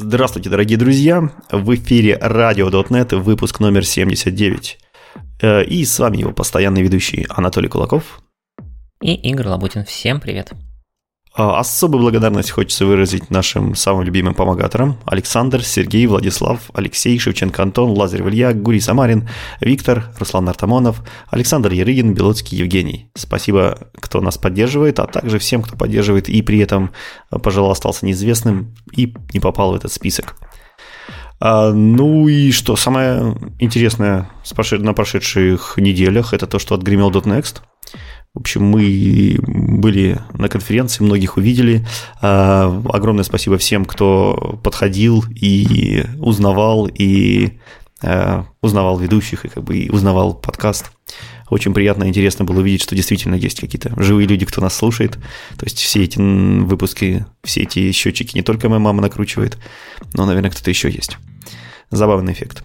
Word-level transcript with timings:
Здравствуйте, 0.00 0.48
дорогие 0.48 0.78
друзья! 0.78 1.28
В 1.50 1.74
эфире 1.74 2.16
Radio.net, 2.22 3.16
выпуск 3.16 3.58
номер 3.58 3.84
79. 3.84 4.78
Э, 5.42 5.64
и 5.64 5.84
с 5.84 5.98
вами 5.98 6.18
его 6.18 6.32
постоянный 6.32 6.82
ведущий 6.82 7.26
Анатолий 7.28 7.68
Кулаков. 7.68 8.22
И 9.02 9.12
Игорь 9.14 9.48
Лабутин. 9.48 9.84
Всем 9.84 10.20
привет! 10.20 10.52
А, 11.38 11.60
особую 11.60 12.02
благодарность 12.02 12.50
хочется 12.50 12.84
выразить 12.84 13.30
нашим 13.30 13.76
самым 13.76 14.02
любимым 14.02 14.34
помогаторам. 14.34 14.98
Александр, 15.04 15.62
Сергей, 15.62 16.04
Владислав, 16.08 16.58
Алексей, 16.74 17.16
Шевченко 17.16 17.62
Антон, 17.62 17.90
Лазарь 17.96 18.22
Илья, 18.22 18.52
Гурий 18.52 18.80
Самарин, 18.80 19.28
Виктор, 19.60 20.12
Руслан 20.18 20.48
Артамонов, 20.48 21.00
Александр 21.28 21.70
Ярыгин, 21.70 22.12
Белоцкий 22.12 22.58
Евгений. 22.58 23.12
Спасибо, 23.14 23.78
кто 24.00 24.20
нас 24.20 24.36
поддерживает, 24.36 24.98
а 24.98 25.06
также 25.06 25.38
всем, 25.38 25.62
кто 25.62 25.76
поддерживает 25.76 26.28
и 26.28 26.42
при 26.42 26.58
этом, 26.58 26.90
пожалуй, 27.30 27.70
остался 27.70 28.04
неизвестным 28.04 28.74
и 28.90 29.14
не 29.32 29.38
попал 29.38 29.70
в 29.70 29.76
этот 29.76 29.92
список. 29.92 30.34
А, 31.38 31.70
ну 31.70 32.26
и 32.26 32.50
что, 32.50 32.74
самое 32.74 33.36
интересное 33.60 34.28
на 34.72 34.92
прошедших 34.92 35.74
неделях, 35.76 36.34
это 36.34 36.48
то, 36.48 36.58
что 36.58 36.74
отгремел 36.74 37.12
.next. 37.12 37.58
В 38.34 38.40
общем, 38.40 38.64
мы 38.64 39.36
были 39.42 40.18
на 40.34 40.48
конференции, 40.48 41.02
многих 41.02 41.36
увидели. 41.36 41.84
А, 42.20 42.82
огромное 42.90 43.24
спасибо 43.24 43.58
всем, 43.58 43.84
кто 43.84 44.60
подходил 44.62 45.24
и 45.34 46.04
узнавал, 46.18 46.86
и 46.86 47.58
а, 48.02 48.46
узнавал 48.60 48.98
ведущих, 48.98 49.44
и 49.44 49.48
как 49.48 49.64
бы 49.64 49.78
и 49.78 49.90
узнавал 49.90 50.34
подкаст. 50.34 50.90
Очень 51.50 51.72
приятно 51.72 52.04
и 52.04 52.08
интересно 52.08 52.44
было 52.44 52.60
увидеть, 52.60 52.82
что 52.82 52.94
действительно 52.94 53.34
есть 53.34 53.60
какие-то 53.60 53.92
живые 54.00 54.28
люди, 54.28 54.44
кто 54.44 54.60
нас 54.60 54.76
слушает. 54.76 55.14
То 55.56 55.64
есть 55.64 55.78
все 55.78 56.04
эти 56.04 56.18
выпуски, 56.18 57.24
все 57.42 57.62
эти 57.62 57.90
счетчики 57.92 58.36
не 58.36 58.42
только 58.42 58.68
моя 58.68 58.80
мама 58.80 59.00
накручивает, 59.00 59.58
но, 60.12 60.26
наверное, 60.26 60.50
кто-то 60.50 60.70
еще 60.70 60.90
есть. 60.90 61.16
Забавный 61.90 62.34
эффет. 62.34 62.62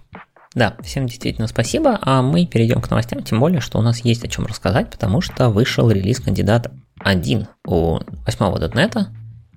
Да, 0.55 0.75
всем 0.83 1.07
действительно 1.07 1.47
спасибо, 1.47 1.97
а 2.01 2.21
мы 2.21 2.45
перейдем 2.45 2.79
к 2.79 2.89
новостям, 2.89 3.23
тем 3.23 3.39
более, 3.39 3.59
что 3.59 3.79
у 3.79 3.81
нас 3.81 4.05
есть 4.05 4.23
о 4.23 4.27
чем 4.27 4.45
рассказать, 4.45 4.89
потому 4.91 5.19
что 5.19 5.49
вышел 5.49 5.89
релиз 5.89 6.19
кандидата 6.19 6.71
1 6.99 7.47
у 7.65 7.99
8 7.99 8.03
.NET, 8.25 9.07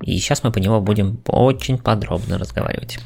и 0.03 0.19
сейчас 0.19 0.42
мы 0.42 0.53
по 0.53 0.58
него 0.58 0.80
будем 0.80 1.20
очень 1.27 1.78
подробно 1.78 2.38
разговаривать. 2.38 2.98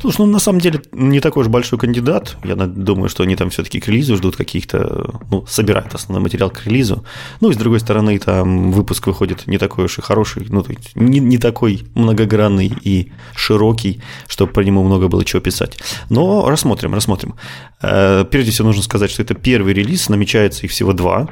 Слушай, 0.00 0.18
ну 0.20 0.26
на 0.26 0.38
самом 0.38 0.60
деле 0.60 0.80
не 0.92 1.20
такой 1.20 1.42
уж 1.42 1.48
большой 1.48 1.78
кандидат. 1.78 2.36
Я 2.44 2.54
думаю, 2.54 3.08
что 3.08 3.24
они 3.24 3.36
там 3.36 3.50
все-таки 3.50 3.80
к 3.80 3.88
релизу 3.88 4.16
ждут 4.16 4.36
каких-то, 4.36 5.20
ну, 5.30 5.44
собирают 5.46 5.94
основной 5.94 6.22
материал 6.22 6.50
к 6.50 6.66
релизу. 6.66 7.04
Ну 7.40 7.50
и 7.50 7.54
с 7.54 7.56
другой 7.56 7.80
стороны, 7.80 8.18
там 8.18 8.70
выпуск 8.70 9.06
выходит 9.06 9.46
не 9.46 9.58
такой 9.58 9.86
уж 9.86 9.98
и 9.98 10.02
хороший, 10.02 10.46
ну, 10.48 10.62
то 10.62 10.72
есть 10.72 10.94
не, 10.94 11.18
не 11.18 11.38
такой 11.38 11.82
многогранный 11.94 12.72
и 12.82 13.12
широкий, 13.34 14.00
чтобы 14.28 14.52
про 14.52 14.62
него 14.62 14.84
много 14.84 15.08
было 15.08 15.24
чего 15.24 15.40
писать. 15.40 15.78
Но 16.10 16.48
рассмотрим, 16.48 16.94
рассмотрим. 16.94 17.34
Э, 17.82 18.24
прежде 18.30 18.52
всего 18.52 18.68
нужно 18.68 18.82
сказать, 18.82 19.10
что 19.10 19.22
это 19.22 19.34
первый 19.34 19.74
релиз, 19.74 20.08
намечается 20.08 20.64
их 20.64 20.70
всего 20.70 20.92
два. 20.92 21.28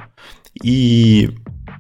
И 0.63 1.31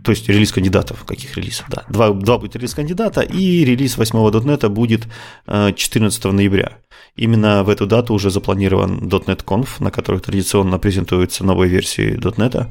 то 0.06 0.12
есть 0.12 0.28
релиз 0.28 0.52
кандидатов, 0.52 1.02
каких 1.04 1.36
релизов, 1.36 1.66
да. 1.68 1.82
Два, 1.88 2.10
два 2.10 2.38
будет 2.38 2.54
релиз 2.54 2.74
кандидата, 2.74 3.22
и 3.22 3.64
релиз 3.64 3.98
8 3.98 4.16
.NET 4.16 4.68
будет 4.68 5.08
14 5.48 6.24
э, 6.24 6.30
ноября. 6.30 6.78
Именно 7.16 7.64
в 7.64 7.68
эту 7.68 7.88
дату 7.88 8.14
уже 8.14 8.30
запланирован 8.30 9.08
.NET 9.08 9.44
Conf, 9.44 9.68
на 9.80 9.90
которой 9.90 10.20
традиционно 10.20 10.78
презентуются 10.78 11.44
новые 11.44 11.68
версии 11.68 12.16
.NET. 12.20 12.70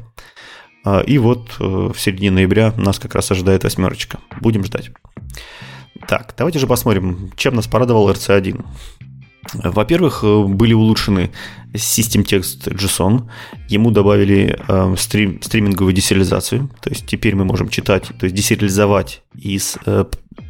Э, 0.86 1.04
и 1.04 1.18
вот 1.18 1.58
э, 1.60 1.92
в 1.94 2.00
середине 2.00 2.32
ноября 2.32 2.74
нас 2.78 3.00
как 3.00 3.16
раз 3.16 3.30
ожидает 3.32 3.66
восьмерочка. 3.66 4.20
Будем 4.40 4.64
ждать. 4.64 4.92
Так, 6.08 6.36
давайте 6.38 6.60
же 6.60 6.68
посмотрим, 6.68 7.34
чем 7.36 7.56
нас 7.56 7.68
порадовал 7.68 8.10
RC1. 8.12 8.64
Во-первых, 9.54 10.24
были 10.24 10.74
улучшены 10.74 11.32
System 11.74 12.24
Text 12.24 12.68
JSON. 12.74 13.30
Ему 13.70 13.92
добавили 13.92 14.58
э, 14.68 14.96
стрим, 14.98 15.42
стриминговую 15.42 15.94
десериализацию. 15.94 16.70
То 16.82 16.90
есть 16.90 17.06
теперь 17.06 17.36
мы 17.36 17.46
можем 17.46 17.70
читать, 17.70 18.12
то 18.20 18.26
есть 18.26 18.36
десериализовать 18.36 19.22
из 19.36 19.78
э, 19.86 20.06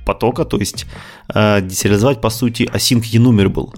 потока, 0.06 0.46
то 0.46 0.58
есть 0.58 0.86
э, 1.34 1.62
десериализовать, 1.62 2.22
по 2.22 2.30
сути, 2.30 2.64
async 2.64 3.02
enumerable. 3.02 3.74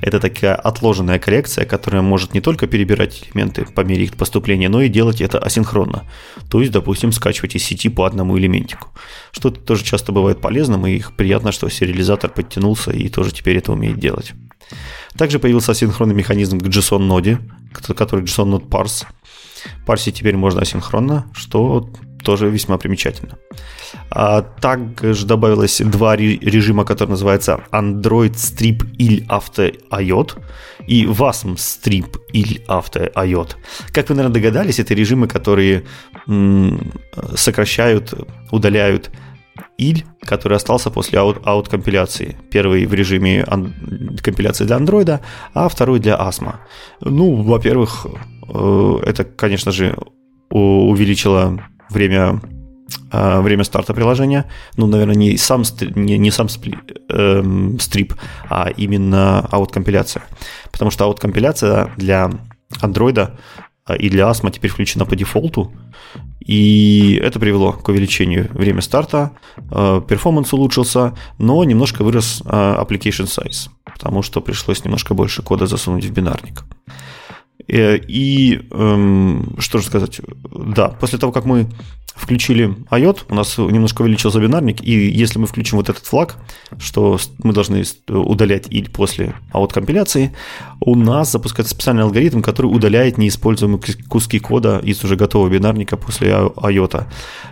Это 0.00 0.20
такая 0.20 0.54
отложенная 0.54 1.18
коррекция, 1.18 1.64
которая 1.64 2.02
может 2.02 2.34
не 2.34 2.40
только 2.40 2.66
перебирать 2.66 3.24
элементы 3.24 3.64
по 3.64 3.82
мере 3.82 4.04
их 4.04 4.16
поступления, 4.16 4.68
но 4.68 4.80
и 4.80 4.88
делать 4.88 5.20
это 5.20 5.38
асинхронно. 5.38 6.04
То 6.50 6.60
есть, 6.60 6.72
допустим, 6.72 7.12
скачивать 7.12 7.56
из 7.56 7.64
сети 7.64 7.88
по 7.88 8.04
одному 8.04 8.38
элементику. 8.38 8.88
Что 9.32 9.50
тоже 9.50 9.84
часто 9.84 10.12
бывает 10.12 10.40
полезным, 10.40 10.86
и 10.86 11.02
приятно, 11.16 11.52
что 11.52 11.68
сериализатор 11.68 12.30
подтянулся 12.30 12.92
и 12.92 13.08
тоже 13.08 13.32
теперь 13.32 13.58
это 13.58 13.72
умеет 13.72 13.98
делать. 13.98 14.32
Также 15.16 15.38
появился 15.38 15.72
асинхронный 15.72 16.14
механизм 16.14 16.58
к 16.58 16.64
JSON-ноде, 16.64 17.38
который 17.72 18.24
JSON-нод 18.24 18.64
parse. 18.64 19.04
Парсить 19.86 20.16
теперь 20.16 20.36
можно 20.36 20.62
асинхронно, 20.62 21.26
что 21.34 21.88
тоже 22.22 22.48
весьма 22.48 22.78
примечательно. 22.78 23.38
А 24.10 24.42
также 24.42 25.26
добавилось 25.26 25.80
два 25.80 26.16
режима, 26.16 26.84
которые 26.84 27.10
называются 27.10 27.60
Android 27.72 28.34
Strip 28.34 28.84
il 28.98 29.26
After 29.26 29.74
IOT 29.90 30.42
и 30.86 31.04
WASM 31.04 31.56
Strip 31.56 32.16
il 32.32 32.64
After 32.66 33.12
IOT. 33.14 33.56
Как 33.92 34.08
вы, 34.08 34.14
наверное, 34.14 34.34
догадались, 34.34 34.80
это 34.80 34.94
режимы, 34.94 35.28
которые 35.28 35.84
сокращают, 37.34 38.14
удаляют 38.50 39.10
иль, 39.78 40.04
который 40.20 40.56
остался 40.56 40.90
после 40.90 41.18
аут-компиляции. 41.18 42.36
Первый 42.50 42.86
в 42.86 42.94
режиме 42.94 43.44
компиляции 44.22 44.64
для 44.64 44.76
андроида, 44.76 45.20
а 45.54 45.68
второй 45.68 46.00
для 46.00 46.14
ASMA. 46.14 46.54
Ну, 47.00 47.42
во-первых, 47.42 48.06
э, 48.48 48.98
это, 49.04 49.24
конечно 49.24 49.72
же, 49.72 49.96
увеличило 50.50 51.60
время 51.90 52.40
э, 53.10 53.40
время 53.40 53.64
старта 53.64 53.94
приложения. 53.94 54.46
Ну, 54.76 54.86
наверное, 54.86 55.14
не 55.14 55.36
сам, 55.36 55.62
не, 55.94 56.18
не 56.18 56.30
сам 56.30 56.48
спли, 56.48 56.78
эм, 57.08 57.78
стрип, 57.78 58.14
а 58.48 58.68
именно 58.76 59.40
аут-компиляция. 59.50 60.24
Потому 60.70 60.90
что 60.90 61.04
аут-компиляция 61.04 61.90
для 61.96 62.30
андроида 62.80 63.38
э, 63.86 63.96
и 63.96 64.08
для 64.08 64.30
ASMA 64.30 64.50
теперь 64.50 64.70
включена 64.70 65.04
по 65.04 65.16
дефолту. 65.16 65.72
И 66.40 67.20
это 67.22 67.38
привело 67.38 67.72
к 67.72 67.88
увеличению 67.88 68.48
времени 68.52 68.80
старта, 68.80 69.32
э, 69.56 70.00
перформанс 70.08 70.52
улучшился, 70.52 71.14
но 71.38 71.62
немножко 71.64 72.02
вырос 72.02 72.42
э, 72.44 72.48
application 72.48 73.26
size, 73.26 73.68
потому 73.84 74.22
что 74.22 74.40
пришлось 74.40 74.84
немножко 74.84 75.14
больше 75.14 75.42
кода 75.42 75.66
засунуть 75.66 76.04
в 76.04 76.12
бинарник. 76.12 76.64
Э, 77.68 77.96
и 77.96 78.60
эм, 78.70 79.56
что 79.58 79.78
же 79.78 79.86
сказать, 79.86 80.20
да, 80.50 80.88
после 80.88 81.18
того, 81.18 81.32
как 81.32 81.44
мы 81.44 81.68
включили 82.14 82.76
IOT, 82.90 83.24
у 83.30 83.34
нас 83.34 83.56
немножко 83.56 84.02
увеличился 84.02 84.38
бинарник, 84.38 84.82
и 84.82 85.08
если 85.08 85.38
мы 85.38 85.46
включим 85.46 85.78
вот 85.78 85.88
этот 85.88 86.04
флаг, 86.04 86.36
что 86.78 87.18
мы 87.42 87.52
должны 87.52 87.84
удалять 88.08 88.66
и 88.68 88.82
после 88.82 89.34
out 89.54 89.72
компиляции, 89.72 90.32
у 90.80 90.94
нас 90.94 91.32
запускается 91.32 91.74
специальный 91.74 92.02
алгоритм, 92.02 92.42
который 92.42 92.66
удаляет 92.66 93.16
неиспользуемые 93.16 93.80
куски 94.08 94.38
кода 94.38 94.78
из 94.84 95.02
уже 95.02 95.16
готового 95.16 95.48
бинарника 95.48 95.96
после 95.96 96.30
IOT. 96.30 97.06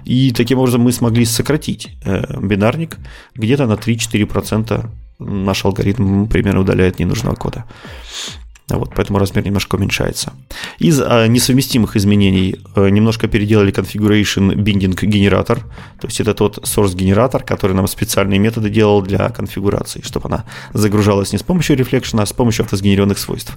И 0.05 0.31
таким 0.33 0.59
образом 0.59 0.83
мы 0.83 0.93
смогли 0.93 1.25
сократить 1.25 1.89
э, 2.05 2.39
бинарник 2.41 2.99
где-то 3.35 3.67
на 3.67 3.75
3-4% 3.75 4.91
наш 5.19 5.65
алгоритм 5.65 6.27
примерно 6.27 6.61
удаляет 6.61 6.99
ненужного 6.99 7.35
кода. 7.35 7.65
Вот, 8.77 8.93
поэтому 8.95 9.19
размер 9.19 9.45
немножко 9.45 9.77
уменьшается. 9.77 10.33
Из 10.79 11.01
а, 11.01 11.27
несовместимых 11.27 11.97
изменений 11.97 12.57
а, 12.75 12.89
немножко 12.89 13.29
переделали 13.29 13.73
configuration 13.73 14.55
binding 14.55 14.95
генератор. 15.07 15.61
То 16.01 16.07
есть 16.07 16.21
это 16.21 16.35
тот 16.35 16.59
source 16.59 16.95
генератор, 16.95 17.43
который 17.43 17.73
нам 17.73 17.87
специальные 17.89 18.39
методы 18.39 18.71
делал 18.71 19.03
для 19.03 19.29
конфигурации, 19.31 20.03
чтобы 20.05 20.29
она 20.29 20.45
загружалась 20.73 21.33
не 21.33 21.39
с 21.39 21.43
помощью 21.43 21.77
рефлекшена, 21.77 22.23
а 22.23 22.27
с 22.27 22.33
помощью 22.33 22.65
автосгенерированных 22.65 23.19
свойств. 23.19 23.57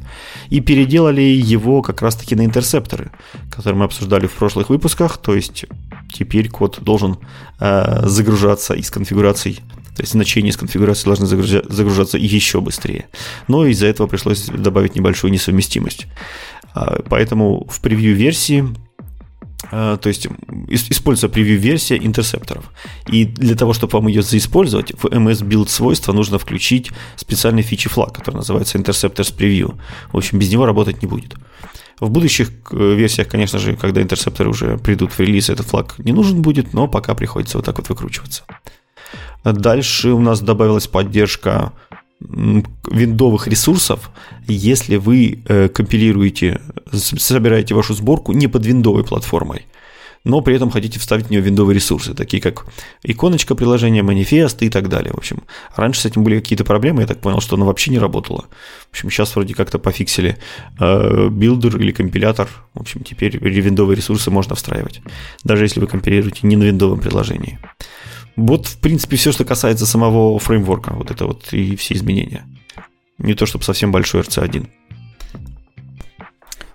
И 0.50 0.62
переделали 0.62 1.22
его 1.22 1.82
как 1.82 2.02
раз-таки 2.02 2.36
на 2.36 2.46
интерсепторы, 2.46 3.12
которые 3.52 3.80
мы 3.80 3.86
обсуждали 3.86 4.28
в 4.28 4.32
прошлых 4.32 4.70
выпусках. 4.70 5.18
То 5.18 5.36
есть 5.36 5.66
теперь 6.14 6.50
код 6.50 6.80
должен 6.82 7.18
а, 7.60 8.08
загружаться 8.08 8.74
из 8.74 8.90
конфигураций 8.90 9.60
то 9.96 10.02
есть 10.02 10.14
значения 10.14 10.50
из 10.50 10.58
конфигурации 10.58 11.06
должны 11.06 11.28
загружаться 11.28 12.18
еще 12.18 12.62
быстрее. 12.62 13.06
Но 13.48 13.66
из-за 13.66 13.88
этого 13.88 14.08
пришлось 14.08 14.46
добавить 14.46 14.96
небольшую 14.96 15.32
несовместимость. 15.32 16.08
А, 16.74 17.02
поэтому 17.08 17.68
в 17.70 17.80
превью-версии 17.82 18.66
а, 19.72 19.98
то 19.98 20.10
есть 20.10 20.28
используется 20.68 21.30
превью-версия 21.30 21.98
интерсепторов. 21.98 22.72
И 23.08 23.26
для 23.26 23.56
того, 23.56 23.74
чтобы 23.74 23.94
вам 23.94 24.08
ее 24.08 24.22
заиспользовать, 24.22 24.92
в 24.92 25.06
MS 25.06 25.48
Build 25.48 25.70
свойства 25.70 26.12
нужно 26.14 26.40
включить 26.40 26.92
специальный 27.16 27.62
фичи 27.62 27.90
флаг, 27.90 28.14
который 28.14 28.38
называется 28.38 28.78
Interceptors 28.78 29.36
Preview. 29.36 29.78
В 30.12 30.18
общем, 30.18 30.40
без 30.40 30.52
него 30.52 30.66
работать 30.66 31.02
не 31.02 31.08
будет. 31.08 31.36
В 32.00 32.10
будущих 32.10 32.50
э, 32.72 32.96
версиях, 32.96 33.28
конечно 33.28 33.60
же, 33.60 33.76
когда 33.76 34.02
интерсепторы 34.02 34.50
уже 34.50 34.78
придут 34.78 35.12
в 35.12 35.20
релиз, 35.20 35.50
этот 35.50 35.68
флаг 35.68 35.96
не 36.00 36.12
нужен 36.12 36.42
будет, 36.42 36.74
но 36.74 36.88
пока 36.88 37.14
приходится 37.14 37.58
вот 37.58 37.66
так 37.66 37.78
вот 37.78 37.88
выкручиваться. 37.88 38.44
Дальше 39.44 40.10
у 40.10 40.20
нас 40.20 40.40
добавилась 40.42 40.88
поддержка 40.88 41.74
виндовых 42.20 43.48
ресурсов, 43.48 44.12
если 44.48 44.96
вы 44.96 45.44
э, 45.46 45.68
компилируете, 45.68 46.62
собираете 46.92 47.76
вашу 47.76 47.94
сборку 47.94 48.32
не 48.32 48.48
под 48.48 48.66
виндовой 48.66 49.04
платформой 49.04 49.66
но 50.24 50.42
при 50.42 50.56
этом 50.56 50.70
хотите 50.70 51.00
вставить 51.00 51.28
в 51.28 51.30
нее 51.30 51.42
виндовые 51.42 51.76
ресурсы, 51.76 52.14
такие 52.14 52.42
как 52.42 52.66
иконочка 53.04 53.56
приложения, 53.56 54.04
манифест 54.04 54.62
и 54.64 54.70
так 54.70 54.88
далее. 54.88 55.12
В 55.14 55.18
общем, 55.18 55.44
раньше 55.76 56.02
с 56.02 56.06
этим 56.06 56.24
были 56.24 56.40
какие-то 56.40 56.64
проблемы, 56.64 57.02
я 57.02 57.08
так 57.08 57.20
понял, 57.20 57.42
что 57.42 57.56
оно 57.56 57.66
вообще 57.66 57.92
не 57.92 58.00
работало. 58.00 58.46
В 58.88 58.92
общем, 58.92 59.10
сейчас 59.10 59.36
вроде 59.36 59.54
как-то 59.54 59.80
пофиксили 59.80 60.38
э, 60.80 61.28
builder 61.30 61.78
или 61.78 61.92
компилятор. 61.92 62.48
В 62.74 62.82
общем, 62.82 63.04
теперь 63.04 63.38
виндовые 63.38 63.98
ресурсы 63.98 64.32
можно 64.32 64.56
встраивать, 64.56 65.02
даже 65.44 65.66
если 65.66 65.80
вы 65.80 65.88
компилируете 65.88 66.40
не 66.44 66.56
на 66.56 66.64
виндовом 66.64 67.00
приложении. 67.00 67.60
Вот, 68.36 68.68
в 68.68 68.78
принципе, 68.80 69.16
все, 69.16 69.32
что 69.32 69.46
касается 69.46 69.86
самого 69.86 70.40
фреймворка, 70.40 70.94
вот 70.94 71.12
это 71.12 71.26
вот 71.28 71.54
и 71.54 71.76
все 71.76 71.94
изменения. 71.94 72.46
Не 73.20 73.36
то, 73.36 73.46
чтобы 73.46 73.64
совсем 73.64 73.92
большой 73.92 74.22
RC1. 74.22 74.68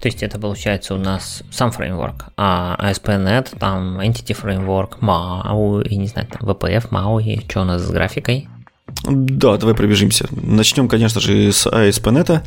То 0.01 0.07
есть 0.07 0.23
это 0.23 0.39
получается 0.39 0.95
у 0.95 0.99
нас 0.99 1.43
сам 1.51 1.73
фреймворк, 1.73 2.27
а 2.37 2.77
ASP.NET, 2.81 3.59
там 3.59 4.01
Entity 4.01 4.37
Framework, 4.41 5.01
MAU, 5.01 5.83
и 5.83 5.97
не 5.97 6.07
знаю, 6.07 6.29
там 6.29 6.49
VPF, 6.49 6.91
MAU, 6.91 7.21
и 7.21 7.41
что 7.49 7.63
у 7.63 7.65
нас 7.65 7.83
с 7.83 7.91
графикой? 7.91 8.49
Да, 9.05 9.57
давай 9.57 9.75
пробежимся. 9.75 10.27
Начнем, 10.31 10.89
конечно 10.89 11.21
же, 11.21 11.53
с 11.53 11.67
ASP.NET. 11.67 12.43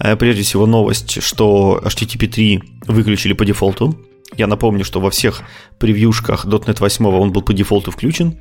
Э, 0.00 0.16
прежде 0.16 0.42
всего 0.42 0.66
новость, 0.66 1.22
что 1.22 1.80
HTTP 1.84 2.26
3 2.26 2.62
выключили 2.86 3.32
по 3.32 3.44
дефолту. 3.44 3.96
Я 4.36 4.46
напомню, 4.46 4.84
что 4.84 5.00
во 5.00 5.10
всех 5.10 5.42
превьюшках 5.78 6.44
.NET 6.46 6.76
8 6.80 7.06
он 7.06 7.32
был 7.32 7.42
по 7.42 7.52
дефолту 7.54 7.90
включен, 7.90 8.36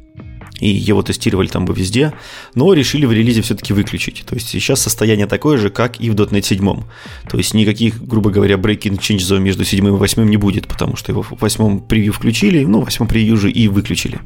и 0.60 0.70
его 0.70 1.02
тестировали 1.02 1.48
там 1.48 1.66
бы 1.66 1.74
везде, 1.74 2.14
но 2.54 2.74
решили 2.74 3.06
в 3.06 3.12
релизе 3.12 3.42
все-таки 3.42 3.74
выключить. 3.74 4.24
То 4.26 4.36
есть 4.36 4.48
сейчас 4.48 4.82
состояние 4.82 5.28
такое 5.28 5.58
же, 5.58 5.70
как 5.70 6.00
и 6.00 6.10
в 6.10 6.16
.NET 6.16 6.44
7. 6.44 6.84
То 7.30 7.38
есть 7.38 7.54
никаких, 7.54 8.02
грубо 8.06 8.30
говоря, 8.30 8.56
breaking 8.56 9.00
change 9.00 9.20
zone 9.20 9.40
между 9.40 9.66
7 9.66 9.86
и 9.86 9.90
8 9.90 10.30
не 10.30 10.38
будет, 10.38 10.68
потому 10.68 10.96
что 10.96 11.12
его 11.12 11.24
в 11.24 11.34
8 11.40 11.82
превью 11.88 12.14
включили, 12.14 12.64
ну, 12.66 12.82
в 12.82 12.86
8 12.86 13.08
превью 13.08 13.38
же 13.38 13.52
и 13.52 13.68
выключили. 13.68 14.20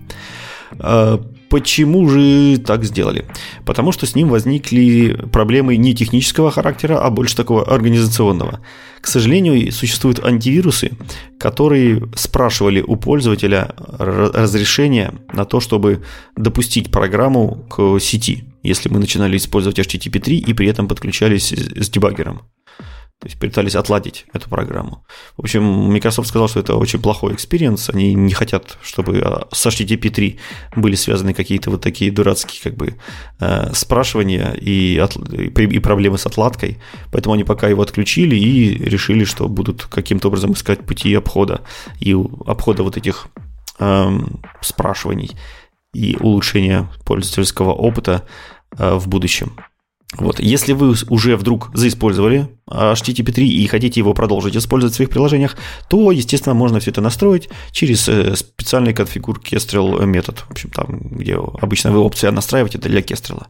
Почему 1.50 2.08
же 2.08 2.58
так 2.60 2.84
сделали? 2.84 3.26
Потому 3.66 3.92
что 3.92 4.06
с 4.06 4.16
ним 4.16 4.30
возникли 4.30 5.18
проблемы 5.32 5.78
не 5.78 5.96
технического 5.96 6.52
характера, 6.52 7.00
а 7.04 7.10
больше 7.10 7.36
такого 7.36 7.64
организационного. 7.64 8.60
К 9.02 9.08
сожалению, 9.08 9.72
существуют 9.72 10.24
антивирусы, 10.24 10.92
которые 11.40 12.08
спрашивали 12.16 12.82
у 12.82 12.96
пользователя 12.98 13.74
разрешение 13.98 15.14
на 15.34 15.46
то, 15.46 15.60
чтобы 15.60 16.04
допустить 16.36 16.92
программу 16.92 17.66
к 17.70 18.00
сети, 18.00 18.44
если 18.62 18.90
мы 18.90 19.00
начинали 19.00 19.38
использовать 19.38 19.80
HTTP 19.80 20.20
3 20.20 20.38
и 20.38 20.54
при 20.54 20.68
этом 20.68 20.88
подключались 20.88 21.52
с 21.52 21.90
дебаггером. 21.90 22.42
То 23.20 23.28
есть 23.28 23.38
пытались 23.38 23.76
отладить 23.76 24.26
эту 24.32 24.48
программу. 24.48 25.04
В 25.36 25.42
общем, 25.42 25.62
Microsoft 25.64 26.30
сказал, 26.30 26.48
что 26.48 26.62
это 26.62 26.76
очень 26.76 27.02
плохой 27.02 27.34
experience. 27.34 27.90
Они 27.90 28.14
не 28.14 28.34
хотят, 28.34 28.78
чтобы 28.82 29.20
а, 29.20 29.50
с 29.52 29.66
HTTP 29.66 30.10
3 30.10 30.40
были 30.78 30.96
связаны 30.96 31.34
какие-то 31.34 31.70
вот 31.70 31.82
такие 31.82 32.12
дурацкие 32.12 32.62
как 32.64 32.78
бы 32.78 32.96
э, 33.42 33.74
спрашивания 33.74 34.52
и, 34.52 34.98
от, 34.98 35.18
и 35.18 35.80
проблемы 35.80 36.18
с 36.18 36.26
отладкой. 36.26 36.78
Поэтому 37.12 37.34
они 37.34 37.44
пока 37.44 37.68
его 37.68 37.82
отключили 37.82 38.38
и 38.38 38.86
решили, 38.86 39.26
что 39.26 39.50
будут 39.50 39.84
каким-то 39.84 40.30
образом 40.30 40.54
искать 40.54 40.86
пути 40.86 41.14
обхода 41.14 41.62
и 42.00 42.14
обхода 42.14 42.84
вот 42.84 42.96
этих 42.96 43.28
э, 43.80 44.20
спрашиваний 44.62 45.32
и 45.94 46.16
улучшения 46.22 46.90
пользовательского 47.04 47.74
опыта 47.74 48.26
э, 48.78 48.94
в 48.94 49.10
будущем. 49.10 49.58
Вот. 50.18 50.40
Если 50.40 50.74
вы 50.74 50.96
уже 51.10 51.38
вдруг 51.38 51.70
заиспользовали 51.74 52.50
HTTP 52.68 53.32
3 53.32 53.48
и 53.48 53.68
хотите 53.68 54.00
его 54.00 54.14
продолжить 54.14 54.56
использовать 54.56 54.94
в 54.94 54.96
своих 54.96 55.12
приложениях, 55.12 55.56
то, 55.88 56.12
естественно, 56.12 56.56
можно 56.56 56.80
все 56.80 56.92
это 56.92 57.02
настроить 57.02 57.50
через 57.72 58.10
э, 58.10 58.36
специальный 58.36 58.94
конфигур 58.94 59.40
Kestrel 59.40 60.06
метод. 60.06 60.40
В 60.40 60.52
общем, 60.52 60.72
там, 60.72 61.00
где 61.00 61.36
обычно 61.36 61.92
вы 61.92 62.00
опция 62.00 62.32
настраиваете 62.32 62.80
для 62.80 63.02
Kestrel. 63.02 63.44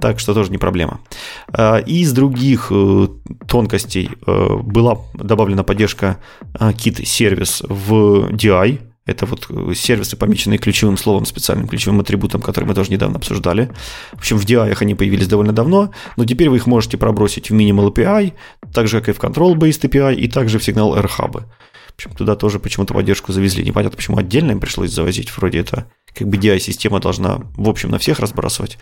Так 0.00 0.18
что 0.18 0.34
тоже 0.34 0.50
не 0.50 0.58
проблема. 0.58 1.00
А, 1.48 1.78
из 1.78 2.12
других 2.12 2.68
э, 2.70 3.08
тонкостей 3.48 4.10
э, 4.26 4.56
была 4.62 4.98
добавлена 5.14 5.62
поддержка 5.62 6.18
Kit 6.54 7.04
сервис 7.06 7.62
в 7.66 8.30
DI, 8.32 8.80
это 9.04 9.26
вот 9.26 9.46
э, 9.50 9.74
сервисы, 9.74 10.16
помеченные 10.16 10.58
ключевым 10.58 10.96
словом, 10.96 11.24
специальным 11.24 11.68
ключевым 11.68 12.00
атрибутом, 12.00 12.40
который 12.40 12.66
мы 12.66 12.74
тоже 12.74 12.90
недавно 12.90 13.16
обсуждали. 13.16 13.70
В 14.12 14.18
общем, 14.18 14.38
в 14.38 14.44
DI 14.44 14.76
они 14.80 14.94
появились 14.94 15.26
довольно 15.26 15.52
давно, 15.52 15.92
но 16.16 16.24
теперь 16.24 16.48
вы 16.48 16.56
их 16.56 16.66
можете 16.66 16.96
пробросить 16.96 17.50
в 17.50 17.54
Minimal 17.54 17.92
API, 17.92 18.32
так 18.72 18.86
же, 18.86 19.00
как 19.00 19.08
и 19.08 19.12
в 19.12 19.18
Control-Based 19.18 19.88
API, 19.88 20.14
и 20.14 20.28
также 20.28 20.58
в 20.58 20.64
сигнал 20.64 20.94
R-Hub. 20.96 21.42
В 21.42 21.94
общем, 21.94 22.12
туда 22.12 22.36
тоже 22.36 22.58
почему-то 22.58 22.94
поддержку 22.94 23.32
завезли. 23.32 23.64
Непонятно, 23.64 23.96
почему 23.96 24.18
отдельно 24.18 24.52
им 24.52 24.60
пришлось 24.60 24.90
завозить. 24.90 25.36
Вроде 25.36 25.58
это 25.58 25.90
как 26.14 26.28
бы 26.28 26.36
DI-система 26.36 27.00
должна, 27.00 27.42
в 27.56 27.68
общем, 27.68 27.90
на 27.90 27.98
всех 27.98 28.20
разбрасывать. 28.20 28.78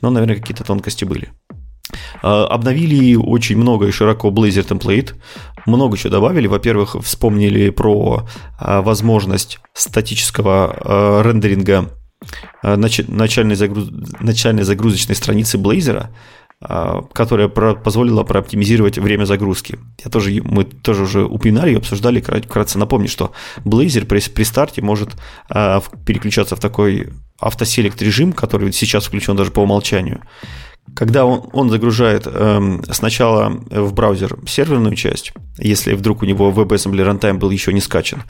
Но, 0.00 0.10
наверное, 0.10 0.36
какие-то 0.36 0.64
тонкости 0.64 1.04
были. 1.04 1.30
А, 2.22 2.46
обновили 2.46 3.14
очень 3.14 3.56
много 3.56 3.86
и 3.86 3.90
широко 3.90 4.28
Blazor 4.28 4.66
Template. 4.66 5.14
Много 5.66 5.96
чего 5.96 6.10
добавили. 6.10 6.46
Во-первых, 6.46 6.96
вспомнили 7.02 7.70
про 7.70 8.26
а, 8.58 8.82
возможность 8.82 9.60
статического 9.74 10.76
а, 10.80 11.22
рендеринга 11.22 11.90
начальной, 12.62 13.54
загруз... 13.54 13.90
начальной 14.18 14.64
загрузочной 14.64 15.14
страницы 15.14 15.56
Blazor, 15.56 16.08
которая 17.12 17.46
позволила 17.46 18.24
прооптимизировать 18.24 18.98
время 18.98 19.24
загрузки. 19.24 19.78
Я 20.04 20.10
тоже, 20.10 20.42
мы 20.42 20.64
тоже 20.64 21.04
уже 21.04 21.24
упоминали 21.24 21.74
и 21.74 21.76
обсуждали, 21.76 22.20
вкратце 22.20 22.76
напомню, 22.76 23.08
что 23.08 23.30
Blazor 23.64 24.04
при, 24.04 24.20
при 24.20 24.42
старте 24.42 24.82
может 24.82 25.10
переключаться 25.48 26.56
в 26.56 26.60
такой 26.60 27.10
автоселект 27.38 28.02
режим, 28.02 28.32
который 28.32 28.72
сейчас 28.72 29.04
включен 29.06 29.36
даже 29.36 29.52
по 29.52 29.60
умолчанию 29.60 30.22
когда 30.94 31.24
он, 31.24 31.48
он 31.52 31.70
загружает 31.70 32.26
э, 32.26 32.80
сначала 32.90 33.50
в 33.70 33.92
браузер 33.92 34.38
серверную 34.46 34.94
часть, 34.94 35.32
если 35.58 35.94
вдруг 35.94 36.22
у 36.22 36.26
него 36.26 36.50
WebAssembly 36.50 37.04
Runtime 37.04 37.38
был 37.38 37.50
еще 37.50 37.72
не 37.72 37.80
скачан, 37.80 38.22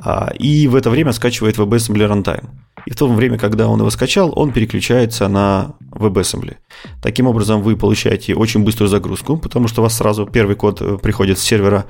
а, 0.00 0.32
и 0.38 0.68
в 0.68 0.76
это 0.76 0.90
время 0.90 1.12
скачивает 1.12 1.56
WebAssembly 1.56 2.08
Runtime. 2.08 2.44
И 2.86 2.90
в 2.90 2.96
то 2.96 3.08
время, 3.08 3.36
когда 3.36 3.66
он 3.66 3.80
его 3.80 3.90
скачал, 3.90 4.32
он 4.36 4.52
переключается 4.52 5.28
на 5.28 5.74
WebAssembly. 5.90 6.56
Таким 7.02 7.26
образом, 7.26 7.62
вы 7.62 7.76
получаете 7.76 8.34
очень 8.34 8.62
быструю 8.62 8.88
загрузку, 8.88 9.36
потому 9.36 9.66
что 9.66 9.80
у 9.80 9.84
вас 9.84 9.96
сразу 9.96 10.24
первый 10.26 10.54
код 10.54 10.80
э, 10.80 10.98
приходит 11.02 11.38
с 11.38 11.42
сервера, 11.42 11.86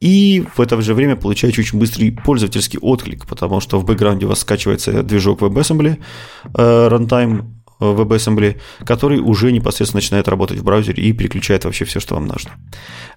и 0.00 0.44
в 0.54 0.60
это 0.60 0.80
же 0.80 0.94
время 0.94 1.16
получаете 1.16 1.60
очень 1.60 1.78
быстрый 1.78 2.12
пользовательский 2.12 2.78
отклик, 2.80 3.26
потому 3.26 3.60
что 3.60 3.78
в 3.78 3.84
бэкграунде 3.84 4.26
у 4.26 4.28
вас 4.28 4.40
скачивается 4.40 5.02
движок 5.02 5.40
WebAssembly 5.40 5.98
э, 6.54 6.88
Runtime, 6.88 7.44
WebAssembly, 7.80 8.60
который 8.84 9.20
уже 9.20 9.52
непосредственно 9.52 9.98
начинает 9.98 10.28
работать 10.28 10.58
в 10.58 10.64
браузере 10.64 11.02
и 11.02 11.12
переключает 11.12 11.64
вообще 11.64 11.84
все, 11.84 12.00
что 12.00 12.14
вам 12.14 12.26
нужно. 12.26 12.52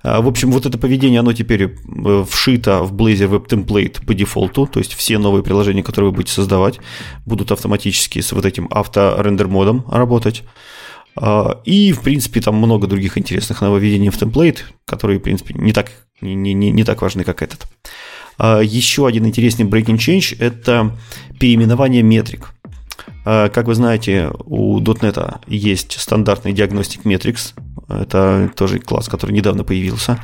А, 0.03 0.21
в 0.21 0.27
общем, 0.27 0.51
вот 0.51 0.65
это 0.65 0.77
поведение, 0.77 1.19
оно 1.19 1.33
теперь 1.33 1.63
э, 1.63 2.25
вшито 2.29 2.83
в 2.83 2.93
Blazor 2.93 3.29
Web 3.29 3.47
Template 3.47 4.05
по 4.05 4.13
дефолту, 4.13 4.67
то 4.67 4.79
есть 4.79 4.93
все 4.93 5.17
новые 5.17 5.43
приложения, 5.43 5.83
которые 5.83 6.11
вы 6.11 6.15
будете 6.17 6.33
создавать, 6.33 6.79
будут 7.25 7.51
автоматически 7.51 8.19
с 8.19 8.31
вот 8.31 8.45
этим 8.45 8.67
авторендер 8.71 9.47
модом 9.47 9.85
работать. 9.89 10.43
А, 11.15 11.61
и, 11.65 11.91
в 11.91 12.01
принципе, 12.01 12.41
там 12.41 12.55
много 12.55 12.87
других 12.87 13.17
интересных 13.17 13.61
нововведений 13.61 14.09
в 14.09 14.17
темплейт, 14.17 14.65
которые, 14.85 15.19
в 15.19 15.23
принципе, 15.23 15.53
не 15.55 15.73
так, 15.73 15.91
не, 16.21 16.35
не, 16.35 16.71
не 16.71 16.83
так 16.83 17.01
важны, 17.01 17.23
как 17.23 17.41
этот. 17.41 17.67
А, 18.37 18.61
еще 18.61 19.07
один 19.07 19.25
интересный 19.25 19.65
breaking 19.65 19.97
change– 19.97 20.35
это 20.39 20.97
переименование 21.39 22.01
метрик. 22.01 22.53
А, 23.23 23.49
как 23.49 23.67
вы 23.67 23.75
знаете, 23.75 24.31
у 24.45 24.79
.NET 24.79 25.41
есть 25.47 25.99
стандартный 25.99 26.53
диагностик 26.53 27.05
Metrics. 27.05 27.53
Это 27.87 28.51
тоже 28.55 28.79
класс, 28.79 29.07
который 29.07 29.31
недавно 29.31 29.63
появился. 29.63 30.17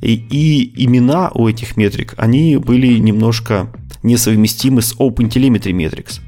И, 0.00 0.14
и 0.14 0.84
имена 0.84 1.30
у 1.34 1.48
этих 1.48 1.76
метрик, 1.76 2.14
они 2.16 2.56
были 2.56 2.98
немножко 2.98 3.72
несовместимы 4.02 4.82
с 4.82 4.94
OpenTelemetry 4.96 5.72
Metrics 5.72 6.20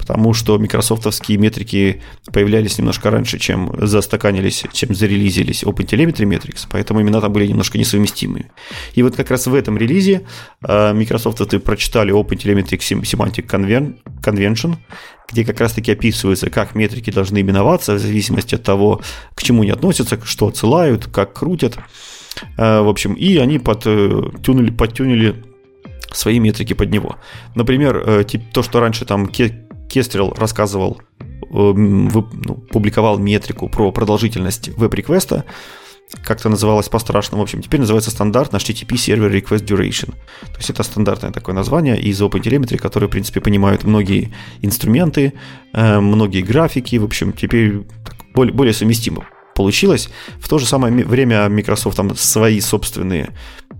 потому 0.00 0.32
что 0.32 0.56
микрософтовские 0.56 1.36
метрики 1.36 2.00
появлялись 2.32 2.78
немножко 2.78 3.10
раньше, 3.10 3.38
чем 3.38 3.70
застаканились, 3.86 4.64
чем 4.72 4.94
зарелизились 4.94 5.62
OpenTelemetry 5.62 6.24
Metrics, 6.24 6.66
поэтому 6.70 7.02
имена 7.02 7.20
там 7.20 7.30
были 7.30 7.46
немножко 7.46 7.76
несовместимыми. 7.76 8.50
И 8.94 9.02
вот 9.02 9.14
как 9.14 9.30
раз 9.30 9.46
в 9.46 9.54
этом 9.54 9.76
релизе 9.76 10.22
э, 10.66 10.94
Microsoft 10.94 11.62
прочитали 11.62 12.14
OpenTelemetry 12.14 12.78
Semantic 13.02 13.46
Convention, 14.22 14.76
где 15.30 15.44
как 15.44 15.60
раз-таки 15.60 15.92
описывается, 15.92 16.48
как 16.48 16.74
метрики 16.74 17.10
должны 17.12 17.42
именоваться 17.42 17.94
в 17.94 17.98
зависимости 17.98 18.54
от 18.54 18.62
того, 18.62 19.02
к 19.34 19.42
чему 19.42 19.62
они 19.62 19.70
относятся, 19.70 20.18
что 20.24 20.48
отсылают, 20.48 21.08
как 21.08 21.34
крутят. 21.34 21.76
Э, 22.56 22.80
в 22.80 22.88
общем, 22.88 23.12
и 23.12 23.36
они 23.36 23.58
подтюнили, 23.58 24.70
подтюнили 24.70 25.44
свои 26.10 26.38
метрики 26.38 26.72
под 26.72 26.90
него. 26.90 27.16
Например, 27.54 28.02
э, 28.04 28.24
то, 28.52 28.62
что 28.62 28.80
раньше 28.80 29.04
там 29.04 29.28
Кестрел 29.90 30.32
рассказывал 30.36 31.00
ну, 31.50 32.22
публиковал 32.70 33.18
метрику 33.18 33.68
про 33.68 33.90
продолжительность 33.90 34.68
веб-реквеста, 34.68 35.44
как-то 36.22 36.48
называлось 36.48 36.88
по-страшному, 36.88 37.42
в 37.42 37.44
общем, 37.44 37.62
теперь 37.62 37.80
называется 37.80 38.10
стандарт 38.10 38.52
HTTP 38.52 38.94
Server 38.94 39.30
Request 39.30 39.64
Duration. 39.64 40.12
То 40.42 40.56
есть 40.58 40.70
это 40.70 40.82
стандартное 40.82 41.32
такое 41.32 41.54
название 41.54 42.00
из 42.00 42.20
OpenTelemetry, 42.20 42.78
которое, 42.78 43.06
в 43.06 43.10
принципе, 43.10 43.40
понимают 43.40 43.84
многие 43.84 44.32
инструменты, 44.62 45.34
э, 45.72 46.00
многие 46.00 46.42
графики, 46.42 46.96
в 46.96 47.04
общем, 47.04 47.32
теперь 47.32 47.82
более, 48.34 48.52
более 48.52 48.74
совместимо 48.74 49.26
получилось. 49.54 50.08
В 50.40 50.48
то 50.48 50.58
же 50.58 50.66
самое 50.66 51.04
время 51.04 51.48
Microsoft 51.48 51.96
там 51.96 52.14
свои 52.16 52.60
собственные 52.60 53.30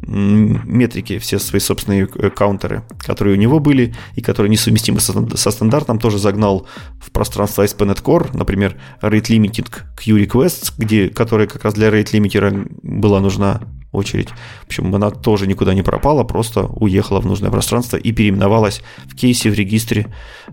метрики, 0.02 1.19
все 1.19 1.38
свои 1.38 1.61
собственные 1.61 2.09
э, 2.14 2.30
каунтеры, 2.30 2.83
которые 2.99 3.37
у 3.37 3.40
него 3.40 3.61
были 3.61 3.95
и 4.14 4.23
которые 4.23 4.50
несовместимы 4.50 5.00
со, 5.00 5.50
стандартом, 5.50 5.99
тоже 5.99 6.19
загнал 6.19 6.66
в 7.00 7.11
пространство 7.11 7.62
ASP.NET 7.62 8.02
Core, 8.02 8.37
например, 8.37 8.76
Rate 9.02 9.28
Limiting 9.28 9.69
Queue 9.99 10.26
Requests, 10.26 10.73
где, 10.76 11.09
которая 11.09 11.47
как 11.47 11.64
раз 11.64 11.75
для 11.75 11.88
Rate 11.88 12.12
Limiter 12.12 12.71
была 12.83 13.21
нужна 13.21 13.62
очередь. 13.92 14.28
В 14.62 14.66
общем, 14.66 14.94
она 14.94 15.11
тоже 15.11 15.47
никуда 15.47 15.75
не 15.75 15.82
пропала, 15.82 16.25
просто 16.25 16.66
уехала 16.66 17.20
в 17.20 17.26
нужное 17.26 17.50
пространство 17.50 17.97
и 17.97 18.12
переименовалась 18.12 18.82
в 19.06 19.16
кейсе 19.16 19.50
в 19.50 19.54
регистре, 19.54 20.06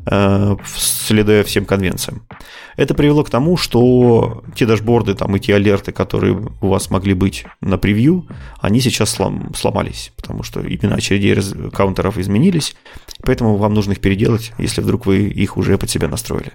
э, 0.06 0.56
следуя 0.76 1.44
всем 1.44 1.66
конвенциям. 1.66 2.24
Это 2.76 2.94
привело 2.94 3.24
к 3.24 3.30
тому, 3.30 3.58
что 3.58 4.44
те 4.56 4.66
дашборды 4.66 5.14
там, 5.14 5.36
и 5.36 5.40
те 5.40 5.56
алерты, 5.56 5.92
которые 5.92 6.50
у 6.62 6.68
вас 6.68 6.90
могли 6.90 7.14
быть 7.14 7.46
на 7.62 7.78
превью, 7.78 8.28
они 8.60 8.80
сейчас 8.82 9.10
слом, 9.12 9.54
сломались, 9.56 10.12
потому 10.16 10.44
что 10.44 10.62
именно 10.62 10.96
очередей 10.96 11.36
каунтеров 11.72 12.18
изменились, 12.18 12.76
поэтому 13.24 13.58
вам 13.58 13.74
нужно 13.74 13.94
их 13.94 14.00
переделать, 14.00 14.54
если 14.58 14.82
вдруг 14.82 15.06
вы 15.06 15.28
их 15.28 15.58
уже 15.58 15.78
под 15.78 15.90
себя 15.90 16.08
настроили. 16.08 16.54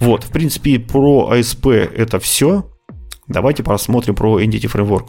Вот, 0.00 0.24
в 0.24 0.30
принципе, 0.30 0.78
про 0.78 1.30
ASP 1.34 1.72
это 1.72 2.18
все. 2.18 2.64
Давайте 3.28 3.62
посмотрим 3.62 4.14
про 4.14 4.40
Entity 4.40 4.70
Framework. 4.70 5.06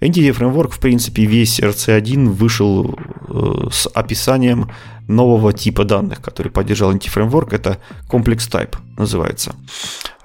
Entity 0.00 0.36
Framework, 0.36 0.70
в 0.70 0.80
принципе, 0.80 1.24
весь 1.24 1.60
RC1 1.60 2.28
вышел 2.30 2.98
э, 3.28 3.68
с 3.70 3.86
описанием 3.86 4.70
нового 5.06 5.52
типа 5.52 5.84
данных, 5.84 6.20
который 6.20 6.50
поддержал 6.50 6.92
Entity 6.92 7.12
Framework. 7.14 7.54
Это 7.54 7.78
Complex 8.10 8.50
Type 8.50 8.76
называется. 8.96 9.54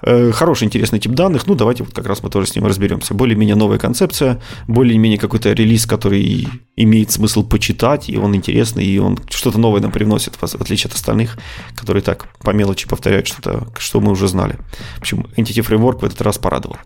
Э, 0.02 0.32
хороший, 0.32 0.64
интересный 0.64 0.98
тип 0.98 1.12
данных. 1.12 1.46
Ну, 1.46 1.54
давайте 1.54 1.84
вот 1.84 1.94
как 1.94 2.06
раз 2.06 2.22
мы 2.22 2.30
тоже 2.30 2.48
с 2.48 2.56
ним 2.56 2.66
разберемся. 2.66 3.14
Более-менее 3.14 3.54
новая 3.54 3.78
концепция, 3.78 4.40
более-менее 4.66 5.18
какой-то 5.18 5.52
релиз, 5.52 5.86
который 5.86 6.48
имеет 6.76 7.10
смысл 7.10 7.44
почитать, 7.44 8.08
и 8.08 8.16
он 8.16 8.34
интересный, 8.34 8.84
и 8.84 8.98
он 8.98 9.18
что-то 9.28 9.58
новое 9.58 9.80
нам 9.80 9.92
привносит, 9.92 10.36
в 10.36 10.42
отличие 10.42 10.88
от 10.88 10.94
остальных, 10.94 11.38
которые 11.76 12.02
так 12.02 12.26
по 12.40 12.50
мелочи 12.50 12.88
повторяют 12.88 13.26
что-то, 13.26 13.68
что 13.78 14.00
мы 14.00 14.12
уже 14.12 14.26
знали. 14.26 14.56
В 14.96 15.00
общем, 15.00 15.26
Entity 15.36 15.64
Framework 15.64 16.00
в 16.00 16.04
этот 16.04 16.20
раз 16.22 16.38
порадовал. 16.38 16.76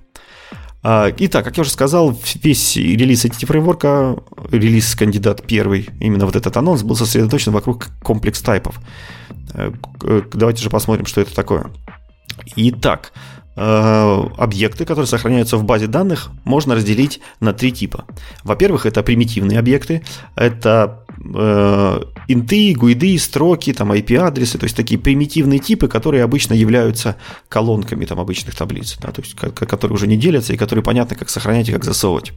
А, 0.87 1.11
итак, 1.17 1.45
как 1.45 1.57
я 1.57 1.63
уже 1.63 1.71
сказал, 1.71 2.15
весь 2.43 2.77
релиз 2.77 3.25
Entity 3.25 3.47
фреймворка, 3.47 4.17
релиз 4.51 4.95
кандидат 4.95 5.43
первый, 5.47 5.89
именно 5.99 6.27
вот 6.27 6.37
этот 6.37 6.55
анонс, 6.59 6.83
был 6.83 6.95
сосредоточен 6.95 7.53
вокруг 7.53 7.89
комплекс 8.03 8.43
тайпов. 8.43 8.79
Э, 9.55 9.73
давайте 10.35 10.63
же 10.63 10.69
посмотрим, 10.69 11.07
что 11.07 11.23
это 11.23 11.35
такое. 11.35 11.71
Итак, 12.57 13.13
Э, 13.15 13.34
объекты, 13.57 14.85
которые 14.85 15.07
сохраняются 15.07 15.57
в 15.57 15.65
базе 15.65 15.87
данных, 15.87 16.31
можно 16.45 16.75
разделить 16.75 17.21
на 17.41 17.53
три 17.53 17.71
типа. 17.71 18.05
Во-первых, 18.43 18.85
это 18.85 19.03
примитивные 19.03 19.59
объекты, 19.59 20.03
это 20.35 21.05
э, 21.35 22.01
инты, 22.29 22.75
гуиды, 22.75 23.19
строки, 23.19 23.73
там 23.73 23.93
IP-адресы, 23.93 24.59
то 24.59 24.65
есть 24.65 24.77
такие 24.77 24.99
примитивные 24.99 25.59
типы, 25.59 25.89
которые 25.89 26.25
обычно 26.25 26.55
являются 26.55 27.17
колонками 27.49 28.05
там, 28.05 28.21
обычных 28.21 28.55
таблиц, 28.57 28.97
да, 29.01 29.13
то 29.13 29.23
есть 29.23 29.35
которые 29.35 29.95
уже 29.95 30.07
не 30.07 30.17
делятся 30.17 30.53
и 30.53 30.57
которые 30.57 30.83
понятно, 30.83 31.17
как 31.17 31.29
сохранять 31.29 31.69
и 31.69 31.73
как 31.73 31.85
засовывать. 31.85 32.33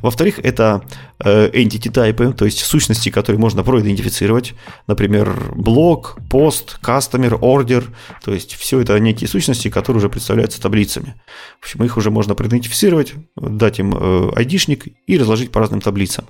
Во-вторых, 0.00 0.38
это 0.42 0.82
э, 1.18 1.50
entity 1.50 1.92
type, 1.92 2.32
то 2.34 2.44
есть 2.44 2.60
сущности, 2.60 3.10
которые 3.10 3.40
можно 3.40 3.62
проидентифицировать, 3.62 4.54
например, 4.86 5.52
блок, 5.54 6.18
пост, 6.30 6.78
customer, 6.82 7.38
order, 7.38 7.84
то 8.24 8.32
есть 8.32 8.54
все 8.54 8.80
это 8.80 8.98
некие 8.98 9.28
сущности, 9.28 9.68
которые 9.68 9.98
уже 9.98 10.08
представляют 10.08 10.51
являются 10.52 10.60
таблицами. 10.60 11.14
В 11.60 11.64
общем, 11.64 11.84
их 11.84 11.96
уже 11.96 12.10
можно 12.10 12.34
проидентифицировать, 12.34 13.14
дать 13.36 13.78
им 13.78 13.94
э, 13.94 14.30
айдишник 14.36 14.86
и 15.06 15.18
разложить 15.18 15.50
по 15.50 15.60
разным 15.60 15.80
таблицам. 15.80 16.26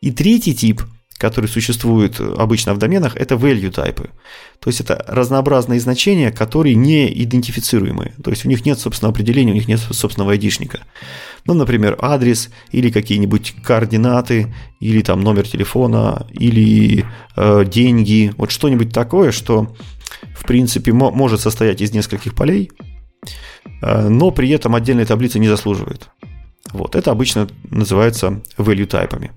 И 0.00 0.10
третий 0.10 0.54
тип, 0.54 0.82
который 1.18 1.46
существует 1.46 2.20
обычно 2.20 2.74
в 2.74 2.78
доменах, 2.78 3.16
это 3.16 3.36
value 3.36 3.70
type. 3.70 4.10
То 4.58 4.68
есть 4.68 4.80
это 4.80 5.04
разнообразные 5.08 5.80
значения, 5.80 6.32
которые 6.32 6.74
не 6.74 7.06
идентифицируемые. 7.22 8.12
То 8.22 8.30
есть 8.30 8.44
у 8.44 8.48
них 8.48 8.66
нет 8.66 8.78
собственного 8.78 9.12
определения, 9.12 9.52
у 9.52 9.54
них 9.54 9.68
нет 9.68 9.80
собственного 9.80 10.32
айдишника. 10.32 10.80
Ну, 11.46 11.54
например, 11.54 11.96
адрес 12.00 12.50
или 12.72 12.90
какие-нибудь 12.90 13.54
координаты, 13.64 14.52
или 14.80 15.02
там 15.02 15.20
номер 15.20 15.48
телефона, 15.48 16.26
или 16.40 17.04
э, 17.36 17.64
деньги. 17.66 18.32
Вот 18.36 18.50
что-нибудь 18.50 18.92
такое, 18.92 19.32
что 19.32 19.74
в 20.34 20.44
принципе 20.44 20.92
может 20.92 21.40
состоять 21.40 21.80
из 21.80 21.92
нескольких 21.92 22.34
полей, 22.34 22.70
но 23.80 24.30
при 24.30 24.50
этом 24.50 24.74
отдельные 24.74 25.06
таблицы 25.06 25.38
не 25.38 25.48
заслуживают. 25.48 26.10
Вот, 26.72 26.94
это 26.96 27.10
обычно 27.10 27.48
называется 27.70 28.40
value 28.56 28.86
тайпами. 28.86 29.32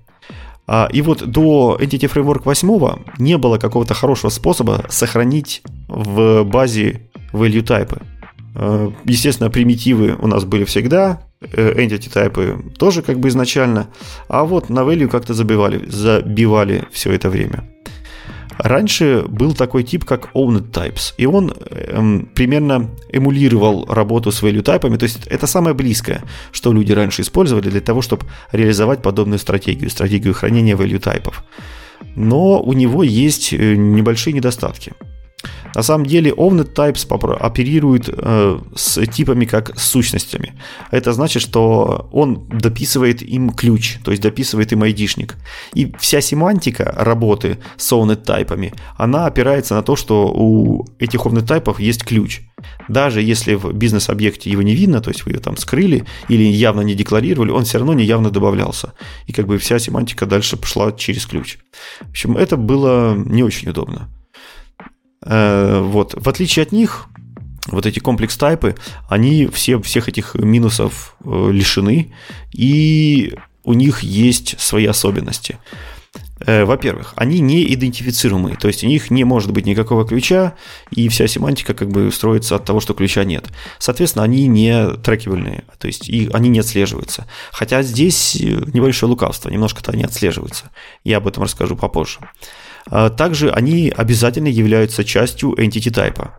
А, 0.66 0.88
и 0.92 1.00
вот 1.02 1.24
до 1.24 1.78
Entity 1.80 2.12
Framework 2.12 2.42
8 2.44 3.04
не 3.18 3.38
было 3.38 3.58
какого-то 3.58 3.94
хорошего 3.94 4.30
способа 4.30 4.84
сохранить 4.88 5.62
в 5.88 6.44
базе 6.44 7.08
value 7.32 7.62
тайпы. 7.62 8.00
Э, 8.54 8.90
естественно, 9.04 9.50
примитивы 9.50 10.16
у 10.18 10.26
нас 10.26 10.44
были 10.44 10.64
всегда, 10.64 11.22
э, 11.40 11.84
entity 11.84 12.10
тайпы 12.10 12.64
тоже 12.78 13.02
как 13.02 13.20
бы 13.20 13.28
изначально, 13.28 13.88
а 14.28 14.44
вот 14.44 14.70
на 14.70 14.80
value 14.80 15.08
как-то 15.08 15.34
забивали, 15.34 15.84
забивали 15.88 16.84
все 16.90 17.12
это 17.12 17.28
время. 17.28 17.64
Раньше 18.58 19.24
был 19.28 19.54
такой 19.54 19.82
тип, 19.82 20.04
как 20.04 20.30
Owned 20.34 20.70
Types, 20.70 21.14
и 21.18 21.26
он 21.26 21.52
эм, 21.70 22.28
примерно 22.34 22.90
эмулировал 23.12 23.86
работу 23.86 24.32
с 24.32 24.42
value 24.42 24.62
тайпами, 24.62 24.96
то 24.96 25.04
есть 25.04 25.26
это 25.26 25.46
самое 25.46 25.74
близкое, 25.74 26.22
что 26.52 26.72
люди 26.72 26.92
раньше 26.92 27.22
использовали 27.22 27.68
для 27.68 27.80
того, 27.80 28.02
чтобы 28.02 28.26
реализовать 28.52 29.02
подобную 29.02 29.38
стратегию, 29.38 29.90
стратегию 29.90 30.34
хранения 30.34 30.76
value 30.76 30.98
тайпов. 30.98 31.44
Но 32.14 32.62
у 32.62 32.72
него 32.72 33.02
есть 33.02 33.52
э, 33.52 33.74
небольшие 33.74 34.32
недостатки. 34.32 34.92
На 35.74 35.82
самом 35.82 36.06
деле 36.06 36.30
Ovnet 36.30 36.72
Types 36.72 37.36
оперирует 37.38 38.08
э, 38.08 38.58
с 38.74 39.06
типами 39.06 39.44
как 39.44 39.78
с 39.78 39.82
сущностями. 39.82 40.54
Это 40.90 41.12
значит, 41.12 41.42
что 41.42 42.08
он 42.12 42.46
дописывает 42.48 43.20
им 43.20 43.50
ключ, 43.50 43.98
то 44.02 44.10
есть 44.10 44.22
дописывает 44.22 44.72
им 44.72 44.82
айдишник. 44.82 45.36
И 45.74 45.92
вся 45.98 46.22
семантика 46.22 46.94
работы 46.96 47.58
с 47.76 47.92
Ovnet 47.92 48.24
тайпами, 48.24 48.72
она 48.96 49.26
опирается 49.26 49.74
на 49.74 49.82
то, 49.82 49.96
что 49.96 50.28
у 50.28 50.86
этих 50.98 51.26
Ovnet 51.26 51.46
тайпов 51.46 51.78
есть 51.78 52.04
ключ. 52.04 52.40
Даже 52.88 53.20
если 53.20 53.54
в 53.54 53.72
бизнес-объекте 53.74 54.50
его 54.50 54.62
не 54.62 54.74
видно, 54.74 55.02
то 55.02 55.10
есть 55.10 55.26
вы 55.26 55.32
его 55.32 55.40
там 55.40 55.58
скрыли 55.58 56.06
или 56.28 56.42
явно 56.42 56.80
не 56.80 56.94
декларировали, 56.94 57.50
он 57.50 57.64
все 57.64 57.78
равно 57.78 57.92
неявно 57.92 58.30
добавлялся. 58.30 58.94
И 59.26 59.32
как 59.34 59.46
бы 59.46 59.58
вся 59.58 59.78
семантика 59.78 60.24
дальше 60.24 60.56
пошла 60.56 60.90
через 60.92 61.26
ключ. 61.26 61.58
В 62.00 62.10
общем, 62.10 62.36
это 62.38 62.56
было 62.56 63.14
не 63.14 63.42
очень 63.42 63.68
удобно. 63.68 64.08
Э, 65.26 65.80
вот. 65.80 66.14
В 66.16 66.28
отличие 66.28 66.62
от 66.62 66.72
них, 66.72 67.06
вот 67.66 67.84
эти 67.84 67.98
комплекс-тайпы, 67.98 68.76
они 69.08 69.46
все, 69.46 69.80
всех 69.82 70.08
этих 70.08 70.34
минусов 70.34 71.16
э, 71.24 71.50
лишены, 71.52 72.12
и 72.52 73.34
у 73.64 73.72
них 73.72 74.02
есть 74.02 74.58
свои 74.60 74.86
особенности. 74.86 75.58
Э, 76.46 76.64
во-первых, 76.64 77.12
они 77.16 77.40
не 77.40 77.74
идентифицируемые, 77.74 78.56
то 78.56 78.68
есть 78.68 78.84
у 78.84 78.86
них 78.86 79.10
не 79.10 79.24
может 79.24 79.50
быть 79.50 79.66
никакого 79.66 80.06
ключа, 80.06 80.54
и 80.90 81.08
вся 81.08 81.26
семантика 81.26 81.74
как 81.74 81.88
бы 81.88 82.12
строится 82.12 82.54
от 82.54 82.64
того, 82.64 82.78
что 82.78 82.94
ключа 82.94 83.24
нет. 83.24 83.46
Соответственно, 83.78 84.24
они 84.24 84.46
не 84.46 84.94
трекибельные, 84.98 85.64
то 85.78 85.88
есть 85.88 86.08
и 86.08 86.30
они 86.32 86.50
не 86.50 86.60
отслеживаются. 86.60 87.26
Хотя 87.50 87.82
здесь 87.82 88.36
небольшое 88.36 89.10
лукавство, 89.10 89.50
немножко-то 89.50 89.92
они 89.92 90.04
отслеживаются. 90.04 90.70
Я 91.02 91.16
об 91.16 91.26
этом 91.26 91.42
расскажу 91.42 91.74
попозже. 91.74 92.20
А 92.90 93.10
также 93.10 93.50
они 93.50 93.92
обязательно 93.94 94.48
являются 94.48 95.04
частью 95.04 95.52
entity 95.52 95.92
type. 95.92 96.30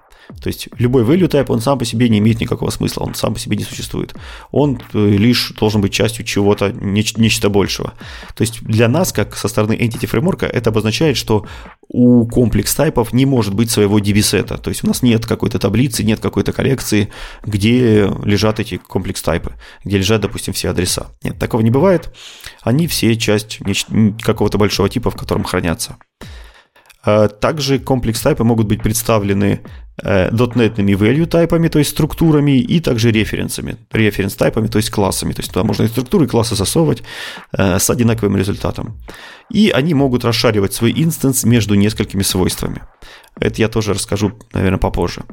То 0.41 0.47
есть 0.47 0.67
любой 0.77 1.03
value 1.03 1.29
type, 1.29 1.45
он 1.49 1.61
сам 1.61 1.79
по 1.79 1.85
себе 1.85 2.09
не 2.09 2.19
имеет 2.19 2.41
никакого 2.41 2.69
смысла, 2.69 3.03
он 3.03 3.15
сам 3.15 3.33
по 3.33 3.39
себе 3.39 3.55
не 3.55 3.63
существует. 3.63 4.13
Он 4.51 4.79
э, 4.93 5.09
лишь 5.09 5.53
должен 5.57 5.79
быть 5.81 5.93
частью 5.93 6.25
чего-то, 6.25 6.71
нечто 6.71 7.49
большего. 7.49 7.93
То 8.35 8.41
есть 8.41 8.61
для 8.61 8.89
нас, 8.89 9.13
как 9.13 9.37
со 9.37 9.47
стороны 9.47 9.73
Entity 9.73 10.09
Framework, 10.09 10.45
это 10.45 10.69
обозначает, 10.69 11.15
что 11.15 11.45
у 11.87 12.27
комплекс 12.27 12.75
тайпов 12.75 13.13
не 13.13 13.25
может 13.25 13.53
быть 13.53 13.71
своего 13.71 13.99
DB-сета. 13.99 14.57
То 14.57 14.69
есть 14.69 14.83
у 14.83 14.87
нас 14.87 15.01
нет 15.01 15.25
какой-то 15.25 15.59
таблицы, 15.59 16.03
нет 16.03 16.19
какой-то 16.19 16.51
коллекции, 16.51 17.09
где 17.43 18.11
лежат 18.23 18.59
эти 18.59 18.77
комплекс 18.77 19.21
тайпы, 19.21 19.53
где 19.85 19.97
лежат, 19.97 20.21
допустим, 20.21 20.53
все 20.53 20.69
адреса. 20.69 21.07
Нет, 21.23 21.39
такого 21.39 21.61
не 21.61 21.71
бывает. 21.71 22.13
Они 22.61 22.87
все 22.87 23.15
часть 23.15 23.59
какого-то 24.21 24.57
большого 24.57 24.89
типа, 24.89 25.09
в 25.09 25.15
котором 25.15 25.45
хранятся. 25.45 25.97
Э, 27.07 27.27
также 27.27 27.79
комплекс-тайпы 27.79 28.43
могут 28.43 28.67
быть 28.67 28.83
представлены 28.83 29.61
дотнетными 29.99 30.91
value 30.91 31.25
тайпами, 31.25 31.69
то 31.69 31.79
есть 31.79 31.89
структурами, 31.89 32.59
и 32.59 32.79
также 32.79 33.09
референсами, 33.09 33.77
референс-тайпами, 33.91 34.67
то 34.67 34.77
есть 34.77 34.91
классами. 34.91 35.33
То 35.33 35.39
есть 35.39 35.51
туда 35.51 35.63
можно 35.63 35.85
и 35.85 35.87
структуры, 35.87 36.25
и 36.25 36.27
классы 36.27 36.55
засовывать 36.55 37.01
с 37.51 37.89
одинаковым 37.89 38.37
результатом. 38.37 38.99
И 39.49 39.71
они 39.71 39.95
могут 39.95 40.23
расшаривать 40.23 40.73
свой 40.73 40.93
инстанс 40.95 41.45
между 41.45 41.73
несколькими 41.73 42.21
свойствами. 42.21 42.83
Это 43.39 43.61
я 43.61 43.69
тоже 43.69 43.93
расскажу, 43.93 44.33
наверное, 44.53 44.79
попозже. 44.79 45.23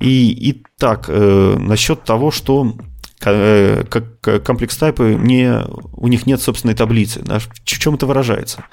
И, 0.00 0.30
и 0.32 0.62
так, 0.78 1.06
э, 1.08 1.56
насчет 1.58 2.04
того, 2.04 2.30
что 2.30 2.66
э, 2.66 2.93
как 3.24 4.44
комплекс-тайпы 4.44 5.14
не, 5.14 5.62
у 5.96 6.08
них 6.08 6.26
нет 6.26 6.40
собственной 6.40 6.74
таблицы. 6.74 7.22
Да, 7.22 7.38
в 7.38 7.48
чем 7.64 7.94
это 7.94 8.06
выражается? 8.06 8.64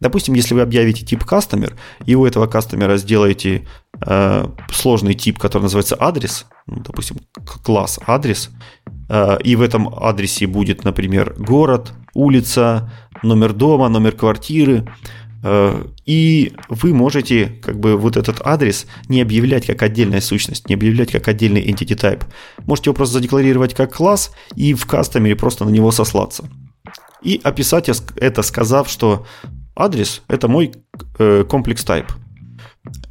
Допустим, 0.00 0.34
если 0.34 0.54
вы 0.54 0.62
объявите 0.62 1.04
тип 1.04 1.22
customer, 1.22 1.72
и 2.04 2.14
у 2.14 2.26
этого 2.26 2.46
кастомера 2.46 2.96
сделаете 2.96 3.66
э, 4.04 4.46
сложный 4.72 5.14
тип, 5.14 5.38
который 5.38 5.64
называется 5.64 5.96
адрес, 5.98 6.46
ну, 6.66 6.80
допустим, 6.80 7.18
класс 7.64 7.98
адрес, 8.06 8.50
э, 9.08 9.38
и 9.44 9.56
в 9.56 9.62
этом 9.62 9.88
адресе 9.94 10.46
будет, 10.46 10.84
например, 10.84 11.34
город, 11.38 11.92
улица, 12.14 12.92
номер 13.22 13.52
дома, 13.52 13.88
номер 13.88 14.12
квартиры, 14.12 14.84
Э, 14.84 15.29
и 15.42 16.52
вы 16.68 16.92
можете 16.92 17.46
как 17.62 17.78
бы 17.78 17.96
вот 17.96 18.16
этот 18.16 18.40
адрес 18.44 18.86
не 19.08 19.22
объявлять 19.22 19.66
как 19.66 19.82
отдельная 19.82 20.20
сущность, 20.20 20.68
не 20.68 20.74
объявлять 20.74 21.12
как 21.12 21.28
отдельный 21.28 21.64
entity 21.64 21.96
type. 21.98 22.24
Можете 22.66 22.90
его 22.90 22.96
просто 22.96 23.14
задекларировать 23.14 23.74
как 23.74 23.94
класс 23.94 24.32
и 24.54 24.74
в 24.74 24.86
кастомере 24.86 25.36
просто 25.36 25.64
на 25.64 25.70
него 25.70 25.92
сослаться. 25.92 26.48
И 27.22 27.40
описать 27.42 27.90
это, 28.16 28.42
сказав, 28.42 28.88
что 28.88 29.26
адрес– 29.76 30.22
это 30.28 30.48
мой 30.48 30.72
э, 31.18 31.44
комплекс 31.48 31.84
type. 31.84 32.10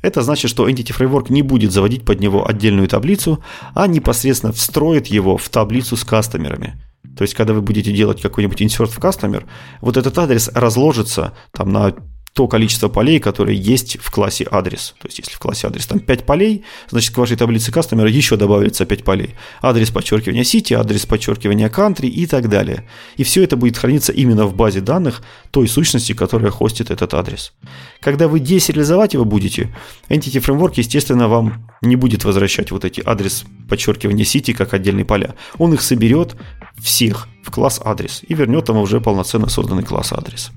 Это 0.02 0.22
значит, 0.22 0.50
что 0.50 0.68
Entity 0.68 0.98
Framework 0.98 1.32
не 1.32 1.42
будет 1.42 1.72
заводить 1.72 2.06
под 2.06 2.20
него 2.20 2.48
отдельную 2.48 2.88
таблицу, 2.88 3.44
а 3.76 3.88
непосредственно 3.88 4.54
встроит 4.54 5.08
его 5.08 5.38
в 5.38 5.48
таблицу 5.50 5.96
с 5.96 6.04
кастомерами. 6.04 6.82
То 7.18 7.24
есть, 7.24 7.34
когда 7.34 7.54
вы 7.54 7.62
будете 7.62 7.92
делать 7.92 8.22
какой-нибудь 8.22 8.62
insert 8.62 8.88
в 8.88 9.00
кастомер, 9.00 9.46
вот 9.82 9.98
этот 9.98 10.18
адрес 10.18 10.50
разложится 10.54 11.34
там 11.52 11.70
на 11.72 11.94
то 12.34 12.48
количество 12.48 12.90
полей, 12.90 13.20
которые 13.20 13.58
есть 13.58 13.98
в 14.00 14.12
классе 14.12 14.48
адрес. 14.50 14.96
То 15.02 15.08
есть, 15.08 15.20
если 15.20 15.34
в 15.34 15.40
классе 15.40 15.68
адрес 15.68 15.86
там 15.88 16.00
5 16.00 16.26
полей, 16.26 16.64
значит, 16.90 17.14
к 17.14 17.18
вашей 17.18 17.38
таблице 17.38 17.72
кастомера 17.72 18.10
еще 18.10 18.36
добавится 18.38 18.86
5 18.86 19.04
полей. 19.04 19.36
Адрес 19.62 19.90
подчеркивания 19.90 20.44
сети, 20.44 20.74
адрес 20.74 21.06
подчеркивания 21.06 21.70
country 21.70 22.08
и 22.08 22.26
так 22.28 22.50
далее. 22.50 22.88
И 23.18 23.24
все 23.24 23.44
это 23.44 23.58
будет 23.58 23.78
храниться 23.78 24.14
именно 24.14 24.46
в 24.46 24.56
базе 24.56 24.82
данных 24.82 25.22
той 25.52 25.68
сущности, 25.68 26.14
которая 26.14 26.52
хостит 26.52 26.92
этот 26.92 27.14
адрес. 27.14 27.54
Когда 28.00 28.28
вы 28.28 28.40
десериализовать 28.40 29.14
его 29.14 29.26
будете, 29.26 29.76
Entity 30.10 30.44
Framework, 30.44 30.74
естественно, 30.76 31.28
вам 31.28 31.70
не 31.82 31.96
будет 31.96 32.24
возвращать 32.24 32.72
вот 32.72 32.86
эти 32.86 33.02
адрес 33.06 33.44
подчеркивания 33.68 34.26
сети 34.26 34.54
как 34.54 34.74
отдельные 34.74 35.06
поля. 35.06 35.36
Он 35.58 35.74
их 35.74 35.82
соберет 35.82 36.36
всех 36.82 37.28
в 37.44 37.52
класс 37.52 37.82
адрес 37.84 38.22
и 38.28 38.34
вернет 38.34 38.66
там 38.66 38.78
уже 38.78 39.02
полноценно 39.02 39.50
созданный 39.50 39.84
класс 39.84 40.14
адрес. 40.14 40.52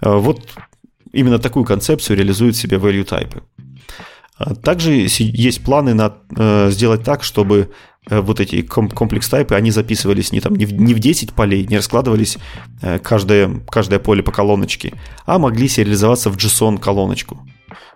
Э, 0.00 0.14
вот 0.16 0.40
именно 1.12 1.38
такую 1.38 1.64
концепцию 1.64 2.16
реализуют 2.16 2.56
себе 2.56 2.76
value 2.76 3.06
type. 3.06 3.42
А 4.36 4.54
также 4.54 4.92
есть 4.92 5.62
планы 5.62 5.92
на 5.92 6.14
э, 6.34 6.70
сделать 6.70 7.04
так, 7.04 7.22
чтобы 7.22 7.70
э, 8.08 8.20
вот 8.20 8.40
эти 8.40 8.62
комплекс 8.62 9.28
тайпы, 9.28 9.54
они 9.54 9.70
записывались 9.70 10.32
не, 10.32 10.40
там, 10.40 10.56
не, 10.56 10.64
в, 10.64 10.72
не 10.72 10.94
в 10.94 10.98
10 10.98 11.34
полей, 11.34 11.66
не 11.66 11.76
раскладывались 11.76 12.38
э, 12.80 12.98
каждое, 13.00 13.60
каждое 13.68 13.98
поле 13.98 14.22
по 14.22 14.32
колоночке, 14.32 14.94
а 15.26 15.38
могли 15.38 15.68
сериализоваться 15.68 16.30
в 16.30 16.36
JSON 16.36 16.78
колоночку 16.78 17.46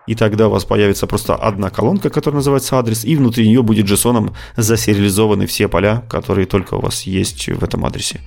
и 0.06 0.14
тогда 0.14 0.48
у 0.48 0.50
вас 0.50 0.64
появится 0.64 1.06
просто 1.06 1.34
одна 1.34 1.70
колонка, 1.70 2.10
которая 2.10 2.36
называется 2.36 2.78
адрес, 2.78 3.04
и 3.04 3.16
внутри 3.16 3.48
нее 3.48 3.62
будет 3.62 3.86
JSON 3.86 4.34
засериализованы 4.56 5.46
все 5.46 5.68
поля, 5.68 6.04
которые 6.08 6.46
только 6.46 6.74
у 6.74 6.80
вас 6.80 7.02
есть 7.02 7.48
в 7.48 7.64
этом 7.64 7.84
адресе. 7.84 8.20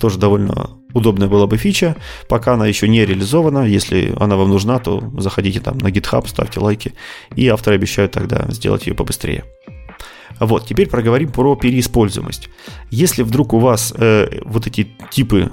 Тоже 0.00 0.18
довольно 0.18 0.70
удобная 0.92 1.28
была 1.28 1.46
бы 1.46 1.56
фича, 1.56 1.96
пока 2.28 2.54
она 2.54 2.66
еще 2.66 2.88
не 2.88 3.04
реализована. 3.04 3.66
Если 3.66 4.14
она 4.18 4.36
вам 4.36 4.50
нужна, 4.50 4.78
то 4.78 5.02
заходите 5.18 5.60
там 5.60 5.78
на 5.78 5.88
GitHub, 5.88 6.26
ставьте 6.28 6.60
лайки, 6.60 6.94
и 7.36 7.48
авторы 7.48 7.76
обещают 7.76 8.12
тогда 8.12 8.46
сделать 8.50 8.86
ее 8.86 8.94
побыстрее. 8.94 9.44
Вот, 10.40 10.66
теперь 10.66 10.88
проговорим 10.88 11.30
про 11.30 11.54
переиспользуемость. 11.56 12.48
Если 12.90 13.22
вдруг 13.22 13.52
у 13.52 13.58
вас 13.58 13.92
э, 13.96 14.40
вот 14.44 14.66
эти 14.66 14.88
типы 15.10 15.50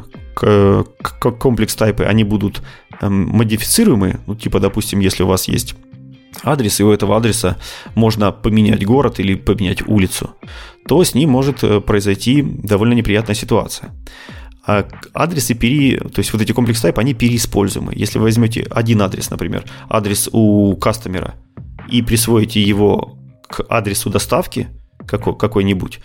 комплекс 1.40 1.76
тайпы, 1.76 2.04
они 2.04 2.24
будут 2.24 2.62
эм, 3.02 3.28
модифицируемы, 3.28 4.22
ну, 4.26 4.36
типа, 4.36 4.60
допустим, 4.60 5.00
если 5.00 5.24
у 5.24 5.28
вас 5.28 5.48
есть 5.48 5.76
адрес, 6.44 6.80
и 6.80 6.84
у 6.84 6.92
этого 6.92 7.18
адреса 7.18 7.58
можно 7.96 8.32
поменять 8.32 8.86
город 8.86 9.20
или 9.20 9.36
поменять 9.36 9.88
улицу, 9.88 10.32
то 10.88 11.04
с 11.04 11.14
ним 11.14 11.30
может 11.30 11.64
э, 11.64 11.82
произойти 11.82 12.42
довольно 12.42 12.94
неприятная 12.94 13.36
ситуация. 13.36 13.92
А 14.70 14.88
адресы 15.14 15.56
пере... 15.56 15.98
То 15.98 16.20
есть 16.20 16.32
вот 16.32 16.44
эти 16.44 16.52
комплекс 16.52 16.80
тайпы, 16.80 17.02
они 17.02 17.16
переиспользуемы. 17.16 17.92
Если 17.96 18.20
вы 18.20 18.26
возьмете 18.26 18.68
один 18.70 19.02
адрес, 19.02 19.32
например, 19.32 19.64
адрес 19.90 20.30
у 20.32 20.76
кастомера, 20.76 21.34
и 21.90 22.04
присвоите 22.04 22.62
его 22.62 23.18
к 23.48 23.66
адресу 23.68 24.12
доставки 24.12 24.68
какой-нибудь, 25.08 26.02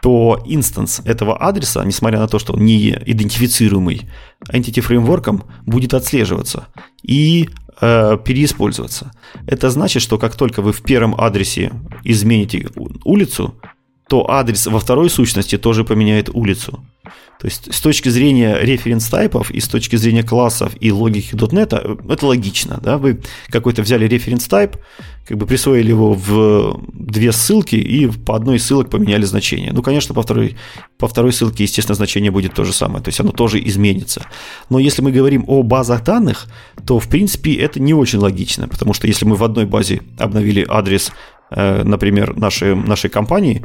то 0.00 0.42
инстанс 0.46 1.02
этого 1.04 1.36
адреса, 1.36 1.84
несмотря 1.84 2.20
на 2.20 2.26
то, 2.26 2.38
что 2.38 2.54
он 2.54 2.64
не 2.64 2.88
идентифицируемый, 3.04 4.08
Entity 4.50 4.80
фреймворком 4.80 5.44
будет 5.66 5.92
отслеживаться 5.92 6.68
и 7.02 7.50
э, 7.82 8.16
переиспользоваться. 8.24 9.12
Это 9.46 9.68
значит, 9.68 10.00
что 10.00 10.16
как 10.16 10.36
только 10.36 10.62
вы 10.62 10.72
в 10.72 10.80
первом 10.80 11.14
адресе 11.20 11.72
измените 12.02 12.68
улицу, 13.04 13.60
то 14.08 14.30
адрес 14.30 14.66
во 14.66 14.78
второй 14.78 15.10
сущности 15.10 15.58
тоже 15.58 15.84
поменяет 15.84 16.30
улицу. 16.32 16.84
То 17.40 17.46
есть 17.46 17.72
с 17.72 17.80
точки 17.80 18.08
зрения 18.08 18.58
референс-тайпов 18.60 19.52
и 19.52 19.60
с 19.60 19.68
точки 19.68 19.94
зрения 19.94 20.24
классов 20.24 20.72
и 20.80 20.90
логики 20.90 21.36
.NET 21.36 21.68
э, 21.72 22.12
это 22.12 22.26
логично. 22.26 22.80
Да? 22.82 22.98
Вы 22.98 23.20
какой-то 23.48 23.82
взяли 23.82 24.08
референс-тайп, 24.08 24.76
как 25.24 25.38
бы 25.38 25.46
присвоили 25.46 25.88
его 25.90 26.14
в 26.14 26.80
две 26.92 27.30
ссылки 27.30 27.76
и 27.76 28.08
по 28.08 28.34
одной 28.34 28.58
ссылок 28.58 28.90
поменяли 28.90 29.24
значение. 29.24 29.72
Ну, 29.72 29.82
конечно, 29.82 30.14
по 30.16 30.22
второй, 30.22 30.56
по 30.98 31.06
второй 31.06 31.32
ссылке, 31.32 31.62
естественно, 31.62 31.94
значение 31.94 32.32
будет 32.32 32.54
то 32.54 32.64
же 32.64 32.72
самое, 32.72 33.04
то 33.04 33.08
есть 33.08 33.20
оно 33.20 33.30
тоже 33.30 33.62
изменится. 33.64 34.26
Но 34.68 34.80
если 34.80 35.02
мы 35.02 35.12
говорим 35.12 35.44
о 35.46 35.62
базах 35.62 36.02
данных, 36.02 36.46
то, 36.86 36.98
в 36.98 37.06
принципе, 37.06 37.54
это 37.54 37.78
не 37.78 37.94
очень 37.94 38.18
логично, 38.18 38.66
потому 38.66 38.94
что 38.94 39.06
если 39.06 39.26
мы 39.26 39.36
в 39.36 39.44
одной 39.44 39.66
базе 39.66 40.00
обновили 40.18 40.66
адрес, 40.68 41.12
э, 41.50 41.84
например, 41.84 42.36
нашей, 42.36 42.74
нашей 42.74 43.10
компании, 43.10 43.62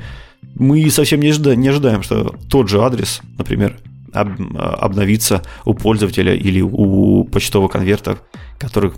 мы 0.55 0.89
совсем 0.89 1.19
не 1.19 1.29
ожидаем, 1.29 1.59
не 1.59 1.69
ожидаем, 1.69 2.03
что 2.03 2.35
тот 2.49 2.69
же 2.69 2.81
адрес, 2.81 3.21
например, 3.37 3.77
об, 4.13 4.29
обновится 4.57 5.41
у 5.65 5.73
пользователя 5.73 6.35
или 6.35 6.61
у 6.61 7.23
почтового 7.25 7.67
конверта, 7.67 8.19
который, 8.59 8.91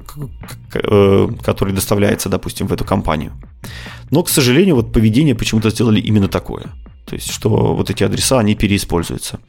э, 0.73 1.27
который 1.41 1.73
доставляется, 1.73 2.29
допустим, 2.29 2.67
в 2.67 2.73
эту 2.73 2.83
компанию. 2.83 3.31
Но, 4.11 4.23
к 4.23 4.29
сожалению, 4.29 4.75
вот 4.75 4.91
поведение 4.91 5.35
почему-то 5.35 5.69
сделали 5.69 5.99
именно 5.99 6.27
такое. 6.27 6.65
То 7.05 7.15
есть, 7.15 7.31
что 7.31 7.75
вот 7.75 7.89
эти 7.89 8.03
адреса, 8.03 8.39
они 8.39 8.55
переиспользуются, 8.55 9.39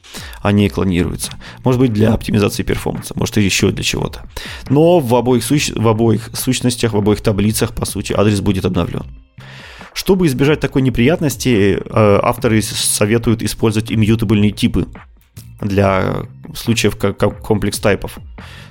они 0.41 0.69
клонируются. 0.69 1.31
Может 1.63 1.81
быть, 1.81 1.93
для 1.93 2.13
оптимизации 2.13 2.63
перформанса, 2.63 3.13
может, 3.15 3.37
и 3.37 3.43
еще 3.43 3.71
для 3.71 3.83
чего-то. 3.83 4.29
Но 4.69 4.99
в 4.99 5.15
обоих, 5.15 5.43
суч... 5.43 5.71
в 5.75 5.87
обоих 5.87 6.29
сущностях, 6.33 6.93
в 6.93 6.97
обоих 6.97 7.21
таблицах, 7.21 7.73
по 7.73 7.85
сути, 7.85 8.13
адрес 8.13 8.41
будет 8.41 8.65
обновлен. 8.65 9.05
Чтобы 9.97 10.27
избежать 10.27 10.59
такой 10.59 10.83
неприятности, 10.83 11.79
э, 11.79 11.79
авторы 12.21 12.61
советуют 12.61 13.41
использовать 13.41 13.91
иммьютабельные 13.91 14.51
типы 14.51 14.85
для 15.59 16.27
случаев 16.53 16.95
как 16.97 17.39
комплекс 17.41 17.79
тайпов. 17.79 18.19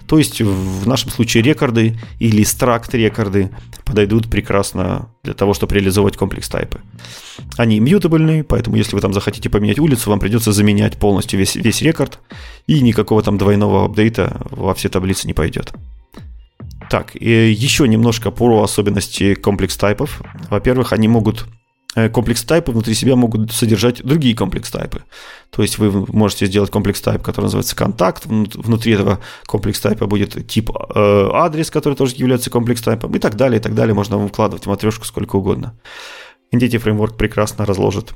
То 0.07 0.19
есть 0.19 0.41
в 0.41 0.87
нашем 0.87 1.11
случае 1.11 1.43
рекорды 1.43 1.99
или 2.21 2.45
стракт 2.45 2.95
рекорды 2.95 3.51
подойдут 3.85 4.31
прекрасно 4.31 5.09
для 5.25 5.35
того, 5.35 5.53
чтобы 5.53 5.75
реализовать 5.75 6.17
комплекс 6.17 6.49
тайпы. 6.49 6.79
Они 7.57 7.79
иммьютабельные, 7.79 8.45
поэтому 8.45 8.77
если 8.77 8.95
вы 8.95 9.01
там 9.01 9.13
захотите 9.13 9.51
поменять 9.51 9.81
улицу, 9.81 10.11
вам 10.11 10.21
придется 10.21 10.53
заменять 10.53 10.97
полностью 10.97 11.41
весь, 11.41 11.57
весь 11.57 11.83
рекорд, 11.83 12.21
и 12.69 12.81
никакого 12.81 13.21
там 13.25 13.37
двойного 13.37 13.85
апдейта 13.87 14.43
во 14.53 14.75
все 14.75 14.89
таблицы 14.89 15.27
не 15.27 15.35
пойдет. 15.35 15.73
Так, 16.91 17.17
и 17.17 17.51
еще 17.51 17.89
немножко 17.89 18.31
про 18.31 18.63
особенности 18.63 19.35
комплекс 19.35 19.77
тайпов. 19.77 20.23
Во-первых, 20.51 20.93
они 20.93 21.09
могут 21.09 21.47
э, 21.97 22.09
комплекс 22.09 22.45
тайпы 22.45 22.71
внутри 22.71 22.95
себя 22.95 23.17
могут 23.17 23.53
содержать 23.53 24.05
другие 24.05 24.37
комплекс 24.37 24.71
тайпы. 24.71 25.03
То 25.51 25.63
есть 25.63 25.79
вы 25.79 26.07
можете 26.13 26.47
сделать 26.47 26.71
комплекс 26.71 27.01
тайп, 27.01 27.23
который 27.23 27.47
называется 27.47 27.75
контакт. 27.75 28.27
Внутри 28.27 28.93
этого 28.93 29.19
комплекс 29.47 29.81
тайпа 29.81 30.07
будет 30.07 30.47
тип 30.47 30.71
э, 30.71 31.29
адрес, 31.33 31.71
который 31.71 31.95
тоже 31.95 32.15
является 32.17 32.51
комплекс 32.51 32.83
тайпом 32.83 33.15
и 33.17 33.19
так 33.19 33.35
далее, 33.35 33.59
и 33.59 33.63
так 33.63 33.75
далее. 33.75 33.95
Можно 33.95 34.19
выкладывать 34.19 34.65
в 34.65 34.69
матрешку 34.69 35.05
сколько 35.05 35.37
угодно. 35.37 35.75
Entity 36.55 36.81
Framework 36.81 37.17
прекрасно 37.17 37.67
разложит 37.67 38.15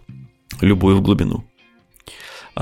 любую 0.61 0.97
в 0.97 1.03
глубину. 1.03 1.45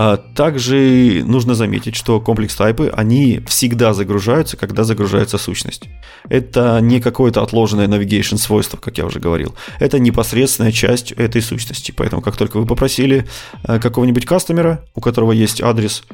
А 0.01 0.17
также 0.17 1.25
нужно 1.27 1.57
заметить, 1.57 1.97
что 1.97 2.21
комплекс-тайпы, 2.21 2.89
они 2.97 3.41
всегда 3.49 3.93
загружаются, 3.95 4.57
когда 4.57 4.85
загружается 4.85 5.39
сущность. 5.39 5.89
Это 6.29 6.79
не 6.81 7.01
какое-то 7.01 7.43
отложенное 7.43 7.89
navigation 7.89 8.37
свойство, 8.37 8.77
как 8.77 8.97
я 8.97 9.07
уже 9.07 9.19
говорил. 9.19 9.57
Это 9.81 9.99
непосредственная 9.99 10.71
часть 10.71 11.11
этой 11.11 11.43
сущности. 11.43 11.91
Поэтому, 11.91 12.23
как 12.23 12.37
только 12.37 12.61
вы 12.61 12.67
попросили 12.67 13.27
э, 13.65 13.81
какого-нибудь 13.81 14.25
кастомера, 14.25 14.85
у 14.95 15.01
которого 15.01 15.33
есть 15.33 15.61
адрес, 15.61 16.05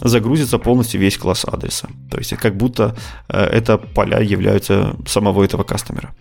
загрузится 0.00 0.58
полностью 0.58 1.00
весь 1.00 1.18
класс 1.18 1.44
адреса. 1.44 1.88
То 2.12 2.18
есть 2.18 2.36
как 2.36 2.56
будто 2.56 2.94
э, 3.28 3.42
это 3.42 3.76
поля 3.76 4.20
являются 4.20 4.94
самого 5.04 5.42
этого 5.42 5.64
кастомера. 5.64 6.14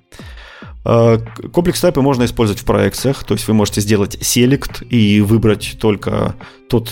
Э, 0.83 1.19
комплекс 1.51 1.79
тайпы 1.79 2.01
можно 2.01 2.25
использовать 2.25 2.61
в 2.61 2.65
проекциях, 2.65 3.23
то 3.23 3.33
есть 3.33 3.47
вы 3.47 3.53
можете 3.53 3.81
сделать 3.81 4.15
select 4.15 4.87
и 4.87 5.21
выбрать 5.21 5.77
только 5.79 6.35
тот 6.69 6.89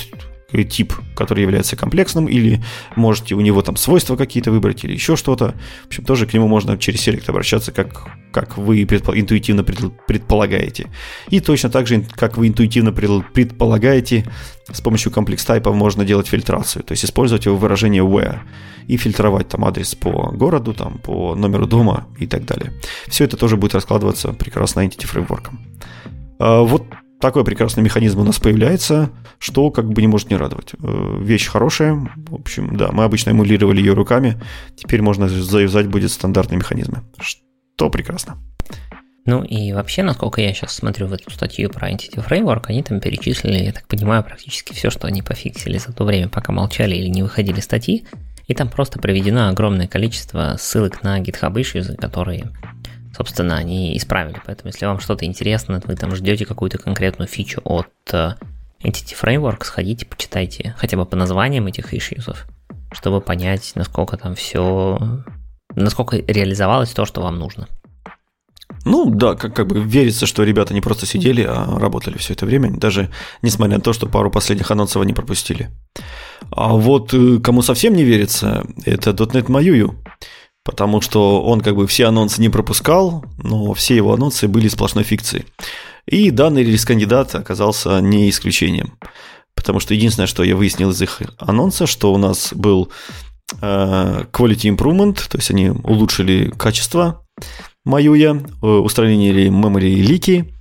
тип, 0.51 0.93
который 1.15 1.41
является 1.41 1.75
комплексным, 1.75 2.27
или 2.27 2.63
можете 2.95 3.35
у 3.35 3.41
него 3.41 3.61
там 3.61 3.75
свойства 3.75 4.15
какие-то 4.15 4.51
выбрать, 4.51 4.83
или 4.83 4.93
еще 4.93 5.15
что-то. 5.15 5.55
В 5.83 5.87
общем, 5.87 6.05
тоже 6.05 6.25
к 6.25 6.33
нему 6.33 6.47
можно 6.47 6.77
через 6.77 7.01
селект 7.01 7.29
обращаться, 7.29 7.71
как, 7.71 8.07
как 8.31 8.57
вы 8.57 8.83
интуитивно 8.83 9.63
предполагаете. 9.63 10.89
И 11.29 11.39
точно 11.39 11.69
так 11.69 11.87
же, 11.87 12.05
как 12.15 12.37
вы 12.37 12.47
интуитивно 12.47 12.91
предполагаете, 12.91 14.25
с 14.71 14.81
помощью 14.81 15.11
комплекс 15.11 15.43
тайпа 15.45 15.71
можно 15.73 16.05
делать 16.05 16.27
фильтрацию, 16.27 16.83
то 16.83 16.91
есть 16.91 17.05
использовать 17.05 17.45
его 17.45 17.55
выражение 17.55 18.03
where 18.03 18.39
и 18.87 18.97
фильтровать 18.97 19.47
там 19.47 19.65
адрес 19.65 19.95
по 19.95 20.31
городу, 20.31 20.73
там, 20.73 20.97
по 20.97 21.35
номеру 21.35 21.67
дома 21.67 22.07
и 22.17 22.27
так 22.27 22.45
далее. 22.45 22.73
Все 23.07 23.25
это 23.25 23.37
тоже 23.37 23.55
будет 23.55 23.75
раскладываться 23.75 24.33
прекрасно 24.33 24.81
Entity 24.81 25.07
Framework. 25.11 25.49
А, 26.39 26.61
вот 26.61 26.85
такой 27.19 27.43
прекрасный 27.43 27.83
механизм 27.83 28.19
у 28.19 28.23
нас 28.23 28.39
появляется, 28.39 29.11
что 29.37 29.71
как 29.71 29.89
бы 29.89 30.01
не 30.01 30.07
может 30.07 30.29
не 30.29 30.37
радовать. 30.37 30.73
Э, 30.81 31.17
вещь 31.21 31.47
хорошая, 31.47 31.93
в 32.15 32.35
общем, 32.35 32.75
да, 32.77 32.91
мы 32.91 33.03
обычно 33.03 33.31
эмулировали 33.31 33.79
ее 33.79 33.93
руками, 33.93 34.41
теперь 34.75 35.01
можно 35.01 35.27
завязать 35.27 35.87
будет 35.87 36.11
стандартные 36.11 36.57
механизмы, 36.57 37.03
что 37.19 37.89
прекрасно. 37.89 38.37
Ну 39.25 39.43
и 39.43 39.73
вообще, 39.73 40.01
насколько 40.01 40.41
я 40.41 40.53
сейчас 40.53 40.73
смотрю 40.73 41.07
в 41.07 41.13
эту 41.13 41.29
статью 41.29 41.69
про 41.69 41.91
Entity 41.91 42.25
Framework, 42.25 42.63
они 42.67 42.81
там 42.81 42.99
перечислили, 42.99 43.63
я 43.63 43.73
так 43.73 43.87
понимаю, 43.87 44.23
практически 44.23 44.73
все, 44.73 44.89
что 44.89 45.07
они 45.07 45.21
пофиксили 45.21 45.77
за 45.77 45.93
то 45.93 46.03
время, 46.05 46.29
пока 46.29 46.51
молчали 46.51 46.95
или 46.95 47.09
не 47.09 47.21
выходили 47.21 47.59
статьи, 47.59 48.05
и 48.47 48.55
там 48.55 48.69
просто 48.69 48.97
приведено 48.97 49.49
огромное 49.49 49.87
количество 49.87 50.55
ссылок 50.57 51.03
на 51.03 51.19
GitHub 51.19 51.53
issues, 51.53 51.95
которые 51.97 52.49
собственно, 53.15 53.57
они 53.57 53.97
исправили. 53.97 54.41
Поэтому, 54.45 54.69
если 54.69 54.85
вам 54.85 54.99
что-то 54.99 55.25
интересно, 55.25 55.81
вы 55.85 55.95
там 55.95 56.15
ждете 56.15 56.45
какую-то 56.45 56.77
конкретную 56.77 57.27
фичу 57.27 57.61
от 57.63 57.87
э, 58.11 58.33
Entity 58.83 59.15
Framework, 59.21 59.63
сходите, 59.63 60.05
почитайте 60.05 60.75
хотя 60.77 60.97
бы 60.97 61.05
по 61.05 61.15
названиям 61.15 61.67
этих 61.67 61.93
issues, 61.93 62.35
чтобы 62.91 63.21
понять, 63.21 63.73
насколько 63.75 64.17
там 64.17 64.35
все, 64.35 65.23
насколько 65.75 66.17
реализовалось 66.17 66.91
то, 66.91 67.05
что 67.05 67.21
вам 67.21 67.39
нужно. 67.39 67.67
Ну 68.85 69.09
да, 69.09 69.35
как, 69.35 69.55
как 69.55 69.67
бы 69.67 69.81
верится, 69.81 70.25
что 70.25 70.43
ребята 70.43 70.73
не 70.73 70.81
просто 70.81 71.05
сидели, 71.05 71.43
а 71.43 71.77
работали 71.79 72.17
все 72.17 72.33
это 72.33 72.45
время, 72.45 72.71
даже 72.71 73.09
несмотря 73.41 73.77
на 73.77 73.81
то, 73.81 73.93
что 73.93 74.07
пару 74.07 74.31
последних 74.31 74.71
анонсов 74.71 75.01
они 75.01 75.13
пропустили. 75.13 75.69
А 76.51 76.73
вот 76.73 77.13
э, 77.13 77.39
кому 77.39 77.61
совсем 77.61 77.93
не 77.93 78.03
верится, 78.03 78.65
это 78.85 79.11
.NET 79.11 79.47
Mayuyu 79.47 79.95
потому 80.69 81.01
что 81.01 81.41
он 81.41 81.61
как 81.61 81.75
бы 81.75 81.87
все 81.87 82.05
анонсы 82.05 82.39
не 82.39 82.49
пропускал, 82.49 83.25
но 83.41 83.73
все 83.73 83.95
его 83.95 84.13
анонсы 84.13 84.47
были 84.47 84.67
сплошной 84.67 85.03
фикцией. 85.03 85.45
И 86.05 86.29
данный 86.29 86.63
релиз-кандидат 86.63 87.33
оказался 87.33 87.99
не 88.01 88.29
исключением. 88.29 88.93
Потому 89.55 89.79
что 89.79 89.95
единственное, 89.95 90.27
что 90.27 90.43
я 90.43 90.55
выяснил 90.55 90.91
из 90.91 91.01
их 91.01 91.23
анонса, 91.39 91.87
что 91.87 92.13
у 92.13 92.19
нас 92.19 92.53
был 92.53 92.91
э, 93.59 94.25
quality 94.31 94.75
improvement, 94.75 95.27
то 95.27 95.39
есть 95.39 95.49
они 95.49 95.69
улучшили 95.69 96.51
качество 96.55 97.25
Маюя, 97.83 98.39
э, 98.61 98.67
устранили 98.67 99.49
memory 99.49 99.95
лики, 99.95 100.53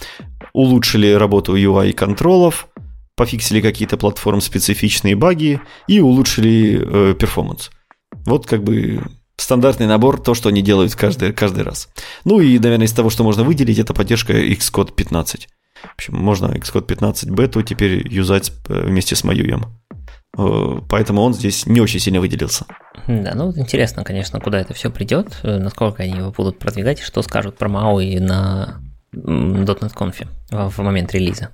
улучшили 0.54 1.12
работу 1.12 1.54
UI 1.54 1.92
контролов, 1.92 2.66
пофиксили 3.14 3.60
какие-то 3.60 3.98
платформ-специфичные 3.98 5.16
баги 5.16 5.60
и 5.86 6.00
улучшили 6.00 6.80
э, 6.80 7.14
перформанс. 7.14 7.70
Вот 8.24 8.46
как 8.46 8.64
бы 8.64 9.02
стандартный 9.38 9.86
набор, 9.86 10.20
то, 10.20 10.34
что 10.34 10.48
они 10.48 10.62
делают 10.62 10.94
каждый, 10.94 11.32
каждый 11.32 11.62
раз. 11.64 11.88
Ну 12.24 12.40
и, 12.40 12.58
наверное, 12.58 12.86
из 12.86 12.92
того, 12.92 13.08
что 13.08 13.24
можно 13.24 13.44
выделить, 13.44 13.78
это 13.78 13.94
поддержка 13.94 14.32
Xcode 14.32 14.92
15. 14.94 15.48
В 15.82 15.94
общем, 15.94 16.16
можно 16.16 16.46
Xcode 16.46 16.86
15 16.86 17.30
бету 17.30 17.62
теперь 17.62 18.06
юзать 18.12 18.52
э, 18.68 18.86
вместе 18.86 19.14
с 19.14 19.22
Маюем. 19.22 19.66
Э, 20.36 20.80
поэтому 20.88 21.22
он 21.22 21.34
здесь 21.34 21.66
не 21.66 21.80
очень 21.80 22.00
сильно 22.00 22.20
выделился. 22.20 22.66
Да, 23.06 23.32
ну 23.34 23.56
интересно, 23.56 24.02
конечно, 24.02 24.40
куда 24.40 24.60
это 24.60 24.74
все 24.74 24.90
придет, 24.90 25.38
э, 25.44 25.58
насколько 25.58 26.02
они 26.02 26.18
его 26.18 26.32
будут 26.32 26.58
продвигать, 26.58 26.98
что 26.98 27.22
скажут 27.22 27.56
про 27.56 27.68
MAUI 27.68 28.18
на 28.20 28.80
.NET 29.14 29.94
Conf 29.94 30.26
в 30.50 30.78
момент 30.82 31.14
релиза. 31.14 31.50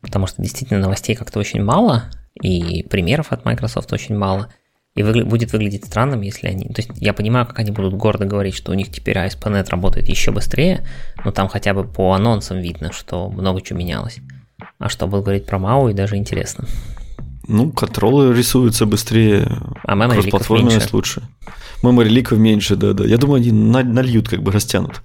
Потому 0.00 0.26
что 0.26 0.42
действительно 0.42 0.80
новостей 0.80 1.14
как-то 1.14 1.38
очень 1.38 1.62
мало, 1.62 2.04
и 2.42 2.82
примеров 2.84 3.30
от 3.30 3.44
Microsoft 3.44 3.92
очень 3.92 4.16
мало– 4.16 4.52
и 5.00 5.02
выгля- 5.02 5.24
будет 5.24 5.52
выглядеть 5.52 5.86
странным, 5.86 6.20
если 6.20 6.46
они... 6.46 6.66
То 6.66 6.82
есть 6.82 6.90
я 6.96 7.12
понимаю, 7.12 7.46
как 7.46 7.58
они 7.58 7.70
будут 7.70 7.94
гордо 7.94 8.24
говорить, 8.24 8.54
что 8.54 8.72
у 8.72 8.74
них 8.74 8.90
теперь 8.90 9.16
ASP.NET 9.16 9.68
работает 9.70 10.08
еще 10.08 10.30
быстрее, 10.30 10.86
но 11.24 11.32
там 11.32 11.48
хотя 11.48 11.74
бы 11.74 11.84
по 11.84 12.12
анонсам 12.12 12.58
видно, 12.60 12.92
что 12.92 13.28
много 13.28 13.60
чего 13.60 13.78
менялось. 13.78 14.18
А 14.78 14.88
что 14.88 15.06
будут 15.06 15.24
говорить 15.24 15.46
про 15.46 15.58
MAU, 15.58 15.90
и 15.90 15.94
даже 15.94 16.16
интересно. 16.16 16.66
Ну, 17.48 17.72
контролы 17.72 18.36
рисуются 18.36 18.86
быстрее, 18.86 19.50
а 19.82 19.96
меньше. 20.70 20.88
лучше. 20.92 21.22
Memory 21.82 22.08
ликов 22.08 22.38
меньше, 22.38 22.76
да-да. 22.76 23.04
Я 23.04 23.16
думаю, 23.16 23.40
они 23.40 23.50
нальют, 23.50 24.28
как 24.28 24.42
бы 24.42 24.52
растянут. 24.52 25.02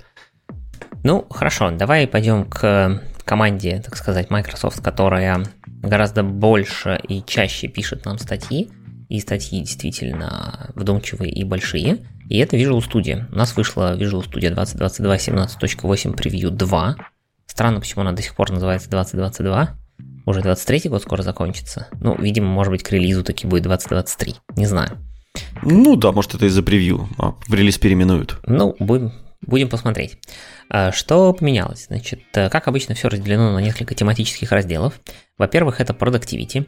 Ну, 1.04 1.26
хорошо, 1.30 1.72
давай 1.72 2.08
пойдем 2.08 2.46
к 2.46 3.02
команде, 3.24 3.82
так 3.84 3.96
сказать, 3.96 4.30
Microsoft, 4.30 4.82
которая 4.82 5.46
гораздо 5.82 6.24
больше 6.24 7.00
и 7.08 7.24
чаще 7.26 7.68
пишет 7.68 8.06
нам 8.06 8.20
статьи 8.20 8.70
и 9.10 9.20
статьи 9.20 9.60
действительно 9.60 10.72
вдумчивые 10.76 11.32
и 11.32 11.44
большие. 11.44 12.08
И 12.30 12.38
это 12.38 12.58
Visual 12.58 12.80
Studio. 12.80 13.26
У 13.32 13.36
нас 13.36 13.56
вышла 13.56 13.98
Visual 13.98 14.24
Studio 14.24 14.54
2022 14.54 15.16
17.8 15.16 16.16
превью 16.16 16.52
2. 16.52 16.96
Странно, 17.46 17.80
почему 17.80 18.02
она 18.02 18.12
до 18.12 18.22
сих 18.22 18.36
пор 18.36 18.52
называется 18.52 18.90
2022. 18.90 19.78
Уже 20.26 20.42
23 20.42 20.90
год 20.90 21.04
скоро 21.04 21.22
закончится. 21.22 21.88
Ну, 22.02 22.16
видимо, 22.20 22.48
может 22.48 22.72
быть, 22.72 22.84
к 22.84 22.92
релизу 22.92 23.24
таки 23.24 23.46
будет 23.46 23.64
2023. 23.64 24.36
Не 24.56 24.66
знаю. 24.66 24.98
Ну 25.62 25.96
да, 25.96 26.12
может 26.12 26.34
это 26.34 26.46
из-за 26.48 26.64
превью, 26.64 27.08
а 27.18 27.36
в 27.48 27.54
релиз 27.54 27.78
переименуют. 27.78 28.40
Ну, 28.48 28.76
будем, 28.80 29.14
будем 29.42 29.70
посмотреть. 29.70 30.18
А, 30.70 30.92
что 30.92 31.32
поменялось? 31.34 31.86
Значит, 31.88 32.22
э, 32.34 32.50
как 32.50 32.68
обычно, 32.68 32.96
все 32.96 33.10
разделено 33.10 33.54
на 33.54 33.60
несколько 33.60 33.94
тематических 33.94 34.52
разделов. 34.52 35.00
Во-первых, 35.38 35.80
это 35.80 35.94
Productivity. 35.94 36.68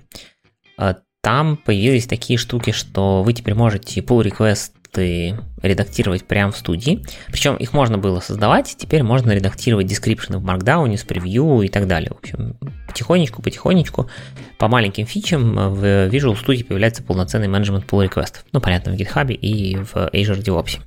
Там 1.27 1.57
появились 1.57 2.07
такие 2.07 2.39
штуки, 2.39 2.71
что 2.71 3.21
вы 3.21 3.33
теперь 3.33 3.53
можете 3.53 3.99
pull 3.99 4.23
реквесты 4.23 5.37
редактировать 5.61 6.23
прямо 6.23 6.53
в 6.53 6.57
студии. 6.57 7.03
Причем 7.27 7.57
их 7.57 7.73
можно 7.73 7.97
было 7.97 8.21
создавать, 8.21 8.77
теперь 8.79 9.03
можно 9.03 9.33
редактировать 9.33 9.87
description 9.87 10.37
в 10.37 10.45
Markdown, 10.45 10.95
с 10.95 11.03
превью 11.03 11.63
и 11.63 11.67
так 11.67 11.85
далее. 11.85 12.11
В 12.11 12.19
общем, 12.19 12.55
потихонечку, 12.87 13.41
потихонечку, 13.41 14.09
по 14.57 14.69
маленьким 14.69 15.05
фичам 15.05 15.73
в 15.73 15.83
Visual 16.07 16.41
Studio 16.41 16.63
появляется 16.63 17.03
полноценный 17.03 17.49
менеджмент 17.49 17.83
pull 17.91 18.05
реквестов. 18.05 18.45
Ну, 18.53 18.61
понятно, 18.61 18.93
в 18.93 18.95
GitHub 18.95 19.29
и 19.29 19.75
в 19.75 19.97
Azure 19.97 20.41
DevOps. 20.41 20.79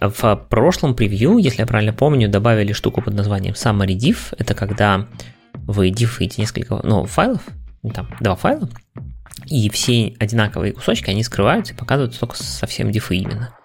В 0.00 0.46
прошлом 0.48 0.94
превью, 0.94 1.36
если 1.36 1.60
я 1.60 1.66
правильно 1.66 1.92
помню, 1.92 2.30
добавили 2.30 2.72
штуку 2.72 3.02
под 3.02 3.12
названием 3.12 3.52
Summary 3.52 3.98
Div. 3.98 4.34
Это 4.38 4.54
когда 4.54 5.06
вы 5.52 5.90
дифаете 5.90 6.40
несколько 6.40 6.80
ну, 6.82 7.04
файлов, 7.04 7.42
там 7.92 8.08
два 8.20 8.34
файла, 8.34 8.70
и 9.44 9.68
все 9.70 10.14
одинаковые 10.18 10.72
кусочки, 10.72 11.10
они 11.10 11.22
скрываются 11.22 11.74
и 11.74 11.76
показывают 11.76 12.18
только 12.18 12.36
совсем 12.36 12.90
дифы 12.90 13.16
именно. 13.16 13.56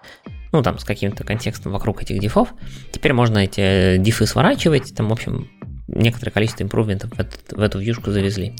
Ну, 0.52 0.62
там, 0.62 0.78
с 0.78 0.84
каким-то 0.84 1.24
контекстом 1.24 1.72
вокруг 1.72 2.02
этих 2.02 2.20
дифов. 2.20 2.52
Теперь 2.92 3.14
можно 3.14 3.38
эти 3.38 3.96
дифы 3.96 4.26
сворачивать, 4.26 4.94
там, 4.94 5.08
в 5.08 5.12
общем, 5.12 5.48
некоторое 5.88 6.30
количество 6.30 6.62
импрувментов 6.62 7.10
в, 7.10 7.56
в 7.56 7.60
эту 7.60 7.78
вьюшку 7.78 8.10
завезли. 8.10 8.54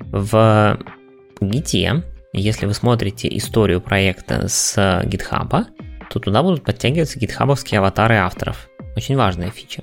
В 0.00 0.78
Git, 1.40 2.04
если 2.34 2.66
вы 2.66 2.74
смотрите 2.74 3.34
историю 3.36 3.80
проекта 3.80 4.48
с 4.48 4.76
GitHub, 5.04 5.66
то 6.10 6.18
туда 6.20 6.42
будут 6.42 6.64
подтягиваться 6.64 7.18
гитхабовские 7.18 7.78
аватары 7.78 8.16
авторов. 8.16 8.68
Очень 8.96 9.16
важная 9.16 9.50
фича. 9.50 9.82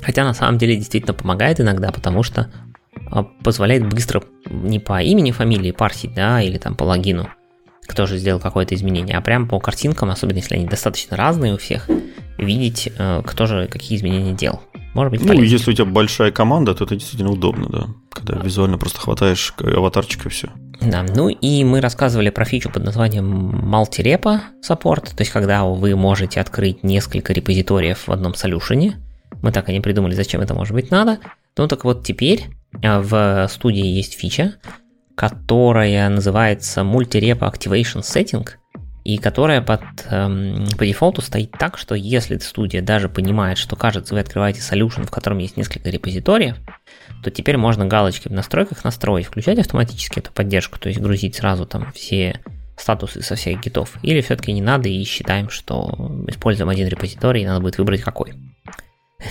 Хотя 0.00 0.24
на 0.24 0.34
самом 0.34 0.58
деле 0.58 0.76
действительно 0.76 1.14
помогает 1.14 1.60
иногда, 1.60 1.92
потому 1.92 2.22
что 2.22 2.50
позволяет 3.42 3.88
быстро 3.88 4.22
не 4.50 4.78
по 4.78 5.02
имени, 5.02 5.30
фамилии 5.30 5.70
парсить, 5.72 6.14
да, 6.14 6.40
или 6.42 6.58
там 6.58 6.74
по 6.74 6.84
логину, 6.84 7.28
кто 7.86 8.06
же 8.06 8.16
сделал 8.18 8.40
какое-то 8.40 8.74
изменение, 8.74 9.16
а 9.16 9.20
прям 9.20 9.48
по 9.48 9.58
картинкам, 9.60 10.10
особенно 10.10 10.38
если 10.38 10.56
они 10.56 10.66
достаточно 10.66 11.16
разные 11.16 11.54
у 11.54 11.58
всех, 11.58 11.88
видеть, 12.38 12.90
э, 12.96 13.22
кто 13.24 13.46
же 13.46 13.68
какие 13.68 13.98
изменения 13.98 14.32
делал. 14.32 14.62
может 14.94 15.10
быть 15.10 15.20
Ну, 15.22 15.28
полезно. 15.28 15.44
если 15.52 15.70
у 15.70 15.74
тебя 15.74 15.84
большая 15.86 16.32
команда, 16.32 16.74
то 16.74 16.84
это 16.84 16.96
действительно 16.96 17.30
удобно, 17.32 17.68
да. 17.68 17.86
Когда 18.10 18.42
визуально 18.42 18.78
просто 18.78 19.00
хватаешь 19.00 19.54
аватарчик 19.58 20.26
и 20.26 20.28
все. 20.28 20.48
Да, 20.80 21.04
ну 21.14 21.28
и 21.28 21.64
мы 21.64 21.80
рассказывали 21.80 22.30
про 22.30 22.44
фичу 22.44 22.68
под 22.70 22.84
названием 22.84 23.72
multi-repo 23.72 24.40
support, 24.68 25.10
то 25.14 25.20
есть 25.20 25.30
когда 25.30 25.64
вы 25.64 25.94
можете 25.96 26.40
открыть 26.40 26.82
несколько 26.82 27.32
репозиториев 27.32 28.06
в 28.08 28.12
одном 28.12 28.34
солюшене. 28.34 28.96
Мы 29.42 29.52
так 29.52 29.68
и 29.68 29.72
не 29.72 29.80
придумали, 29.80 30.14
зачем 30.14 30.40
это 30.40 30.54
может 30.54 30.72
быть 30.72 30.90
надо. 30.90 31.18
Ну 31.56 31.68
так 31.68 31.84
вот 31.84 32.04
теперь 32.04 32.46
э, 32.80 32.98
в 33.00 33.48
студии 33.48 33.84
есть 33.84 34.18
фича, 34.18 34.54
которая 35.14 36.08
называется 36.08 36.80
Multi-Repo 36.80 37.40
Activation 37.40 38.00
Setting, 38.00 38.48
и 39.04 39.18
которая 39.18 39.60
под, 39.60 39.82
эм, 40.10 40.66
по 40.78 40.86
дефолту 40.86 41.22
стоит 41.22 41.50
так, 41.58 41.76
что 41.76 41.94
если 41.94 42.38
студия 42.38 42.82
даже 42.82 43.08
понимает, 43.08 43.58
что 43.58 43.74
кажется 43.74 44.14
вы 44.14 44.20
открываете 44.20 44.60
solution, 44.60 45.04
в 45.04 45.10
котором 45.10 45.38
есть 45.38 45.56
несколько 45.56 45.90
репозиториев, 45.90 46.56
то 47.22 47.30
теперь 47.30 47.56
можно 47.56 47.84
галочки 47.86 48.28
в 48.28 48.32
настройках 48.32 48.84
настроить, 48.84 49.26
включать 49.26 49.58
автоматически 49.58 50.20
эту 50.20 50.32
поддержку, 50.32 50.78
то 50.78 50.88
есть 50.88 51.00
грузить 51.00 51.34
сразу 51.34 51.66
там 51.66 51.92
все 51.92 52.40
статусы 52.76 53.22
со 53.22 53.34
всех 53.34 53.60
гитов, 53.60 53.96
или 54.02 54.20
все-таки 54.20 54.52
не 54.52 54.62
надо 54.62 54.88
и 54.88 55.02
считаем, 55.04 55.50
что 55.50 56.24
используем 56.28 56.68
один 56.68 56.88
репозиторий, 56.88 57.42
и 57.42 57.46
надо 57.46 57.60
будет 57.60 57.78
выбрать 57.78 58.02
какой. 58.02 58.34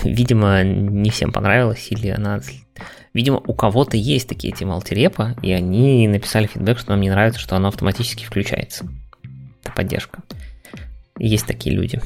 Видимо, 0.04 0.62
не 0.62 1.10
всем 1.10 1.32
понравилось, 1.32 1.88
или 1.90 2.08
она... 2.08 2.40
Видимо, 3.14 3.42
у 3.46 3.52
кого-то 3.52 3.96
есть 3.96 4.28
такие 4.28 4.54
эти 4.54 4.64
малтирепа, 4.64 5.36
и 5.42 5.52
они 5.52 6.08
написали 6.08 6.46
фидбэк, 6.46 6.78
что 6.78 6.90
нам 6.90 7.00
не 7.00 7.10
нравится, 7.10 7.40
что 7.40 7.56
оно 7.56 7.68
автоматически 7.68 8.24
включается. 8.24 8.86
Это 9.62 9.72
поддержка. 9.74 10.22
Есть 11.18 11.46
такие 11.46 11.76
люди. 11.76 12.00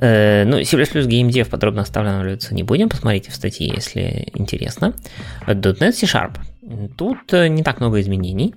Э, 0.00 0.44
ну, 0.44 0.62
C++ 0.64 0.76
GameDev 0.76 1.48
подробно 1.50 1.82
останавливаться 1.82 2.54
не 2.54 2.62
будем, 2.62 2.88
посмотрите 2.88 3.30
в 3.30 3.34
статье, 3.34 3.72
если 3.74 4.28
интересно. 4.34 4.94
.NET 5.46 5.92
C-Sharp. 5.92 6.38
Тут 6.96 7.32
э, 7.32 7.48
не 7.48 7.62
так 7.62 7.80
много 7.80 8.00
изменений. 8.00 8.54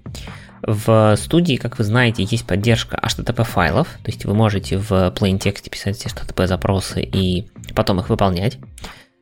В 0.61 1.15
студии, 1.17 1.55
как 1.55 1.77
вы 1.77 1.83
знаете, 1.83 2.23
есть 2.23 2.47
поддержка 2.47 2.97
HTTP 3.03 3.43
файлов, 3.43 3.87
то 4.01 4.11
есть 4.11 4.23
вы 4.23 4.33
можете 4.33 4.77
в 4.77 4.91
plain 4.91 5.37
тексте 5.37 5.69
писать 5.69 5.97
все 5.97 6.07
HTTP 6.07 6.47
запросы 6.47 7.01
и 7.01 7.47
потом 7.75 7.99
их 7.99 8.09
выполнять. 8.09 8.57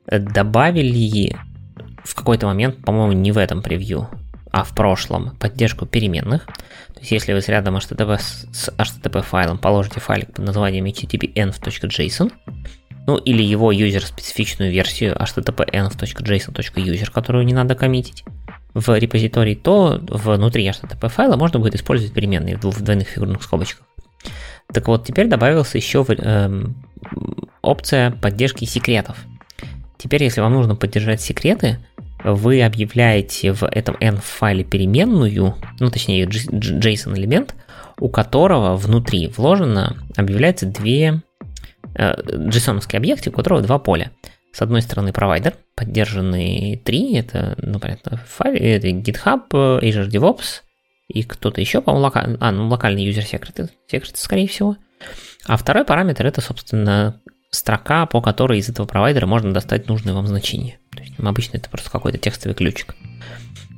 Добавили 0.07 1.37
в 2.03 2.15
какой-то 2.15 2.47
момент, 2.47 2.83
по-моему, 2.83 3.13
не 3.13 3.31
в 3.31 3.37
этом 3.37 3.61
превью, 3.61 4.09
а 4.51 4.63
в 4.63 4.73
прошлом, 4.73 5.35
поддержку 5.37 5.85
переменных. 5.85 6.45
То 6.45 6.99
есть 6.99 7.11
если 7.11 7.33
вы 7.33 7.41
с 7.41 7.47
рядом 7.47 7.77
HTTP 7.77 8.17
с 8.17 8.69
HTTP 8.77 9.21
файлом 9.21 9.57
положите 9.57 9.99
файлик 9.99 10.33
под 10.33 10.45
названием 10.45 10.85
http-env.json, 10.85 12.31
ну 13.07 13.17
или 13.17 13.41
его 13.41 13.71
юзер-специфичную 13.71 14.71
версию 14.71 15.15
http-env.json.user, 15.15 17.11
которую 17.11 17.45
не 17.45 17.53
надо 17.53 17.75
коммитить, 17.75 18.23
в 18.73 18.97
репозитории, 18.97 19.55
то 19.55 19.99
внутри 20.01 20.67
HTTP 20.67 21.09
файла 21.09 21.35
можно 21.35 21.59
будет 21.59 21.75
использовать 21.75 22.13
переменные 22.13 22.57
в 22.57 22.81
двойных 22.81 23.09
фигурных 23.09 23.43
скобочках. 23.43 23.85
Так 24.71 24.87
вот, 24.87 25.05
теперь 25.05 25.27
добавился 25.27 25.77
еще 25.77 26.05
эм, 26.07 26.75
опция 27.61 28.11
поддержки 28.11 28.65
секретов. 28.65 29.17
Теперь, 29.97 30.23
если 30.23 30.41
вам 30.41 30.53
нужно 30.53 30.75
поддержать 30.75 31.21
секреты, 31.21 31.79
вы 32.23 32.63
объявляете 32.63 33.53
в 33.53 33.63
этом 33.63 33.95
env 33.95 34.21
файле 34.21 34.63
переменную, 34.63 35.55
ну 35.79 35.91
точнее 35.91 36.25
JSON 36.25 37.15
элемент, 37.15 37.55
у 37.99 38.09
которого 38.09 38.75
внутри 38.75 39.27
вложено 39.27 39.97
объявляется 40.15 40.65
две 40.65 41.21
э, 41.95 42.13
JSON 42.13 42.81
объекты, 42.95 43.29
у 43.29 43.33
которого 43.33 43.61
два 43.61 43.79
поля. 43.79 44.11
С 44.53 44.61
одной 44.61 44.81
стороны 44.81 45.13
провайдер, 45.13 45.55
поддержанный 45.75 46.81
три, 46.83 47.15
это, 47.15 47.55
ну, 47.61 47.79
понятно, 47.79 48.17
файл, 48.27 48.53
это 48.55 48.89
GitHub, 48.89 49.49
Azure 49.49 50.09
DevOps 50.09 50.61
и 51.07 51.23
кто-то 51.23 51.61
еще, 51.61 51.81
по-моему, 51.81 52.03
локальный, 52.03 52.37
а, 52.41 52.51
ну, 52.51 52.67
локальный 52.67 53.05
user 53.05 53.23
secret, 53.23 53.69
secret, 53.91 54.11
скорее 54.15 54.47
всего. 54.47 54.75
А 55.45 55.57
второй 55.57 55.85
параметр 55.85 56.25
это, 56.25 56.41
собственно, 56.41 57.20
строка, 57.51 58.05
по 58.05 58.21
которой 58.21 58.59
из 58.59 58.69
этого 58.69 58.87
провайдера 58.87 59.27
можно 59.27 59.53
достать 59.53 59.87
нужное 59.87 60.13
вам 60.13 60.27
значение. 60.27 60.79
То 60.95 61.03
есть, 61.03 61.13
обычно 61.19 61.57
это 61.57 61.69
просто 61.69 61.91
какой-то 61.91 62.17
текстовый 62.17 62.55
ключик. 62.55 62.95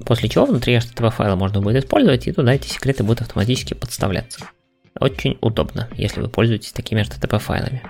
После 0.05 0.29
чего 0.29 0.45
внутри 0.45 0.75
HTTP 0.75 1.11
файла 1.11 1.35
можно 1.35 1.61
будет 1.61 1.83
использовать, 1.83 2.27
и 2.27 2.31
туда 2.31 2.53
эти 2.53 2.67
секреты 2.67 3.03
будут 3.03 3.21
автоматически 3.21 3.73
подставляться. 3.73 4.45
Очень 4.99 5.37
удобно, 5.41 5.89
если 5.95 6.21
вы 6.21 6.29
пользуетесь 6.29 6.71
такими 6.71 7.01
HTTP 7.01 7.39
файлами. 7.39 7.81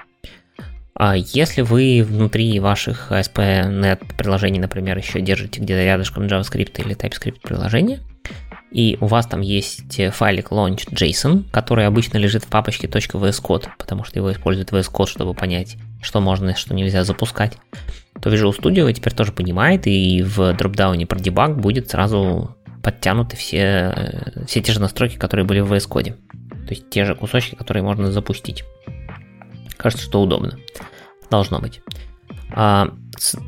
А 0.96 1.15
если 1.17 1.62
вы 1.62 2.06
внутри 2.08 2.60
ваших 2.60 3.12
ASP.NET 3.12 4.15
приложений, 4.15 4.60
например, 4.60 4.98
еще 4.98 5.22
держите 5.22 5.60
где-то 5.60 5.84
рядышком 5.84 6.28
JavaScript 6.28 6.80
или 6.82 6.96
TypeScript 6.96 7.41
приложение, 7.41 8.00
и 8.73 8.97
у 8.99 9.05
вас 9.05 9.27
там 9.27 9.41
есть 9.41 10.01
файлик 10.13 10.51
launch.json, 10.51 11.43
который 11.51 11.86
обычно 11.86 12.17
лежит 12.17 12.43
в 12.43 12.47
папочке 12.47 12.88
.vscode, 12.88 13.67
потому 13.77 14.03
что 14.03 14.17
его 14.17 14.31
использует 14.31 14.71
VS 14.71 14.91
Code, 14.91 15.07
чтобы 15.07 15.36
понять, 15.36 15.77
что 16.01 16.19
можно 16.19 16.49
и 16.49 16.55
что 16.55 16.73
нельзя 16.73 17.03
запускать, 17.03 17.57
то 18.19 18.33
Visual 18.33 18.57
Studio 18.57 18.91
теперь 18.91 19.13
тоже 19.13 19.31
понимает, 19.31 19.86
и 19.86 20.23
в 20.23 20.53
дропдауне 20.53 21.05
про 21.05 21.19
дебаг 21.19 21.59
будет 21.59 21.91
сразу 21.91 22.57
подтянуты 22.81 23.38
все, 23.38 23.93
все 24.47 24.62
те 24.62 24.73
же 24.73 24.81
настройки, 24.81 25.17
которые 25.17 25.45
были 25.45 25.59
в 25.59 25.71
VS 25.71 25.88
Code. 25.88 26.13
То 26.65 26.69
есть 26.71 26.89
те 26.89 27.05
же 27.05 27.13
кусочки, 27.13 27.53
которые 27.53 27.83
можно 27.83 28.12
запустить. 28.12 28.63
Кажется, 29.77 30.05
что 30.05 30.21
удобно. 30.21 30.57
Должно 31.29 31.59
быть. 31.59 31.81
А, 32.53 32.89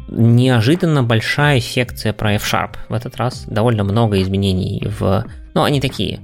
неожиданно 0.10 1.04
большая 1.04 1.60
секция 1.60 2.14
про 2.14 2.34
F-Sharp 2.34 2.78
в 2.90 2.94
этот 2.94 3.18
раз. 3.18 3.46
Довольно 3.48 3.84
много 3.84 4.22
изменений 4.22 4.88
в... 5.00 5.26
Ну, 5.54 5.64
они 5.64 5.80
такие, 5.80 6.20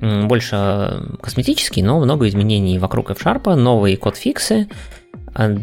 больше 0.00 1.02
косметические, 1.20 1.84
но 1.84 2.00
много 2.00 2.28
изменений 2.28 2.78
вокруг 2.78 3.10
F-Sharp, 3.10 3.54
новые 3.54 3.96
код-фиксы, 3.96 4.68
а, 5.34 5.56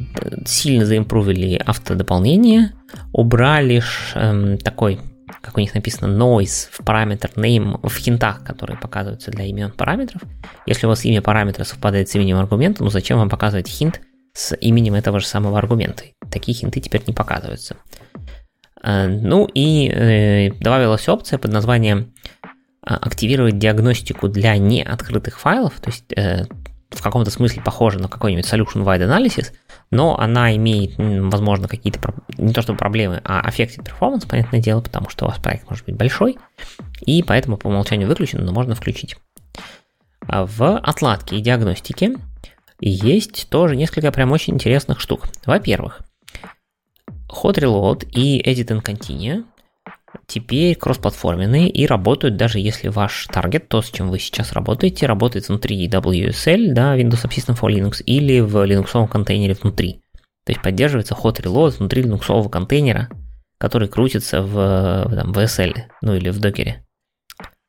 сильно 0.46 0.86
заимпровили 0.86 1.56
автодополнение, 1.66 2.74
убрали 3.12 3.82
эм, 4.16 4.58
такой, 4.58 5.00
как 5.42 5.58
у 5.58 5.60
них 5.60 5.74
написано, 5.74 6.12
noise 6.12 6.70
в 6.72 6.84
параметр 6.84 7.32
name 7.36 7.80
в 7.88 7.96
хинтах, 7.98 8.44
которые 8.44 8.78
показываются 8.78 9.32
для 9.32 9.46
имен 9.46 9.72
параметров. 9.72 10.22
Если 10.66 10.86
у 10.86 10.90
вас 10.90 11.06
имя 11.06 11.22
параметра 11.22 11.64
совпадает 11.64 12.10
с 12.10 12.16
именем 12.16 12.38
аргумента, 12.38 12.84
ну 12.84 12.90
зачем 12.90 13.18
вам 13.18 13.30
показывать 13.30 13.68
хинт 13.68 14.02
с 14.36 14.56
именем 14.58 14.94
этого 14.94 15.20
же 15.20 15.26
самого 15.26 15.58
аргумента? 15.58 16.04
Такие 16.30 16.56
хинты 16.56 16.82
теперь 16.82 17.04
не 17.08 17.14
показываются. 17.14 17.78
А, 18.82 19.08
ну 19.08 19.50
и 19.52 19.88
э, 19.88 20.52
добавилась 20.60 21.08
опция 21.10 21.40
под 21.40 21.52
названием 21.52 22.14
активировать 22.82 23.58
диагностику 23.58 24.28
для 24.28 24.58
неоткрытых 24.58 25.40
файлов, 25.40 25.74
то 25.82 25.90
есть 25.90 26.14
э, 26.16 26.46
в 26.92 27.02
каком-то 27.02 27.32
смысле 27.32 27.64
похожа 27.64 27.98
на 27.98 28.08
какой-нибудь 28.08 28.46
solution 28.46 28.84
wide 28.84 29.02
analysis, 29.02 29.54
но 29.90 30.20
она 30.20 30.56
имеет, 30.56 30.94
возможно, 30.98 31.68
какие-то, 31.68 32.00
не 32.38 32.54
то 32.54 32.62
что 32.62 32.76
проблемы, 32.76 33.22
а 33.24 33.50
affected 33.50 33.88
performance, 33.88 34.28
понятное 34.28 34.62
дело, 34.62 34.82
потому 34.82 35.10
что 35.10 35.26
у 35.26 35.30
вас 35.30 35.40
проект 35.40 35.68
может 35.70 35.86
быть 35.86 35.96
большой, 35.96 36.38
и 37.02 37.24
поэтому 37.24 37.58
по 37.58 37.68
умолчанию 37.68 38.08
выключен, 38.08 38.46
но 38.46 38.52
можно 38.52 38.76
включить. 38.76 39.18
А 40.28 40.46
в 40.46 40.78
отладке 40.78 41.38
и 41.38 41.42
диагностике 41.42 42.16
есть 42.80 43.48
тоже 43.50 43.76
несколько 43.76 44.12
прям 44.12 44.32
очень 44.32 44.56
интересных 44.56 45.00
штук. 45.00 45.28
Во-первых, 45.46 46.02
Hot 47.30 47.56
Reload 47.56 48.08
и 48.12 48.42
Edit 48.42 48.68
and 48.68 48.84
Continue 48.84 49.46
теперь 50.28 50.76
кроссплатформенные 50.76 51.70
и 51.70 51.86
работают 51.86 52.38
даже 52.38 52.60
если 52.60 52.88
ваш 52.88 53.28
таргет, 53.28 53.68
то, 53.68 53.82
с 53.82 53.90
чем 53.90 54.10
вы 54.10 54.20
сейчас 54.20 54.54
работаете, 54.54 55.06
работает 55.06 55.48
внутри 55.48 55.88
WSL, 55.88 56.74
да, 56.74 56.98
Windows 56.98 57.24
Subsystem 57.26 57.60
for 57.60 57.70
Linux, 57.70 58.02
или 58.04 58.40
в 58.40 58.64
линуксовом 58.64 59.08
контейнере 59.08 59.54
внутри. 59.54 60.02
То 60.46 60.52
есть 60.52 60.62
поддерживается 60.62 61.16
hot 61.16 61.42
reload 61.42 61.78
внутри 61.78 62.04
линуксового 62.04 62.50
контейнера, 62.50 63.10
который 63.58 63.88
крутится 63.88 64.42
в, 64.42 64.54
в 64.54 65.16
там, 65.16 65.32
VSL, 65.32 65.76
ну 66.02 66.16
или 66.16 66.30
в 66.30 66.40
докере. 66.40 66.86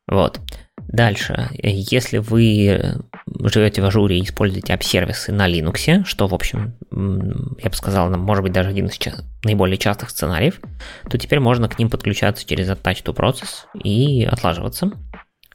Вот. 0.09 0.41
Дальше, 0.89 1.51
если 1.63 2.19
вы 2.19 3.03
живете 3.41 3.83
в 3.83 3.87
ажуре 3.87 4.19
и 4.19 4.23
используете 4.23 4.73
app-сервисы 4.73 5.33
на 5.33 5.49
Linux, 5.49 6.05
что, 6.05 6.27
в 6.27 6.35
общем, 6.35 6.75
я 6.91 7.71
бы 7.71 7.75
сказал, 7.75 8.11
может 8.17 8.43
быть 8.43 8.53
даже 8.53 8.71
один 8.71 8.87
из 8.87 8.99
наиболее 9.45 9.79
частых 9.79 10.11
сценариев, 10.11 10.61
то 11.11 11.19
теперь 11.19 11.41
можно 11.41 11.69
к 11.69 11.79
ним 11.79 11.91
подключаться 11.91 12.47
через 12.47 12.69
Attach 12.69 13.05
to 13.05 13.15
Process 13.15 13.67
и 13.75 14.25
отлаживаться. 14.25 14.93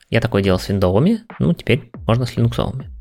Я 0.10 0.20
такое 0.20 0.44
делал 0.44 0.60
с 0.60 0.68
виндовыми, 0.68 1.22
ну, 1.40 1.54
теперь 1.54 1.90
можно 2.06 2.26
с 2.26 2.36
линуксовыми. 2.36 2.92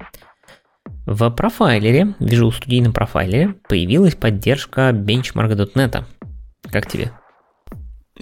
В 1.07 1.29
профайлере, 1.31 2.15
Visual 2.21 2.53
студийном 2.53 2.93
профайлере, 2.93 3.55
появилась 3.69 4.15
поддержка 4.15 4.91
benchmark.net. 4.91 6.05
Как 6.71 6.87
тебе? 6.87 7.11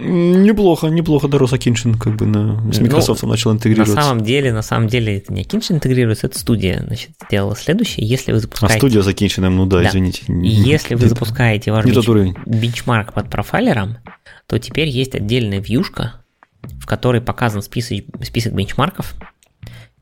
Неплохо, 0.00 0.88
неплохо 0.88 1.26
Дарос 1.26 1.52
Акиншин 1.52 1.94
как 1.98 2.16
бы 2.16 2.26
на, 2.26 2.72
с 2.72 2.78
Microsoft 2.78 3.22
ну, 3.22 3.30
начал 3.30 3.52
интегрироваться. 3.52 3.96
На 3.96 4.02
самом 4.02 4.22
деле, 4.22 4.52
на 4.52 4.62
самом 4.62 4.87
деле, 4.87 5.18
это 5.18 5.32
не 5.32 5.40
Акиншин 5.40 5.76
интегрируется, 5.76 6.28
это 6.28 6.38
студия, 6.38 6.84
значит, 6.87 7.11
сделала 7.26 7.56
следующее. 7.56 8.06
Если 8.06 8.32
вы 8.32 8.38
запускаете... 8.38 8.76
А 8.76 8.78
студия 8.78 9.02
с 9.02 9.06
Акиншиным, 9.08 9.56
ну 9.56 9.66
да, 9.66 9.82
да. 9.82 9.88
извините. 9.88 10.22
Если 10.28 10.94
вы 10.94 11.08
запускаете 11.08 11.72
ваш 11.72 11.84
бенч... 11.84 12.37
бенчмарк 12.46 13.12
под 13.12 13.28
профайлером, 13.28 13.98
то 14.46 14.58
теперь 14.58 14.88
есть 14.88 15.14
отдельная 15.14 15.61
вьюшка, 15.61 16.22
в 16.62 16.87
которой 16.87 17.20
показан 17.20 17.62
список, 17.62 18.04
список 18.22 18.54
бенчмарков, 18.54 19.14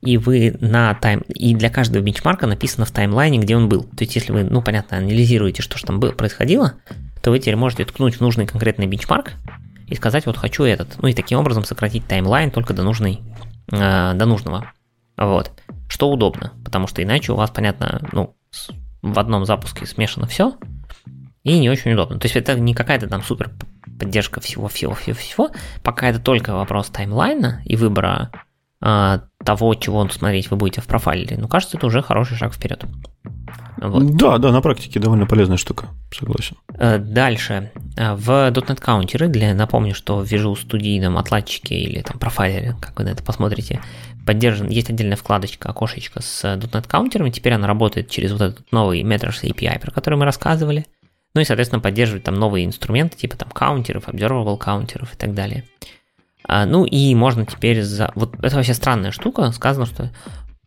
и 0.02 0.18
вы 0.18 0.56
на 0.60 0.94
тайм... 0.94 1.20
И 1.28 1.54
для 1.54 1.70
каждого 1.70 2.02
бенчмарка 2.02 2.46
написано 2.46 2.84
в 2.84 2.90
таймлайне, 2.90 3.38
где 3.38 3.56
он 3.56 3.68
был. 3.68 3.84
То 3.84 4.04
есть, 4.04 4.14
если 4.14 4.32
вы, 4.32 4.44
ну, 4.44 4.60
понятно, 4.60 4.98
анализируете, 4.98 5.62
что 5.62 5.78
же 5.78 5.86
там 5.86 6.00
было, 6.00 6.12
происходило, 6.12 6.74
то 7.22 7.30
вы 7.30 7.38
теперь 7.38 7.56
можете 7.56 7.86
ткнуть 7.86 8.16
в 8.16 8.20
нужный 8.20 8.46
конкретный 8.46 8.86
бенчмарк, 8.86 9.32
и 9.86 9.94
сказать, 9.94 10.26
вот 10.26 10.36
хочу 10.36 10.64
этот. 10.64 11.00
Ну 11.00 11.08
и 11.08 11.14
таким 11.14 11.38
образом 11.38 11.64
сократить 11.64 12.06
таймлайн 12.06 12.50
только 12.50 12.74
до, 12.74 12.82
нужной, 12.82 13.20
э, 13.70 14.14
до 14.14 14.26
нужного. 14.26 14.72
Вот. 15.16 15.50
Что 15.88 16.10
удобно, 16.10 16.52
потому 16.64 16.86
что 16.86 17.02
иначе 17.02 17.32
у 17.32 17.36
вас, 17.36 17.50
понятно, 17.50 18.00
ну, 18.12 18.36
в 19.02 19.18
одном 19.18 19.44
запуске 19.44 19.86
смешано 19.86 20.26
все, 20.26 20.56
и 21.42 21.58
не 21.58 21.70
очень 21.70 21.92
удобно. 21.92 22.18
То 22.18 22.26
есть 22.26 22.36
это 22.36 22.58
не 22.58 22.74
какая-то 22.74 23.08
там 23.08 23.22
супер 23.22 23.50
поддержка 23.98 24.40
всего-всего-всего-всего, 24.40 25.50
пока 25.82 26.08
это 26.08 26.18
только 26.18 26.54
вопрос 26.54 26.88
таймлайна 26.88 27.62
и 27.64 27.76
выбора 27.76 28.30
того, 28.80 29.74
чего 29.74 30.08
смотреть 30.08 30.50
вы 30.50 30.56
будете 30.56 30.80
в 30.80 30.86
профайлере. 30.86 31.38
Ну, 31.38 31.48
кажется, 31.48 31.76
это 31.76 31.86
уже 31.86 32.02
хороший 32.02 32.36
шаг 32.36 32.52
вперед. 32.52 32.84
Вот. 33.78 34.16
Да, 34.16 34.38
да, 34.38 34.52
на 34.52 34.60
практике 34.62 35.00
довольно 35.00 35.26
полезная 35.26 35.56
штука, 35.58 35.88
согласен. 36.10 36.56
Э, 36.78 36.98
дальше. 36.98 37.70
Э, 37.96 38.14
в 38.14 38.30
.NET 38.50 38.80
каунтеры, 38.80 39.28
для, 39.28 39.54
напомню, 39.54 39.94
что 39.94 40.18
в 40.18 40.32
Visual 40.32 40.54
Studio 40.54 41.18
отладчике 41.18 41.74
или 41.74 42.00
там 42.00 42.18
профайлере, 42.18 42.74
как 42.80 42.98
вы 42.98 43.04
на 43.04 43.10
это 43.10 43.22
посмотрите, 43.22 43.80
поддержан, 44.24 44.68
есть 44.68 44.88
отдельная 44.88 45.16
вкладочка, 45.16 45.68
окошечко 45.68 46.22
с 46.22 46.44
.NET 46.44 46.88
каунтерами, 46.88 47.30
теперь 47.30 47.52
она 47.52 47.66
работает 47.66 48.08
через 48.08 48.32
вот 48.32 48.40
этот 48.40 48.72
новый 48.72 49.02
Metros 49.02 49.42
API, 49.42 49.78
про 49.78 49.90
который 49.90 50.18
мы 50.18 50.24
рассказывали, 50.24 50.86
ну 51.34 51.42
и, 51.42 51.44
соответственно, 51.44 51.80
поддерживает 51.80 52.24
там 52.24 52.34
новые 52.34 52.64
инструменты, 52.64 53.18
типа 53.18 53.36
там 53.36 53.50
каунтеров, 53.50 54.08
observable 54.08 54.56
каунтеров 54.56 55.12
и 55.12 55.16
так 55.16 55.34
далее. 55.34 55.64
А, 56.48 56.64
ну 56.64 56.84
и 56.84 57.14
можно 57.14 57.44
теперь 57.44 57.82
за... 57.82 58.12
Вот 58.14 58.34
это 58.42 58.56
вообще 58.56 58.74
странная 58.74 59.10
штука. 59.10 59.50
Сказано, 59.52 59.86
что 59.86 60.10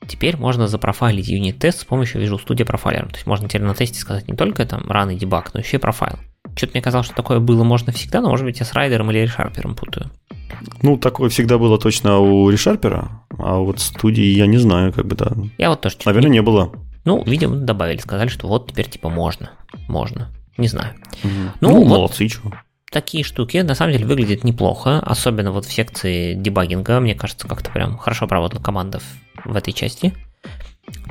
Теперь 0.07 0.37
можно 0.37 0.67
запрофайлить 0.67 1.27
юнит-тест 1.27 1.81
с 1.81 1.85
помощью 1.85 2.21
Visual 2.23 2.39
Studio 2.43 2.65
Profiler. 2.65 3.07
То 3.09 3.15
есть 3.15 3.27
можно 3.27 3.47
теперь 3.47 3.63
на 3.63 3.75
тесте 3.75 3.99
сказать 3.99 4.27
не 4.27 4.35
только 4.35 4.65
там 4.65 4.89
ранний 4.89 5.17
дебаг, 5.17 5.51
но 5.53 5.59
еще 5.59 5.77
и 5.77 5.79
профайл. 5.79 6.17
Что-то 6.55 6.71
мне 6.73 6.81
казалось, 6.81 7.05
что 7.05 7.15
такое 7.15 7.39
было 7.39 7.63
можно 7.63 7.91
всегда, 7.91 8.21
но 8.21 8.29
может 8.29 8.45
быть 8.45 8.59
я 8.59 8.65
с 8.65 8.73
райдером 8.73 9.11
или 9.11 9.19
решарпером 9.19 9.75
путаю. 9.75 10.09
Ну, 10.81 10.97
такое 10.97 11.29
всегда 11.29 11.57
было 11.57 11.77
точно 11.77 12.19
у 12.19 12.49
решарпера, 12.49 13.23
а 13.37 13.57
вот 13.57 13.79
студии 13.79 14.23
я 14.23 14.47
не 14.47 14.57
знаю, 14.57 14.91
как 14.93 15.05
бы 15.05 15.15
да. 15.15 15.31
Я 15.57 15.69
вот 15.69 15.81
тоже. 15.81 15.97
Наверное, 16.05 16.29
не... 16.29 16.37
не 16.37 16.41
было. 16.41 16.71
Ну, 17.05 17.23
видимо, 17.23 17.57
добавили, 17.57 17.97
сказали, 17.97 18.29
что 18.29 18.47
вот 18.47 18.71
теперь 18.71 18.89
типа 18.89 19.09
можно, 19.09 19.51
можно. 19.87 20.29
Не 20.57 20.67
знаю. 20.67 20.95
Угу. 21.23 21.31
Ну, 21.61 21.69
ну 21.69 21.75
вот, 21.75 21.87
молодцы, 21.87 22.27
чего 22.27 22.51
такие 22.91 23.23
штуки 23.23 23.57
на 23.57 23.75
самом 23.75 23.93
деле 23.93 24.05
выглядят 24.05 24.43
неплохо, 24.43 24.99
особенно 24.99 25.51
вот 25.51 25.65
в 25.65 25.71
секции 25.71 26.33
дебагинга. 26.33 26.99
Мне 26.99 27.15
кажется, 27.15 27.47
как-то 27.47 27.71
прям 27.71 27.97
хорошо 27.97 28.27
поработала 28.27 28.61
команда 28.61 28.99
в 29.45 29.55
этой 29.55 29.73
части. 29.73 30.13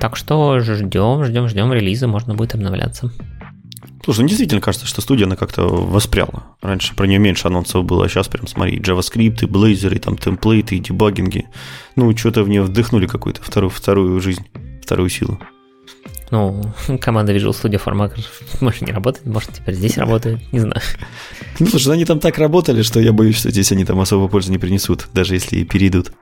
Так 0.00 0.16
что 0.16 0.58
ждем, 0.60 1.24
ждем, 1.24 1.48
ждем 1.48 1.72
релиза, 1.72 2.08
можно 2.08 2.34
будет 2.34 2.54
обновляться. 2.54 3.12
Слушай, 4.04 4.22
ну 4.22 4.28
действительно 4.28 4.60
кажется, 4.60 4.86
что 4.86 5.00
студия 5.00 5.26
она 5.26 5.36
как-то 5.36 5.62
воспряла. 5.62 6.44
Раньше 6.62 6.94
про 6.94 7.06
нее 7.06 7.18
меньше 7.18 7.48
анонсов 7.48 7.84
было, 7.84 8.06
а 8.06 8.08
сейчас 8.08 8.28
прям 8.28 8.46
смотри, 8.46 8.78
JavaScript, 8.78 9.42
и 9.42 9.46
Blazor, 9.46 9.94
и 9.94 9.98
там 9.98 10.16
темплейты, 10.16 10.76
и 10.76 10.80
дебагинги. 10.80 11.46
Ну, 11.94 12.16
что-то 12.16 12.42
в 12.42 12.48
нее 12.48 12.62
вдохнули 12.62 13.06
какую-то 13.06 13.42
вторую, 13.42 13.70
вторую 13.70 14.20
жизнь, 14.20 14.46
вторую 14.82 15.10
силу. 15.10 15.38
Ну, 16.30 16.62
команда 17.00 17.34
Visual 17.34 17.50
Studio 17.50 17.82
Formaker 17.82 18.24
может 18.60 18.82
не 18.82 18.92
работает, 18.92 19.26
может 19.26 19.52
теперь 19.52 19.74
здесь 19.74 19.96
работает, 19.96 20.40
не 20.52 20.60
знаю. 20.60 20.82
Ну, 21.58 21.66
слушай, 21.66 21.92
они 21.92 22.04
там 22.04 22.20
так 22.20 22.38
работали, 22.38 22.82
что 22.82 23.00
я 23.00 23.12
боюсь, 23.12 23.38
что 23.38 23.50
здесь 23.50 23.72
они 23.72 23.84
там 23.84 23.98
особо 24.00 24.28
пользы 24.28 24.52
не 24.52 24.58
принесут, 24.58 25.08
даже 25.12 25.34
если 25.34 25.56
и 25.56 25.64
перейдут. 25.64 26.12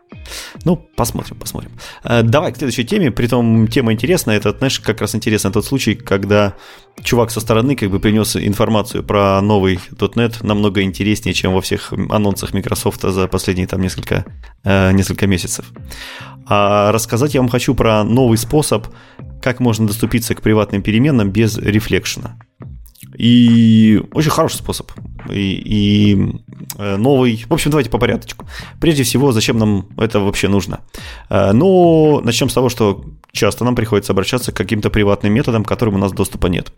Ну, 0.65 0.77
посмотрим, 0.77 1.37
посмотрим. 1.37 1.73
А, 2.03 2.23
давай 2.23 2.53
к 2.53 2.57
следующей 2.57 2.85
теме. 2.85 3.11
Притом 3.11 3.69
тема 3.69 3.93
интересная. 3.93 4.37
Это, 4.37 4.53
знаешь, 4.57 4.81
как 4.81 5.01
раз 5.01 5.15
интересно 5.15 5.53
тот 5.53 5.65
случай, 5.65 5.95
когда 5.95 6.55
чувак 7.03 7.31
со 7.31 7.41
стороны 7.41 7.77
как 7.77 7.91
бы 7.91 8.01
принес 8.01 8.37
информацию 8.37 9.05
про 9.05 9.41
новый 9.41 9.79
.NET 9.91 10.45
намного 10.45 10.83
интереснее, 10.83 11.35
чем 11.35 11.53
во 11.53 11.61
всех 11.61 11.93
анонсах 11.93 12.55
Microsoft 12.55 13.03
за 13.03 13.29
последние 13.29 13.67
там 13.67 13.81
несколько, 13.81 14.25
э, 14.65 14.93
несколько 14.93 15.27
месяцев. 15.27 15.67
А 16.49 16.93
рассказать 16.93 17.35
я 17.35 17.41
вам 17.41 17.51
хочу 17.51 17.75
про 17.75 18.05
новый 18.05 18.39
способ, 18.39 18.87
как 19.47 19.61
можно 19.61 19.87
доступиться 19.87 20.35
к 20.35 20.43
приватным 20.43 20.83
переменным 20.83 21.31
без 21.31 21.57
рефлекшена. 21.57 22.37
И 23.17 24.03
очень 24.13 24.31
хороший 24.31 24.57
способ. 24.57 24.91
И, 25.31 25.63
и 25.65 26.33
э, 26.77 26.97
новый. 26.97 27.45
В 27.49 27.53
общем, 27.53 27.71
давайте 27.71 27.89
по 27.89 27.99
порядочку. 27.99 28.45
Прежде 28.81 29.05
всего, 29.05 29.31
зачем 29.31 29.57
нам 29.57 29.87
это 29.99 30.19
вообще 30.19 30.49
нужно? 30.49 30.81
Э, 31.31 31.53
ну, 31.53 32.21
начнем 32.25 32.49
с 32.49 32.55
того, 32.55 32.69
что 32.69 33.05
часто 33.37 33.65
нам 33.65 33.77
приходится 33.77 34.13
обращаться 34.13 34.53
к 34.53 34.57
каким-то 34.57 34.91
приватным 34.91 35.33
методам, 35.33 35.65
к 35.65 35.69
которым 35.69 35.95
у 35.95 35.99
нас 35.99 36.13
доступа 36.13 36.49
нет. 36.49 36.73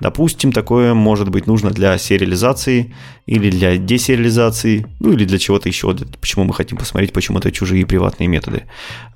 Допустим, 0.00 0.52
такое 0.52 0.94
может 0.94 1.28
быть 1.28 1.46
нужно 1.46 1.70
для 1.70 1.96
сериализации 1.98 2.94
или 3.26 3.50
для 3.50 3.76
десериализации, 3.76 4.86
ну 5.00 5.12
или 5.12 5.24
для 5.24 5.38
чего-то 5.38 5.68
еще, 5.68 5.94
почему 6.20 6.44
мы 6.44 6.54
хотим 6.54 6.78
посмотреть, 6.78 7.12
почему 7.12 7.38
это 7.38 7.52
чужие 7.52 7.86
приватные 7.86 8.26
методы. 8.26 8.64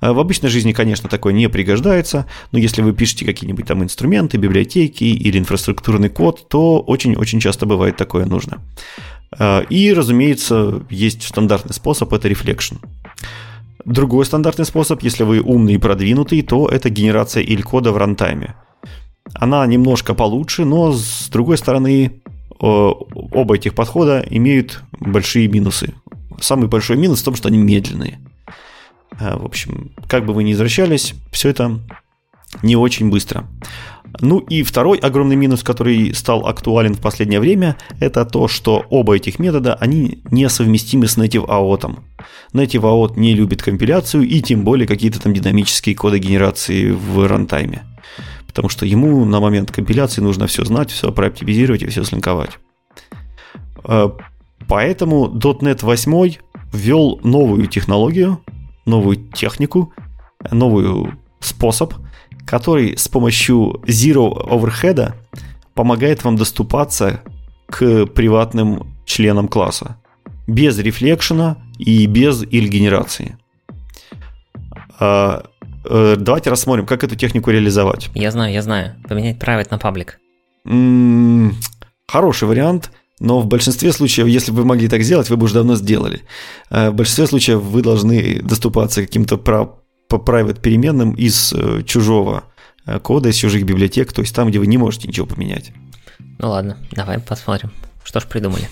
Э, 0.01 0.11
в 0.11 0.19
обычной 0.19 0.49
жизни, 0.49 0.71
конечно, 0.71 1.09
такое 1.09 1.33
не 1.33 1.49
пригождается, 1.49 2.27
но 2.51 2.59
если 2.59 2.81
вы 2.81 2.93
пишете 2.93 3.25
какие-нибудь 3.25 3.65
там 3.65 3.83
инструменты, 3.83 4.37
библиотеки 4.37 5.03
или 5.03 5.37
инфраструктурный 5.37 6.09
код, 6.09 6.47
то 6.47 6.79
очень-очень 6.79 7.39
часто 7.39 7.65
бывает 7.65 7.97
такое 7.97 8.25
нужно. 8.25 8.61
Э, 9.37 9.63
и, 9.69 9.93
разумеется, 9.93 10.83
есть 10.89 11.23
стандартный 11.23 11.73
способ, 11.73 12.13
это 12.13 12.29
reflection. 12.29 12.77
Другой 13.85 14.25
стандартный 14.25 14.65
способ, 14.65 15.03
если 15.03 15.23
вы 15.23 15.41
умный 15.41 15.73
и 15.73 15.77
продвинутый, 15.77 16.41
то 16.41 16.67
это 16.67 16.89
генерация 16.89 17.43
иль-кода 17.43 17.91
в 17.91 17.97
рантайме. 17.97 18.55
Она 19.33 19.65
немножко 19.65 20.13
получше, 20.13 20.63
но 20.63 20.91
с 20.91 21.27
другой 21.29 21.57
стороны, 21.57 22.21
оба 22.59 23.55
этих 23.55 23.73
подхода 23.73 24.25
имеют 24.29 24.83
большие 24.99 25.47
минусы. 25.47 25.93
Самый 26.39 26.67
большой 26.67 26.97
минус 26.97 27.21
в 27.21 27.25
том, 27.25 27.35
что 27.35 27.49
они 27.49 27.57
медленные. 27.57 28.19
Э, 29.19 29.37
в 29.37 29.45
общем, 29.45 29.91
как 30.07 30.25
бы 30.25 30.33
вы 30.33 30.43
ни 30.43 30.51
возвращались, 30.51 31.13
все 31.31 31.49
это 31.49 31.79
не 32.61 32.75
очень 32.75 33.09
быстро. 33.09 33.45
Ну 34.21 34.39
и 34.39 34.61
второй 34.63 34.99
огромный 34.99 35.35
минус, 35.35 35.63
который 35.63 36.13
стал 36.13 36.45
актуален 36.45 36.93
в 36.93 37.01
последнее 37.01 37.39
время, 37.39 37.77
это 37.99 38.25
то, 38.25 38.47
что 38.47 38.85
оба 38.89 39.15
этих 39.15 39.39
метода, 39.39 39.73
они 39.75 40.19
несовместимы 40.29 41.07
с 41.07 41.17
Native 41.17 41.47
AOT. 41.47 41.97
Native 42.53 42.81
AOT 42.81 43.19
не 43.19 43.33
любит 43.33 43.63
компиляцию 43.63 44.23
и 44.27 44.41
тем 44.41 44.63
более 44.63 44.87
какие-то 44.87 45.19
там 45.19 45.33
динамические 45.33 45.95
коды 45.95 46.19
генерации 46.19 46.91
в 46.91 47.27
рантайме. 47.27 47.83
Потому 48.45 48.69
что 48.69 48.85
ему 48.85 49.25
на 49.25 49.39
момент 49.39 49.71
компиляции 49.71 50.21
нужно 50.21 50.45
все 50.45 50.63
знать, 50.63 50.91
все 50.91 51.11
прооптимизировать 51.11 51.81
и 51.81 51.87
все 51.87 52.03
слинковать. 52.03 52.59
Э, 53.83 54.09
поэтому 54.67 55.27
.NET 55.27 55.79
8 55.81 56.35
ввел 56.71 57.19
новую 57.23 57.65
технологию, 57.65 58.39
новую 58.85 59.17
технику, 59.33 59.91
новый 60.51 61.11
способ– 61.39 61.95
который 62.45 62.97
с 62.97 63.07
помощью 63.07 63.81
Zero 63.87 64.31
Overhead 64.49 65.13
помогает 65.73 66.23
вам 66.23 66.35
доступаться 66.35 67.21
к 67.67 68.05
приватным 68.07 68.93
членам 69.05 69.47
класса. 69.47 69.97
Без 70.47 70.77
рефлекшена 70.77 71.57
и 71.79 72.05
без 72.05 72.43
ил-генерации. 72.43 73.37
А, 74.99 75.45
э, 75.85 76.15
давайте 76.17 76.49
рассмотрим, 76.49 76.85
как 76.85 77.03
эту 77.03 77.15
технику 77.15 77.49
реализовать. 77.49 78.09
Я 78.13 78.31
знаю, 78.31 78.53
я 78.53 78.61
знаю. 78.61 78.95
Поменять 79.07 79.37
private 79.37 79.67
на 79.71 79.75
public. 79.75 80.11
М-м, 80.65 81.55
хороший 82.07 82.47
вариант, 82.47 82.91
но 83.19 83.39
в 83.39 83.47
большинстве 83.47 83.91
случаев, 83.91 84.27
если 84.27 84.51
бы 84.51 84.59
вы 84.59 84.65
могли 84.65 84.87
так 84.87 85.01
сделать, 85.03 85.29
вы 85.29 85.37
бы 85.37 85.45
уже 85.45 85.55
давно 85.55 85.75
сделали. 85.75 86.21
А 86.69 86.91
в 86.91 86.95
большинстве 86.95 87.27
случаев 87.27 87.61
вы 87.61 87.81
должны 87.81 88.41
доступаться 88.41 89.01
каким-то 89.01 89.37
по 90.17 90.31
private 90.31 90.61
переменным 90.61 91.13
из 91.13 91.53
э, 91.53 91.81
чужого 91.83 92.43
э, 92.85 92.99
кода, 92.99 93.29
из 93.29 93.35
чужих 93.35 93.63
библиотек, 93.63 94.13
то 94.13 94.21
есть 94.21 94.35
там, 94.35 94.49
где 94.49 94.59
вы 94.59 94.67
не 94.67 94.77
можете 94.77 95.07
ничего 95.07 95.25
поменять. 95.25 95.71
Ну 96.37 96.49
ладно, 96.49 96.77
давай 96.91 97.19
посмотрим, 97.19 97.71
что 98.03 98.19
ж 98.19 98.25
придумали. 98.25 98.69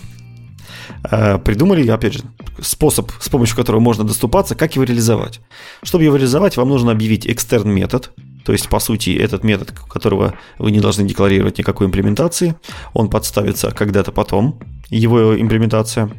Э, 1.09 1.39
придумали, 1.39 1.87
опять 1.87 2.13
же, 2.13 2.23
способ, 2.61 3.11
с 3.19 3.29
помощью 3.29 3.55
которого 3.55 3.79
можно 3.79 4.03
доступаться, 4.03 4.53
как 4.53 4.75
его 4.75 4.83
реализовать. 4.83 5.39
Чтобы 5.81 6.03
его 6.03 6.15
реализовать, 6.15 6.57
вам 6.57 6.69
нужно 6.69 6.91
объявить 6.91 7.25
extern 7.25 7.65
метод, 7.65 8.11
то 8.43 8.53
есть, 8.53 8.69
по 8.69 8.79
сути, 8.79 9.11
этот 9.11 9.43
метод, 9.43 9.71
которого 9.71 10.33
вы 10.57 10.71
не 10.71 10.79
должны 10.79 11.07
декларировать 11.07 11.57
никакой 11.57 11.87
имплементации, 11.87 12.55
он 12.93 13.09
подставится 13.09 13.71
когда-то 13.71 14.11
потом, 14.11 14.59
его 14.89 15.39
имплементация. 15.39 16.09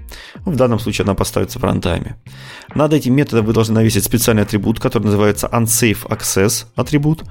В 0.47 0.57
данном 0.57 0.79
случае 0.79 1.05
она 1.05 1.15
поставится 1.15 1.59
в 1.59 1.65
рантайме. 1.65 2.17
Над 2.75 2.95
этим 2.95 3.15
методом 3.15 3.45
вы 3.45 3.53
должны 3.53 3.75
навесить 3.75 4.05
специальный 4.05 4.45
атрибут, 4.45 4.81
который 4.81 5.05
называется 5.05 5.49
unsafe 5.53 6.09
access 6.09 6.65
атрибут, 6.75 7.25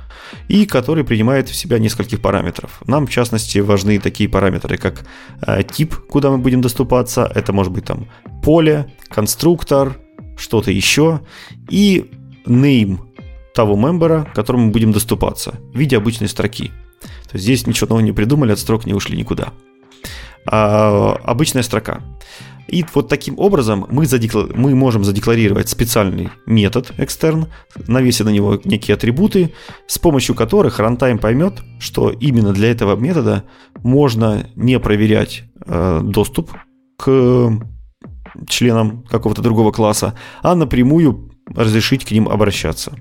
и 0.48 0.66
который 0.68 1.04
принимает 1.04 1.50
в 1.50 1.56
себя 1.56 1.80
нескольких 1.80 2.22
параметров. 2.22 2.82
Нам, 2.86 3.08
в 3.08 3.10
частности, 3.10 3.58
важны 3.58 4.00
такие 4.00 4.30
параметры, 4.30 4.78
как 4.78 5.04
э, 5.42 5.64
тип, 5.64 5.96
куда 5.96 6.30
мы 6.30 6.38
будем 6.38 6.62
доступаться, 6.62 7.30
это 7.34 7.54
может 7.54 7.74
быть 7.74 7.86
там 7.86 8.08
поле, 8.44 8.94
конструктор, 9.10 9.98
что-то 10.38 10.72
еще, 10.72 11.22
и 11.70 12.12
name 12.46 13.00
того 13.54 13.76
мембера, 13.76 14.28
к 14.32 14.36
которому 14.36 14.66
мы 14.66 14.72
будем 14.72 14.92
доступаться 14.92 15.56
в 15.74 15.78
виде 15.78 15.98
обычной 15.98 16.28
строки. 16.28 16.72
То 17.02 17.34
есть 17.34 17.44
здесь 17.44 17.68
ничего 17.68 17.90
нового 17.90 18.06
не 18.06 18.12
придумали, 18.12 18.52
от 18.52 18.60
строк 18.60 18.86
не 18.86 18.94
ушли 18.94 19.18
никуда. 19.18 19.54
А, 20.46 21.18
обычная 21.24 21.64
строка. 21.64 22.02
И 22.68 22.86
вот 22.94 23.10
таким 23.10 23.38
образом 23.38 23.86
мы, 23.90 24.06
задекла... 24.06 24.48
мы 24.54 24.74
можем 24.76 25.04
задекларировать 25.04 25.68
специальный 25.68 26.30
метод 26.46 26.92
extern, 26.98 27.48
навесить 27.88 28.26
на 28.26 28.30
него 28.30 28.60
некие 28.64 28.96
атрибуты, 28.96 29.54
с 29.88 30.00
помощью 30.00 30.36
которых 30.36 30.80
runtime 30.80 31.18
поймет, 31.18 31.62
что 31.80 32.12
именно 32.12 32.54
для 32.54 32.72
этого 32.72 32.96
метода 32.96 33.44
можно 33.84 34.48
не 34.56 34.80
проверять 34.80 35.44
э, 35.66 36.00
доступ 36.02 36.52
к 36.98 37.52
членам 38.48 39.04
какого-то 39.04 39.42
другого 39.42 39.72
класса, 39.72 40.16
а 40.42 40.56
напрямую 40.56 41.32
разрешить 41.54 42.06
к 42.06 42.12
ним 42.12 42.30
обращаться. 42.30 42.96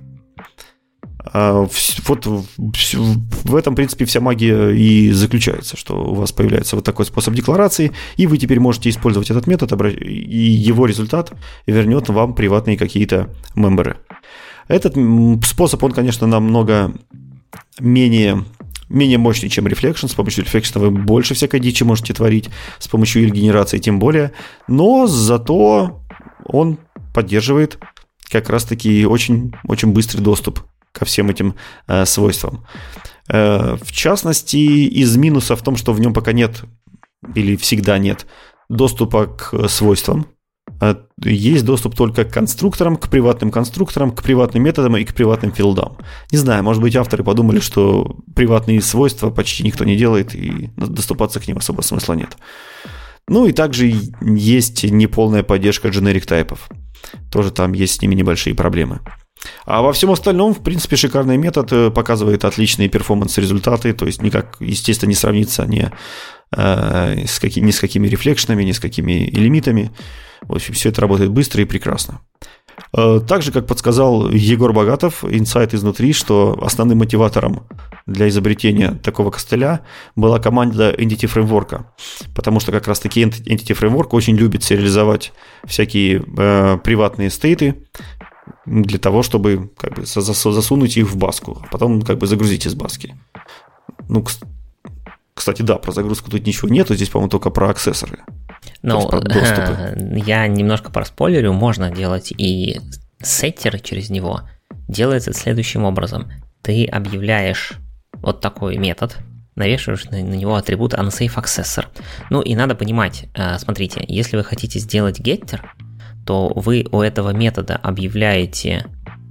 А, 1.25 1.67
вот 2.07 2.27
в 2.27 3.57
этом, 3.57 3.75
в 3.75 3.77
принципе, 3.77 4.05
вся 4.05 4.21
магия 4.21 4.71
и 4.71 5.11
заключается, 5.13 5.77
что 5.77 6.03
у 6.03 6.15
вас 6.15 6.33
появляется 6.33 6.77
вот 6.77 6.85
такой 6.85 7.05
способ 7.05 7.35
декларации, 7.35 7.93
и 8.17 8.27
вы 8.27 8.39
теперь 8.39 8.61
можете 8.61 8.91
использовать 8.91 9.31
этот 9.31 9.47
метод, 9.47 9.73
и 10.01 10.39
его 10.39 10.87
результат 10.87 11.33
вернет 11.67 12.09
вам 12.09 12.35
приватные 12.35 12.77
какие-то 12.77 13.31
мемберы. 13.55 13.97
Этот 14.69 14.95
способ, 15.45 15.83
он, 15.83 15.93
конечно, 15.93 16.27
намного 16.27 16.93
менее 17.81 18.45
менее 18.89 19.19
мощный, 19.19 19.49
чем 19.49 19.67
Reflection. 19.69 20.09
С 20.09 20.15
помощью 20.15 20.45
Reflection 20.45 20.81
вы 20.81 20.91
больше 20.91 21.35
всякой 21.35 21.61
дичи 21.61 21.85
можете 21.85 22.13
творить, 22.13 22.51
с 22.81 22.89
помощью 22.89 23.31
генерации 23.31 23.79
тем 23.79 24.01
более. 24.01 24.33
Но 24.67 25.07
зато 25.07 26.03
он 26.45 26.79
поддерживает 27.15 27.79
как 28.31 28.51
раз-таки 28.51 29.07
очень, 29.07 29.55
очень 29.65 29.93
быстрый 29.93 30.21
доступ 30.21 30.61
ко 30.93 31.05
всем 31.05 31.31
этим 31.31 31.55
э, 31.87 32.05
свойствам. 32.05 32.67
Э, 33.29 33.77
в 33.81 33.93
частности, 33.93 34.57
из 34.57 35.17
минусов 35.17 35.61
в 35.61 35.65
том, 35.65 35.77
что 35.77 35.93
в 35.93 36.01
нем 36.01 36.13
пока 36.13 36.33
нет 36.33 36.63
или 37.35 37.57
всегда 37.57 37.99
нет 37.99 38.27
доступа 38.69 39.27
к 39.27 39.69
свойствам. 39.69 40.27
Э, 40.81 40.95
есть 41.23 41.65
доступ 41.65 41.95
только 41.95 42.25
к 42.25 42.33
конструкторам, 42.33 42.97
к 42.97 43.09
приватным 43.09 43.51
конструкторам, 43.51 44.13
к 44.13 44.23
приватным 44.23 44.63
методам 44.63 44.97
и 44.97 45.05
к 45.05 45.15
приватным 45.15 45.53
филдам. 45.53 45.99
Не 46.33 46.39
знаю, 46.39 46.63
может 46.65 46.83
быть, 46.83 46.97
авторы 46.97 47.25
подумали, 47.25 47.61
что 47.61 48.17
приватные 48.35 48.81
свойства 48.81 49.31
почти 49.31 49.63
никто 49.63 49.85
не 49.85 49.97
делает, 49.97 50.35
и 50.35 50.71
доступаться 50.77 51.41
к 51.41 51.49
ним 51.49 51.59
особо 51.59 51.83
смысла 51.83 52.15
нет. 52.15 52.37
Ну 53.29 53.47
и 53.47 53.53
также 53.53 53.93
есть 54.21 54.83
неполная 54.85 55.43
поддержка 55.43 55.89
generic 55.89 56.27
тайпов. 56.27 56.69
Тоже 57.31 57.51
там 57.51 57.73
есть 57.73 57.95
с 57.95 58.03
ними 58.03 58.15
небольшие 58.15 58.55
проблемы. 58.55 59.01
А 59.65 59.83
во 59.83 59.93
всем 59.93 60.11
остальном, 60.11 60.55
в 60.55 60.63
принципе, 60.63 60.97
шикарный 60.97 61.37
метод 61.37 61.73
э, 61.73 61.91
показывает 61.91 62.45
отличные 62.45 62.89
перформанс-результаты, 62.89 63.93
то 63.93 64.07
есть 64.07 64.23
никак, 64.23 64.57
естественно, 64.61 65.09
не 65.09 65.15
сравнится 65.15 65.67
ни, 65.67 65.91
э, 66.57 67.27
с, 67.27 67.39
какими, 67.39 67.67
ни 67.67 67.71
с 67.71 67.81
какими 67.81 68.09
рефлекшенами, 68.09 68.65
ни 68.65 68.73
с 68.73 68.81
какими 68.81 69.31
лимитами. 69.31 69.91
В 70.43 70.55
общем, 70.55 70.75
все 70.75 70.91
это 70.91 71.01
работает 71.01 71.31
быстро 71.31 71.63
и 71.63 71.67
прекрасно. 71.67 72.21
Э, 72.93 73.21
также, 73.27 73.53
как 73.53 73.67
подсказал 73.67 74.31
Егор 74.31 74.73
Богатов, 74.73 75.25
инсайт 75.25 75.75
изнутри, 75.75 76.13
что 76.13 76.59
основным 76.63 76.99
мотиватором 76.99 77.67
для 78.07 78.29
изобретения 78.29 78.91
такого 79.03 79.31
костыля 79.31 79.81
была 80.17 80.39
команда 80.39 80.91
Entity 80.91 81.33
Framework, 81.33 81.85
потому 82.35 82.61
что 82.61 82.73
как 82.73 82.89
раз-таки 82.89 83.23
Entity 83.23 83.79
Framework 83.79 84.09
очень 84.11 84.37
любит 84.37 84.65
сериализовать 84.65 85.33
всякие 85.65 86.23
э, 86.37 86.79
приватные 86.83 87.31
стейты, 87.31 87.87
для 88.71 88.99
того, 88.99 89.23
чтобы 89.23 89.71
как 89.77 89.95
бы 89.95 90.07
засунуть 90.07 90.97
их 90.97 91.11
в 91.11 91.17
баску, 91.17 91.59
а 91.63 91.67
потом 91.71 92.03
как 92.03 92.19
бы 92.19 92.27
загрузить 92.27 92.67
из 92.67 92.75
баски. 92.75 93.17
Ну, 94.09 94.25
кстати, 95.35 95.63
да, 95.63 95.77
про 95.77 95.93
загрузку 95.93 96.31
тут 96.31 96.47
ничего 96.47 96.69
нету, 96.69 96.95
здесь, 96.95 97.09
по-моему, 97.09 97.31
только 97.31 97.51
про 97.51 97.71
аксессоры. 97.71 98.21
Ну, 98.83 99.11
я 100.25 100.47
немножко 100.47 100.91
проспойлерю, 100.93 101.53
можно 101.53 101.91
делать 101.91 102.33
и 102.37 102.81
сеттеры 103.21 103.81
через 103.81 104.09
него. 104.09 104.43
Делается 104.87 105.33
следующим 105.33 105.85
образом. 105.85 106.31
Ты 106.63 106.87
объявляешь 106.87 107.73
вот 108.15 108.41
такой 108.41 108.77
метод, 108.77 109.17
навешиваешь 109.57 110.05
на, 110.05 110.19
на 110.19 110.35
него 110.35 110.55
атрибут 110.55 110.95
unsafe 110.95 111.35
accessor. 111.35 111.87
Ну 112.29 112.41
и 112.41 112.55
надо 112.55 112.77
понимать, 112.77 113.25
э, 113.35 113.59
смотрите, 113.59 114.05
если 114.07 114.37
вы 114.37 114.45
хотите 114.45 114.79
сделать 114.79 115.19
getter, 115.19 115.61
то 116.25 116.53
вы 116.55 116.87
у 116.91 117.01
этого 117.01 117.31
метода 117.31 117.77
объявляете 117.77 118.87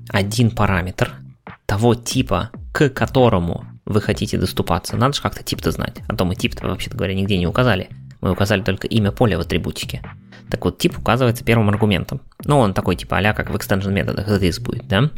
один 0.10 0.52
параметр 0.52 1.14
того 1.66 1.96
типа, 1.96 2.50
к 2.72 2.90
которому 2.90 3.66
вы 3.86 4.02
хотите 4.02 4.38
доступаться. 4.38 4.98
Надо 4.98 5.14
же 5.14 5.22
как-то 5.22 5.44
тип-то 5.44 5.72
знать. 5.72 6.02
А 6.08 6.16
то 6.16 6.26
мы 6.26 6.36
тип-то, 6.36 6.68
вообще-то 6.68 6.98
говоря, 6.98 7.16
нигде 7.16 7.38
не 7.38 7.48
указали. 7.48 7.90
Мы 8.22 8.32
указали 8.32 8.62
только 8.62 8.88
имя 8.88 9.12
поля 9.12 9.38
в 9.38 9.42
атрибутике. 9.42 10.02
Так 10.50 10.66
вот, 10.66 10.78
тип 10.78 10.98
указывается 10.98 11.44
первым 11.44 11.70
аргументом. 11.70 12.22
Ну, 12.44 12.58
он 12.58 12.74
такой 12.74 12.96
типа 12.96 13.18
а 13.18 13.34
как 13.34 13.50
в 13.50 13.56
extension 13.56 13.92
методах 13.92 14.28
this 14.28 14.62
будет, 14.62 14.88
да? 14.88 15.10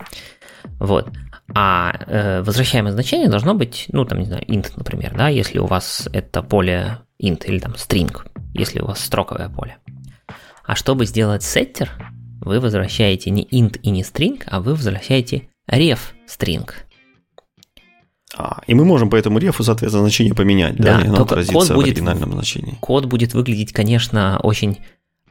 Вот. 0.79 1.09
А 1.53 1.93
э, 2.07 2.41
возвращаемое 2.43 2.93
значение 2.93 3.29
должно 3.29 3.53
быть, 3.53 3.87
ну, 3.91 4.05
там, 4.05 4.19
не 4.19 4.25
знаю, 4.25 4.43
int, 4.45 4.71
например, 4.75 5.13
да, 5.17 5.27
если 5.27 5.59
у 5.59 5.65
вас 5.65 6.07
это 6.13 6.41
поле 6.41 6.99
int 7.21 7.45
или 7.45 7.59
там 7.59 7.73
string, 7.73 8.15
если 8.53 8.79
у 8.79 8.85
вас 8.85 9.03
строковое 9.03 9.49
поле. 9.49 9.77
А 10.65 10.75
чтобы 10.75 11.05
сделать 11.05 11.43
сеттер, 11.43 11.91
вы 12.41 12.59
возвращаете 12.59 13.29
не 13.29 13.43
int 13.43 13.79
и 13.81 13.89
не 13.89 14.01
string, 14.01 14.43
а 14.47 14.61
вы 14.61 14.73
возвращаете 14.73 15.49
ref 15.69 15.99
string. 16.27 16.69
А, 18.37 18.61
и 18.65 18.73
мы 18.73 18.85
можем 18.85 19.09
по 19.09 19.15
этому 19.15 19.39
рефу, 19.39 19.63
соответственно, 19.63 20.03
значение 20.03 20.33
поменять, 20.33 20.77
да, 20.77 20.97
да 20.97 21.03
и 21.03 21.07
оно 21.07 21.23
отразится 21.23 21.53
код 21.53 21.67
будет, 21.69 21.77
в 21.77 21.81
оригинальном 21.81 22.31
значении. 22.31 22.77
Код 22.79 23.05
будет 23.05 23.33
выглядеть, 23.33 23.73
конечно, 23.73 24.39
очень 24.41 24.79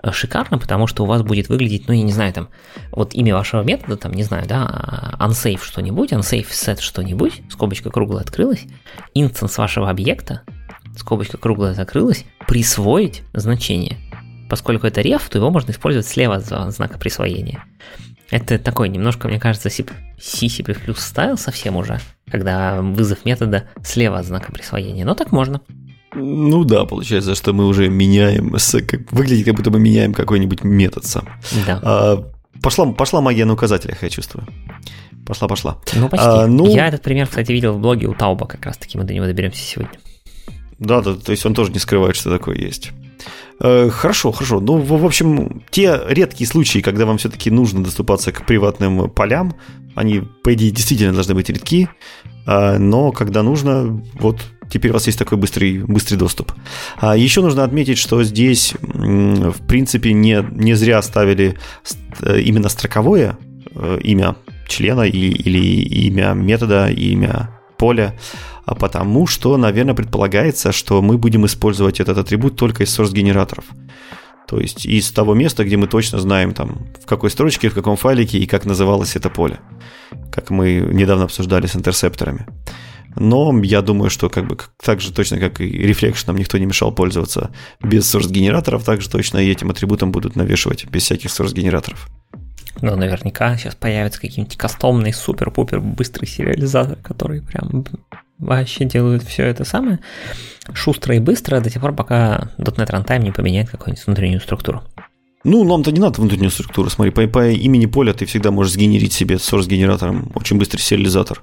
э, 0.03 0.13
шикарно, 0.13 0.59
потому 0.59 0.87
что 0.87 1.05
у 1.05 1.07
вас 1.07 1.23
будет 1.23 1.49
выглядеть, 1.49 1.89
ну, 1.89 1.95
я 1.95 2.03
не 2.03 2.13
знаю, 2.13 2.33
там, 2.35 2.49
вот 2.93 3.15
имя 3.15 3.35
вашего 3.35 3.63
метода, 3.63 3.97
там, 3.97 4.13
не 4.13 4.23
знаю, 4.23 4.47
да, 4.47 5.17
unsafe 5.19 5.63
что-нибудь, 5.63 6.13
unsafe 6.13 6.51
set 6.51 6.81
что-нибудь, 6.81 7.43
скобочка 7.51 7.91
круглая 7.91 8.23
открылась, 8.23 8.67
инстанс 9.15 9.57
вашего 9.57 9.89
объекта, 9.89 10.43
скобочка 10.97 11.39
круглая 11.39 11.73
закрылась, 11.75 12.27
присвоить 12.47 13.23
значение– 13.33 13.97
поскольку 14.51 14.87
это 14.87 15.01
ref, 15.01 15.23
то 15.31 15.39
его 15.39 15.51
можно 15.51 15.71
использовать 15.71 16.07
слева 16.07 16.35
от 16.35 16.75
знака 16.75 16.99
присвоения. 16.99 17.65
Это 18.31 18.59
такой 18.59 18.89
немножко, 18.89 19.29
мне 19.29 19.41
кажется, 19.41 19.71
C++ 19.71 19.85
стайл 20.97 21.39
совсем 21.39 21.77
уже, 21.77 22.01
когда 22.31 22.83
вызов 22.83 23.25
метода 23.25 23.65
слева 23.83 24.19
от 24.19 24.27
знака 24.27 24.53
присвоения. 24.53 25.05
Но 25.05 25.15
так 25.15 25.33
можно. 25.33 25.61
Ну 26.15 26.65
да, 26.65 26.85
получается, 26.85 27.35
что 27.35 27.53
мы 27.53 27.67
уже 27.67 27.89
меняем, 27.89 28.57
выглядит, 29.11 29.47
как 29.47 29.55
будто 29.55 29.71
мы 29.71 29.79
меняем 29.79 30.13
какой-нибудь 30.13 30.65
метод 30.65 31.05
сам. 31.05 31.29
Да. 31.67 31.81
А, 31.83 32.25
пошла, 32.63 32.93
пошла 32.93 33.21
магия 33.21 33.45
на 33.45 33.53
указателях, 33.53 34.03
я 34.03 34.11
чувствую. 34.11 34.47
Пошла, 35.25 35.47
пошла. 35.47 35.79
Ну, 35.95 36.09
почти. 36.09 36.27
А, 36.27 36.47
ну... 36.49 36.67
Я 36.69 36.89
этот 36.89 37.03
пример, 37.03 37.29
кстати, 37.29 37.53
видел 37.53 37.75
в 37.75 37.81
блоге 37.81 38.09
у 38.09 38.15
Тауба, 38.15 38.47
как 38.47 38.67
раз 38.67 38.77
таки 38.77 38.99
мы 38.99 39.05
до 39.05 39.15
него 39.15 39.27
доберемся 39.27 39.63
сегодня. 39.63 39.99
Да, 40.81 41.01
да, 41.01 41.15
то 41.15 41.31
есть 41.31 41.47
он 41.47 41.55
тоже 41.55 41.71
не 41.73 41.79
скрывает, 41.79 42.17
что 42.17 42.31
такое 42.31 42.57
есть. 42.57 42.91
Э, 43.61 43.91
хорошо, 43.91 44.33
хорошо. 44.33 44.61
Ну, 44.61 44.79
в 44.79 45.05
общем, 45.05 45.63
те 45.71 46.01
редкие 46.09 46.49
случаи, 46.49 46.81
когда 46.81 47.05
вам 47.05 47.19
все-таки 47.19 47.51
нужно 47.51 47.85
доступаться 47.85 48.33
к 48.33 48.47
приватным 48.47 49.11
полям, 49.11 49.55
они, 49.95 50.23
по 50.43 50.55
идее, 50.55 50.71
действительно 50.71 51.13
должны 51.13 51.35
быть 51.35 51.51
редки, 51.51 51.89
э, 52.47 52.79
но 52.79 53.13
когда 53.13 53.43
нужно, 53.43 54.03
вот 54.15 54.41
теперь 54.71 54.93
у 54.93 54.95
вас 54.95 55.07
есть 55.07 55.19
такой 55.19 55.37
быстрый, 55.37 55.79
быстрый 55.79 56.17
доступ. 56.17 56.53
А 56.97 57.17
еще 57.17 57.43
нужно 57.43 57.65
отметить, 57.65 57.99
что 57.99 58.23
здесь, 58.23 58.75
в 58.81 59.67
принципе, 59.67 60.13
не, 60.13 60.45
не 60.53 60.75
зря 60.75 60.99
оставили 60.99 61.59
э, 62.21 62.41
именно 62.41 62.69
строковое 62.69 63.37
имя 64.03 64.35
члена 64.69 65.03
или 65.03 65.59
имя 66.09 66.33
метода, 66.33 66.91
имя 66.91 67.51
поля, 67.79 68.15
а 68.65 68.75
потому 68.75 69.27
что, 69.27 69.57
наверное, 69.57 69.95
предполагается, 69.95 70.73
что 70.73 71.03
мы 71.03 71.19
будем 71.19 71.47
использовать 71.47 72.01
этот 72.01 72.19
атрибут 72.19 72.57
только 72.57 72.85
из 72.85 72.99
source-генераторов. 72.99 73.65
То 74.47 74.59
есть 74.59 74.85
из 74.85 75.11
того 75.13 75.35
места, 75.35 75.65
где 75.65 75.77
мы 75.77 75.87
точно 75.87 76.19
знаем, 76.19 76.55
там, 76.55 76.89
в 77.01 77.07
какой 77.07 77.31
строчке, 77.31 77.69
в 77.69 77.75
каком 77.75 77.97
файлике 77.97 78.39
и 78.39 78.47
как 78.47 78.65
называлось 78.65 79.15
это 79.15 79.31
поле. 79.31 79.61
Как 80.33 80.51
мы 80.51 80.89
недавно 80.93 81.25
обсуждали 81.25 81.67
с 81.67 81.77
интерсепторами. 81.77 82.47
Но 83.17 83.53
я 83.63 83.83
думаю, 83.83 84.11
что 84.11 84.29
как 84.29 84.47
бы 84.47 84.57
так 84.83 85.01
же 85.01 85.13
точно, 85.13 85.39
как 85.39 85.61
и 85.61 85.67
рефлекшеном 85.67 86.37
никто 86.37 86.59
не 86.59 86.67
мешал 86.67 86.93
пользоваться 86.93 87.51
без 87.83 88.13
source-генераторов, 88.13 88.85
так 88.85 89.01
же 89.03 89.11
точно 89.11 89.39
и 89.39 89.51
этим 89.51 89.71
атрибутом 89.71 90.13
будут 90.13 90.37
навешивать 90.37 90.87
без 90.87 91.03
всяких 91.03 91.31
source-генераторов. 91.31 92.09
Ну, 92.83 92.97
наверняка 92.97 93.57
сейчас 93.57 93.75
появится 93.75 94.21
какие-нибудь 94.21 94.57
кастомный 94.57 95.13
супер-пупер 95.13 95.81
быстрый 95.81 96.27
сериализатор, 96.27 96.97
который 96.97 97.43
прям 97.43 97.85
вообще 98.41 98.85
делают 98.85 99.23
все 99.23 99.45
это 99.45 99.65
самое 99.65 100.01
шустро 100.73 101.15
и 101.15 101.21
быстро 101.21 101.61
до 101.61 101.71
тех 101.71 101.81
пор, 101.83 101.95
пока 101.95 102.51
.NET 102.59 102.89
Runtime 102.89 103.23
не 103.23 103.33
поменяет 103.33 103.71
какую-нибудь 103.71 104.07
внутреннюю 104.07 104.41
структуру. 104.41 104.83
Ну, 105.43 105.65
нам-то 105.65 105.91
не 105.91 106.01
надо 106.01 106.21
внутреннюю 106.21 106.51
структуру. 106.51 106.91
Смотри, 106.91 107.13
по, 107.13 107.27
по 107.27 107.49
имени 107.49 107.87
поля 107.87 108.13
ты 108.13 108.27
всегда 108.27 108.51
можешь 108.51 108.75
сгенерить 108.75 109.13
себе 109.13 109.37
source-генератором 109.37 110.31
очень 110.35 110.59
быстрый 110.59 110.81
сериализатор 110.81 111.41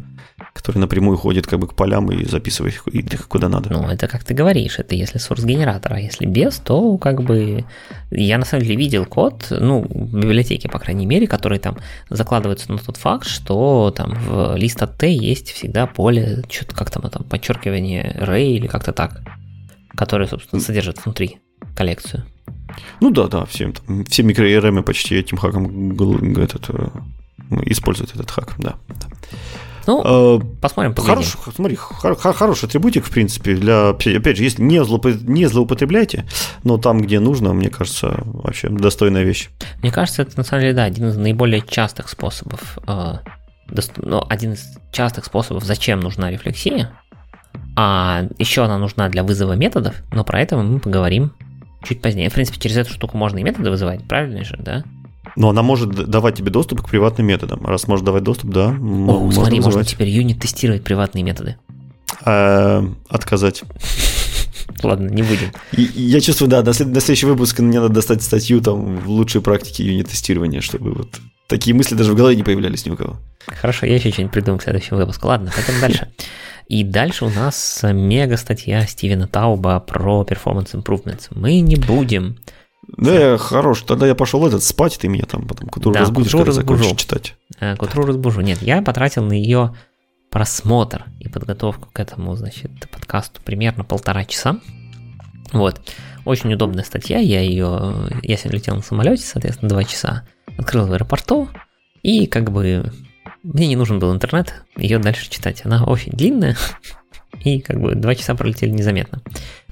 который 0.54 0.80
напрямую 0.80 1.18
ходит 1.18 1.48
как 1.48 1.60
бы 1.60 1.68
к 1.68 1.76
полям 1.76 2.12
и 2.12 2.26
записывает 2.26 2.82
их 2.88 3.28
куда 3.28 3.48
надо. 3.48 3.72
Ну, 3.72 3.88
это 3.88 4.08
как 4.08 4.24
ты 4.24 4.34
говоришь, 4.34 4.80
это 4.80 4.96
если 4.96 5.20
source 5.20 5.46
генератор, 5.46 5.94
а 5.94 6.00
если 6.00 6.26
без, 6.26 6.58
то 6.58 6.98
как 6.98 7.24
бы 7.24 7.66
я 8.12 8.38
на 8.38 8.46
самом 8.46 8.64
деле 8.64 8.76
видел 8.76 9.06
код, 9.06 9.48
ну, 9.50 9.82
в 9.82 10.20
библиотеке, 10.20 10.70
по 10.70 10.80
крайней 10.80 11.06
мере, 11.06 11.28
который 11.28 11.60
там 11.60 11.78
закладывается 12.10 12.72
на 12.72 12.80
тот 12.80 12.98
факт, 12.98 13.28
что 13.28 13.94
там 13.96 14.14
в 14.14 14.56
лист 14.56 14.82
от 14.82 14.98
T 14.98 15.12
есть 15.12 15.52
всегда 15.52 15.88
поле, 15.88 16.44
что-то 16.50 16.76
как 16.76 16.92
там, 16.92 17.10
там 17.10 17.24
подчеркивание 17.24 18.18
array 18.20 18.54
или 18.54 18.68
как-то 18.68 18.94
так, 18.94 19.22
которое, 19.96 20.28
собственно, 20.28 20.62
содержит 20.62 21.04
внутри 21.04 21.40
коллекцию. 21.76 22.26
Ну 23.00 23.12
да, 23.12 23.28
да, 23.28 23.46
все, 23.46 23.72
там, 23.72 24.06
все 24.06 24.24
микро 24.24 24.82
почти 24.82 25.16
этим 25.16 25.38
хаком 25.38 25.92
этот, 26.38 26.70
э, 26.70 26.90
используют 27.66 28.14
этот 28.16 28.30
хак, 28.32 28.56
да. 28.58 28.76
да. 28.88 29.08
Ну, 29.88 30.04
э, 30.04 30.40
посмотрим, 30.62 30.94
Хорош, 30.96 31.38
смотри, 31.56 31.76
хор, 31.76 32.16
хороший 32.18 32.66
атрибутик, 32.66 33.06
в 33.06 33.10
принципе, 33.10 33.56
для, 33.56 33.90
опять 33.90 34.36
же, 34.36 34.44
если 34.44 34.62
не, 34.62 34.84
злоупо, 34.84 35.10
не 35.10 35.46
злоупотребляйте, 35.46 36.26
но 36.64 36.78
там, 36.78 37.02
где 37.02 37.22
нужно, 37.22 37.54
мне 37.54 37.70
кажется, 37.70 38.20
вообще 38.26 38.68
достойная 38.68 39.24
вещь. 39.24 39.50
Мне 39.82 39.92
кажется, 39.92 40.24
это 40.24 40.38
на 40.38 40.44
самом 40.44 40.64
деле, 40.64 40.74
да, 40.74 40.84
один 40.84 41.08
из 41.08 41.16
наиболее 41.16 41.64
частых 41.66 42.10
способов, 42.10 42.78
э, 42.86 43.14
ну, 43.98 44.26
один 44.28 44.54
из 44.54 44.78
частых 44.92 45.24
способов, 45.24 45.64
зачем 45.64 46.02
нужна 46.02 46.30
рефлексия, 46.32 46.92
а 47.78 48.26
еще 48.40 48.66
она 48.66 48.78
нужна 48.78 49.08
для 49.08 49.24
вызова 49.24 49.54
методов, 49.54 49.96
но 50.12 50.26
про 50.26 50.42
это 50.42 50.58
мы 50.58 50.80
поговорим 50.80 51.32
чуть 51.88 52.02
позднее. 52.02 52.30
В 52.30 52.34
принципе, 52.34 52.60
через 52.60 52.78
эту 52.78 52.94
штуку 52.94 53.18
можно 53.18 53.40
и 53.40 53.44
методы 53.44 53.70
вызывать, 53.70 54.04
правильно 54.04 54.44
же, 54.44 54.58
да? 54.60 54.84
Но 55.36 55.50
она 55.50 55.62
может 55.62 55.92
давать 56.10 56.36
тебе 56.36 56.52
доступ 56.52 56.82
к 56.82 56.90
приватным 56.90 57.28
методам. 57.28 57.66
Раз 57.66 57.88
может 57.88 58.06
давать 58.06 58.24
доступ, 58.24 58.52
да. 58.52 58.70
О, 58.70 59.32
смотри, 59.32 59.60
можно 59.60 59.84
теперь 59.84 60.10
юнит 60.10 60.40
тестировать 60.40 60.84
приватные 60.84 61.24
методы. 61.24 61.58
А, 62.24 62.84
отказать. 63.10 63.64
Ладно, 64.84 65.10
не 65.10 65.24
будем. 65.24 65.52
я 65.72 66.22
чувствую, 66.22 66.50
да, 66.50 66.64
на, 66.64 66.74
следующий 66.74 67.26
выпуск 67.26 67.60
мне 67.60 67.80
надо 67.80 67.94
достать 67.94 68.22
статью 68.22 68.62
там 68.62 68.98
в 68.98 69.10
лучшей 69.10 69.42
практике 69.42 69.86
юнит-тестирования, 69.86 70.62
чтобы 70.62 70.94
вот 70.94 71.20
такие 71.48 71.76
мысли 71.76 71.96
даже 71.96 72.12
в 72.12 72.16
голове 72.16 72.36
не 72.36 72.44
появлялись 72.44 72.86
ни 72.86 72.92
у 72.92 72.96
кого. 72.96 73.18
Хорошо, 73.48 73.86
я 73.86 73.96
еще 73.96 74.12
что-нибудь 74.12 74.34
придумаю 74.34 74.60
к 74.60 74.64
следующему 74.64 75.00
выпуску. 75.00 75.28
Ладно, 75.28 75.52
пойдем 75.56 75.80
дальше. 75.82 76.10
И 76.68 76.84
дальше 76.84 77.26
у 77.26 77.30
нас 77.30 77.80
мега 77.84 78.36
статья 78.36 78.86
Стивена 78.86 79.26
Тауба 79.28 79.80
про 79.80 80.26
performance 80.28 80.74
improvements. 80.74 81.28
Мы 81.32 81.62
не 81.62 81.78
будем 81.78 82.38
да, 82.96 83.32
я 83.32 83.38
хорош. 83.38 83.82
Тогда 83.82 84.08
я 84.08 84.16
пошел 84.16 84.48
этот 84.48 84.64
спать, 84.64 84.98
ты 84.98 85.08
меня 85.08 85.26
там 85.26 85.46
потом 85.46 85.68
к 85.68 85.78
утру 85.78 85.92
да, 85.92 86.02
разбудишь, 86.02 86.32
когда 86.32 86.52
закончишь 86.52 86.96
читать. 86.96 87.36
Э, 87.60 87.76
к 87.76 87.84
утру 87.84 88.06
разбужу. 88.06 88.42
Нет, 88.42 88.62
я 88.62 88.82
потратил 88.82 89.24
на 89.24 89.34
ее 89.34 89.76
просмотр 90.30 91.06
и 91.20 91.28
подготовку 91.28 91.90
к 91.92 92.00
этому, 92.00 92.36
значит, 92.36 92.72
подкасту 92.90 93.42
примерно 93.44 93.84
полтора 93.84 94.24
часа. 94.24 94.60
Вот. 95.52 95.82
Очень 96.24 96.54
удобная 96.54 96.84
статья. 96.84 97.20
Я 97.20 97.42
ее... 97.42 98.10
Я 98.22 98.38
сегодня 98.38 98.60
летел 98.60 98.76
на 98.76 98.82
самолете, 98.82 99.24
соответственно, 99.24 99.70
два 99.70 99.84
часа. 99.84 100.26
Открыл 100.58 100.88
в 100.88 100.94
аэропорту. 100.94 101.50
И 102.04 102.28
как 102.28 102.52
бы 102.52 102.92
мне 103.44 103.68
не 103.68 103.76
нужен 103.76 104.00
был 104.00 104.14
интернет 104.14 104.64
ее 104.76 105.00
дальше 105.00 105.30
читать. 105.30 105.62
Она 105.64 105.84
очень 105.84 106.12
длинная. 106.12 106.58
И 107.44 107.62
как 107.62 107.80
бы 107.80 107.96
два 107.96 108.16
часа 108.16 108.36
пролетели 108.36 108.72
незаметно. 108.72 109.22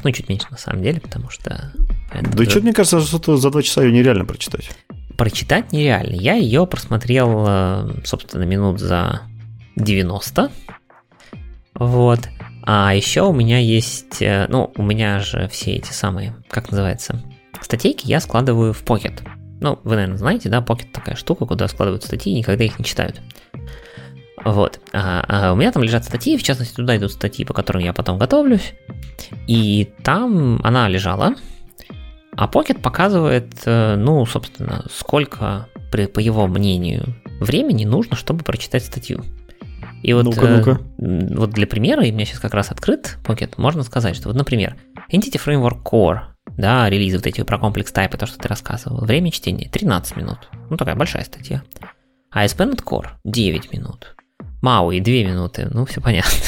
Ну, 0.03 0.11
чуть 0.11 0.29
меньше 0.29 0.47
на 0.51 0.57
самом 0.57 0.83
деле, 0.83 1.01
потому 1.01 1.29
что. 1.29 1.71
Да 2.13 2.45
что 2.45 2.61
мне 2.61 2.73
кажется, 2.73 3.01
что 3.01 3.38
за 3.38 3.49
два 3.49 3.61
часа 3.63 3.83
ее 3.83 3.91
нереально 3.91 4.25
прочитать. 4.25 4.69
Прочитать 5.17 5.71
нереально. 5.71 6.13
Я 6.13 6.36
ее 6.36 6.67
просмотрел, 6.67 7.45
э, 7.47 8.01
собственно, 8.03 8.43
минут 8.43 8.79
за 8.79 9.21
90. 9.75 10.51
Вот. 11.73 12.19
А 12.63 12.93
еще 12.93 13.21
у 13.21 13.33
меня 13.33 13.59
есть, 13.59 14.21
э, 14.21 14.47
ну, 14.49 14.71
у 14.75 14.83
меня 14.83 15.19
же 15.19 15.47
все 15.49 15.73
эти 15.73 15.91
самые, 15.91 16.36
как 16.49 16.71
называется, 16.71 17.21
статейки 17.61 18.07
я 18.07 18.19
складываю 18.19 18.73
в 18.73 18.83
Pocket. 18.83 19.21
Ну, 19.62 19.80
вы, 19.84 19.95
наверное, 19.95 20.18
знаете, 20.18 20.49
да, 20.49 20.60
Pocket 20.60 20.91
такая 20.91 21.16
штука, 21.16 21.45
куда 21.45 21.68
складывают 21.68 22.03
статьи 22.03 22.34
и 22.34 22.38
никогда 22.38 22.64
их 22.64 22.78
не 22.78 22.86
читают. 22.86 23.22
Вот. 24.43 24.80
А, 24.93 25.26
а 25.28 25.53
у 25.53 25.56
меня 25.56 25.72
там 25.72 25.82
лежат 25.82 26.06
статьи, 26.06 26.38
в 26.38 26.43
частности, 26.43 26.76
туда 26.76 26.97
идут 26.97 27.12
статьи, 27.12 27.45
по 27.45 27.53
которым 27.53 27.82
я 27.84 27.93
потом 27.93 28.18
готовлюсь. 28.18 28.74
И 29.47 29.89
там 30.03 30.60
она 30.64 30.88
лежала, 30.88 31.36
а 32.38 32.47
Pocket 32.47 32.82
показывает, 32.82 33.53
э, 33.66 33.95
ну, 33.95 34.26
собственно, 34.26 34.86
сколько, 34.91 35.68
по 35.91 36.20
его 36.20 36.47
мнению, 36.47 37.16
времени 37.39 37.86
нужно, 37.86 38.18
чтобы 38.18 38.43
прочитать 38.43 38.84
статью. 38.84 39.24
И 40.03 40.14
вот, 40.14 40.26
ну-ка, 40.26 40.47
ну-ка. 40.47 40.82
Э, 40.99 41.36
вот 41.36 41.51
для 41.51 41.66
примера, 41.66 42.03
и 42.03 42.12
у 42.12 42.14
меня 42.14 42.26
сейчас 42.26 42.39
как 42.39 42.53
раз 42.53 42.72
открыт 42.72 43.18
Pocket, 43.24 43.53
можно 43.58 43.84
сказать, 43.84 44.16
что 44.16 44.28
вот, 44.28 44.38
например, 44.38 44.76
Entity 45.12 45.41
Framework 45.43 45.82
Core, 45.84 46.34
да, 46.58 46.89
релизы 46.89 47.18
вот 47.18 47.28
эти 47.28 47.43
про 47.43 47.58
комплекс 47.58 47.91
тайпы, 47.91 48.18
то, 48.18 48.26
что 48.26 48.38
ты 48.38 48.47
рассказывал, 48.47 49.06
время 49.06 49.32
чтения 49.32 49.70
13 49.70 50.18
минут. 50.18 50.49
Ну, 50.70 50.78
такая 50.78 50.95
большая 50.95 51.24
статья. 51.24 51.64
А 52.32 52.45
ASP.NET 52.45 52.84
Core 52.84 53.08
9 53.24 53.72
минут. 53.74 54.16
MAUI 54.62 55.01
2 55.01 55.14
минуты, 55.30 55.68
ну, 55.72 55.86
все 55.86 56.01
понятно. 56.01 56.32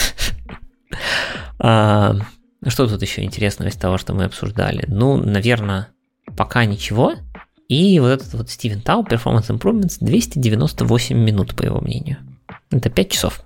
А, 1.60 2.16
что 2.68 2.88
тут 2.88 3.02
еще 3.02 3.24
интересного 3.24 3.70
из 3.70 3.76
того, 3.76 3.98
что 3.98 4.14
мы 4.14 4.26
обсуждали? 4.26 4.86
Ну, 4.88 5.18
наверное, 5.18 5.90
пока 6.38 6.66
ничего. 6.66 7.14
И 7.68 8.00
вот 8.00 8.10
этот 8.10 8.34
вот 8.34 8.50
Стивен 8.50 8.82
Тау, 8.82 9.04
Performance 9.04 9.50
Improvements, 9.50 9.98
298 10.00 11.18
минут, 11.18 11.56
по 11.56 11.64
его 11.64 11.82
мнению. 11.82 12.18
Это 12.70 12.90
5 12.90 13.12
часов. 13.12 13.42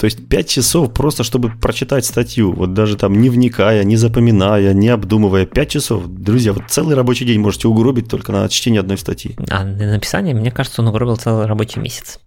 То 0.00 0.06
есть 0.06 0.26
5 0.28 0.48
часов 0.48 0.94
просто, 0.94 1.24
чтобы 1.24 1.50
прочитать 1.50 2.06
статью, 2.06 2.52
вот 2.52 2.72
даже 2.72 2.96
там 2.96 3.20
не 3.20 3.28
вникая, 3.28 3.84
не 3.84 3.96
запоминая, 3.96 4.72
не 4.72 4.88
обдумывая. 4.88 5.44
5 5.44 5.68
часов, 5.68 6.06
друзья, 6.06 6.54
вот 6.54 6.62
целый 6.68 6.96
рабочий 6.96 7.26
день 7.26 7.38
можете 7.38 7.68
угробить 7.68 8.08
только 8.08 8.32
на 8.32 8.48
чтение 8.48 8.80
одной 8.80 8.96
статьи. 8.96 9.36
А 9.50 9.62
на 9.62 9.92
написание, 9.92 10.34
мне 10.34 10.50
кажется, 10.50 10.80
он 10.80 10.88
угробил 10.88 11.16
целый 11.16 11.44
рабочий 11.44 11.80
месяц. 11.80 12.18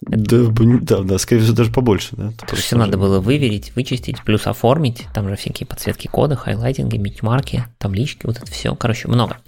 Да, 0.00 0.38
да, 0.50 1.02
да, 1.02 1.18
скорее 1.18 1.42
всего, 1.42 1.56
даже 1.56 1.72
побольше. 1.72 2.14
Да, 2.16 2.32
все 2.54 2.76
надо 2.76 2.98
было 2.98 3.20
выверить, 3.20 3.74
вычистить, 3.74 4.22
плюс 4.22 4.46
оформить. 4.46 5.06
Там 5.14 5.28
же 5.28 5.36
всякие 5.36 5.66
подсветки 5.66 6.08
кода, 6.08 6.36
хайлайтинги, 6.36 6.96
митмарки, 6.96 7.64
таблички, 7.78 8.26
вот 8.26 8.36
это 8.38 8.50
все. 8.50 8.74
Короче, 8.74 9.08
много. 9.08 9.38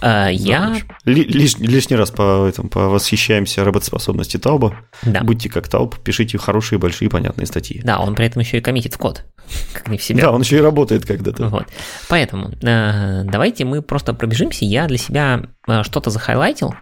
А, 0.00 0.28
я... 0.28 0.76
Лиш, 1.04 1.56
лишний 1.58 1.96
раз 1.96 2.10
по, 2.10 2.46
этому, 2.46 2.68
по 2.68 2.88
восхищаемся 2.88 3.64
работоспособности 3.64 4.36
Тауба. 4.36 4.76
Да. 5.02 5.22
Будьте 5.22 5.48
как 5.48 5.68
Тауб, 5.68 5.98
пишите 5.98 6.38
хорошие, 6.38 6.78
большие, 6.78 7.08
понятные 7.08 7.46
статьи. 7.46 7.80
Да, 7.84 7.98
он 8.00 8.14
при 8.14 8.26
этом 8.26 8.40
еще 8.40 8.58
и 8.58 8.60
коммитит 8.60 8.94
в 8.94 8.98
код. 8.98 9.24
Как 9.72 9.88
не 9.88 9.98
в 9.98 10.02
себя. 10.02 10.24
Да, 10.24 10.32
он 10.32 10.42
еще 10.42 10.56
и 10.56 10.60
работает 10.60 11.06
когда-то. 11.06 11.48
Вот. 11.48 11.66
Поэтому 12.08 12.50
э, 12.50 13.22
давайте 13.24 13.64
мы 13.64 13.82
просто 13.82 14.12
пробежимся. 14.12 14.64
Я 14.64 14.86
для 14.86 14.98
себя 14.98 15.42
э, 15.68 15.82
что-то 15.84 16.10
захайлайтил, 16.10 16.74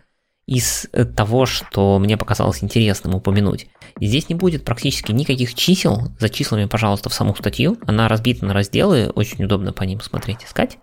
из 0.47 0.87
э, 0.93 1.05
того, 1.05 1.47
что 1.47 1.99
мне 1.99 2.17
показалось 2.17 2.63
интересным 2.63 3.15
упомянуть. 3.15 3.67
здесь 4.01 4.29
не 4.29 4.35
будет 4.35 4.65
практически 4.65 5.13
никаких 5.13 5.55
чисел. 5.55 6.13
За 6.19 6.29
числами, 6.29 6.67
пожалуйста, 6.67 7.09
в 7.09 7.15
саму 7.15 7.35
статью. 7.35 7.79
Она 7.87 8.09
разбита 8.09 8.45
на 8.45 8.53
разделы, 8.53 9.11
очень 9.15 9.45
удобно 9.45 9.73
по 9.73 9.85
ним 9.85 10.01
смотреть, 10.01 10.45
искать. 10.45 10.79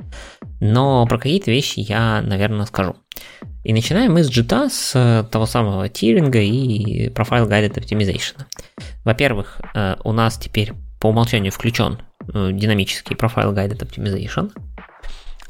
Но 0.59 1.05
про 1.05 1.18
какие-то 1.18 1.51
вещи 1.51 1.80
я, 1.80 2.22
наверное, 2.22 2.66
скажу. 2.66 2.95
И 3.64 3.74
начинаем 3.74 4.14
мы 4.14 4.24
с 4.24 4.30
джита, 4.30 4.70
с 4.70 4.93
э, 4.95 5.24
того 5.30 5.45
самого 5.45 5.89
тиринга 5.89 6.39
и 6.39 7.09
Profile 7.09 7.47
Guided 7.47 7.76
Optimization. 7.76 8.45
Во-первых, 9.03 9.62
э, 9.76 9.97
у 10.03 10.12
нас 10.12 10.38
теперь 10.38 10.74
по 10.99 11.07
умолчанию 11.07 11.51
включен 11.51 11.99
динамический 12.28 13.16
Profile 13.16 13.53
Guided 13.53 13.80
Optimization– 13.80 14.51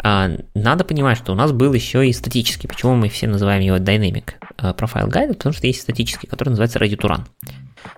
надо 0.03 0.83
понимать, 0.83 1.17
что 1.17 1.31
у 1.31 1.35
нас 1.35 1.51
был 1.51 1.73
еще 1.73 2.07
и 2.07 2.13
статический. 2.13 2.67
Почему 2.67 2.95
мы 2.95 3.09
все 3.09 3.27
называем 3.27 3.61
его 3.61 3.77
Dynamic 3.77 4.31
а, 4.57 4.73
Profile 4.73 5.09
Guide? 5.09 5.35
Потому 5.35 5.53
что 5.53 5.67
есть 5.67 5.81
статический, 5.81 6.27
который 6.27 6.49
называется 6.49 6.79
Run. 6.79 7.21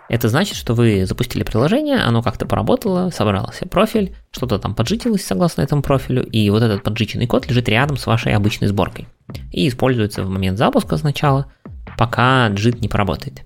Это 0.10 0.30
значит, 0.30 0.56
что 0.56 0.74
вы 0.74 1.06
запустили 1.06 1.44
приложение, 1.44 1.98
оно 1.98 2.22
как-то 2.22 2.46
поработало, 2.46 3.10
собрался 3.10 3.66
профиль, 3.68 4.16
что-то 4.32 4.60
там 4.60 4.76
поджитилось 4.76 5.26
согласно 5.26 5.62
этому 5.62 5.82
профилю, 5.82 6.24
и 6.24 6.50
вот 6.50 6.62
этот 6.62 6.84
поджиченный 6.84 7.28
код 7.28 7.48
лежит 7.48 7.68
рядом 7.68 7.98
с 7.98 8.06
вашей 8.06 8.34
обычной 8.34 8.68
сборкой. 8.68 9.08
И 9.52 9.68
используется 9.68 10.24
в 10.24 10.30
момент 10.30 10.58
запуска 10.58 10.98
сначала, 10.98 11.52
пока 11.98 12.48
джит 12.50 12.82
не 12.82 12.88
поработает. 12.88 13.44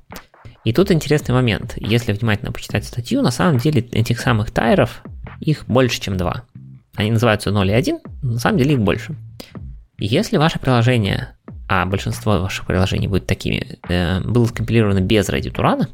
И 0.64 0.74
тут 0.74 0.92
интересный 0.92 1.34
момент. 1.34 1.74
Если 1.78 2.12
внимательно 2.12 2.52
почитать 2.52 2.86
статью, 2.86 3.22
на 3.22 3.32
самом 3.32 3.58
деле 3.58 3.82
этих 3.92 4.20
самых 4.20 4.52
тайров, 4.52 5.02
их 5.40 5.66
больше, 5.68 6.02
чем 6.02 6.18
два. 6.18 6.44
Они 6.98 7.12
называются 7.12 7.52
0 7.52 7.70
и 7.70 7.74
1, 7.74 8.00
на 8.24 8.40
самом 8.40 8.58
деле 8.58 8.74
их 8.74 8.80
больше. 8.80 9.16
Если 10.00 10.38
ваше 10.38 10.58
приложение, 10.58 11.36
а 11.70 11.86
большинство 11.86 12.40
ваших 12.40 12.66
приложений 12.66 13.08
будет 13.08 13.28
такими, 13.28 13.78
э, 13.88 14.20
было 14.22 14.46
скомпилировано 14.46 15.02
без 15.02 15.30
Run, 15.30 15.88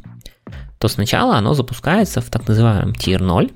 то 0.79 0.87
сначала 0.87 1.35
оно 1.35 1.53
запускается 1.53 2.21
в 2.21 2.29
так 2.29 2.47
называемом 2.47 2.93
Tier 2.93 3.21
0, 3.21 3.51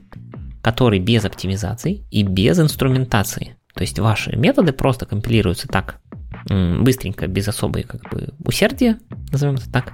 который 0.61 0.99
без 0.99 1.23
оптимизации 1.23 2.05
и 2.11 2.23
без 2.23 2.59
инструментации. 2.59 3.55
То 3.73 3.81
есть 3.81 3.97
ваши 3.97 4.35
методы 4.35 4.73
просто 4.73 5.05
компилируются 5.05 5.69
так 5.69 6.01
быстренько, 6.49 7.27
без 7.27 7.47
особой 7.47 7.83
как 7.83 8.09
бы 8.11 8.33
усердия, 8.43 8.97
назовем 9.31 9.55
это 9.55 9.71
так, 9.71 9.93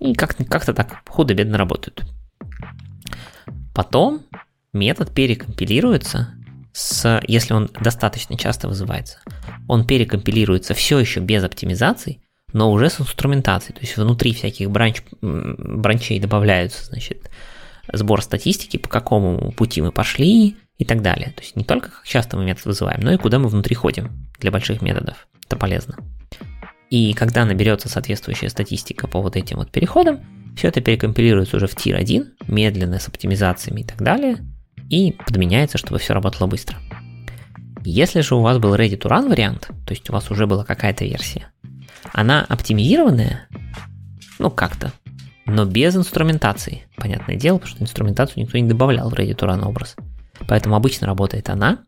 и 0.00 0.14
как-то 0.14 0.44
как 0.44 0.64
так 0.64 1.02
худо-бедно 1.08 1.56
работают. 1.56 2.04
Потом 3.74 4.22
метод 4.72 5.12
перекомпилируется 5.12 6.34
с, 6.72 7.20
если 7.26 7.54
он 7.54 7.70
достаточно 7.80 8.36
часто 8.36 8.68
вызывается, 8.68 9.18
он 9.68 9.86
перекомпилируется 9.86 10.74
все 10.74 10.98
еще 10.98 11.20
без 11.20 11.42
оптимизаций, 11.44 12.20
но 12.52 12.70
уже 12.72 12.90
с 12.90 13.00
инструментацией. 13.00 13.74
То 13.74 13.80
есть 13.82 13.96
внутри 13.96 14.32
всяких 14.32 14.70
бранч, 14.70 15.02
бранчей 15.20 16.18
добавляются, 16.18 16.84
значит, 16.84 17.30
сбор 17.92 18.22
статистики, 18.22 18.76
по 18.76 18.88
какому 18.88 19.52
пути 19.52 19.82
мы 19.82 19.92
пошли 19.92 20.56
и 20.78 20.84
так 20.84 21.02
далее. 21.02 21.32
То 21.36 21.42
есть 21.42 21.56
не 21.56 21.64
только 21.64 21.90
как 21.90 22.04
часто 22.04 22.36
мы 22.36 22.44
метод 22.44 22.66
вызываем, 22.66 23.00
но 23.00 23.12
и 23.12 23.18
куда 23.18 23.38
мы 23.38 23.48
внутри 23.48 23.74
ходим 23.74 24.28
для 24.38 24.50
больших 24.50 24.82
методов. 24.82 25.28
Это 25.46 25.56
полезно. 25.56 25.96
И 26.90 27.12
когда 27.12 27.44
наберется 27.44 27.88
соответствующая 27.88 28.48
статистика 28.48 29.06
по 29.06 29.20
вот 29.20 29.36
этим 29.36 29.58
вот 29.58 29.70
переходам, 29.70 30.20
все 30.56 30.68
это 30.68 30.80
перекомпилируется 30.80 31.56
уже 31.56 31.68
в 31.68 31.76
тир 31.76 31.96
1, 31.96 32.34
медленно, 32.48 32.98
с 32.98 33.06
оптимизациями 33.06 33.82
и 33.82 33.84
так 33.84 34.02
далее, 34.02 34.38
и 34.90 35.12
подменяется, 35.12 35.78
чтобы 35.78 35.98
все 35.98 36.12
работало 36.12 36.48
быстро. 36.48 36.76
Если 37.82 38.20
же 38.20 38.34
у 38.34 38.42
вас 38.42 38.58
был 38.58 38.74
ready 38.74 38.98
to 38.98 39.08
run 39.08 39.28
вариант, 39.28 39.70
то 39.86 39.94
есть 39.94 40.10
у 40.10 40.12
вас 40.12 40.30
уже 40.30 40.46
была 40.46 40.64
какая-то 40.64 41.04
версия, 41.04 41.46
она 42.12 42.44
оптимизированная, 42.46 43.48
ну 44.38 44.50
как-то, 44.50 44.92
но 45.46 45.64
без 45.64 45.96
инструментации. 45.96 46.86
Понятное 46.96 47.36
дело, 47.36 47.56
потому 47.56 47.74
что 47.74 47.82
инструментацию 47.82 48.42
никто 48.42 48.58
не 48.58 48.68
добавлял 48.68 49.08
в 49.08 49.14
Ready 49.14 49.34
to 49.34 49.48
Run 49.48 49.64
образ. 49.64 49.96
Поэтому 50.46 50.76
обычно 50.76 51.06
работает 51.06 51.48
она. 51.48 51.78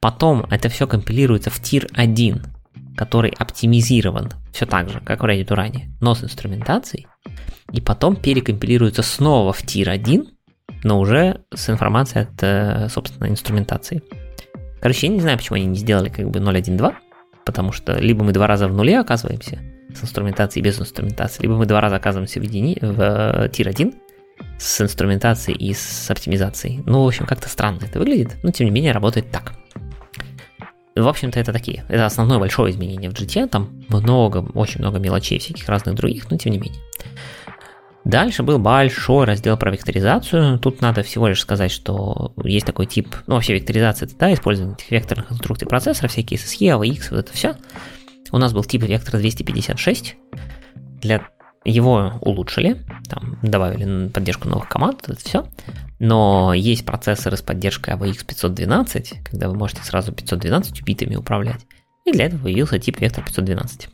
Потом 0.00 0.44
это 0.50 0.68
все 0.68 0.86
компилируется 0.86 1.50
в 1.50 1.60
тир 1.60 1.86
1, 1.94 2.42
который 2.96 3.30
оптимизирован 3.30 4.32
все 4.52 4.66
так 4.66 4.90
же, 4.90 5.00
как 5.00 5.22
в 5.22 5.24
Ready 5.24 5.46
to 5.46 5.56
Run, 5.56 5.82
но 6.00 6.14
с 6.14 6.24
инструментацией. 6.24 7.06
И 7.72 7.80
потом 7.80 8.16
перекомпилируется 8.16 9.02
снова 9.02 9.52
в 9.52 9.62
тир 9.62 9.90
1, 9.90 10.26
но 10.82 11.00
уже 11.00 11.40
с 11.54 11.68
информацией 11.70 12.24
от, 12.24 12.42
э, 12.42 12.88
собственно, 12.88 13.28
инструментации. 13.28 14.02
Короче, 14.80 15.06
я 15.06 15.12
не 15.12 15.20
знаю, 15.20 15.38
почему 15.38 15.56
они 15.56 15.66
не 15.66 15.78
сделали 15.78 16.08
как 16.08 16.28
бы 16.28 16.40
0.1.2, 16.40 16.94
потому 17.44 17.72
что 17.72 17.96
либо 17.98 18.24
мы 18.24 18.32
два 18.32 18.46
раза 18.46 18.68
в 18.68 18.74
нуле 18.74 18.98
оказываемся 18.98 19.60
с 19.94 20.02
инструментацией 20.02 20.62
и 20.62 20.64
без 20.64 20.80
инструментации, 20.80 21.42
либо 21.42 21.56
мы 21.56 21.66
два 21.66 21.80
раза 21.80 21.96
оказываемся 21.96 22.40
в, 22.40 22.42
едини, 22.42 22.78
в 22.80 23.00
э, 23.00 23.48
тир 23.50 23.68
1 23.68 23.94
с 24.58 24.80
инструментацией 24.80 25.56
и 25.56 25.74
с 25.74 26.10
оптимизацией. 26.10 26.82
Ну, 26.86 27.04
в 27.04 27.06
общем, 27.06 27.26
как-то 27.26 27.48
странно 27.48 27.80
это 27.84 27.98
выглядит, 27.98 28.36
но 28.42 28.50
тем 28.50 28.66
не 28.66 28.70
менее 28.72 28.92
работает 28.92 29.30
так. 29.30 29.52
В 30.94 31.08
общем-то, 31.08 31.40
это 31.40 31.52
такие. 31.52 31.84
Это 31.88 32.04
основное 32.04 32.38
большое 32.38 32.70
изменение 32.70 33.08
в 33.08 33.14
GT. 33.14 33.48
Там 33.48 33.82
много, 33.88 34.38
очень 34.54 34.80
много 34.80 34.98
мелочей 34.98 35.38
всяких 35.38 35.66
разных 35.68 35.94
других, 35.94 36.30
но 36.30 36.36
тем 36.36 36.52
не 36.52 36.58
менее. 36.58 36.80
Дальше 38.04 38.42
был 38.42 38.58
большой 38.58 39.26
раздел 39.26 39.56
про 39.56 39.70
векторизацию. 39.70 40.58
Тут 40.58 40.80
надо 40.80 41.02
всего 41.02 41.28
лишь 41.28 41.40
сказать, 41.40 41.70
что 41.70 42.32
есть 42.42 42.66
такой 42.66 42.86
тип, 42.86 43.14
ну 43.26 43.34
вообще 43.34 43.54
векторизация 43.54 44.06
это 44.06 44.16
да, 44.18 44.34
использование 44.34 44.76
этих 44.76 44.90
векторных 44.90 45.30
инструкций 45.30 45.68
процессора, 45.68 46.08
всякие 46.08 46.38
SSE, 46.38 46.78
AVX, 46.78 47.10
вот 47.10 47.18
это 47.20 47.32
все. 47.32 47.54
У 48.32 48.38
нас 48.38 48.52
был 48.52 48.64
тип 48.64 48.82
вектора 48.82 49.18
256. 49.18 50.16
Для 51.00 51.28
его 51.64 52.14
улучшили, 52.20 52.82
там 53.08 53.38
добавили 53.42 54.08
поддержку 54.08 54.48
новых 54.48 54.68
команд, 54.68 55.04
это 55.06 55.20
все. 55.20 55.46
Но 56.00 56.52
есть 56.54 56.84
процессоры 56.84 57.36
с 57.36 57.42
поддержкой 57.42 57.94
AVX 57.94 58.24
512, 58.26 59.22
когда 59.22 59.48
вы 59.48 59.54
можете 59.54 59.82
сразу 59.84 60.12
512 60.12 60.82
битами 60.82 61.14
управлять. 61.14 61.60
И 62.04 62.10
для 62.10 62.26
этого 62.26 62.42
появился 62.42 62.80
тип 62.80 63.00
вектор 63.00 63.24
512. 63.24 63.88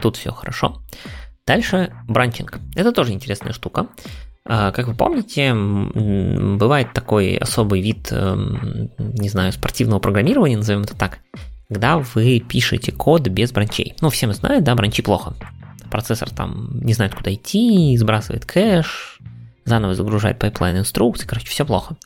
Тут 0.00 0.16
все 0.16 0.30
хорошо. 0.30 0.80
Дальше 1.46 1.92
бранчинг. 2.06 2.60
Это 2.74 2.92
тоже 2.92 3.12
интересная 3.12 3.52
штука. 3.52 3.88
А, 4.44 4.72
как 4.72 4.88
вы 4.88 4.94
помните, 4.94 5.54
бывает 5.54 6.92
такой 6.92 7.36
особый 7.36 7.80
вид, 7.82 8.08
эм, 8.10 8.90
не 8.98 9.28
знаю, 9.28 9.52
спортивного 9.52 10.00
программирования, 10.00 10.56
назовем 10.56 10.82
это 10.82 10.96
так, 10.96 11.18
когда 11.68 11.98
вы 11.98 12.40
пишете 12.40 12.90
код 12.90 13.28
без 13.28 13.52
бранчей. 13.52 13.94
Ну, 14.00 14.10
все 14.10 14.26
мы 14.26 14.34
знают, 14.34 14.64
да, 14.64 14.74
бранчи 14.74 15.02
плохо. 15.02 15.34
Процессор 15.90 16.30
там 16.30 16.80
не 16.80 16.94
знает, 16.94 17.14
куда 17.14 17.32
идти, 17.32 17.96
сбрасывает 17.96 18.44
кэш, 18.44 19.20
заново 19.64 19.94
загружает 19.94 20.38
pipeline 20.38 20.78
инструкций, 20.78 21.28
короче, 21.28 21.48
все 21.48 21.64
плохо. 21.64 21.96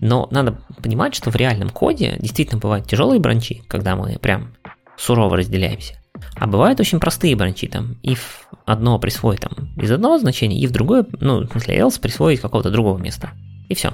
Но 0.00 0.28
надо 0.30 0.60
понимать, 0.82 1.14
что 1.14 1.30
в 1.30 1.36
реальном 1.36 1.70
коде 1.70 2.16
действительно 2.20 2.60
бывают 2.60 2.86
тяжелые 2.86 3.20
бранчи, 3.20 3.62
когда 3.68 3.96
мы 3.96 4.18
прям 4.18 4.54
сурово 4.96 5.38
разделяемся. 5.38 5.94
А 6.36 6.46
бывают 6.46 6.80
очень 6.80 7.00
простые 7.00 7.36
бранчи, 7.36 7.68
там, 7.68 7.96
if 8.02 8.18
одно 8.64 8.98
присвоить 8.98 9.40
там 9.40 9.70
из 9.76 9.90
одного 9.90 10.18
значения, 10.18 10.58
и 10.58 10.66
в 10.66 10.72
другое, 10.72 11.06
ну, 11.20 11.46
в 11.46 11.50
смысле, 11.50 11.78
else 11.78 12.00
присвоить 12.00 12.40
какого-то 12.40 12.70
другого 12.70 12.98
места. 12.98 13.30
И 13.68 13.74
все. 13.74 13.92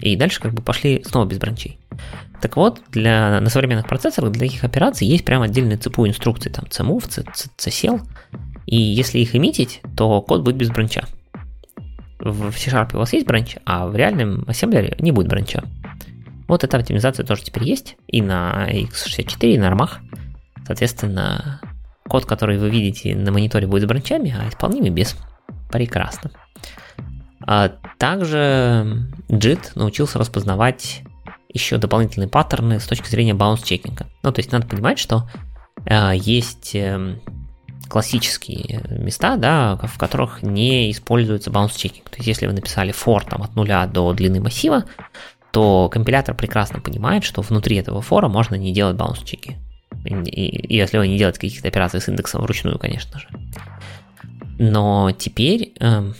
И 0.00 0.16
дальше 0.16 0.40
как 0.40 0.52
бы 0.52 0.62
пошли 0.62 1.02
снова 1.04 1.26
без 1.26 1.38
бранчей. 1.38 1.78
Так 2.40 2.56
вот, 2.56 2.80
для, 2.90 3.40
на 3.40 3.50
современных 3.50 3.86
процессорах 3.86 4.32
для 4.32 4.48
таких 4.48 4.64
операций 4.64 5.06
есть 5.06 5.24
прям 5.24 5.42
отдельная 5.42 5.78
CPU 5.78 6.06
инструкция, 6.06 6.50
там, 6.50 6.64
cmov, 6.64 7.08
csel, 7.58 8.00
и 8.66 8.76
если 8.76 9.18
их 9.18 9.36
эмитить, 9.36 9.80
то 9.96 10.20
код 10.22 10.42
будет 10.42 10.56
без 10.56 10.70
бранча. 10.70 11.04
В 12.18 12.52
C-Sharp 12.52 12.94
у 12.94 12.98
вас 12.98 13.12
есть 13.12 13.26
бранч, 13.26 13.56
а 13.64 13.86
в 13.86 13.96
реальном 13.96 14.44
ассемблере 14.46 14.96
не 14.98 15.12
будет 15.12 15.28
бранча. 15.28 15.64
Вот 16.48 16.64
эта 16.64 16.76
оптимизация 16.76 17.24
тоже 17.24 17.42
теперь 17.42 17.64
есть 17.64 17.96
и 18.06 18.20
на 18.22 18.68
x64, 18.70 19.54
и 19.54 19.58
на 19.58 19.68
армах. 19.68 20.00
Соответственно, 20.72 21.60
код, 22.08 22.24
который 22.24 22.56
вы 22.56 22.70
видите 22.70 23.14
на 23.14 23.30
мониторе, 23.30 23.66
будет 23.66 23.82
с 23.82 23.86
бранчами, 23.86 24.34
а 24.34 24.48
исполнимый 24.48 24.88
без. 24.88 25.18
Прекрасно. 25.70 26.30
А 27.46 27.68
также 27.98 29.06
JIT 29.28 29.72
научился 29.74 30.18
распознавать 30.18 31.02
еще 31.50 31.76
дополнительные 31.76 32.28
паттерны 32.28 32.80
с 32.80 32.86
точки 32.86 33.06
зрения 33.06 33.34
баунс-чекинга. 33.34 34.06
Ну, 34.22 34.32
то 34.32 34.38
есть 34.38 34.50
надо 34.50 34.66
понимать, 34.66 34.98
что 34.98 35.28
э, 35.84 36.12
есть 36.16 36.74
э, 36.74 37.18
классические 37.90 38.80
места, 38.88 39.36
да, 39.36 39.76
в 39.76 39.98
которых 39.98 40.42
не 40.42 40.90
используется 40.90 41.50
баунс-чекинг. 41.50 42.08
То 42.08 42.16
есть 42.16 42.28
если 42.28 42.46
вы 42.46 42.54
написали 42.54 42.94
for 42.94 43.22
там, 43.28 43.42
от 43.42 43.56
нуля 43.56 43.86
до 43.86 44.10
длины 44.14 44.40
массива, 44.40 44.84
то 45.50 45.90
компилятор 45.90 46.34
прекрасно 46.34 46.80
понимает, 46.80 47.24
что 47.24 47.42
внутри 47.42 47.76
этого 47.76 48.00
фора 48.00 48.28
можно 48.28 48.54
не 48.54 48.72
делать 48.72 48.96
баунс-чеки. 48.96 49.58
И, 50.04 50.74
если 50.74 50.98
вы 50.98 51.08
не 51.08 51.18
делаете 51.18 51.40
каких-то 51.40 51.68
операций 51.68 52.00
с 52.00 52.08
индексом 52.08 52.42
вручную, 52.42 52.78
конечно 52.78 53.18
же. 53.18 53.28
Но 54.58 55.10
теперь 55.12 55.72
э, 55.80 56.12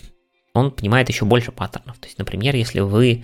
он 0.53 0.71
понимает 0.71 1.09
еще 1.09 1.25
больше 1.25 1.51
паттернов. 1.51 1.97
То 1.97 2.07
есть, 2.07 2.17
например, 2.17 2.55
если 2.55 2.79
вы 2.79 3.23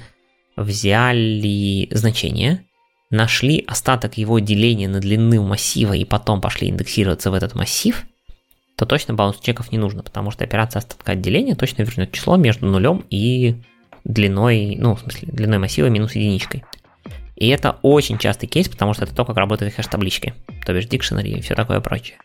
взяли 0.55 1.87
значение, 1.91 2.65
нашли 3.09 3.63
остаток 3.67 4.17
его 4.17 4.39
деления 4.39 4.87
на 4.87 4.99
длину 4.99 5.43
массива 5.43 5.93
и 5.93 6.05
потом 6.05 6.41
пошли 6.41 6.69
индексироваться 6.69 7.31
в 7.31 7.33
этот 7.33 7.55
массив, 7.55 8.05
то 8.75 8.85
точно 8.85 9.13
баунс 9.13 9.39
чеков 9.39 9.71
не 9.71 9.77
нужно, 9.77 10.03
потому 10.03 10.31
что 10.31 10.43
операция 10.43 10.79
остатка 10.79 11.13
отделения 11.13 11.55
точно 11.55 11.83
вернет 11.83 12.11
число 12.11 12.37
между 12.37 12.65
нулем 12.65 13.03
и 13.09 13.61
длиной, 14.05 14.77
ну, 14.77 14.95
в 14.95 15.01
смысле, 15.01 15.29
длиной 15.31 15.57
массива 15.57 15.87
минус 15.87 16.15
единичкой. 16.15 16.63
И 17.39 17.47
это 17.47 17.77
очень 17.81 18.17
частый 18.17 18.49
кейс, 18.49 18.67
потому 18.67 18.93
что 18.93 19.05
это 19.05 19.15
то, 19.15 19.23
как 19.23 19.37
работает 19.37 19.73
хэш-таблички, 19.73 20.33
то 20.65 20.73
бишь 20.73 20.87
дикшенери 20.87 21.31
и 21.31 21.41
все 21.41 21.55
такое 21.55 21.79
прочее. 21.79 22.17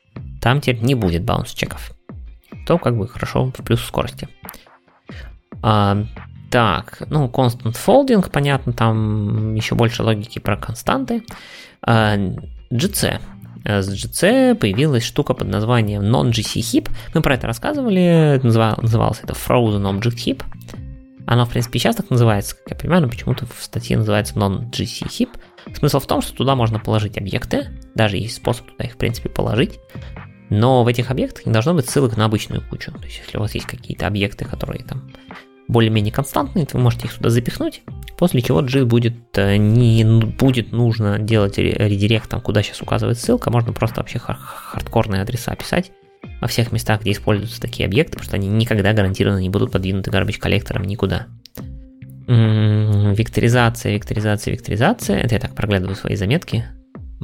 Там 0.42 0.60
теперь 0.60 0.82
не 0.82 0.96
будет 0.96 1.22
баунс-чеков. 1.22 1.92
То 2.66 2.78
как 2.78 2.96
бы 2.96 3.06
хорошо 3.06 3.52
в 3.56 3.62
плюс 3.62 3.80
скорости. 3.80 4.28
А, 5.62 6.04
так, 6.50 7.02
ну, 7.08 7.26
constant 7.28 7.76
folding, 7.76 8.28
понятно, 8.28 8.72
там 8.72 9.54
еще 9.54 9.76
больше 9.76 10.02
логики 10.02 10.40
про 10.40 10.56
константы. 10.56 11.22
А, 11.80 12.16
GC. 12.72 13.20
э, 13.64 13.82
с 13.82 13.88
GC 13.88 14.56
появилась 14.56 15.04
штука 15.04 15.34
под 15.34 15.46
названием 15.46 16.02
Non-GC 16.02 16.60
Heap. 16.60 16.90
Мы 17.14 17.22
про 17.22 17.34
это 17.34 17.46
рассказывали, 17.46 18.40
называлось 18.42 19.20
это 19.22 19.32
Frozen 19.32 20.00
Object 20.00 20.16
Heap. 20.26 20.42
Оно, 21.26 21.46
в 21.46 21.50
принципе, 21.50 21.78
сейчас 21.78 21.96
так 21.96 22.10
называется, 22.10 22.54
как 22.56 22.70
я 22.70 22.76
понимаю, 22.76 23.02
но 23.02 23.08
почему-то 23.08 23.46
в 23.46 23.62
статье 23.62 23.96
называется 23.96 24.34
Non-GC 24.34 25.06
Heap. 25.08 25.30
Смысл 25.74 25.98
в 25.98 26.06
том, 26.06 26.20
что 26.20 26.34
туда 26.34 26.54
можно 26.54 26.78
положить 26.78 27.16
объекты, 27.16 27.68
даже 27.94 28.18
есть 28.18 28.36
способ 28.36 28.66
туда 28.66 28.84
их, 28.84 28.92
в 28.92 28.96
принципе, 28.96 29.30
положить, 29.30 29.80
но 30.50 30.84
в 30.84 30.86
этих 30.86 31.10
объектах 31.10 31.46
не 31.46 31.52
должно 31.52 31.74
быть 31.74 31.88
ссылок 31.88 32.16
на 32.16 32.26
обычную 32.26 32.62
кучу. 32.62 32.92
То 32.92 33.04
есть, 33.04 33.22
если 33.24 33.38
у 33.38 33.40
вас 33.40 33.54
есть 33.54 33.66
какие-то 33.66 34.06
объекты, 34.06 34.44
которые 34.44 34.84
там 34.84 35.10
более-менее 35.66 36.12
константные, 36.12 36.66
то 36.66 36.76
вы 36.76 36.82
можете 36.82 37.06
их 37.06 37.14
туда 37.14 37.30
запихнуть, 37.30 37.82
после 38.18 38.42
чего 38.42 38.60
G 38.60 38.84
будет, 38.84 39.16
э, 39.38 39.56
не 39.56 40.04
будет 40.04 40.72
нужно 40.72 41.18
делать 41.18 41.56
редирект, 41.56 42.28
там, 42.28 42.42
куда 42.42 42.62
сейчас 42.62 42.82
указывает 42.82 43.18
ссылка, 43.18 43.50
можно 43.50 43.72
просто 43.72 44.00
вообще 44.00 44.18
хардкорные 44.18 45.22
адреса 45.22 45.54
писать 45.56 45.90
во 46.40 46.48
всех 46.48 46.72
местах, 46.72 47.00
где 47.00 47.12
используются 47.12 47.60
такие 47.60 47.86
объекты, 47.86 48.12
потому 48.12 48.26
что 48.26 48.36
они 48.36 48.48
никогда 48.48 48.92
гарантированно 48.92 49.40
не 49.40 49.50
будут 49.50 49.72
подвинуты 49.72 50.10
garbage 50.10 50.38
коллектором 50.38 50.84
никуда. 50.84 51.26
Векторизация, 52.26 53.94
векторизация, 53.94 54.52
векторизация. 54.52 55.18
Это 55.18 55.34
я 55.34 55.40
так 55.40 55.54
проглядываю 55.54 55.94
свои 55.94 56.16
заметки, 56.16 56.64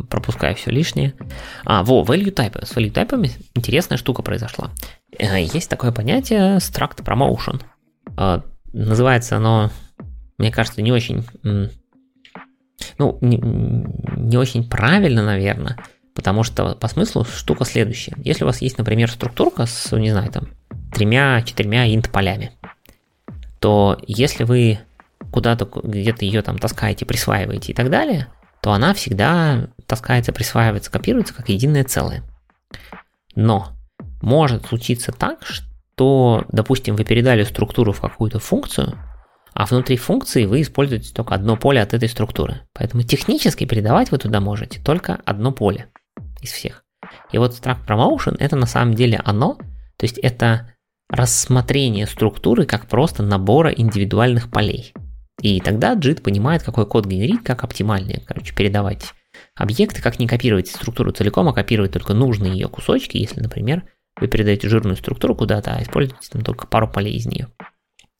пропускаю 0.09 0.55
все 0.57 0.71
лишнее. 0.71 1.15
А, 1.65 1.83
во, 1.83 2.03
value 2.03 2.35
type. 2.35 2.65
С 2.65 2.77
value 2.77 2.93
type 2.93 3.31
интересная 3.55 3.99
штука 3.99 4.23
произошла. 4.23 4.71
Э, 5.19 5.43
есть 5.43 5.71
такое 5.71 5.93
понятие 5.93 6.57
struct 6.59 7.03
promotion. 7.05 7.63
А, 8.17 8.43
называется 8.73 9.37
оно, 9.37 9.71
мне 10.39 10.53
кажется, 10.53 10.83
не 10.83 10.93
очень, 10.93 11.25
ну, 11.43 13.19
не, 13.21 13.37
не 13.39 14.37
очень 14.37 14.69
правильно, 14.69 15.25
наверное, 15.25 15.77
потому 16.21 16.43
что 16.43 16.75
по 16.75 16.87
смыслу 16.87 17.25
штука 17.25 17.65
следующая. 17.65 18.13
Если 18.19 18.45
у 18.45 18.47
вас 18.47 18.61
есть, 18.61 18.77
например, 18.77 19.11
структурка 19.11 19.65
с, 19.65 19.97
не 19.97 20.11
знаю, 20.11 20.31
там, 20.31 20.49
тремя-четырьмя 20.93 21.89
int 21.89 22.11
полями, 22.11 22.53
то 23.59 23.99
если 24.07 24.45
вы 24.45 24.81
куда-то 25.31 25.67
где-то 25.83 26.27
ее 26.27 26.43
там 26.43 26.59
таскаете, 26.59 27.07
присваиваете 27.07 27.73
и 27.73 27.75
так 27.75 27.89
далее, 27.89 28.27
то 28.61 28.73
она 28.73 28.93
всегда 28.93 29.69
таскается, 29.87 30.31
присваивается, 30.33 30.93
копируется 30.93 31.33
как 31.33 31.49
единое 31.49 31.85
целое. 31.85 32.23
Но 33.35 33.69
может 34.21 34.67
случиться 34.67 35.13
так, 35.13 35.47
что 35.47 35.65
то, 35.95 36.45
допустим, 36.53 36.97
вы 36.97 37.05
передали 37.05 37.45
структуру 37.45 37.93
в 37.93 38.01
какую-то 38.03 38.41
функцию, 38.41 38.99
а 39.55 39.65
внутри 39.65 39.97
функции 39.97 40.45
вы 40.45 40.61
используете 40.61 41.15
только 41.15 41.35
одно 41.35 41.57
поле 41.57 41.81
от 41.81 41.95
этой 41.95 42.11
структуры. 42.11 42.61
Поэтому 42.75 43.05
технически 43.05 43.65
передавать 43.65 44.11
вы 44.11 44.19
туда 44.19 44.41
можете 44.41 44.81
только 44.81 45.19
одно 45.25 45.53
поле 45.53 45.90
из 46.43 46.53
всех. 46.53 46.85
И 47.33 47.39
вот 47.39 47.53
struct 47.53 47.87
promotion 47.87 48.37
это 48.39 48.57
на 48.57 48.67
самом 48.67 48.95
деле 48.95 49.21
оно, 49.25 49.55
то 49.55 50.05
есть 50.05 50.19
это 50.19 50.75
рассмотрение 51.09 52.07
структуры 52.07 52.67
как 52.67 52.87
просто 52.87 53.23
набора 53.23 53.71
индивидуальных 53.71 54.51
полей. 54.51 54.93
И 55.41 55.61
тогда 55.61 55.95
JIT 55.95 56.23
понимает, 56.23 56.63
какой 56.63 56.87
код 56.87 57.07
генерить, 57.07 57.43
как 57.43 57.65
оптимальнее, 57.65 58.23
короче, 58.27 58.55
передавать 58.55 59.15
объекты, 59.55 60.03
как 60.03 60.19
не 60.19 60.27
копировать 60.27 60.69
структуру 60.69 61.13
целиком, 61.13 61.49
а 61.49 61.55
копировать 61.55 61.93
только 61.93 62.15
нужные 62.15 62.53
ее 62.53 62.69
кусочки, 62.69 63.17
если, 63.17 63.41
например, 63.41 63.85
вы 64.21 64.29
передаете 64.29 64.69
жирную 64.69 64.97
структуру 64.97 65.35
куда-то, 65.35 65.75
а 65.75 65.83
используете 65.83 66.29
там 66.31 66.43
только 66.43 66.67
пару 66.67 66.89
полей 66.89 67.15
из 67.15 67.27
нее. 67.27 67.49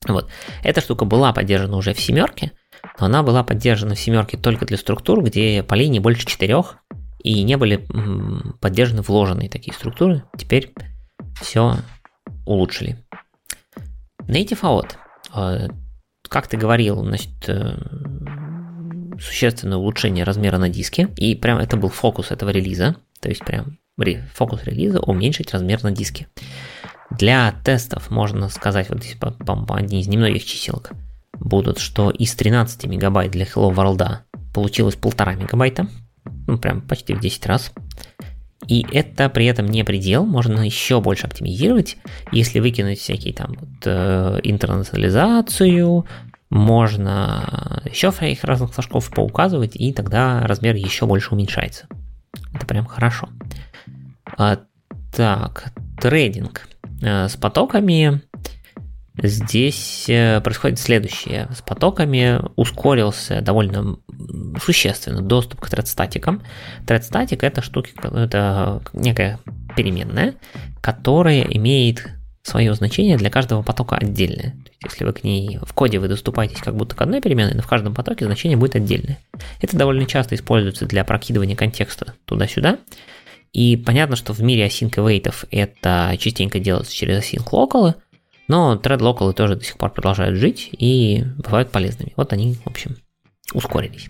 Вот. 0.07 0.29
Эта 0.63 0.81
штука 0.81 1.05
была 1.05 1.31
поддержана 1.31 1.77
уже 1.77 1.93
в 1.93 1.99
семерке, 1.99 2.53
но 2.99 3.05
она 3.05 3.21
была 3.21 3.43
поддержана 3.43 3.93
в 3.93 3.99
семерке 3.99 4.37
только 4.37 4.65
для 4.65 4.77
структур, 4.77 5.23
где 5.23 5.61
полей 5.61 5.89
не 5.89 5.99
больше 5.99 6.25
четырех, 6.25 6.77
и 7.23 7.43
не 7.43 7.57
были 7.57 7.85
поддержаны 8.59 9.01
вложенные 9.01 9.49
такие 9.49 9.73
структуры. 9.73 10.23
Теперь 10.37 10.73
все 11.41 11.77
улучшили. 12.45 12.97
Native 14.27 14.61
out. 14.61 14.91
Э, 15.33 15.67
как 16.27 16.47
ты 16.47 16.57
говорил, 16.57 17.03
значит, 17.03 17.31
э, 17.47 17.77
существенное 19.19 19.77
улучшение 19.77 20.23
размера 20.23 20.57
на 20.57 20.69
диске, 20.69 21.09
и 21.17 21.35
прям 21.35 21.57
это 21.57 21.77
был 21.77 21.89
фокус 21.89 22.31
этого 22.31 22.49
релиза, 22.49 22.95
то 23.19 23.29
есть 23.29 23.43
прям 23.43 23.77
фокус 24.33 24.63
релиза 24.63 24.99
уменьшить 24.99 25.53
размер 25.53 25.83
на 25.83 25.91
диске. 25.91 26.27
Для 27.11 27.53
тестов 27.63 28.09
можно 28.09 28.49
сказать, 28.49 28.89
вот 28.89 29.03
здесь 29.03 29.15
по, 29.15 29.31
по 29.31 29.75
одни 29.75 29.99
из 29.99 30.07
немногих 30.07 30.45
чиселок 30.45 30.91
будут, 31.33 31.77
что 31.77 32.09
из 32.09 32.33
13 32.35 32.85
мегабайт 32.85 33.31
для 33.31 33.45
Hello 33.45 33.73
World 33.73 34.19
получилось 34.53 34.95
полтора 34.95 35.35
мегабайта, 35.35 35.87
ну 36.47 36.57
прям 36.57 36.81
почти 36.81 37.13
в 37.13 37.19
10 37.19 37.45
раз. 37.45 37.71
И 38.67 38.85
это 38.91 39.27
при 39.29 39.47
этом 39.47 39.65
не 39.65 39.83
предел, 39.83 40.25
можно 40.25 40.61
еще 40.61 41.01
больше 41.01 41.25
оптимизировать, 41.25 41.97
если 42.31 42.59
выкинуть 42.59 42.99
всякие 42.99 43.33
там 43.33 43.55
вот, 43.59 43.69
э, 43.85 44.39
интернационализацию, 44.43 46.05
можно 46.51 47.81
еще 47.89 48.11
своих 48.11 48.43
разных 48.43 48.73
флажков 48.73 49.09
поуказывать, 49.09 49.75
и 49.75 49.91
тогда 49.93 50.45
размер 50.45 50.75
еще 50.75 51.05
больше 51.07 51.33
уменьшается. 51.33 51.87
Это 52.53 52.65
прям 52.65 52.85
хорошо. 52.85 53.29
А, 54.37 54.59
так, 55.15 55.73
трейдинг. 55.99 56.67
А, 57.03 57.29
с 57.29 57.35
потоками 57.35 58.21
здесь 59.21 60.05
э, 60.07 60.41
происходит 60.41 60.79
следующее. 60.79 61.47
С 61.55 61.61
потоками 61.61 62.41
ускорился 62.55 63.41
довольно 63.41 63.97
существенно 64.61 65.21
доступ 65.21 65.61
к 65.61 65.69
тредстатикам. 65.69 66.41
Тредстатик 66.87 67.43
это 67.43 67.61
штуки, 67.61 67.93
это 68.03 68.81
некая 68.93 69.39
переменная, 69.75 70.35
которая 70.81 71.41
имеет 71.41 72.07
свое 72.43 72.73
значение 72.73 73.17
для 73.17 73.29
каждого 73.29 73.61
потока 73.61 73.97
отдельное. 73.97 74.51
То 74.51 74.71
есть, 74.71 74.93
если 74.93 75.05
вы 75.05 75.13
к 75.13 75.23
ней 75.23 75.59
в 75.61 75.73
коде 75.73 75.99
вы 75.99 76.07
доступаетесь 76.07 76.59
как 76.59 76.75
будто 76.75 76.95
к 76.95 77.01
одной 77.01 77.21
переменной, 77.21 77.53
но 77.53 77.61
в 77.61 77.67
каждом 77.67 77.93
потоке 77.93 78.25
значение 78.25 78.57
будет 78.57 78.75
отдельное. 78.75 79.19
Это 79.61 79.77
довольно 79.77 80.05
часто 80.05 80.35
используется 80.35 80.85
для 80.85 81.03
прокидывания 81.03 81.55
контекста 81.55 82.15
туда-сюда. 82.25 82.79
И 83.53 83.75
понятно, 83.75 84.15
что 84.15 84.33
в 84.33 84.41
мире 84.41 84.65
async 84.65 84.91
await 84.91 85.31
это 85.51 86.15
частенько 86.17 86.59
делается 86.59 86.95
через 86.95 87.19
async 87.19 87.45
local, 87.51 87.95
но 88.51 88.75
local 88.75 89.31
тоже 89.31 89.55
до 89.55 89.63
сих 89.63 89.77
пор 89.77 89.91
продолжают 89.91 90.37
жить 90.37 90.67
и 90.73 91.23
бывают 91.37 91.71
полезными. 91.71 92.11
Вот 92.17 92.33
они, 92.33 92.55
в 92.55 92.67
общем, 92.67 92.97
ускорились. 93.53 94.09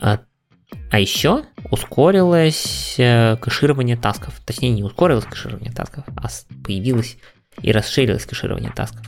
А, 0.00 0.20
а 0.92 1.00
еще 1.00 1.42
ускорилось 1.68 2.94
э, 2.96 3.36
кэширование 3.38 3.96
тасков. 3.96 4.40
Точнее, 4.46 4.70
не 4.70 4.84
ускорилось 4.84 5.24
кэширование 5.24 5.72
тасков, 5.72 6.04
а 6.16 6.28
появилось 6.64 7.18
и 7.60 7.72
расширилось 7.72 8.24
кэширование 8.24 8.70
тасков. 8.70 9.04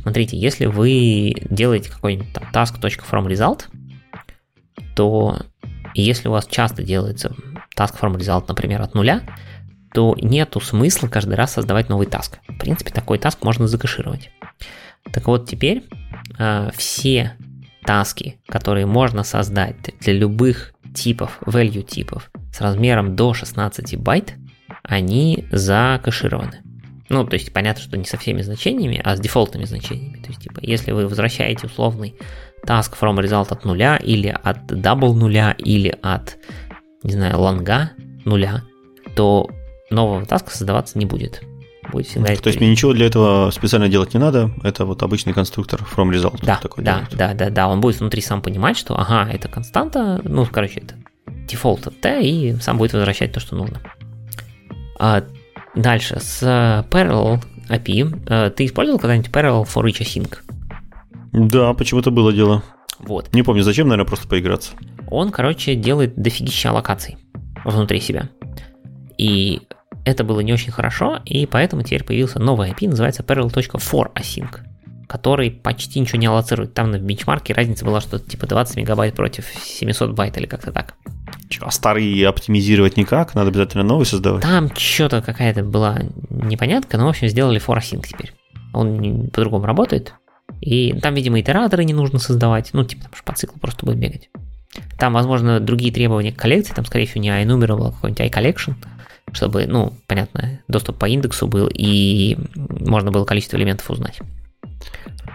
Смотрите, 0.00 0.38
если 0.38 0.64
вы 0.64 1.34
делаете 1.50 1.90
какой-нибудь 1.90 2.32
там 2.32 2.44
task.fromResult, 2.54 3.64
то 4.96 5.42
если 5.94 6.28
у 6.28 6.32
вас 6.32 6.46
часто 6.46 6.82
делается 6.82 7.36
task 7.76 8.00
from 8.00 8.16
result, 8.16 8.46
например, 8.48 8.80
от 8.80 8.94
нуля, 8.94 9.20
то 9.92 10.16
нету 10.20 10.60
смысла 10.60 11.08
каждый 11.08 11.34
раз 11.34 11.52
создавать 11.52 11.88
новый 11.88 12.06
таск. 12.06 12.38
В 12.48 12.58
принципе, 12.58 12.90
такой 12.90 13.18
таск 13.18 13.42
можно 13.44 13.66
закэшировать. 13.66 14.30
Так 15.12 15.26
вот, 15.26 15.48
теперь 15.48 15.84
э, 16.38 16.70
все 16.74 17.36
таски, 17.84 18.40
которые 18.46 18.86
можно 18.86 19.24
создать 19.24 19.76
для 20.00 20.14
любых 20.14 20.72
типов, 20.94 21.40
value 21.44 21.82
типов 21.82 22.30
с 22.52 22.60
размером 22.60 23.16
до 23.16 23.34
16 23.34 23.98
байт, 23.98 24.34
они 24.82 25.46
закэшированы. 25.50 26.62
Ну, 27.08 27.26
то 27.26 27.34
есть 27.34 27.52
понятно, 27.52 27.82
что 27.82 27.98
не 27.98 28.04
со 28.04 28.16
всеми 28.16 28.40
значениями, 28.40 29.00
а 29.04 29.16
с 29.16 29.20
дефолтными 29.20 29.64
значениями. 29.64 30.22
То 30.22 30.28
есть, 30.28 30.42
типа, 30.42 30.60
если 30.62 30.92
вы 30.92 31.06
возвращаете 31.06 31.66
условный 31.66 32.14
task 32.66 32.94
from 32.98 33.18
result 33.18 33.48
от 33.50 33.64
нуля, 33.64 33.96
или 33.96 34.28
от 34.28 34.70
double 34.70 35.12
нуля, 35.12 35.54
или 35.58 35.94
от 36.00 36.38
не 37.02 37.12
знаю, 37.12 37.38
лонга 37.40 37.90
нуля, 38.24 38.62
то 39.16 39.50
нового 39.92 40.24
таска 40.26 40.50
создаваться 40.50 40.98
не 40.98 41.06
будет. 41.06 41.42
Будет 41.90 42.06
всегда 42.06 42.34
То 42.36 42.46
есть 42.48 42.60
мне 42.60 42.70
ничего 42.70 42.92
для 42.92 43.06
этого 43.06 43.50
специально 43.50 43.88
делать 43.88 44.14
не 44.14 44.20
надо, 44.20 44.52
это 44.62 44.84
вот 44.84 45.02
обычный 45.02 45.32
конструктор 45.32 45.80
from 45.80 46.10
result. 46.10 46.38
Да, 46.42 46.56
такой 46.56 46.84
да, 46.84 47.08
да, 47.12 47.34
да, 47.34 47.50
да, 47.50 47.68
он 47.68 47.80
будет 47.80 47.98
внутри 47.98 48.22
сам 48.22 48.40
понимать, 48.40 48.76
что 48.76 48.98
ага, 48.98 49.28
это 49.30 49.48
константа, 49.48 50.20
ну, 50.22 50.46
короче, 50.46 50.80
это 50.80 50.94
дефолт 51.48 51.86
от 51.86 52.00
T, 52.00 52.22
и 52.22 52.54
сам 52.60 52.78
будет 52.78 52.92
возвращать 52.92 53.32
то, 53.32 53.40
что 53.40 53.56
нужно. 53.56 53.80
А 54.98 55.24
дальше, 55.74 56.20
с 56.20 56.42
Parallel 56.88 57.42
API, 57.68 58.22
э, 58.28 58.50
ты 58.50 58.66
использовал 58.66 59.00
когда-нибудь 59.00 59.30
Parallel 59.30 59.64
for 59.64 59.82
each 59.84 60.00
async? 60.00 60.38
Да, 61.32 61.74
почему-то 61.74 62.12
было 62.12 62.32
дело. 62.32 62.62
Вот. 63.00 63.34
Не 63.34 63.42
помню, 63.42 63.64
зачем, 63.64 63.88
наверное, 63.88 64.06
просто 64.06 64.28
поиграться 64.28 64.72
он, 65.12 65.30
короче, 65.30 65.74
делает 65.74 66.14
дофигища 66.16 66.72
аллокаций 66.72 67.18
внутри 67.64 68.00
себя. 68.00 68.30
И 69.18 69.60
это 70.04 70.24
было 70.24 70.40
не 70.40 70.52
очень 70.52 70.72
хорошо, 70.72 71.20
и 71.24 71.46
поэтому 71.46 71.82
теперь 71.82 72.04
появился 72.04 72.38
новый 72.38 72.70
API, 72.70 72.88
называется 72.88 73.22
parallel.for-async, 73.22 74.60
который 75.08 75.50
почти 75.50 76.00
ничего 76.00 76.18
не 76.18 76.26
аллоцирует. 76.26 76.74
Там 76.74 76.90
на 76.90 76.98
бенчмарке 76.98 77.54
разница 77.54 77.84
была 77.84 78.00
что-то 78.00 78.28
типа 78.28 78.46
20 78.46 78.76
мегабайт 78.76 79.14
против 79.14 79.46
700 79.46 80.12
байт 80.12 80.36
или 80.38 80.46
как-то 80.46 80.72
так. 80.72 80.94
А 81.60 81.70
старый 81.70 82.24
оптимизировать 82.26 82.96
никак? 82.96 83.34
Надо 83.34 83.48
обязательно 83.48 83.84
новый 83.84 84.06
создавать? 84.06 84.42
Там 84.42 84.74
что-то 84.74 85.22
какая-то 85.22 85.62
была 85.62 85.98
непонятка, 86.30 86.96
но, 86.96 87.06
в 87.06 87.08
общем, 87.10 87.28
сделали 87.28 87.60
ForAsync 87.60 88.06
теперь. 88.06 88.32
Он 88.72 89.28
по-другому 89.28 89.66
работает. 89.66 90.14
И 90.60 90.98
там, 91.00 91.14
видимо, 91.14 91.40
итераторы 91.40 91.84
не 91.84 91.92
нужно 91.92 92.18
создавать. 92.18 92.70
Ну, 92.72 92.84
типа, 92.84 93.04
там 93.04 93.14
же 93.14 93.22
по 93.22 93.34
циклу 93.34 93.58
просто 93.60 93.84
будет 93.84 93.98
бегать. 93.98 94.30
Там, 94.98 95.12
возможно, 95.12 95.60
другие 95.60 95.92
требования 95.92 96.32
к 96.32 96.36
коллекции. 96.36 96.72
Там, 96.72 96.84
скорее 96.84 97.06
всего, 97.06 97.20
не 97.20 97.28
iNumerable, 97.28 97.88
а 97.88 97.92
какой-нибудь 97.92 98.20
iCollection. 98.20 98.74
Чтобы, 99.32 99.66
ну, 99.66 99.94
понятно, 100.06 100.60
доступ 100.68 100.98
по 100.98 101.06
индексу 101.06 101.46
был, 101.46 101.68
и 101.72 102.36
можно 102.56 103.10
было 103.10 103.24
количество 103.24 103.56
элементов 103.56 103.90
узнать. 103.90 104.20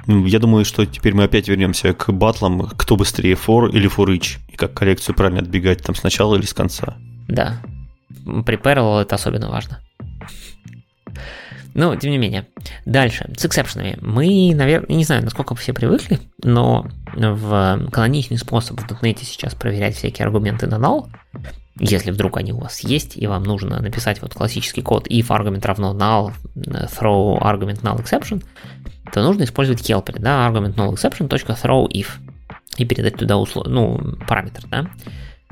Я 0.08 0.40
думаю, 0.40 0.66
что 0.66 0.86
теперь 0.86 1.14
мы 1.14 1.24
опять 1.24 1.48
вернемся 1.48 1.94
к 1.94 2.12
батлам, 2.12 2.70
кто 2.70 2.96
быстрее 2.96 3.34
for 3.34 3.70
или 3.70 3.90
for 3.90 4.08
each, 4.08 4.38
и 4.50 4.56
как 4.56 4.74
коллекцию 4.74 5.16
правильно 5.16 5.42
отбегать, 5.42 5.82
там 5.84 5.96
сначала 5.96 6.36
или 6.36 6.46
с 6.46 6.54
конца. 6.54 6.98
Да. 7.28 7.62
При 8.46 8.58
parallel 8.58 9.02
это 9.02 9.16
особенно 9.16 9.50
важно. 9.50 9.80
Но, 11.74 11.96
тем 11.96 12.12
не 12.12 12.18
менее. 12.18 12.48
Дальше, 12.86 13.32
с 13.38 13.46
эксепшенами. 13.46 13.98
Мы, 14.02 14.54
наверное, 14.56 14.96
не 14.96 15.04
знаю, 15.04 15.24
насколько 15.24 15.54
все 15.56 15.74
привыкли, 15.74 16.20
но 16.44 16.88
в 17.14 17.90
каноничный 17.92 18.38
способ 18.38 18.80
в 18.80 19.04
.NET 19.04 19.20
сейчас 19.22 19.54
проверять 19.56 19.96
всякие 19.96 20.26
аргументы 20.26 20.68
на 20.68 20.76
null, 20.76 21.08
если 21.80 22.12
вдруг 22.12 22.38
они 22.38 22.54
у 22.54 22.60
вас 22.60 22.80
есть, 22.82 23.18
и 23.18 23.28
вам 23.28 23.44
нужно 23.44 23.82
написать 23.82 24.22
вот 24.22 24.34
классический 24.34 24.82
код 24.82 25.08
if 25.08 25.26
аргумент 25.30 25.66
равно 25.66 25.94
null, 25.94 26.34
throw 26.56 27.40
argument 27.40 27.82
null 27.82 28.02
exception, 28.02 28.44
то 29.12 29.22
нужно 29.22 29.44
использовать 29.44 29.88
helper, 29.90 30.20
да, 30.20 30.48
argument 30.48 30.76
null 30.76 30.94
exception, 30.94 31.28
.throw 31.30 31.88
if, 31.90 32.08
и 32.78 32.86
передать 32.86 33.18
туда 33.18 33.38
услов... 33.38 33.68
ну, 33.68 34.18
параметр, 34.28 34.64
да. 34.70 34.90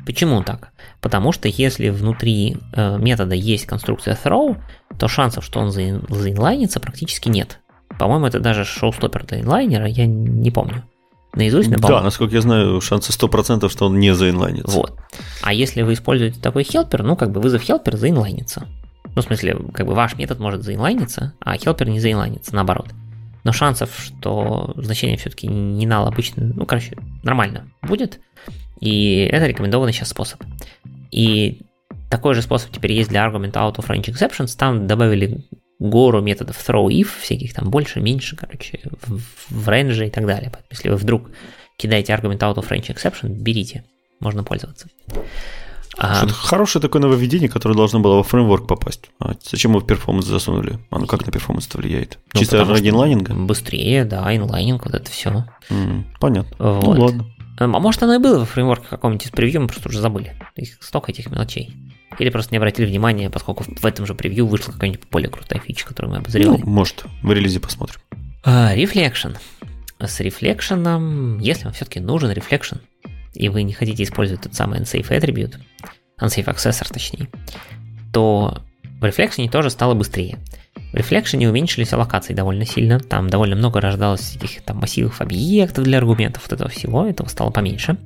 Почему 0.06 0.44
так? 0.44 0.70
Потому 1.02 1.32
что 1.32 1.48
если 1.48 1.90
внутри 1.90 2.58
э, 2.74 2.98
метода 3.00 3.34
есть 3.34 3.66
конструкция 3.66 4.18
throw, 4.22 4.58
то 5.00 5.08
шансов, 5.08 5.44
что 5.44 5.60
он 5.60 5.72
заинлайнится, 5.72 6.80
практически 6.80 7.28
нет. 7.30 7.60
По-моему, 7.98 8.28
это 8.28 8.40
даже 8.40 8.66
шоу-стоппер 8.66 9.26
для 9.26 9.42
инлайнера, 9.42 9.88
я 9.88 10.06
не 10.06 10.52
помню. 10.52 10.84
Наизусть 11.36 11.70
напомню. 11.70 11.98
Да, 11.98 12.04
насколько 12.04 12.34
я 12.34 12.42
знаю, 12.42 12.80
шансы 12.82 13.12
100%, 13.12 13.70
что 13.70 13.88
он 13.88 14.00
не 14.00 14.14
заинлайнится. 14.16 14.76
Вот. 14.76 14.98
А 15.42 15.54
если 15.54 15.82
вы 15.82 15.94
используете 15.94 16.40
такой 16.40 16.64
хелпер, 16.64 17.04
ну, 17.04 17.16
как 17.16 17.32
бы 17.32 17.42
вызов 17.42 17.62
хелпер 17.62 17.98
заинлайнится. 17.98 18.68
Ну, 19.16 19.22
в 19.22 19.26
смысле, 19.26 19.58
как 19.74 19.86
бы 19.86 19.94
ваш 19.94 20.18
метод 20.18 20.40
может 20.40 20.64
заинлайниться, 20.64 21.34
а 21.40 21.58
хелпер 21.58 21.90
не 21.90 22.00
заинлайнится, 22.00 22.56
наоборот. 22.56 22.88
Но 23.44 23.52
шансов, 23.52 23.92
что 23.98 24.74
значение 24.78 25.18
все-таки 25.18 25.48
не 25.48 25.86
null 25.86 26.08
обычно, 26.08 26.46
ну, 26.56 26.66
короче, 26.66 26.98
нормально 27.24 27.70
будет. 27.82 28.20
И 28.80 29.30
это 29.32 29.46
рекомендованный 29.46 29.94
сейчас 29.94 30.10
способ. 30.10 30.42
И 31.12 31.62
такой 32.10 32.34
же 32.34 32.42
способ 32.42 32.72
теперь 32.72 32.94
есть 32.94 33.10
для 33.10 33.26
argument 33.26 33.54
out 33.54 33.76
of 33.76 33.88
range 33.88 34.06
exceptions. 34.06 34.58
Там 34.58 34.88
добавили 34.88 35.46
гору 35.80 36.22
методов 36.22 36.58
throw 36.58 36.88
if, 36.88 37.10
всяких 37.22 37.54
там 37.54 37.70
больше, 37.70 38.00
меньше, 38.00 38.36
короче, 38.36 38.80
в, 38.84 39.20
в 39.50 39.70
range 39.70 40.08
и 40.08 40.10
так 40.10 40.26
далее. 40.26 40.50
Поэтому, 40.52 40.68
если 40.72 40.90
вы 40.90 40.96
вдруг 40.96 41.30
кидаете 41.78 42.14
argument 42.14 42.40
out 42.40 42.56
of 42.56 42.70
range 42.70 42.94
exception, 42.96 43.30
берите, 43.30 43.84
можно 44.20 44.44
пользоваться. 44.44 44.88
А, 45.98 46.28
хорошее 46.28 46.82
такое 46.82 47.02
нововведение, 47.02 47.48
которое 47.48 47.76
должно 47.76 48.00
было 48.00 48.16
во 48.16 48.24
фреймворк 48.24 48.68
попасть. 48.68 49.10
А 49.20 49.34
зачем 49.42 49.72
его 49.72 49.80
в 49.80 49.88
performance 49.88 50.26
засунули? 50.26 50.80
Оно 50.90 51.06
как 51.06 51.26
на 51.26 51.32
performance 51.32 51.68
это 51.68 51.78
влияет? 51.78 52.20
Ну, 52.34 52.40
Чисто 52.40 52.66
ради 52.66 52.90
инлайнинга? 52.90 53.34
Быстрее, 53.34 54.04
да, 54.04 54.36
инлайнинг, 54.36 54.86
вот 54.86 54.94
это 54.94 55.10
все. 55.10 55.46
Mm, 55.70 56.04
понятно. 56.20 56.56
Вот. 56.60 56.98
Ну 56.98 57.04
ладно. 57.04 57.26
Эм, 57.60 57.76
а 57.76 57.80
может 57.80 58.04
оно 58.04 58.16
и 58.16 58.18
было 58.18 58.40
во 58.40 58.46
фреймворке 58.46 58.88
каком-нибудь 58.90 59.26
из 59.26 59.32
превью, 59.32 59.62
мы 59.62 59.68
просто 59.68 59.88
уже 59.88 60.02
забыли. 60.02 60.34
Их 60.56 60.78
столько 60.82 61.12
этих 61.12 61.32
мелочей. 61.32 61.74
Или 62.20 62.30
просто 62.30 62.54
не 62.54 62.58
обратили 62.58 62.86
внимания, 62.86 63.30
поскольку 63.30 63.64
в 63.64 63.86
этом 63.86 64.06
же 64.06 64.16
превью 64.16 64.48
вышла 64.48 64.72
какая-нибудь 64.72 65.08
более 65.10 65.30
крутая 65.30 65.60
фича, 65.60 65.86
которую 65.86 66.14
мы 66.14 66.18
обозревали. 66.20 66.62
Ну, 66.62 66.70
может, 66.70 67.06
в 67.22 67.32
релизе 67.32 67.60
посмотрим. 67.60 68.00
А, 68.44 68.76
Reflection. 68.76 69.38
С 70.00 70.20
рефлекшеном, 70.20 71.40
если 71.40 71.66
вам 71.66 71.74
все-таки 71.74 72.00
нужен 72.00 72.32
reflection, 72.32 72.78
и 73.34 73.50
вы 73.50 73.64
не 73.64 73.74
хотите 73.74 74.04
использовать 74.04 74.44
тот 74.44 74.54
самый 74.54 74.80
unsafe 74.80 75.08
attribute, 75.10 75.56
unsafe 76.20 76.46
accessor 76.46 76.92
точнее, 76.92 77.30
то 78.14 78.62
в 79.00 79.04
Reflection 79.04 79.50
тоже 79.50 79.70
стало 79.70 79.94
быстрее. 79.94 80.40
В 80.92 80.96
Reflection 80.96 81.46
уменьшились 81.46 81.92
аллокации 81.94 82.34
довольно 82.34 82.66
сильно, 82.66 83.00
там 83.00 83.30
довольно 83.30 83.56
много 83.56 83.82
рождалось 83.82 84.36
этих 84.36 84.62
там 84.64 84.78
массивных 84.78 85.20
объектов 85.22 85.84
для 85.84 85.98
аргументов, 85.98 86.44
вот 86.44 86.54
этого 86.54 86.70
всего, 86.70 87.06
этого 87.06 87.28
стало 87.28 87.52
поменьше. 87.52 87.98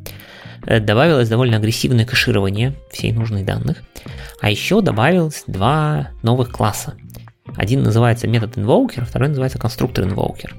Э, 0.65 0.79
добавилось 0.79 1.29
довольно 1.29 1.57
агрессивное 1.57 2.05
кэширование 2.05 2.75
всей 2.91 3.11
нужной 3.11 3.43
данных. 3.43 3.77
А 4.41 4.49
еще 4.49 4.81
добавилось 4.81 5.43
два 5.47 6.09
новых 6.21 6.51
класса. 6.51 6.95
Один 7.55 7.83
называется 7.83 8.27
метод 8.27 8.57
invoker, 8.57 9.05
второй 9.05 9.29
называется 9.29 9.57
конструктор 9.57 10.05
invoker. 10.05 10.51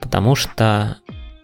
Потому 0.00 0.34
что 0.34 0.98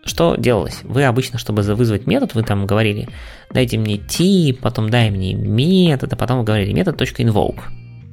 что 0.05 0.35
делалось? 0.37 0.80
Вы 0.83 1.05
обычно, 1.05 1.39
чтобы 1.39 1.62
вызвать 1.62 2.07
метод, 2.07 2.35
вы 2.35 2.43
там 2.43 2.66
говорили, 2.66 3.09
дайте 3.53 3.78
мне 3.78 3.99
тип, 3.99 4.61
потом 4.61 4.91
дай 4.91 5.11
мне 5.11 5.35
метод, 5.35 6.12
а 6.12 6.16
потом 6.16 6.39
вы 6.39 6.45
говорили 6.45 6.72
метод.invoke. 6.72 7.61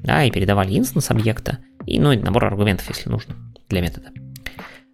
Да, 0.03 0.23
и 0.23 0.31
передавали 0.31 0.77
инстанс 0.77 1.09
объекта, 1.11 1.57
и 1.85 1.99
ну, 1.99 2.13
набор 2.13 2.45
аргументов, 2.45 2.87
если 2.87 3.09
нужно, 3.09 3.35
для 3.69 3.81
метода. 3.81 4.11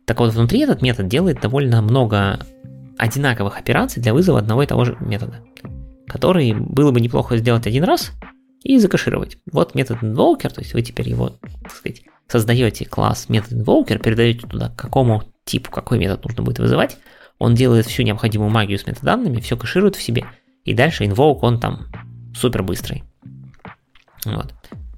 Так 0.05 0.19
вот, 0.19 0.33
внутри 0.33 0.61
этот 0.61 0.81
метод 0.81 1.07
делает 1.07 1.41
довольно 1.41 1.81
много 1.81 2.39
одинаковых 2.97 3.57
операций 3.57 4.01
для 4.01 4.13
вызова 4.13 4.39
одного 4.39 4.63
и 4.63 4.67
того 4.67 4.85
же 4.85 4.97
метода, 4.99 5.43
который 6.07 6.53
было 6.53 6.91
бы 6.91 7.01
неплохо 7.01 7.37
сделать 7.37 7.67
один 7.67 7.83
раз 7.83 8.11
и 8.63 8.79
закашировать. 8.79 9.37
Вот 9.51 9.75
метод 9.75 10.01
invoker, 10.01 10.49
то 10.49 10.61
есть 10.61 10.73
вы 10.73 10.81
теперь 10.81 11.09
его, 11.09 11.29
так 11.61 11.71
сказать, 11.71 12.03
создаете 12.27 12.85
класс 12.85 13.29
метод 13.29 13.53
invoker, 13.53 13.99
передаете 13.99 14.47
туда 14.47 14.69
какому 14.75 15.23
типу, 15.43 15.71
какой 15.71 15.99
метод 15.99 16.23
нужно 16.25 16.43
будет 16.43 16.59
вызывать, 16.59 16.97
он 17.37 17.53
делает 17.53 17.85
всю 17.85 18.03
необходимую 18.03 18.49
магию 18.49 18.79
с 18.79 18.87
метаданными, 18.87 19.39
все 19.39 19.57
кэширует 19.57 19.95
в 19.95 20.01
себе, 20.01 20.25
и 20.63 20.73
дальше 20.73 21.03
invoke 21.03 21.39
он 21.41 21.59
там 21.59 21.87
супер 22.33 22.63
быстрый. 22.63 23.03
Вот. 24.25 24.53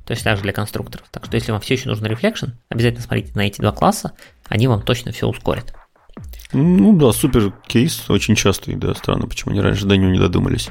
То 0.06 0.12
есть 0.12 0.24
также 0.24 0.44
для 0.44 0.54
конструкторов. 0.54 1.08
Так 1.12 1.26
что 1.26 1.36
если 1.36 1.52
вам 1.52 1.60
все 1.60 1.74
еще 1.74 1.90
нужен 1.90 2.06
reflection, 2.06 2.52
обязательно 2.70 3.04
смотрите 3.04 3.34
на 3.36 3.42
эти 3.42 3.60
два 3.60 3.74
класса, 3.74 4.14
они 4.48 4.68
вам 4.68 4.82
точно 4.82 5.12
все 5.12 5.28
ускорят. 5.28 5.74
Ну 6.54 6.98
да, 6.98 7.12
супер 7.12 7.52
кейс, 7.68 8.10
очень 8.10 8.36
частый, 8.36 8.76
да, 8.76 8.94
странно, 8.94 9.28
почему 9.28 9.52
они 9.52 9.62
раньше 9.62 9.86
до 9.86 9.98
него 9.98 10.12
не 10.12 10.20
додумались. 10.20 10.70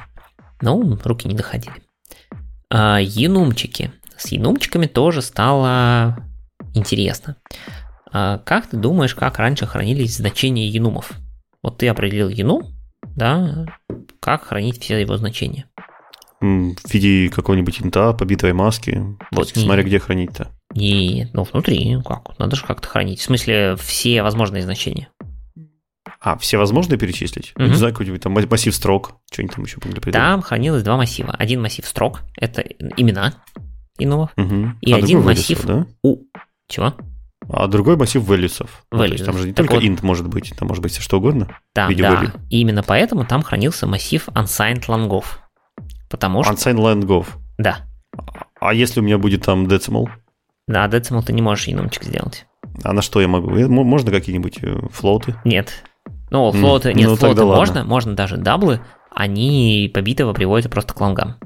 Ну, 0.61 0.99
руки 1.05 1.29
не 1.29 1.35
доходили. 1.35 1.75
А, 2.71 2.99
енумчики. 3.01 3.93
С 4.17 4.29
енумчиками 4.29 4.87
тоже 4.87 5.21
стало 5.21 6.17
интересно. 6.75 7.37
А, 8.11 8.39
как 8.39 8.69
ты 8.69 8.77
думаешь, 8.77 9.15
как 9.15 9.39
раньше 9.39 9.67
хранились 9.67 10.17
значения 10.17 10.69
енумов? 10.69 11.13
Вот 11.63 11.79
ты 11.79 11.89
определил 11.89 12.29
енум, 12.29 12.63
да, 13.03 13.67
как 14.21 14.45
хранить 14.45 14.81
все 14.81 14.99
его 15.01 15.17
значения? 15.17 15.67
В 16.41 16.93
виде 16.93 17.31
какого-нибудь 17.31 17.81
инта, 17.81 18.13
побитой 18.13 18.53
маски. 18.53 19.03
Вот, 19.31 19.49
смотря 19.49 19.83
где 19.83 19.99
хранить-то. 19.99 20.53
Нет, 20.75 21.31
ну 21.33 21.45
внутри, 21.45 21.99
как? 22.05 22.39
Надо 22.39 22.57
же 22.57 22.65
как-то 22.65 22.89
хранить. 22.89 23.21
В 23.21 23.25
смысле, 23.25 23.77
все 23.77 24.23
возможные 24.23 24.63
значения. 24.63 25.09
А, 26.21 26.37
все 26.39 26.59
возможные 26.59 26.99
перечислить? 26.99 27.53
Угу. 27.57 27.65
Не 27.65 27.75
знаю, 27.75 27.93
какой-нибудь 27.93 28.23
там 28.23 28.33
массив 28.33 28.75
строк, 28.75 29.15
что-нибудь 29.31 29.55
там 29.55 29.65
еще 29.65 29.79
могли 29.85 30.01
придумать. 30.01 30.15
Там 30.15 30.43
хранилось 30.43 30.83
два 30.83 30.97
массива. 30.97 31.33
Один 31.33 31.63
массив 31.63 31.87
строк, 31.87 32.23
это 32.37 32.63
имена 32.63 33.35
иного, 33.99 34.31
угу. 34.37 34.73
и 34.81 34.93
а 34.93 34.97
один 34.97 35.23
массив 35.23 35.65
да? 35.65 35.87
у... 36.03 36.19
Чего? 36.69 36.95
А 37.49 37.67
другой 37.69 37.97
массив 37.97 38.23
values. 38.29 38.67
Ну, 38.91 38.99
то 38.99 39.05
есть 39.05 39.25
там 39.25 39.39
же 39.39 39.47
не 39.47 39.53
так 39.53 39.67
только 39.67 39.75
вот, 39.75 39.85
int 39.85 40.01
может 40.03 40.27
быть, 40.29 40.53
там 40.59 40.69
может 40.69 40.83
быть 40.83 40.93
все 40.93 41.01
что 41.01 41.19
угодно. 41.19 41.49
Да, 41.75 41.89
да. 41.89 41.93
Value. 41.95 42.41
И 42.51 42.61
именно 42.61 42.83
поэтому 42.83 43.25
там 43.25 43.43
хранился 43.43 43.87
массив 43.87 44.29
unsigned 44.29 44.85
лонгов. 44.89 45.41
Потому 46.09 46.43
что... 46.43 46.53
Unsigned 46.53 46.81
лонгов. 46.81 47.39
Да. 47.59 47.87
А 48.61 48.75
если 48.75 49.01
у 49.01 49.03
меня 49.03 49.19
будет 49.19 49.43
там 49.45 49.67
decimal? 49.67 50.09
Да, 50.67 50.87
decimal 50.89 51.23
ты 51.23 51.33
не 51.33 51.43
можешь 51.43 51.69
енумчик 51.69 52.03
сделать. 52.03 52.47
А 52.83 52.93
на 52.93 53.03
что 53.03 53.21
я 53.21 53.29
могу? 53.29 53.51
Можно 53.51 54.11
какие-нибудь 54.11 54.59
э, 54.63 54.81
флоуты? 54.91 55.37
Нет. 55.45 55.85
Ну, 56.31 56.51
флоуты, 56.53 56.93
нет, 56.93 57.09
ну, 57.09 57.17
флоуты 57.17 57.45
можно, 57.45 57.85
можно 57.85 58.15
даже 58.15 58.37
даблы, 58.37 58.81
они 59.11 59.91
побитово 59.95 60.33
приводятся 60.33 60.69
просто 60.69 60.93
к 60.95 61.01
лонгам. 61.01 61.37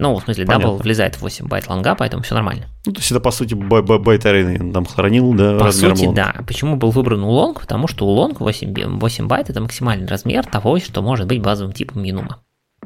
Ну, 0.00 0.14
в 0.14 0.22
смысле, 0.22 0.44
double 0.44 0.76
влезает 0.76 1.16
в 1.16 1.22
8 1.22 1.48
байт 1.48 1.68
лонга, 1.68 1.96
поэтому 1.96 2.22
все 2.22 2.36
нормально. 2.36 2.66
Ну, 2.86 2.92
то 2.92 3.00
есть 3.00 3.10
это, 3.10 3.18
по 3.18 3.32
сути, 3.32 3.54
byte 3.54 4.24
array 4.24 4.54
они 4.54 4.72
там 4.72 4.84
хранил, 4.86 5.34
да, 5.34 5.58
По 5.58 5.72
сути, 5.72 6.04
long. 6.04 6.14
да. 6.14 6.36
Почему 6.46 6.76
был 6.76 6.90
выбран 6.90 7.24
ulong? 7.24 7.60
Потому 7.62 7.88
что 7.88 8.06
ulong 8.06 8.40
8, 8.40 8.98
8 8.98 9.26
байт– 9.26 9.50
это 9.50 9.60
максимальный 9.60 10.06
размер 10.06 10.46
того, 10.46 10.78
что 10.78 11.02
может 11.02 11.26
быть 11.26 11.42
базовым 11.42 11.72
типом 11.72 12.04
енума. 12.04 12.38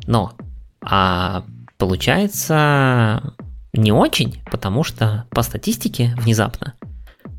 Но, 0.07 0.33
а 0.83 1.45
получается 1.77 3.35
не 3.75 3.93
очень, 3.93 4.43
потому 4.51 4.83
что 4.83 5.27
по 5.31 5.43
статистике 5.43 6.15
внезапно 6.19 6.75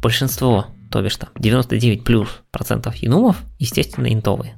большинство 0.02 0.68
то 0.94 1.02
бишь 1.02 1.16
там 1.16 1.30
99 1.40 2.04
плюс 2.04 2.30
процентов 2.52 2.96
енумов, 2.98 3.38
естественно, 3.58 4.14
интовые. 4.14 4.56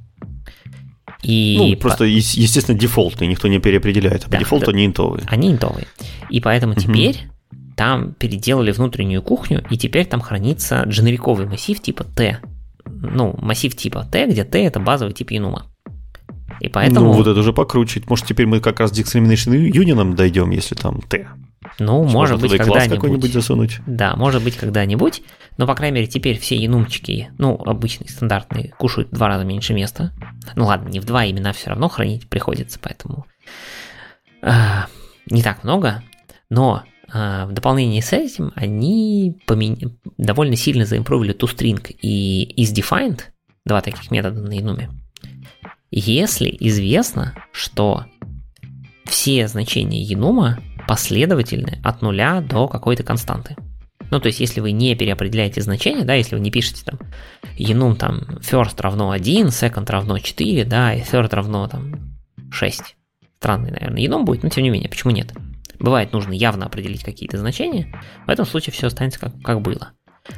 И 1.22 1.56
ну, 1.56 1.76
просто, 1.78 2.04
по... 2.04 2.08
естественно, 2.08 2.78
дефолтные, 2.78 3.26
никто 3.26 3.48
не 3.48 3.58
переопределяет, 3.58 4.26
а 4.26 4.28
да, 4.28 4.36
по 4.36 4.44
дефолту 4.44 4.66
да, 4.66 4.72
они 4.72 4.84
интовые. 4.84 5.24
Они 5.28 5.50
интовые. 5.50 5.86
И 6.28 6.40
поэтому 6.40 6.74
угу. 6.74 6.82
теперь 6.82 7.22
там 7.74 8.12
переделали 8.12 8.70
внутреннюю 8.70 9.22
кухню, 9.22 9.64
и 9.70 9.78
теперь 9.78 10.04
там 10.04 10.20
хранится 10.20 10.82
дженериковый 10.86 11.46
массив 11.46 11.80
типа 11.80 12.04
T. 12.04 12.38
Ну, 12.84 13.34
массив 13.38 13.74
типа 13.74 14.06
T, 14.12 14.26
где 14.26 14.44
T 14.44 14.62
это 14.62 14.78
базовый 14.78 15.14
тип 15.14 15.30
Юнума. 15.30 15.64
И 16.60 16.68
поэтому... 16.68 17.06
Ну, 17.06 17.12
вот 17.12 17.26
это 17.26 17.40
уже 17.40 17.54
покруче. 17.54 18.02
Может, 18.08 18.26
теперь 18.26 18.46
мы 18.46 18.60
как 18.60 18.78
раз 18.80 18.90
к 18.90 18.94
Discrimination 18.94 19.70
Union 19.70 20.14
дойдем, 20.14 20.50
если 20.50 20.74
там 20.74 21.00
T. 21.00 21.26
Ну, 21.78 22.04
может 22.04 22.40
быть, 22.40 22.56
когда-нибудь. 22.56 22.96
какой-нибудь 22.96 23.32
засунуть. 23.32 23.80
Да, 23.86 24.16
может 24.16 24.42
быть, 24.42 24.56
когда-нибудь. 24.56 25.22
Но, 25.56 25.66
по 25.66 25.74
крайней 25.74 25.96
мере, 25.96 26.06
теперь 26.06 26.38
все 26.38 26.56
янумчики, 26.56 27.30
ну, 27.38 27.54
обычные, 27.54 28.08
стандартные, 28.08 28.74
кушают 28.78 29.10
в 29.10 29.14
два 29.14 29.28
раза 29.28 29.44
меньше 29.44 29.74
места. 29.74 30.12
Ну 30.54 30.66
ладно, 30.66 30.88
не 30.88 31.00
в 31.00 31.04
два, 31.04 31.28
имена 31.28 31.52
все 31.52 31.70
равно 31.70 31.88
хранить 31.88 32.28
приходится, 32.28 32.78
поэтому 32.80 33.26
э, 34.42 34.50
не 35.30 35.42
так 35.42 35.64
много. 35.64 36.02
Но 36.50 36.84
э, 37.12 37.46
в 37.46 37.52
дополнение 37.52 38.02
с 38.02 38.12
этим 38.12 38.52
они 38.54 39.38
помен... 39.46 39.98
довольно 40.18 40.56
сильно 40.56 40.84
заимпровили 40.84 41.34
toString 41.34 41.96
и 42.02 42.62
isDefined, 42.62 43.20
два 43.64 43.80
таких 43.80 44.10
метода 44.10 44.42
на 44.42 44.52
януме. 44.52 44.90
Если 45.90 46.54
известно, 46.60 47.34
что 47.52 48.04
все 49.04 49.48
значения 49.48 50.02
енума 50.02 50.58
последовательны 50.86 51.80
от 51.82 52.02
нуля 52.02 52.40
до 52.40 52.68
какой-то 52.68 53.02
константы. 53.02 53.56
Ну, 54.10 54.20
то 54.20 54.28
есть, 54.28 54.40
если 54.40 54.60
вы 54.60 54.70
не 54.70 54.94
переопределяете 54.94 55.60
значение, 55.60 56.04
да, 56.04 56.14
если 56.14 56.36
вы 56.36 56.40
не 56.40 56.50
пишете 56.50 56.84
там 56.84 56.98
enum 57.58 57.96
там 57.96 58.20
first 58.40 58.80
равно 58.80 59.10
1, 59.10 59.48
second 59.48 59.90
равно 59.90 60.18
4, 60.18 60.64
да, 60.64 60.94
и 60.94 61.02
third 61.02 61.34
равно 61.34 61.66
там 61.66 62.16
6. 62.50 62.96
Странный, 63.38 63.72
наверное, 63.72 64.02
enum 64.02 64.24
будет, 64.24 64.42
но 64.42 64.48
тем 64.48 64.64
не 64.64 64.70
менее, 64.70 64.88
почему 64.88 65.12
нет? 65.12 65.32
Бывает, 65.78 66.12
нужно 66.12 66.32
явно 66.32 66.66
определить 66.66 67.04
какие-то 67.04 67.36
значения, 67.38 67.92
в 68.26 68.30
этом 68.30 68.46
случае 68.46 68.72
все 68.72 68.86
останется 68.86 69.20
как, 69.20 69.40
как 69.42 69.60
было. 69.60 69.92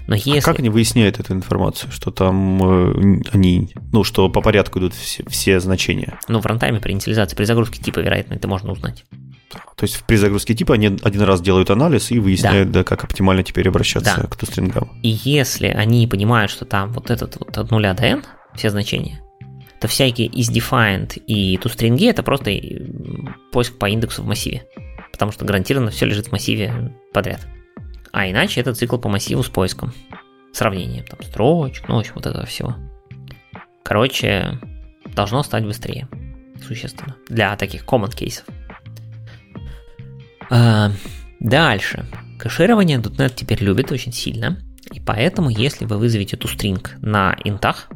Но 0.07 0.15
а 0.15 0.17
если... 0.17 0.39
А 0.39 0.43
как 0.43 0.59
они 0.59 0.69
выясняют 0.69 1.21
эту 1.21 1.33
информацию, 1.33 1.93
что 1.93 2.11
там 2.11 2.63
э, 2.63 3.23
они, 3.33 3.71
ну, 3.93 4.05
что 4.05 4.29
по 4.29 4.41
порядку 4.41 4.79
идут 4.79 4.95
все, 4.95 5.25
все 5.29 5.61
значения? 5.61 6.19
Ну, 6.29 6.41
в 6.41 6.47
рантайме 6.47 6.81
при 6.81 6.93
инициализации, 6.93 7.37
при 7.37 7.45
загрузке 7.45 7.83
типа, 7.83 8.01
вероятно, 8.01 8.35
это 8.35 8.49
можно 8.49 8.73
узнать. 8.73 9.05
То 9.77 9.85
есть 9.85 10.05
при 10.05 10.17
загрузке 10.17 10.55
типа 10.55 10.75
они 10.75 10.87
один 10.87 11.23
раз 11.23 11.41
делают 11.41 11.71
анализ 11.71 12.11
и 12.11 12.19
выясняют, 12.19 12.71
да, 12.71 12.81
да 12.81 12.85
как 12.85 13.05
оптимально 13.05 13.43
теперь 13.43 13.69
обращаться 13.69 14.21
да. 14.23 14.27
к 14.27 14.37
тустрингам. 14.37 14.91
И 15.03 15.09
если 15.09 15.69
они 15.69 16.07
понимают, 16.07 16.51
что 16.51 16.65
там 16.65 16.93
вот 16.93 17.11
этот 17.11 17.37
вот 17.39 17.57
от 17.57 17.71
нуля 17.71 17.95
до 17.95 18.05
n, 18.05 18.25
все 18.55 18.71
значения, 18.71 19.23
то 19.81 19.89
всякие 19.89 20.29
isDefined 20.29 21.23
и 21.27 21.57
toString 21.57 22.11
это 22.11 22.23
просто 22.23 22.51
поиск 23.53 23.79
по 23.79 23.89
индексу 23.89 24.23
в 24.23 24.27
массиве. 24.27 24.65
Потому 25.13 25.33
что 25.33 25.45
гарантированно 25.45 25.91
все 25.91 26.07
лежит 26.07 26.27
в 26.27 26.33
массиве 26.33 26.95
подряд. 27.13 27.47
А 28.13 28.31
иначе 28.31 28.61
это 28.61 28.75
цикл 28.75 28.99
по 28.99 29.09
массиву 29.09 29.43
с 29.43 29.49
поиском. 29.49 29.93
Сравнением 30.53 31.05
там 31.05 31.23
строчек, 31.23 31.89
ну, 31.89 31.97
в 31.97 31.99
общем, 31.99 32.13
вот 32.15 32.27
этого 32.27 32.47
всего. 32.47 32.75
Короче, 33.85 34.59
должно 35.15 35.43
стать 35.43 35.65
быстрее. 35.65 36.09
Существенно. 36.67 37.17
Для 37.29 37.57
таких 37.57 37.85
common 37.85 38.15
кейсов. 38.15 38.45
А, 40.51 40.91
дальше. 41.41 42.05
Кэширование 42.39 42.99
.NET 42.99 43.33
теперь 43.35 43.63
любит 43.63 43.93
очень 43.93 44.13
сильно. 44.13 44.59
И 44.93 45.01
поэтому, 45.01 45.51
если 45.51 45.85
вы 45.85 45.99
вызовете 45.99 46.37
эту 46.37 46.49
стринг 46.49 46.97
на 47.01 47.37
интах, 47.45 47.89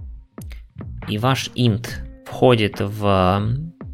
и 1.09 1.19
ваш 1.19 1.49
int 1.57 1.89
входит 2.27 2.81
в 2.81 3.43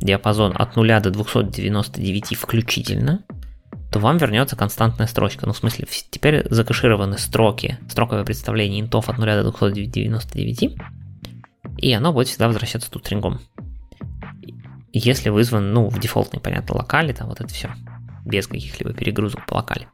диапазон 0.00 0.54
от 0.56 0.76
0 0.76 1.00
до 1.00 1.10
299 1.10 2.36
включительно, 2.36 3.24
то 3.90 4.00
вам 4.00 4.18
вернется 4.18 4.56
константная 4.56 5.06
строчка. 5.06 5.46
Ну, 5.46 5.52
в 5.52 5.58
смысле, 5.58 5.86
теперь 6.10 6.46
закэшированы 6.50 7.18
строки, 7.18 7.78
строковое 7.88 8.24
представление 8.24 8.80
интов 8.80 9.08
от 9.08 9.18
0 9.18 9.26
до 9.26 9.50
299, 9.50 10.76
и 11.78 11.92
оно 11.92 12.12
будет 12.12 12.28
всегда 12.28 12.48
возвращаться 12.48 12.90
тут 12.90 13.04
стрингом. 13.04 13.40
Если 14.92 15.28
вызван, 15.30 15.72
ну, 15.72 15.88
в 15.88 16.00
дефолтной, 16.00 16.40
понятно, 16.40 16.76
локале, 16.76 17.14
там 17.14 17.28
вот 17.28 17.40
это 17.40 17.52
все, 17.52 17.70
без 18.24 18.46
каких-либо 18.46 18.92
перегрузок 18.92 19.46
по 19.46 19.54
локале. 19.54 19.88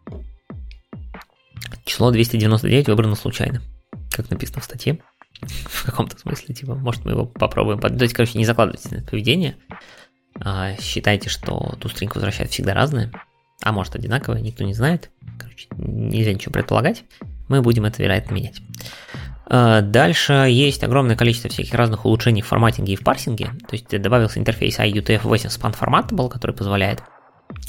Число 1.85 2.11
299 2.11 2.89
выбрано 2.89 3.15
случайно, 3.15 3.63
как 4.11 4.31
написано 4.31 4.61
в 4.61 4.65
статье. 4.65 4.99
В 5.41 5.85
каком-то 5.85 6.19
смысле, 6.19 6.55
типа, 6.55 6.75
может, 6.75 7.05
мы 7.05 7.13
его 7.13 7.27
попробуем. 7.27 7.81
Есть, 8.01 8.15
короче, 8.15 8.39
не 8.39 8.47
закладывайте 8.47 8.89
на 8.91 8.95
это 9.01 9.11
поведение. 9.11 9.57
А 10.41 10.77
считайте, 10.81 11.29
что 11.29 11.77
ту 11.81 11.89
стринг 11.89 12.15
возвращает 12.15 12.51
всегда 12.51 12.73
разное 12.73 13.13
а 13.63 13.73
может 13.73 13.95
одинаковые, 13.95 14.43
никто 14.43 14.65
не 14.65 14.75
знает. 14.75 15.11
Короче, 15.39 15.69
нельзя 15.77 16.33
ничего 16.33 16.53
предполагать. 16.53 17.05
Мы 17.49 17.63
будем 17.63 17.85
это, 17.85 18.03
вероятно, 18.03 18.35
менять. 18.35 18.61
А, 19.47 19.83
дальше 19.83 20.33
есть 20.33 20.83
огромное 20.83 21.17
количество 21.17 21.51
всяких 21.51 21.75
разных 21.75 22.05
улучшений 22.05 22.43
в 22.43 22.47
форматинге 22.47 22.95
и 22.95 22.97
в 22.97 23.03
парсинге. 23.03 23.47
То 23.69 23.77
есть 23.77 23.89
добавился 24.01 24.39
интерфейс 24.39 24.79
IUTF-8 24.79 25.23
Span 25.23 25.79
Formatable, 25.79 26.29
который 26.29 26.55
позволяет 26.55 27.03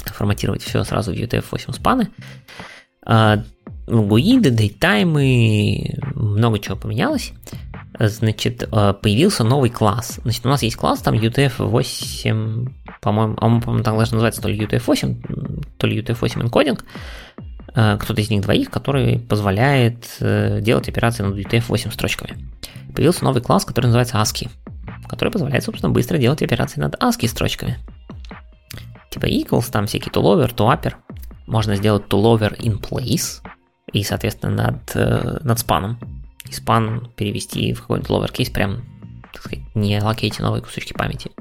форматировать 0.05 0.63
все 0.63 0.83
сразу 0.83 1.13
в 1.13 1.15
UTF-8 1.15 1.73
спаны. 1.73 2.09
Гуиды, 3.87 4.49
дейтаймы, 4.49 5.95
много 6.15 6.59
чего 6.59 6.75
поменялось. 6.75 7.33
Значит, 7.99 8.67
а, 8.71 8.93
появился 8.93 9.43
новый 9.43 9.69
класс. 9.69 10.19
Значит, 10.23 10.45
у 10.45 10.49
нас 10.49 10.63
есть 10.63 10.75
класс, 10.75 11.01
там 11.01 11.15
UTF-8 11.15 12.69
по-моему, 13.05 13.37
а 13.39 13.45
он, 13.45 13.61
по-моему, 13.61 13.83
там 13.83 13.95
должен 13.95 14.15
называться 14.15 14.41
то 14.41 14.49
ли 14.49 14.57
UTF-8, 14.57 15.63
то 15.77 15.85
ли 15.85 16.01
UTF-8 16.01 16.41
encoding, 16.41 16.81
э, 17.75 17.97
кто-то 17.99 18.19
из 18.19 18.31
них 18.31 18.41
двоих, 18.41 18.71
который 18.71 19.19
позволяет 19.19 20.07
э, 20.19 20.59
делать 20.61 20.89
операции 20.89 21.21
над 21.21 21.37
UTF-8 21.37 21.93
строчками. 21.93 22.35
Появился 22.95 23.23
новый 23.23 23.43
класс, 23.43 23.63
который 23.63 23.85
называется 23.85 24.17
ASCII, 24.17 24.49
который 25.07 25.29
позволяет, 25.29 25.63
собственно, 25.63 25.93
быстро 25.93 26.17
делать 26.17 26.41
операции 26.41 26.81
над 26.81 26.95
ASCII 26.95 27.27
строчками. 27.27 27.77
Типа 29.11 29.27
equals, 29.27 29.69
там 29.71 29.85
всякий 29.85 30.09
toLover, 30.09 30.51
toUpper. 30.51 30.95
Можно 31.45 31.75
сделать 31.75 32.05
toLover 32.09 32.57
in 32.57 32.79
place, 32.81 33.43
и, 33.93 34.03
соответственно, 34.03 34.63
над, 34.63 34.95
э, 34.95 35.37
над 35.43 35.59
спаном. 35.59 35.99
И 36.49 36.53
спан 36.53 37.11
перевести 37.15 37.73
в 37.73 37.81
какой-нибудь 37.81 38.09
lower 38.09 38.31
case 38.31 38.51
прям 38.51 38.83
так 39.35 39.43
сказать, 39.43 39.65
не 39.75 39.99
локейте 40.01 40.41
новые 40.41 40.61
кусочки 40.61 40.93
памяти. 40.93 41.31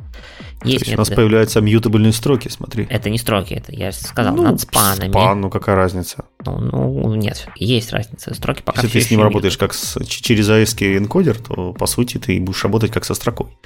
Есть 0.64 0.86
методы. 0.86 0.96
у 0.96 0.98
нас 0.98 1.10
появляются 1.10 1.60
мьютабельные 1.60 2.12
строки, 2.12 2.48
смотри. 2.48 2.86
Это 2.90 3.08
не 3.08 3.18
строки, 3.18 3.54
это 3.54 3.72
я 3.72 3.92
сказал, 3.92 4.34
ну, 4.34 4.42
над 4.42 4.60
спанами. 4.60 5.10
Спан, 5.10 5.40
ну 5.40 5.50
какая 5.50 5.76
разница? 5.76 6.24
Ну, 6.44 6.58
ну 6.58 7.14
нет, 7.14 7.46
есть 7.54 7.92
разница. 7.92 8.34
Строки 8.34 8.62
пока 8.62 8.82
Если 8.82 8.98
ты 8.98 9.04
с 9.04 9.10
ним 9.10 9.22
работаешь 9.22 9.56
как 9.56 9.74
с, 9.74 10.02
через 10.04 10.48
AES 10.48 10.98
энкодер, 10.98 11.38
то 11.38 11.72
по 11.72 11.86
сути 11.86 12.18
ты 12.18 12.40
будешь 12.40 12.64
работать 12.64 12.90
как 12.90 13.04
со 13.04 13.14
строкой. 13.14 13.56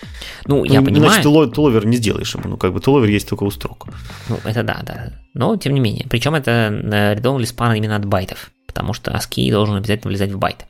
Ну, 0.44 0.64
я 0.64 0.80
ну, 0.80 0.86
понимаю. 0.86 1.12
Значит, 1.12 1.32
ты 1.32 1.54
ToLower 1.54 1.86
не 1.86 1.96
сделаешь 1.96 2.34
ему, 2.34 2.48
ну 2.48 2.56
как 2.58 2.74
бы 2.74 2.80
ToLower 2.80 3.08
есть 3.08 3.28
только 3.28 3.44
у 3.44 3.50
строк. 3.50 3.86
Ну, 4.28 4.38
это 4.44 4.62
да, 4.62 4.80
да. 4.84 5.12
Но 5.32 5.56
тем 5.56 5.72
не 5.72 5.80
менее. 5.80 6.06
Причем 6.10 6.34
это 6.34 6.68
read-only 6.70 7.46
span 7.46 7.74
именно 7.74 7.96
от 7.96 8.04
байтов, 8.04 8.50
потому 8.66 8.92
что 8.92 9.12
ASCII 9.12 9.50
должен 9.50 9.76
обязательно 9.76 10.10
влезать 10.10 10.32
в 10.32 10.38
байты. 10.38 10.66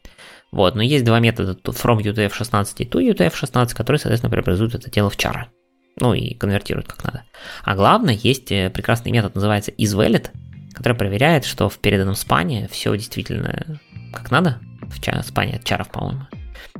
Вот, 0.50 0.74
но 0.74 0.82
есть 0.82 1.04
два 1.04 1.20
метода 1.20 1.58
from 1.64 1.98
UTF-16 1.98 2.74
и 2.78 2.84
to 2.84 3.14
UTF-16, 3.14 3.74
которые, 3.74 4.00
соответственно, 4.00 4.30
преобразуют 4.30 4.74
это 4.74 4.90
дело 4.90 5.10
в 5.10 5.16
чары. 5.16 5.46
Ну 6.00 6.14
и 6.14 6.34
конвертируют 6.34 6.86
как 6.88 7.04
надо. 7.04 7.24
А 7.64 7.74
главное, 7.74 8.14
есть 8.14 8.50
э, 8.52 8.70
прекрасный 8.70 9.12
метод, 9.12 9.34
называется 9.34 9.72
isValid, 9.72 10.28
который 10.74 10.94
проверяет, 10.94 11.44
что 11.44 11.68
в 11.68 11.78
переданном 11.78 12.14
спане 12.14 12.68
все 12.70 12.96
действительно 12.96 13.80
как 14.12 14.30
надо, 14.30 14.58
в 14.82 15.00
ча- 15.00 15.22
спане 15.22 15.56
от 15.56 15.64
чаров, 15.64 15.90
по-моему. 15.90 16.26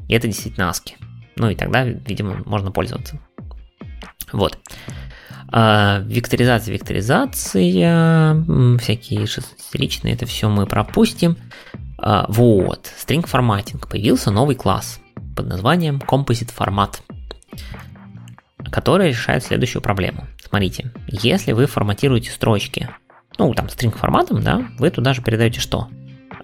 И 0.09 0.15
это 0.15 0.27
действительно 0.27 0.71
ASCII. 0.71 0.95
Ну 1.37 1.51
и 1.51 1.55
тогда, 1.55 1.85
видимо, 1.85 2.43
можно 2.47 2.71
пользоваться. 2.71 3.21
Вот. 4.33 4.59
А, 5.51 6.01
векторизация, 6.01 6.75
векторизация, 6.75 8.45
всякие 8.79 9.27
шестистричные, 9.27 10.15
это 10.15 10.27
все 10.27 10.49
мы 10.49 10.67
пропустим. 10.67 11.37
А, 11.99 12.27
вот, 12.29 12.91
string 12.97 13.25
formatting. 13.25 13.87
Появился 13.89 14.31
новый 14.31 14.55
класс 14.55 15.01
под 15.37 15.47
названием 15.47 15.99
Composite 15.99 16.53
Format, 16.57 17.01
который 18.71 19.09
решает 19.09 19.45
следующую 19.45 19.83
проблему. 19.83 20.27
Смотрите, 20.43 20.93
если 21.09 21.53
вы 21.53 21.67
форматируете 21.67 22.31
строчки, 22.31 22.89
ну, 23.37 23.53
там, 23.55 23.67
string 23.67 23.97
форматом, 23.97 24.43
да, 24.43 24.69
вы 24.79 24.91
туда 24.91 25.13
же 25.13 25.23
передаете 25.23 25.61
что? 25.61 25.89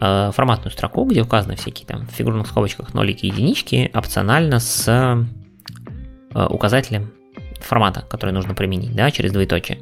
Э, 0.00 0.32
форматную 0.34 0.72
строку, 0.72 1.04
где 1.04 1.22
указаны 1.22 1.56
всякие 1.56 1.86
там 1.86 2.06
в 2.06 2.10
фигурных 2.10 2.48
скобочках 2.48 2.92
нолики 2.92 3.26
и 3.26 3.28
единички, 3.28 3.90
опционально 3.94 4.58
с 4.58 4.88
э, 4.88 6.46
указателем 6.46 7.12
формата, 7.60 8.02
который 8.02 8.32
нужно 8.32 8.54
применить, 8.54 8.94
да, 8.94 9.10
через 9.10 9.32
двоеточие. 9.32 9.78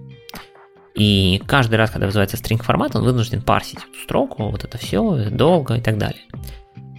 И 0.95 1.43
каждый 1.47 1.77
раз, 1.77 1.91
когда 1.91 2.07
вызывается 2.07 2.37
string 2.37 2.63
формат, 2.63 2.95
он 2.97 3.05
вынужден 3.05 3.41
парсить 3.41 3.79
эту 3.79 3.99
строку, 4.05 4.51
вот 4.51 4.65
это 4.65 4.77
все 4.79 5.31
долго 5.31 5.75
и 5.75 5.81
так 5.81 5.97
далее. 5.99 6.23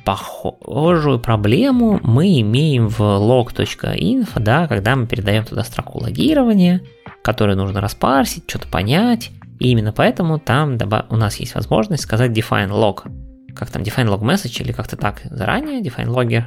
похожую 0.03 1.19
проблему 1.19 1.99
мы 2.03 2.41
имеем 2.41 2.89
в 2.89 2.99
log.info, 2.99 4.39
да, 4.39 4.67
когда 4.67 4.95
мы 4.95 5.07
передаем 5.07 5.45
туда 5.45 5.63
строку 5.63 5.99
логирования, 5.99 6.81
которую 7.23 7.57
нужно 7.57 7.81
распарсить, 7.81 8.43
что-то 8.47 8.67
понять. 8.67 9.31
И 9.59 9.69
именно 9.69 9.93
поэтому 9.93 10.39
там 10.39 10.77
у 11.09 11.15
нас 11.15 11.37
есть 11.37 11.55
возможность 11.55 12.03
сказать 12.03 12.31
define 12.31 12.69
log. 12.69 13.09
Как 13.55 13.69
там 13.69 13.81
define 13.83 14.07
log 14.07 14.21
message 14.21 14.61
или 14.61 14.71
как-то 14.71 14.97
так 14.97 15.21
заранее, 15.25 15.81
define 15.81 16.07
logger, 16.07 16.43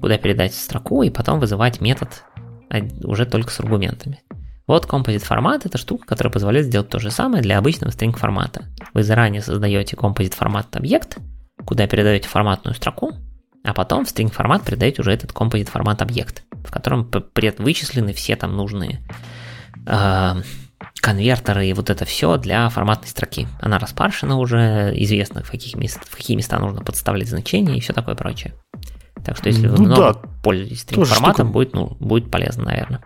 куда 0.00 0.18
передать 0.18 0.54
строку 0.54 1.02
и 1.02 1.10
потом 1.10 1.40
вызывать 1.40 1.80
метод 1.80 2.24
уже 3.04 3.24
только 3.26 3.50
с 3.50 3.60
аргументами. 3.60 4.20
Вот 4.66 4.86
композит 4.86 5.22
формат 5.22 5.66
это 5.66 5.76
штука, 5.78 6.06
которая 6.06 6.32
позволяет 6.32 6.66
сделать 6.66 6.88
то 6.88 6.98
же 6.98 7.10
самое 7.10 7.42
для 7.42 7.58
обычного 7.58 7.90
string 7.90 8.16
формата. 8.16 8.66
Вы 8.94 9.02
заранее 9.02 9.42
создаете 9.42 9.96
композит 9.96 10.34
формат 10.34 10.74
объект, 10.76 11.18
куда 11.64 11.86
передаете 11.86 12.28
форматную 12.28 12.74
строку, 12.74 13.12
а 13.64 13.74
потом 13.74 14.04
в 14.04 14.08
string 14.08 14.30
формат 14.30 14.64
передаете 14.64 15.02
уже 15.02 15.12
этот 15.12 15.32
композит 15.32 15.68
формат 15.68 16.02
объект, 16.02 16.44
в 16.64 16.70
котором 16.70 17.10
вычислены 17.58 18.12
все 18.12 18.36
там 18.36 18.56
нужные 18.56 19.00
э, 19.86 20.34
конвертеры 21.00 21.66
и 21.66 21.72
вот 21.72 21.90
это 21.90 22.04
все 22.04 22.36
для 22.36 22.68
форматной 22.68 23.08
строки. 23.08 23.48
Она 23.60 23.78
распаршена 23.78 24.36
уже, 24.36 24.92
известно 24.96 25.42
в 25.42 25.50
каких 25.50 25.76
мест, 25.76 26.00
в 26.04 26.16
какие 26.16 26.36
места 26.36 26.58
нужно 26.58 26.82
подставлять 26.82 27.28
значения 27.28 27.76
и 27.76 27.80
все 27.80 27.92
такое 27.92 28.14
прочее. 28.14 28.54
Так 29.24 29.36
что 29.36 29.48
если 29.48 29.68
вы 29.68 29.76
ну, 29.76 29.84
много 29.84 30.14
да, 30.14 30.28
пользуетесь 30.42 30.84
string 30.84 31.04
форматом, 31.04 31.46
штука... 31.46 31.52
будет, 31.52 31.74
ну, 31.74 31.96
будет 32.00 32.30
полезно, 32.30 32.64
наверное. 32.64 33.04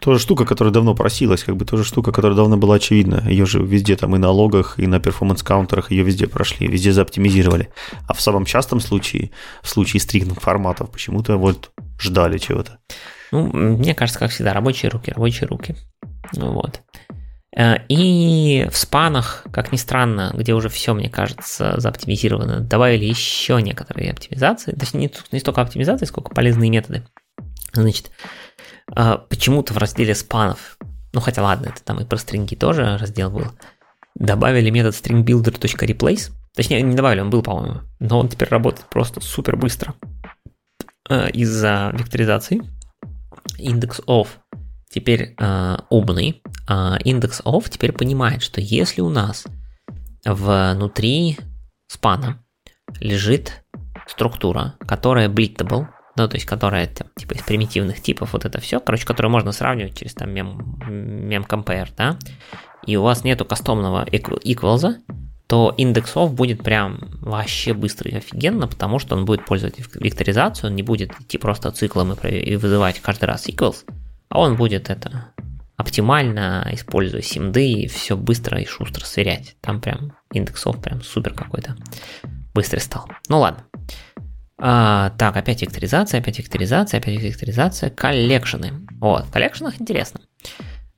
Тоже 0.00 0.18
штука, 0.18 0.44
которая 0.44 0.72
давно 0.72 0.94
просилась, 0.94 1.44
как 1.44 1.56
бы 1.56 1.64
тоже 1.64 1.84
штука, 1.84 2.12
которая 2.12 2.36
давно 2.36 2.56
была 2.56 2.76
очевидна. 2.76 3.22
Ее 3.28 3.46
же 3.46 3.62
везде 3.62 3.96
там 3.96 4.16
и 4.16 4.18
на 4.18 4.30
логах, 4.30 4.78
и 4.78 4.86
на 4.86 4.98
перформанс-каунтерах 4.98 5.90
ее 5.90 6.02
везде 6.02 6.26
прошли, 6.26 6.66
везде 6.66 6.92
заоптимизировали. 6.92 7.70
А 8.08 8.14
в 8.14 8.20
самом 8.20 8.44
частом 8.44 8.80
случае, 8.80 9.30
в 9.62 9.68
случае 9.68 10.00
стрикных 10.00 10.40
форматов, 10.40 10.90
почему-то 10.90 11.36
вот 11.36 11.70
ждали 12.00 12.38
чего-то. 12.38 12.78
Ну, 13.30 13.46
мне 13.52 13.94
кажется, 13.94 14.18
как 14.18 14.30
всегда, 14.30 14.52
рабочие 14.52 14.90
руки, 14.90 15.10
рабочие 15.10 15.48
руки. 15.48 15.76
Ну 16.34 16.52
вот. 16.52 16.82
Э, 17.56 17.76
и 17.88 18.66
в 18.70 18.76
спанах, 18.76 19.44
как 19.52 19.72
ни 19.72 19.76
странно, 19.76 20.32
где 20.34 20.54
уже 20.54 20.68
все, 20.68 20.94
мне 20.94 21.08
кажется, 21.08 21.74
заоптимизировано, 21.78 22.60
добавили 22.60 23.04
еще 23.04 23.60
некоторые 23.60 24.12
оптимизации. 24.12 24.72
Точнее, 24.72 25.10
не 25.30 25.38
столько 25.38 25.60
оптимизации, 25.60 26.06
сколько 26.06 26.34
полезные 26.34 26.70
методы. 26.70 27.04
Значит, 27.72 28.10
а, 28.94 29.18
почему-то 29.18 29.72
в 29.72 29.78
разделе 29.78 30.14
спанов, 30.14 30.76
ну 31.12 31.20
хотя 31.20 31.42
ладно, 31.42 31.66
это 31.66 31.82
там 31.82 32.00
и 32.00 32.04
про 32.04 32.18
стринги 32.18 32.54
тоже 32.54 32.96
раздел 32.98 33.30
был, 33.30 33.46
добавили 34.14 34.70
метод 34.70 34.94
stringbuilder.replace, 34.94 36.30
точнее 36.54 36.82
не 36.82 36.94
добавили, 36.94 37.20
он 37.20 37.30
был, 37.30 37.42
по-моему, 37.42 37.80
но 38.00 38.18
он 38.20 38.28
теперь 38.28 38.48
работает 38.48 38.88
просто 38.88 39.20
супер 39.20 39.56
быстро 39.56 39.94
а, 41.08 41.28
из-за 41.28 41.90
векторизации. 41.94 42.62
Index 43.58 44.04
of 44.06 44.28
теперь 44.90 45.34
э, 45.38 45.76
умный. 45.88 46.42
Э, 46.68 46.98
index 47.04 47.42
of 47.44 47.68
теперь 47.70 47.92
понимает, 47.92 48.42
что 48.42 48.60
если 48.60 49.00
у 49.00 49.08
нас 49.08 49.46
внутри 50.24 51.38
спана 51.88 52.44
лежит 53.00 53.64
структура, 54.06 54.74
которая 54.80 55.28
blittable, 55.28 55.88
ну, 56.16 56.28
то 56.28 56.36
есть, 56.36 56.46
которая 56.46 56.86
там, 56.86 57.08
типа 57.16 57.34
из 57.34 57.42
примитивных 57.42 58.02
типов, 58.02 58.32
вот 58.32 58.44
это 58.44 58.60
все, 58.60 58.80
короче, 58.80 59.06
которую 59.06 59.32
можно 59.32 59.52
сравнивать 59.52 59.98
через 59.98 60.14
там 60.14 60.30
мем, 60.32 60.78
мем 60.88 61.44
compare, 61.48 61.88
да, 61.96 62.18
и 62.86 62.96
у 62.96 63.02
вас 63.02 63.24
нету 63.24 63.44
кастомного 63.44 64.04
equals, 64.04 64.96
то 65.46 65.74
индексов 65.76 66.34
будет 66.34 66.62
прям 66.62 67.00
вообще 67.20 67.74
быстро 67.74 68.10
и 68.10 68.16
офигенно, 68.16 68.66
потому 68.66 68.98
что 68.98 69.16
он 69.16 69.24
будет 69.24 69.44
пользовать 69.44 69.78
векторизацию, 69.94 70.70
он 70.70 70.76
не 70.76 70.82
будет 70.82 71.12
идти 71.20 71.38
просто 71.38 71.70
циклом 71.72 72.14
и 72.14 72.56
вызывать 72.56 73.00
каждый 73.00 73.26
раз 73.26 73.48
equals, 73.48 73.84
а 74.28 74.40
он 74.40 74.56
будет 74.56 74.88
это 74.90 75.32
оптимально, 75.76 76.68
используя 76.72 77.22
симды, 77.22 77.70
и 77.70 77.86
все 77.88 78.16
быстро 78.16 78.60
и 78.60 78.64
шустро 78.64 79.04
сверять. 79.04 79.56
Там 79.60 79.80
прям 79.80 80.12
индексов 80.32 80.80
прям 80.80 81.02
супер 81.02 81.34
какой-то 81.34 81.76
быстрый 82.54 82.78
стал. 82.80 83.08
Ну 83.28 83.40
ладно. 83.40 83.64
А, 84.58 85.10
так, 85.18 85.36
опять 85.36 85.62
векторизация, 85.62 86.20
опять 86.20 86.38
векторизация, 86.38 86.98
опять 86.98 87.20
векторизация. 87.20 87.90
Коллекшены. 87.90 88.86
Вот, 89.00 89.26
в 89.26 89.30
коллекшенах 89.30 89.80
интересно. 89.80 90.20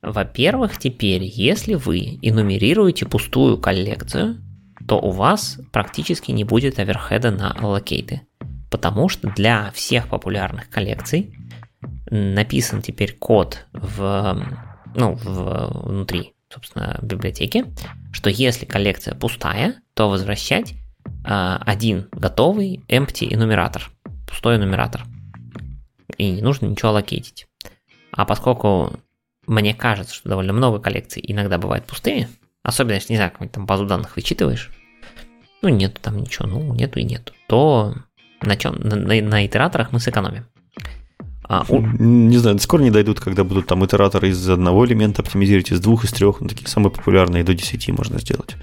Во-первых, 0.01 0.77
теперь, 0.77 1.23
если 1.23 1.73
вы 1.73 2.19
энумерируете 2.21 3.05
пустую 3.05 3.57
коллекцию, 3.57 4.37
то 4.87 4.99
у 4.99 5.09
вас 5.09 5.59
практически 5.71 6.31
не 6.31 6.43
будет 6.43 6.77
оверхеда 6.77 7.31
на 7.31 7.51
аллокейты. 7.51 8.21
Потому 8.69 9.09
что 9.09 9.29
для 9.29 9.71
всех 9.71 10.07
популярных 10.09 10.69
коллекций 10.69 11.33
написан 12.11 12.81
теперь 12.81 13.15
код 13.15 13.65
в, 13.73 14.45
ну, 14.93 15.13
в, 15.15 15.87
внутри, 15.87 16.33
собственно, 16.53 16.99
библиотеки, 17.01 17.65
что 18.11 18.29
если 18.29 18.65
коллекция 18.65 19.15
пустая, 19.15 19.75
то 19.95 20.09
возвращать 20.09 20.75
один 21.23 22.07
готовый 22.11 22.83
empty 22.87 23.33
энумератор, 23.33 23.89
пустой 24.27 24.57
энумератор. 24.57 25.03
И 26.17 26.31
не 26.31 26.41
нужно 26.41 26.67
ничего 26.67 26.91
локейтить. 26.91 27.47
А 28.11 28.25
поскольку 28.25 28.93
мне 29.47 29.73
кажется, 29.73 30.13
что 30.13 30.29
довольно 30.29 30.53
много 30.53 30.79
коллекций 30.79 31.23
иногда 31.25 31.57
бывают 31.57 31.85
пустыми, 31.85 32.29
особенно 32.63 32.95
если, 32.95 33.13
не 33.13 33.17
знаю, 33.17 33.31
какую-нибудь 33.31 33.55
там 33.55 33.65
базу 33.65 33.85
данных 33.85 34.15
вычитываешь, 34.15 34.71
ну 35.61 35.69
нету 35.69 35.99
там 36.01 36.17
ничего, 36.17 36.47
ну 36.47 36.73
нету 36.73 36.99
и 36.99 37.03
нету, 37.03 37.33
то 37.47 37.95
на, 38.41 38.55
чем, 38.55 38.75
на, 38.75 38.95
на, 38.95 39.21
на 39.21 39.45
итераторах 39.45 39.91
мы 39.91 39.99
сэкономим. 39.99 40.45
А, 41.47 41.63
у... 41.69 41.81
Не 41.81 42.37
знаю, 42.37 42.59
скоро 42.59 42.81
не 42.81 42.91
дойдут, 42.91 43.19
когда 43.19 43.43
будут 43.43 43.67
там 43.67 43.85
итераторы 43.85 44.29
из 44.29 44.49
одного 44.49 44.85
элемента 44.85 45.21
оптимизировать, 45.21 45.71
из 45.71 45.79
двух, 45.79 46.03
из 46.03 46.11
трех, 46.11 46.41
ну, 46.41 46.47
такие 46.47 46.67
самые 46.67 46.91
популярные, 46.91 47.43
до 47.43 47.53
10 47.53 47.89
можно 47.89 48.19
сделать. 48.19 48.55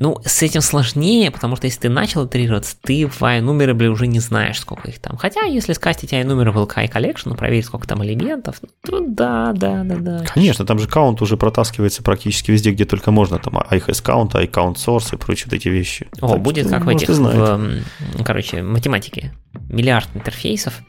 Ну, 0.00 0.20
с 0.24 0.42
этим 0.42 0.60
сложнее, 0.60 1.32
потому 1.32 1.56
что 1.56 1.66
если 1.66 1.80
ты 1.80 1.88
начал 1.88 2.26
итерироваться, 2.26 2.76
ты 2.80 3.08
в 3.08 3.20
iNumerable 3.22 3.88
уже 3.88 4.06
не 4.06 4.20
знаешь, 4.20 4.60
сколько 4.60 4.88
их 4.88 5.00
там. 5.00 5.16
Хотя, 5.16 5.42
если 5.42 5.72
скастить 5.72 6.12
iNumerable 6.12 6.72
Kai 6.72 6.90
Collection, 6.90 7.36
проверить, 7.36 7.66
сколько 7.66 7.88
там 7.88 8.04
элементов, 8.04 8.60
ну, 8.62 8.68
то 8.86 9.00
да, 9.00 9.52
да, 9.52 9.82
да, 9.82 9.96
да. 9.96 10.24
Конечно, 10.32 10.64
там 10.64 10.78
же 10.78 10.86
каунт 10.86 11.20
уже 11.20 11.36
протаскивается 11.36 12.04
практически 12.04 12.52
везде, 12.52 12.70
где 12.70 12.84
только 12.84 13.10
можно. 13.10 13.38
Там 13.38 13.58
iHas 13.58 14.04
count, 14.04 14.32
iCount 14.32 14.74
source 14.74 15.14
и 15.14 15.18
прочие 15.18 15.46
вот 15.46 15.54
эти 15.54 15.68
вещи. 15.68 16.06
О, 16.20 16.28
так 16.28 16.42
будет 16.42 16.66
что, 16.66 16.76
как 16.76 16.84
в 16.84 16.88
этих, 16.88 17.08
в, 17.08 17.82
короче, 18.24 18.62
математике. 18.62 19.32
Миллиард 19.68 20.08
интерфейсов, 20.14 20.80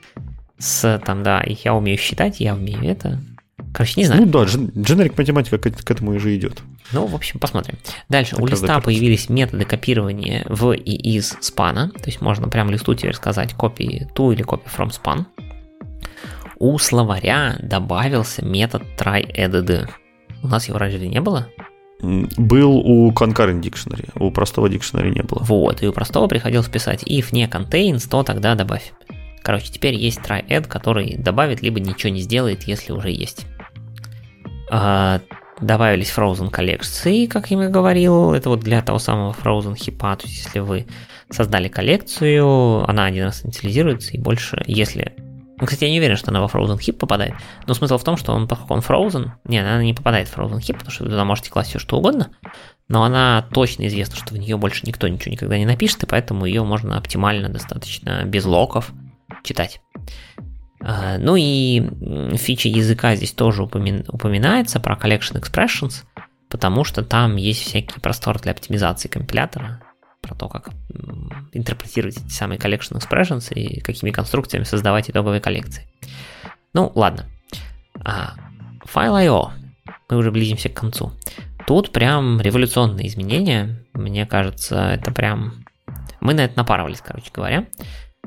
с 0.60 1.02
там, 1.06 1.24
да, 1.24 1.44
я 1.64 1.74
умею 1.74 1.98
считать, 1.98 2.40
я 2.40 2.54
умею 2.54 2.84
это. 2.84 3.20
Короче, 3.74 3.94
не 3.98 4.06
знаю. 4.06 4.26
Ну 4.26 4.28
да, 4.28 4.46
дженерик 4.46 5.18
математика 5.18 5.58
к, 5.58 5.84
к 5.84 5.92
этому 5.92 6.14
и 6.14 6.20
же 6.20 6.36
идет. 6.36 6.62
Ну, 6.92 7.06
в 7.06 7.16
общем, 7.16 7.40
посмотрим. 7.40 7.78
Дальше, 8.10 8.36
так 8.36 8.44
у 8.44 8.48
листа 8.48 8.80
появились 8.80 9.30
методы 9.30 9.66
копирования 9.66 10.46
в 10.48 10.72
и 10.72 11.16
из 11.16 11.36
спана, 11.40 11.92
то 11.92 12.06
есть 12.06 12.22
можно 12.22 12.48
прямо 12.48 12.72
листу 12.72 12.94
теперь 12.96 13.16
сказать 13.16 13.54
copy 13.58 14.12
to 14.14 14.34
или 14.34 14.44
copy 14.44 14.66
from 14.76 14.90
span. 14.90 15.26
У 16.58 16.78
словаря 16.78 17.58
добавился 17.62 18.44
метод 18.44 18.84
try_added. 18.98 19.88
У 20.42 20.48
нас 20.48 20.68
его 20.68 20.78
разве 20.78 21.08
не 21.08 21.22
было? 21.22 21.48
Был 22.02 22.78
у 22.78 23.12
concurrent 23.12 23.62
dictionary, 23.62 24.10
у 24.16 24.32
простого 24.32 24.68
dictionary 24.68 25.12
не 25.12 25.22
было. 25.22 25.44
Вот, 25.44 25.84
и 25.84 25.88
у 25.88 25.94
простого 25.94 26.28
приходилось 26.28 26.68
писать 26.68 27.04
if 27.04 27.28
не 27.32 27.46
contains, 27.46 28.10
то 28.10 28.24
тогда 28.24 28.56
добавь. 28.56 28.94
Короче, 29.44 29.72
теперь 29.72 29.96
есть 29.96 30.20
try-add, 30.20 30.68
который 30.68 31.16
добавит, 31.18 31.62
либо 31.62 31.80
ничего 31.80 32.12
не 32.12 32.22
сделает, 32.22 32.64
если 32.64 32.92
уже 32.92 33.10
есть. 33.10 33.46
А, 34.72 35.22
добавились 35.62 36.14
Frozen 36.16 36.50
коллекции, 36.50 37.26
как 37.26 37.52
я 37.52 37.64
и 37.64 37.68
говорил, 37.68 38.34
это 38.34 38.50
вот 38.50 38.62
для 38.62 38.82
того 38.82 39.00
самого 39.00 39.34
Frozen 39.34 39.76
хипа, 39.76 40.16
то 40.16 40.28
есть 40.28 40.46
если 40.46 40.60
вы 40.60 40.88
создали 41.30 41.68
коллекцию, 41.68 42.90
она 42.90 43.06
один 43.06 43.26
раз 43.26 43.46
инициализируется, 43.46 44.12
и 44.14 44.20
больше, 44.20 44.64
если... 44.68 45.16
Ну, 45.60 45.66
кстати, 45.66 45.84
я 45.84 45.92
не 45.92 46.00
уверен, 46.00 46.16
что 46.16 46.32
она 46.32 46.40
во 46.40 46.48
Frozen 46.48 46.78
Hip 46.78 46.94
попадает, 46.94 47.34
но 47.68 47.74
смысл 47.74 47.98
в 47.98 48.04
том, 48.04 48.16
что 48.16 48.32
он, 48.32 48.48
поскольку 48.48 48.74
он 48.76 48.80
Frozen, 48.80 49.32
нет, 49.44 49.66
она 49.66 49.84
не 49.84 49.94
попадает 49.94 50.30
в 50.30 50.38
Frozen 50.38 50.60
Hip, 50.60 50.76
потому 50.76 50.92
что 50.92 51.04
вы 51.04 51.10
туда 51.10 51.26
можете 51.26 51.50
класть 51.50 51.70
все 51.70 51.80
что 51.80 51.98
угодно, 51.98 52.32
но 52.88 53.04
она 53.04 53.46
точно 53.52 53.88
известна, 53.88 54.16
что 54.16 54.34
в 54.34 54.38
нее 54.38 54.56
больше 54.56 54.86
никто 54.86 55.08
ничего 55.08 55.34
никогда 55.34 55.58
не 55.58 55.66
напишет, 55.66 56.04
и 56.04 56.06
поэтому 56.06 56.46
ее 56.46 56.64
можно 56.64 56.98
оптимально 56.98 57.50
достаточно 57.50 58.24
без 58.24 58.46
локов 58.46 58.92
читать. 59.44 59.82
А, 60.82 61.18
ну 61.18 61.36
и 61.36 61.90
фича 62.38 62.70
языка 62.70 63.16
здесь 63.16 63.34
тоже 63.34 63.64
упоминается 63.64 64.80
про 64.80 64.96
Collection 64.96 65.42
Expressions, 65.42 66.04
потому 66.50 66.84
что 66.84 67.04
там 67.04 67.36
есть 67.36 67.62
всякий 67.62 68.00
простор 68.00 68.40
для 68.40 68.52
оптимизации 68.52 69.10
компилятора, 69.10 69.82
про 70.22 70.36
то, 70.36 70.48
как 70.50 70.70
интерпретировать 71.54 72.18
эти 72.18 72.30
самые 72.30 72.60
Collection 72.60 73.00
Expressions 73.00 73.54
и 73.54 73.80
какими 73.82 74.12
конструкциями 74.12 74.64
создавать 74.64 75.10
итоговые 75.10 75.42
коллекции. 75.42 75.88
Ну, 76.74 76.92
ладно. 76.96 77.26
А, 78.04 78.36
File.io. 78.86 79.52
Мы 80.10 80.18
уже 80.18 80.32
близимся 80.32 80.70
к 80.70 80.74
концу. 80.74 81.12
Тут 81.68 81.92
прям 81.92 82.42
революционные 82.42 83.08
изменения. 83.08 83.86
Мне 83.94 84.26
кажется, 84.26 84.90
это 84.92 85.12
прям 85.12 85.66
Мы 86.22 86.34
на 86.34 86.42
это 86.42 86.58
напарывались, 86.58 87.02
короче 87.02 87.32
говоря. 87.34 87.68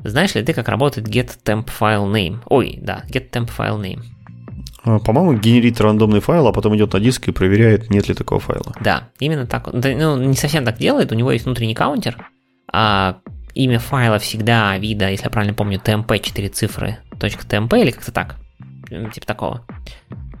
Знаешь 0.03 0.35
ли 0.35 0.43
ты, 0.43 0.53
как 0.53 0.67
работает 0.69 1.07
get 1.07 1.31
temp 1.43 1.67
file 1.67 2.11
name? 2.11 2.39
Ой, 2.47 2.79
да, 2.81 3.03
get 3.09 3.29
temp 3.31 3.49
file 3.55 3.79
name. 3.79 4.03
А, 4.83 4.99
по-моему, 4.99 5.33
генерит 5.39 5.79
рандомный 5.79 6.19
файл, 6.19 6.47
а 6.47 6.53
потом 6.53 6.75
идет 6.75 6.93
на 6.93 6.99
диск 6.99 7.27
и 7.27 7.31
проверяет, 7.31 7.89
нет 7.89 8.09
ли 8.09 8.13
такого 8.13 8.39
файла. 8.39 8.73
Да, 8.81 9.09
именно 9.19 9.45
так. 9.45 9.71
Ну, 9.71 10.17
не 10.17 10.35
совсем 10.35 10.65
так 10.65 10.77
делает, 10.77 11.11
у 11.11 11.15
него 11.15 11.31
есть 11.31 11.45
внутренний 11.45 11.75
каунтер, 11.75 12.29
а 12.71 13.17
имя 13.53 13.79
файла 13.79 14.19
всегда 14.19 14.77
вида, 14.77 15.09
если 15.09 15.25
я 15.25 15.29
правильно 15.29 15.53
помню, 15.53 15.79
tmp 15.83 16.19
4 16.19 16.49
цифры, 16.49 16.97
.tmp 17.11 17.81
или 17.81 17.91
как-то 17.91 18.11
так, 18.11 18.35
типа 18.89 19.25
такого. 19.25 19.65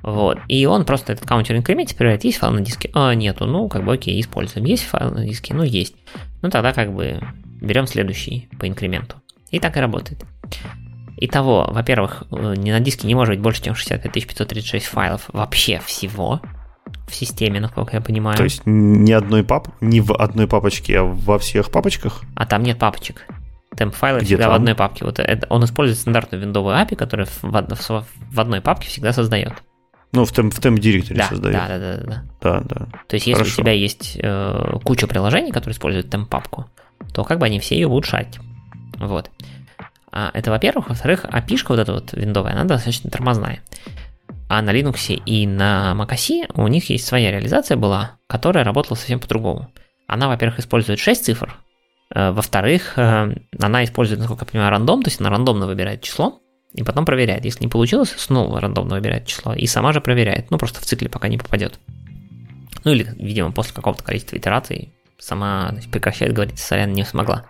Вот. 0.01 0.39
И 0.49 0.65
он 0.65 0.83
просто 0.83 1.13
этот 1.13 1.25
каунтер 1.25 1.55
инкрементит, 1.55 1.95
проверяет, 1.95 2.25
есть 2.25 2.37
файл 2.37 2.51
на 2.51 2.59
диске? 2.59 2.89
А, 2.93 3.13
нету. 3.15 3.45
Ну, 3.45 3.69
как 3.69 3.85
бы 3.85 3.93
окей, 3.93 4.19
используем. 4.19 4.65
Есть 4.65 4.83
файл 4.83 5.11
на 5.11 5.25
диске? 5.25 5.53
Ну, 5.53 5.63
есть. 5.63 5.95
Ну, 6.41 6.49
тогда 6.49 6.73
как 6.73 6.93
бы 6.93 7.21
берем 7.61 7.87
следующий 7.87 8.49
по 8.59 8.67
инкременту. 8.67 9.15
И 9.53 9.59
так 9.59 9.77
и 9.77 9.79
работает. 9.79 10.19
Итого, 11.17 11.69
во-первых, 11.71 12.23
э, 12.31 12.55
на 12.55 12.79
диске 12.79 13.07
не 13.07 13.13
может 13.13 13.35
быть 13.35 13.39
больше, 13.39 13.61
чем 13.61 13.75
65536 13.75 14.87
файлов 14.87 15.29
вообще 15.31 15.79
всего 15.85 16.41
в 17.07 17.13
системе, 17.13 17.59
насколько 17.59 17.95
я 17.95 18.01
понимаю. 18.01 18.35
То 18.35 18.45
есть 18.45 18.63
ни 18.65 19.11
одной 19.11 19.43
пап, 19.43 19.67
не 19.79 20.01
в 20.01 20.11
одной 20.15 20.47
папочке, 20.47 20.99
а 20.99 21.03
во 21.03 21.37
всех 21.37 21.69
папочках? 21.69 22.23
А 22.35 22.47
там 22.47 22.63
нет 22.63 22.79
папочек. 22.79 23.27
Темп 23.77 23.93
файлы 23.93 24.19
Где 24.19 24.25
всегда 24.25 24.45
там? 24.45 24.53
в 24.53 24.55
одной 24.55 24.73
папке. 24.73 25.05
Вот 25.05 25.19
это, 25.19 25.45
он 25.51 25.63
использует 25.63 25.99
стандартную 25.99 26.41
виндовую 26.41 26.75
API, 26.75 26.95
которая 26.95 27.27
в, 27.27 27.43
в, 27.43 28.05
в 28.31 28.39
одной 28.39 28.61
папке 28.61 28.87
всегда 28.87 29.13
создает. 29.13 29.53
Ну, 30.13 30.25
в 30.25 30.31
темп, 30.31 30.51
в 30.51 30.59
темп 30.59 30.79
директоре 30.79 31.19
да, 31.19 31.27
создает. 31.27 31.55
Да, 31.55 31.67
да, 31.67 31.77
да, 31.77 32.03
да. 32.03 32.23
Да, 32.41 32.61
да. 32.61 32.87
То 33.07 33.13
есть, 33.13 33.27
если 33.27 33.43
Хорошо. 33.43 33.61
у 33.61 33.63
тебя 33.63 33.71
есть 33.73 34.17
э, 34.19 34.77
куча 34.83 35.05
приложений, 35.05 35.51
которые 35.51 35.75
используют 35.75 36.09
темп 36.09 36.27
папку, 36.27 36.65
то 37.13 37.23
как 37.23 37.37
бы 37.37 37.45
они 37.45 37.59
все 37.59 37.75
ее 37.75 37.87
будут 37.87 38.05
шарить. 38.05 38.39
Вот. 38.99 39.29
А 40.11 40.29
это, 40.33 40.51
во-первых. 40.51 40.89
Во-вторых, 40.89 41.25
API 41.25 41.59
вот 41.67 41.79
эта 41.79 41.93
вот 41.93 42.13
виндовая, 42.13 42.53
она 42.53 42.65
достаточно 42.65 43.09
тормозная. 43.09 43.61
А 44.49 44.61
на 44.61 44.69
Linux 44.69 45.13
и 45.13 45.47
на 45.47 45.95
macOS 45.97 46.51
у 46.53 46.67
них 46.67 46.89
есть 46.89 47.05
своя 47.05 47.31
реализация 47.31 47.77
была, 47.77 48.17
которая 48.27 48.63
работала 48.63 48.95
совсем 48.95 49.19
по-другому. 49.19 49.71
Она, 50.05 50.27
во-первых, 50.27 50.59
использует 50.59 50.99
6 50.99 51.25
цифр, 51.25 51.57
э, 52.13 52.31
во-вторых, 52.31 52.93
э, 52.97 53.35
она 53.59 53.83
использует, 53.83 54.19
насколько 54.19 54.45
я 54.45 54.51
понимаю, 54.51 54.71
рандом, 54.71 55.01
то 55.01 55.09
есть 55.09 55.19
она 55.19 55.31
рандомно 55.31 55.65
выбирает 55.65 56.01
число, 56.01 56.39
и 56.73 56.83
потом 56.83 57.05
проверяет. 57.05 57.45
Если 57.45 57.63
не 57.63 57.69
получилось, 57.69 58.13
снова 58.15 58.59
рандомно 58.61 58.95
выбирает 58.95 59.25
число, 59.25 59.53
и 59.53 59.65
сама 59.65 59.93
же 59.93 60.01
проверяет, 60.01 60.51
ну 60.51 60.57
просто 60.57 60.81
в 60.81 60.83
цикле 60.83 61.09
пока 61.09 61.27
не 61.29 61.37
попадет. 61.37 61.79
Ну 62.83 62.91
или, 62.91 63.07
видимо, 63.17 63.51
после 63.51 63.73
какого-то 63.73 64.03
количества 64.03 64.37
итераций 64.37 64.93
сама 65.17 65.69
значит, 65.71 65.89
прекращает 65.89 66.33
говорить, 66.33 66.59
сорян, 66.59 66.91
не 66.91 67.05
смогла. 67.05 67.45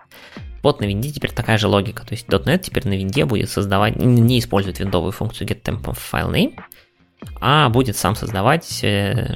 Вот 0.63 0.79
на 0.79 0.85
винде 0.85 1.11
теперь 1.11 1.31
такая 1.31 1.57
же 1.57 1.67
логика. 1.67 2.05
То 2.05 2.13
есть 2.13 2.27
.NET 2.27 2.59
теперь 2.59 2.87
на 2.87 2.93
винде 2.93 3.25
будет 3.25 3.49
создавать, 3.49 3.97
не 3.97 4.39
использует 4.39 4.79
виндовую 4.79 5.11
функцию 5.11 5.47
getTemp 5.47 6.53
а 7.39 7.69
будет 7.69 7.95
сам 7.95 8.15
создавать 8.15 8.83
э, 8.83 9.27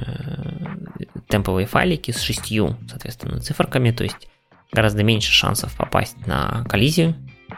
темповые 1.28 1.66
файлики 1.66 2.10
с 2.10 2.20
шестью, 2.20 2.76
соответственно, 2.88 3.40
циферками, 3.40 3.90
то 3.92 4.04
есть 4.04 4.28
гораздо 4.72 5.02
меньше 5.02 5.32
шансов 5.32 5.74
попасть 5.74 6.26
на 6.26 6.66
коллизию 6.68 7.14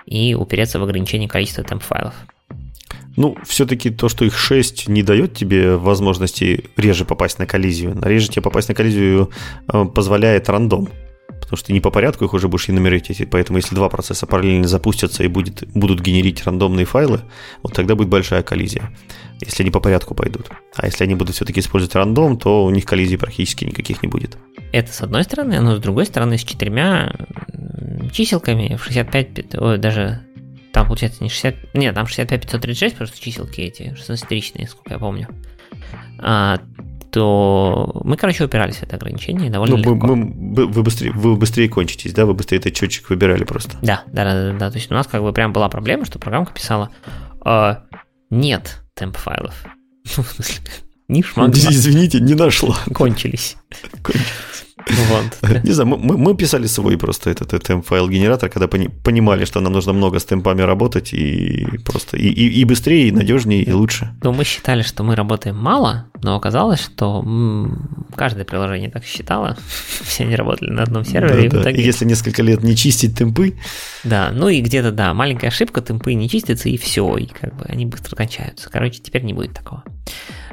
и 0.06 0.34
упереться 0.34 0.78
в 0.78 0.84
ограничение 0.84 1.28
количества 1.28 1.64
темп-файлов. 1.64 2.14
Ну, 3.16 3.36
все-таки 3.44 3.90
то, 3.90 4.08
что 4.08 4.24
их 4.24 4.38
6 4.38 4.88
не 4.88 5.02
дает 5.02 5.34
тебе 5.34 5.76
возможности 5.76 6.64
реже 6.76 7.04
попасть 7.04 7.38
на 7.38 7.46
коллизию. 7.46 8.00
Реже 8.00 8.28
тебе 8.28 8.42
попасть 8.42 8.68
на 8.68 8.74
коллизию 8.74 9.30
э, 9.72 9.84
позволяет 9.84 10.48
рандом 10.48 10.88
потому 11.50 11.64
что 11.64 11.72
не 11.72 11.80
по 11.80 11.90
порядку 11.90 12.24
их 12.24 12.32
уже 12.32 12.46
будешь 12.46 12.70
энумерировать, 12.70 13.28
поэтому 13.28 13.58
если 13.58 13.74
два 13.74 13.88
процесса 13.88 14.24
параллельно 14.24 14.68
запустятся 14.68 15.24
и 15.24 15.26
будет, 15.26 15.68
будут 15.74 16.00
генерить 16.00 16.44
рандомные 16.44 16.86
файлы, 16.86 17.22
вот 17.64 17.74
тогда 17.74 17.96
будет 17.96 18.08
большая 18.08 18.44
коллизия, 18.44 18.88
если 19.40 19.64
они 19.64 19.72
по 19.72 19.80
порядку 19.80 20.14
пойдут. 20.14 20.48
А 20.76 20.86
если 20.86 21.02
они 21.02 21.16
будут 21.16 21.34
все-таки 21.34 21.58
использовать 21.58 21.96
рандом, 21.96 22.38
то 22.38 22.64
у 22.64 22.70
них 22.70 22.84
коллизий 22.84 23.18
практически 23.18 23.64
никаких 23.64 24.00
не 24.04 24.08
будет. 24.08 24.38
Это 24.70 24.92
с 24.92 25.00
одной 25.00 25.24
стороны, 25.24 25.60
но 25.60 25.74
с 25.74 25.80
другой 25.80 26.06
стороны 26.06 26.38
с 26.38 26.44
четырьмя 26.44 27.12
чиселками 28.12 28.76
в 28.76 28.84
65, 28.84 29.56
ой, 29.56 29.78
даже 29.78 30.20
там 30.72 30.86
получается 30.86 31.24
не 31.24 31.30
60, 31.30 31.74
нет, 31.74 31.96
там 31.96 32.06
65 32.06 32.42
536, 32.42 32.96
просто 32.96 33.20
чиселки 33.20 33.62
эти, 33.62 33.96
16-ричные, 33.98 34.68
сколько 34.68 34.92
я 34.92 35.00
помню. 35.00 35.26
А, 36.20 36.60
то 37.10 38.00
мы, 38.04 38.16
короче, 38.16 38.44
упирались 38.44 38.76
в 38.76 38.82
это 38.82 38.96
ограничение 38.96 39.50
довольно 39.50 39.76
ну, 39.76 39.94
легко. 39.94 40.06
Мы, 40.06 40.16
мы, 40.16 40.66
вы, 40.66 40.82
быстрее, 40.82 41.12
вы 41.12 41.36
быстрее 41.36 41.68
кончитесь, 41.68 42.12
да? 42.12 42.26
Вы 42.26 42.34
быстрее 42.34 42.58
этот 42.58 42.76
счетчик 42.76 43.10
выбирали 43.10 43.44
просто. 43.44 43.76
Да, 43.82 44.04
да, 44.06 44.24
да, 44.24 44.52
да, 44.52 44.58
да. 44.58 44.70
То 44.70 44.78
есть 44.78 44.90
у 44.90 44.94
нас 44.94 45.06
как 45.06 45.22
бы 45.22 45.32
прям 45.32 45.52
была 45.52 45.68
проблема, 45.68 46.04
что 46.04 46.18
программка 46.18 46.52
писала 46.52 46.90
э, 47.44 47.74
нет 48.30 48.82
темп 48.94 49.16
файлов. 49.16 49.64
Не 51.08 51.24
шмагла. 51.24 51.52
Извините, 51.52 52.20
не 52.20 52.34
нашла. 52.34 52.76
Кончились. 52.94 53.56
Кончились. 54.00 54.28
Вот. 54.88 55.62
Не 55.64 55.72
знаю, 55.72 55.98
мы, 55.98 56.16
мы 56.16 56.36
писали 56.36 56.66
свой 56.66 56.96
просто 56.96 57.30
этот, 57.30 57.52
этот 57.52 57.86
файл-генератор, 57.86 58.48
когда 58.48 58.68
пони, 58.68 58.88
понимали, 58.88 59.44
что 59.44 59.60
нам 59.60 59.72
нужно 59.72 59.92
много 59.92 60.18
с 60.18 60.24
темпами 60.24 60.62
работать 60.62 61.12
и 61.12 61.66
просто 61.84 62.16
и, 62.16 62.28
и, 62.28 62.60
и 62.60 62.64
быстрее, 62.64 63.08
и 63.08 63.12
надежнее, 63.12 63.62
и 63.62 63.72
лучше. 63.72 64.10
Ну, 64.22 64.32
мы 64.32 64.44
считали, 64.44 64.82
что 64.82 65.02
мы 65.02 65.16
работаем 65.16 65.56
мало, 65.56 66.06
но 66.22 66.36
оказалось, 66.36 66.80
что 66.80 67.24
каждое 68.14 68.44
приложение 68.44 68.90
так 68.90 69.04
считало. 69.04 69.56
Все 70.04 70.24
они 70.24 70.36
работали 70.36 70.70
на 70.70 70.82
одном 70.82 71.04
сервере. 71.04 71.48
Да, 71.48 71.60
и, 71.60 71.62
да. 71.64 71.70
и 71.70 71.82
если 71.82 72.04
несколько 72.04 72.42
лет 72.42 72.62
не 72.62 72.76
чистить 72.76 73.16
темпы. 73.16 73.54
Да, 74.04 74.30
ну 74.32 74.48
и 74.48 74.60
где-то, 74.60 74.92
да, 74.92 75.14
маленькая 75.14 75.48
ошибка, 75.48 75.80
темпы 75.80 76.14
не 76.14 76.28
чистятся, 76.28 76.68
и 76.68 76.76
все, 76.76 77.16
и 77.16 77.26
как 77.26 77.56
бы 77.56 77.64
они 77.64 77.86
быстро 77.86 78.16
кончаются. 78.16 78.70
Короче, 78.70 79.00
теперь 79.00 79.22
не 79.22 79.34
будет 79.34 79.54
такого. 79.54 79.84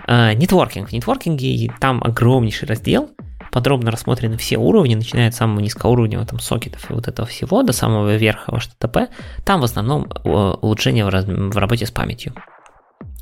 А, 0.07 0.33
нетворкинг. 0.33 0.89
В 0.89 0.91
нетворкинге 0.93 1.71
там 1.79 2.01
огромнейший 2.03 2.67
раздел, 2.67 3.09
подробно 3.57 3.89
рассмотрены 3.89 4.37
все 4.37 4.57
уровни, 4.57 4.93
начиная 4.93 5.29
от 5.29 5.33
самого 5.33 5.61
низкоуровневого 5.61 6.27
там 6.27 6.39
сокетов 6.39 6.91
и 6.91 6.93
вот 6.93 7.07
этого 7.07 7.27
всего 7.27 7.63
до 7.63 7.73
самого 7.73 8.15
верха 8.15 8.51
HTTP. 8.51 9.07
Там 9.43 9.61
в 9.61 9.63
основном 9.63 10.03
э, 10.03 10.29
улучшение 10.29 11.03
в, 11.03 11.09
раз... 11.09 11.25
в 11.25 11.57
работе 11.57 11.87
с 11.87 11.89
памятью. 11.89 12.35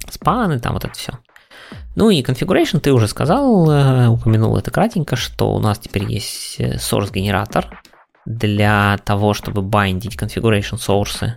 Спаны, 0.09 0.59
там 0.59 0.73
вот 0.73 0.83
это 0.83 0.93
все. 0.93 1.13
Ну 1.95 2.09
и 2.09 2.21
configuration 2.21 2.81
ты 2.81 2.91
уже 2.91 3.07
сказал, 3.07 3.71
э, 3.71 4.07
упомянул 4.09 4.57
это 4.57 4.71
кратенько, 4.71 5.15
что 5.15 5.55
у 5.55 5.59
нас 5.59 5.79
теперь 5.79 6.03
есть 6.03 6.57
э, 6.59 6.75
source 6.75 7.13
генератор 7.13 7.81
для 8.25 8.97
того, 9.05 9.33
чтобы 9.33 9.61
бindить 9.61 10.17
configuration 10.21 10.75
source. 10.77 11.29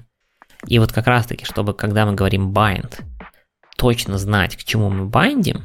И 0.66 0.80
вот 0.80 0.90
как 0.90 1.06
раз 1.06 1.26
таки, 1.26 1.44
чтобы 1.44 1.72
когда 1.72 2.04
мы 2.04 2.14
говорим 2.14 2.52
bind, 2.52 3.00
точно 3.76 4.18
знать, 4.18 4.56
к 4.56 4.64
чему 4.64 4.90
мы 4.90 5.06
байдим, 5.06 5.62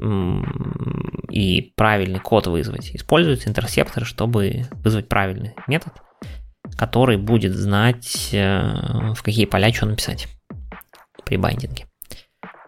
и 0.00 1.72
правильный 1.76 2.20
код 2.20 2.46
вызвать, 2.46 2.94
используются 2.94 3.48
интерсепторы, 3.48 4.06
чтобы 4.06 4.66
вызвать 4.84 5.08
правильный 5.08 5.54
метод, 5.66 5.92
который 6.76 7.16
будет 7.16 7.54
знать, 7.54 8.30
э, 8.32 9.12
в 9.14 9.22
какие 9.22 9.46
поля 9.46 9.72
что 9.72 9.86
написать 9.86 10.28
при 11.24 11.36
байдинге. 11.36 11.86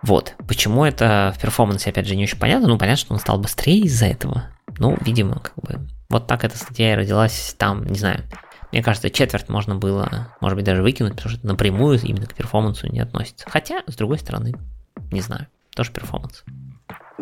Вот. 0.03 0.35
Почему 0.49 0.85
это 0.85 1.35
в 1.37 1.41
перформансе, 1.41 1.91
опять 1.91 2.07
же, 2.07 2.17
не 2.17 2.25
очень 2.25 2.39
понятно. 2.39 2.69
Ну, 2.69 2.79
понятно, 2.79 3.01
что 3.01 3.13
он 3.15 3.21
стал 3.21 3.39
быстрее 3.39 3.81
из-за 3.81 4.07
этого. 4.07 4.45
Ну, 4.79 4.97
видимо, 5.01 5.41
как 5.41 5.55
бы... 5.57 5.89
Вот 6.09 6.27
так 6.27 6.45
эта 6.45 6.57
статья 6.57 6.93
и 6.93 6.97
родилась 6.97 7.55
там, 7.59 7.85
не 7.85 7.99
знаю. 7.99 8.25
Мне 8.73 8.83
кажется, 8.83 9.11
четверть 9.11 9.49
можно 9.49 9.75
было, 9.75 10.29
может 10.41 10.57
быть, 10.57 10.65
даже 10.65 10.83
выкинуть, 10.83 11.17
потому 11.17 11.31
что 11.31 11.39
это 11.39 11.47
напрямую 11.49 12.01
именно 12.01 12.27
к 12.27 12.35
перформансу 12.35 12.91
не 12.91 13.01
относится. 13.01 13.49
Хотя, 13.49 13.83
с 13.87 13.97
другой 13.97 14.19
стороны, 14.19 14.55
не 15.11 15.21
знаю, 15.21 15.49
тоже 15.75 15.93
перформанс. 15.93 16.45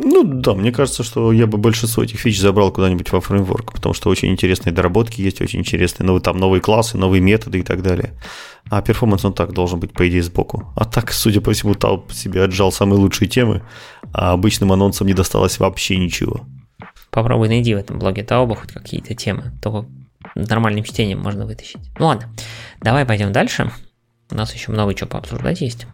Ну 0.01 0.23
да, 0.25 0.55
мне 0.55 0.71
кажется, 0.71 1.03
что 1.03 1.33
я 1.33 1.47
бы 1.47 1.59
большинство 1.59 2.03
этих 2.03 2.21
фич 2.21 2.39
забрал 2.39 2.71
куда-нибудь 2.71 3.11
во 3.11 3.21
фреймворк, 3.21 3.73
потому 3.73 3.95
что 3.95 4.11
очень 4.11 4.29
интересные 4.31 4.73
доработки 4.73 5.21
есть, 5.21 5.41
очень 5.41 5.61
интересные 5.61 6.07
новые, 6.07 6.23
там 6.23 6.39
новые 6.39 6.61
классы, 6.61 6.97
новые 6.97 7.21
методы 7.21 7.59
и 7.59 7.63
так 7.63 7.83
далее. 7.83 8.15
А 8.71 8.81
перформанс 8.81 9.25
он 9.25 9.33
так 9.33 9.53
должен 9.53 9.81
быть, 9.81 9.93
по 9.93 10.09
идее, 10.09 10.23
сбоку. 10.23 10.73
А 10.77 10.85
так, 10.85 11.13
судя 11.13 11.41
по 11.41 11.53
всему, 11.53 11.75
Талп 11.75 12.13
себе 12.13 12.45
отжал 12.45 12.71
самые 12.71 12.99
лучшие 12.99 13.29
темы, 13.29 13.63
а 14.13 14.33
обычным 14.33 14.73
анонсам 14.73 15.07
не 15.07 15.15
досталось 15.15 15.59
вообще 15.59 15.97
ничего. 15.97 16.43
Попробуй 17.11 17.49
найди 17.49 17.75
в 17.75 17.79
этом 17.79 17.99
блоге 17.99 18.23
Тауба 18.23 18.55
хоть 18.55 18.73
какие-то 18.73 19.15
темы, 19.15 19.53
только 19.63 19.89
нормальным 20.35 20.85
чтением 20.85 21.21
можно 21.21 21.47
вытащить. 21.47 21.81
Ну 21.99 22.07
ладно, 22.07 22.29
давай 22.81 23.05
пойдем 23.05 23.33
дальше. 23.33 23.73
У 24.31 24.35
нас 24.35 24.55
еще 24.55 24.71
много 24.73 24.95
чего 24.95 25.09
пообсуждать 25.09 25.61
есть. 25.61 25.87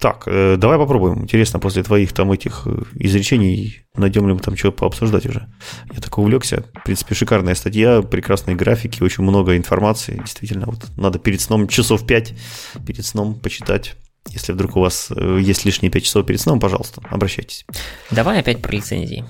Так, 0.00 0.24
э, 0.26 0.56
давай 0.58 0.78
попробуем. 0.78 1.22
Интересно, 1.22 1.58
после 1.58 1.82
твоих 1.82 2.12
там 2.12 2.30
этих 2.30 2.62
э, 2.66 2.82
изречений 2.94 3.84
найдем 3.96 4.28
ли 4.28 4.34
мы 4.34 4.40
там 4.40 4.56
что 4.56 4.70
пообсуждать 4.70 5.26
уже. 5.26 5.48
Я 5.92 6.00
так 6.00 6.16
увлекся. 6.18 6.64
В 6.74 6.84
принципе, 6.84 7.14
шикарная 7.14 7.54
статья, 7.54 8.02
прекрасные 8.02 8.54
графики, 8.54 9.02
очень 9.02 9.24
много 9.24 9.56
информации. 9.56 10.18
Действительно, 10.18 10.66
вот 10.66 10.86
надо 10.96 11.18
перед 11.18 11.40
сном 11.40 11.68
часов 11.68 12.06
5 12.06 12.34
перед 12.86 13.04
сном 13.04 13.34
почитать. 13.34 13.96
Если 14.28 14.52
вдруг 14.52 14.76
у 14.76 14.80
вас 14.80 15.10
э, 15.14 15.38
есть 15.40 15.64
лишние 15.64 15.90
5 15.90 16.04
часов 16.04 16.26
перед 16.26 16.40
сном, 16.40 16.60
пожалуйста, 16.60 17.00
обращайтесь. 17.08 17.64
Давай 18.10 18.40
опять 18.40 18.60
про 18.60 18.72
лицензии. 18.72 19.24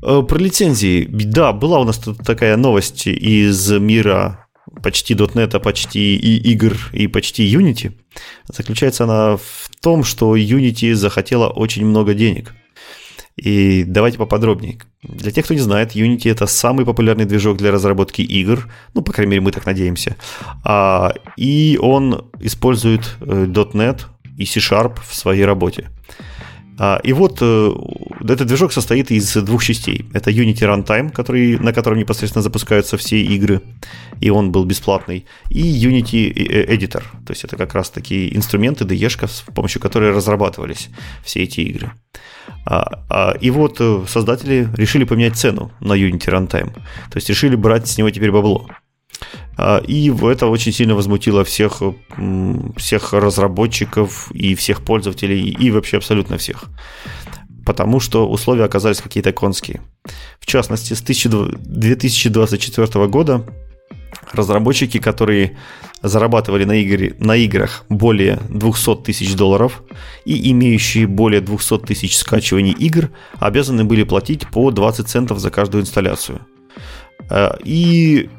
Про 0.00 0.38
лицензии. 0.38 1.08
Да, 1.08 1.52
была 1.52 1.78
у 1.78 1.84
нас 1.84 1.98
тут 1.98 2.18
такая 2.18 2.56
новость 2.56 3.06
из 3.06 3.70
мира 3.70 4.46
почти 4.82 5.14
.NET, 5.14 5.58
почти 5.60 6.16
и 6.16 6.52
игр 6.52 6.76
и 6.92 7.06
почти 7.06 7.52
Unity, 7.54 7.92
заключается 8.48 9.04
она 9.04 9.36
в 9.36 9.70
том, 9.80 10.04
что 10.04 10.36
Unity 10.36 10.94
захотела 10.94 11.48
очень 11.48 11.84
много 11.86 12.14
денег. 12.14 12.54
И 13.36 13.84
давайте 13.84 14.18
поподробнее. 14.18 14.78
Для 15.02 15.30
тех, 15.30 15.44
кто 15.44 15.54
не 15.54 15.60
знает, 15.60 15.96
Unity 15.96 16.30
это 16.30 16.46
самый 16.46 16.84
популярный 16.84 17.24
движок 17.24 17.56
для 17.56 17.70
разработки 17.70 18.20
игр, 18.20 18.68
ну, 18.94 19.02
по 19.02 19.12
крайней 19.12 19.30
мере, 19.30 19.42
мы 19.42 19.52
так 19.52 19.66
надеемся. 19.66 20.16
А, 20.64 21.14
и 21.38 21.78
он 21.80 22.30
использует 22.40 23.16
э, 23.20 23.46
.NET 23.46 24.02
и 24.36 24.44
C-Sharp 24.44 24.98
в 25.08 25.14
своей 25.14 25.44
работе. 25.44 25.88
А, 26.82 26.98
и 27.04 27.12
вот 27.12 27.42
э, 27.42 27.72
этот 28.22 28.46
движок 28.46 28.72
состоит 28.72 29.10
из 29.10 29.34
двух 29.34 29.62
частей. 29.62 30.06
Это 30.14 30.30
Unity 30.30 30.64
Runtime, 30.64 31.12
который, 31.12 31.58
на 31.58 31.74
котором 31.74 31.98
непосредственно 31.98 32.42
запускаются 32.42 32.96
все 32.96 33.20
игры, 33.20 33.60
и 34.18 34.30
он 34.30 34.50
был 34.50 34.64
бесплатный, 34.64 35.26
и 35.50 35.60
Unity 35.60 36.32
э, 36.32 36.74
Editor, 36.74 37.02
то 37.26 37.32
есть 37.32 37.44
это 37.44 37.58
как 37.58 37.74
раз 37.74 37.90
такие 37.90 38.34
инструменты, 38.34 38.84
DE, 38.84 39.10
с 39.10 39.44
помощью 39.54 39.82
которой 39.82 40.10
разрабатывались 40.10 40.88
все 41.22 41.42
эти 41.42 41.60
игры. 41.60 41.92
А, 42.64 43.04
а, 43.10 43.32
и 43.32 43.50
вот 43.50 43.76
э, 43.80 44.04
создатели 44.08 44.66
решили 44.74 45.04
поменять 45.04 45.36
цену 45.36 45.72
на 45.80 45.92
Unity 45.92 46.28
Runtime, 46.28 46.72
то 46.72 47.16
есть 47.16 47.28
решили 47.28 47.56
брать 47.56 47.88
с 47.88 47.98
него 47.98 48.08
теперь 48.08 48.32
бабло. 48.32 48.70
А, 49.56 49.78
и 49.78 50.10
это 50.10 50.46
очень 50.46 50.72
сильно 50.72 50.94
возмутило 50.94 51.44
всех, 51.44 51.82
всех 52.76 53.12
разработчиков 53.12 54.30
и 54.32 54.54
всех 54.54 54.82
пользователей, 54.82 55.50
и 55.50 55.70
вообще 55.70 55.98
абсолютно 55.98 56.38
всех. 56.38 56.64
Потому 57.66 58.00
что 58.00 58.28
условия 58.28 58.64
оказались 58.64 59.00
какие-то 59.00 59.32
конские. 59.32 59.80
В 60.40 60.46
частности, 60.46 60.94
с 60.94 61.02
2024 61.02 63.06
года 63.06 63.46
разработчики, 64.32 64.98
которые 64.98 65.56
зарабатывали 66.02 66.64
на, 66.64 66.82
игре, 66.82 67.14
на 67.18 67.36
играх 67.36 67.84
более 67.88 68.40
200 68.48 69.04
тысяч 69.04 69.34
долларов 69.34 69.82
и 70.24 70.50
имеющие 70.52 71.06
более 71.06 71.40
200 71.40 71.78
тысяч 71.80 72.16
скачиваний 72.16 72.72
игр, 72.72 73.10
обязаны 73.38 73.84
были 73.84 74.04
платить 74.04 74.46
по 74.48 74.70
20 74.70 75.08
центов 75.08 75.38
за 75.38 75.50
каждую 75.50 75.82
инсталляцию. 75.82 76.40
А, 77.28 77.58
и 77.64 78.30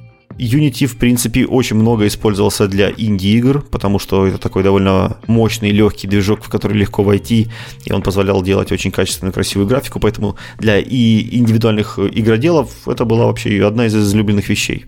Unity, 0.41 0.87
в 0.87 0.97
принципе, 0.97 1.45
очень 1.45 1.75
много 1.75 2.07
использовался 2.07 2.67
для 2.67 2.89
инди-игр, 2.89 3.61
потому 3.61 3.99
что 3.99 4.25
это 4.25 4.39
такой 4.39 4.63
довольно 4.63 5.17
мощный, 5.27 5.69
легкий 5.71 6.07
движок, 6.07 6.43
в 6.43 6.49
который 6.49 6.75
легко 6.75 7.03
войти, 7.03 7.49
и 7.85 7.93
он 7.93 8.01
позволял 8.01 8.41
делать 8.41 8.71
очень 8.71 8.91
качественную, 8.91 9.33
красивую 9.33 9.67
графику, 9.67 9.99
поэтому 9.99 10.35
для 10.57 10.79
и 10.79 11.37
индивидуальных 11.37 11.99
игроделов 11.99 12.87
это 12.87 13.05
была 13.05 13.27
вообще 13.27 13.63
одна 13.63 13.85
из 13.85 13.95
излюбленных 13.95 14.49
вещей. 14.49 14.85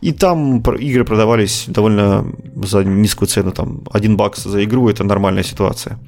И 0.00 0.12
там 0.12 0.60
игры 0.60 1.04
продавались 1.04 1.64
довольно 1.66 2.24
за 2.54 2.84
низкую 2.84 3.28
цену, 3.28 3.52
там, 3.52 3.82
один 3.92 4.16
бакс 4.16 4.44
за 4.44 4.64
игру– 4.64 4.88
это 4.90 5.04
нормальная 5.04 5.44
ситуация. 5.44 5.98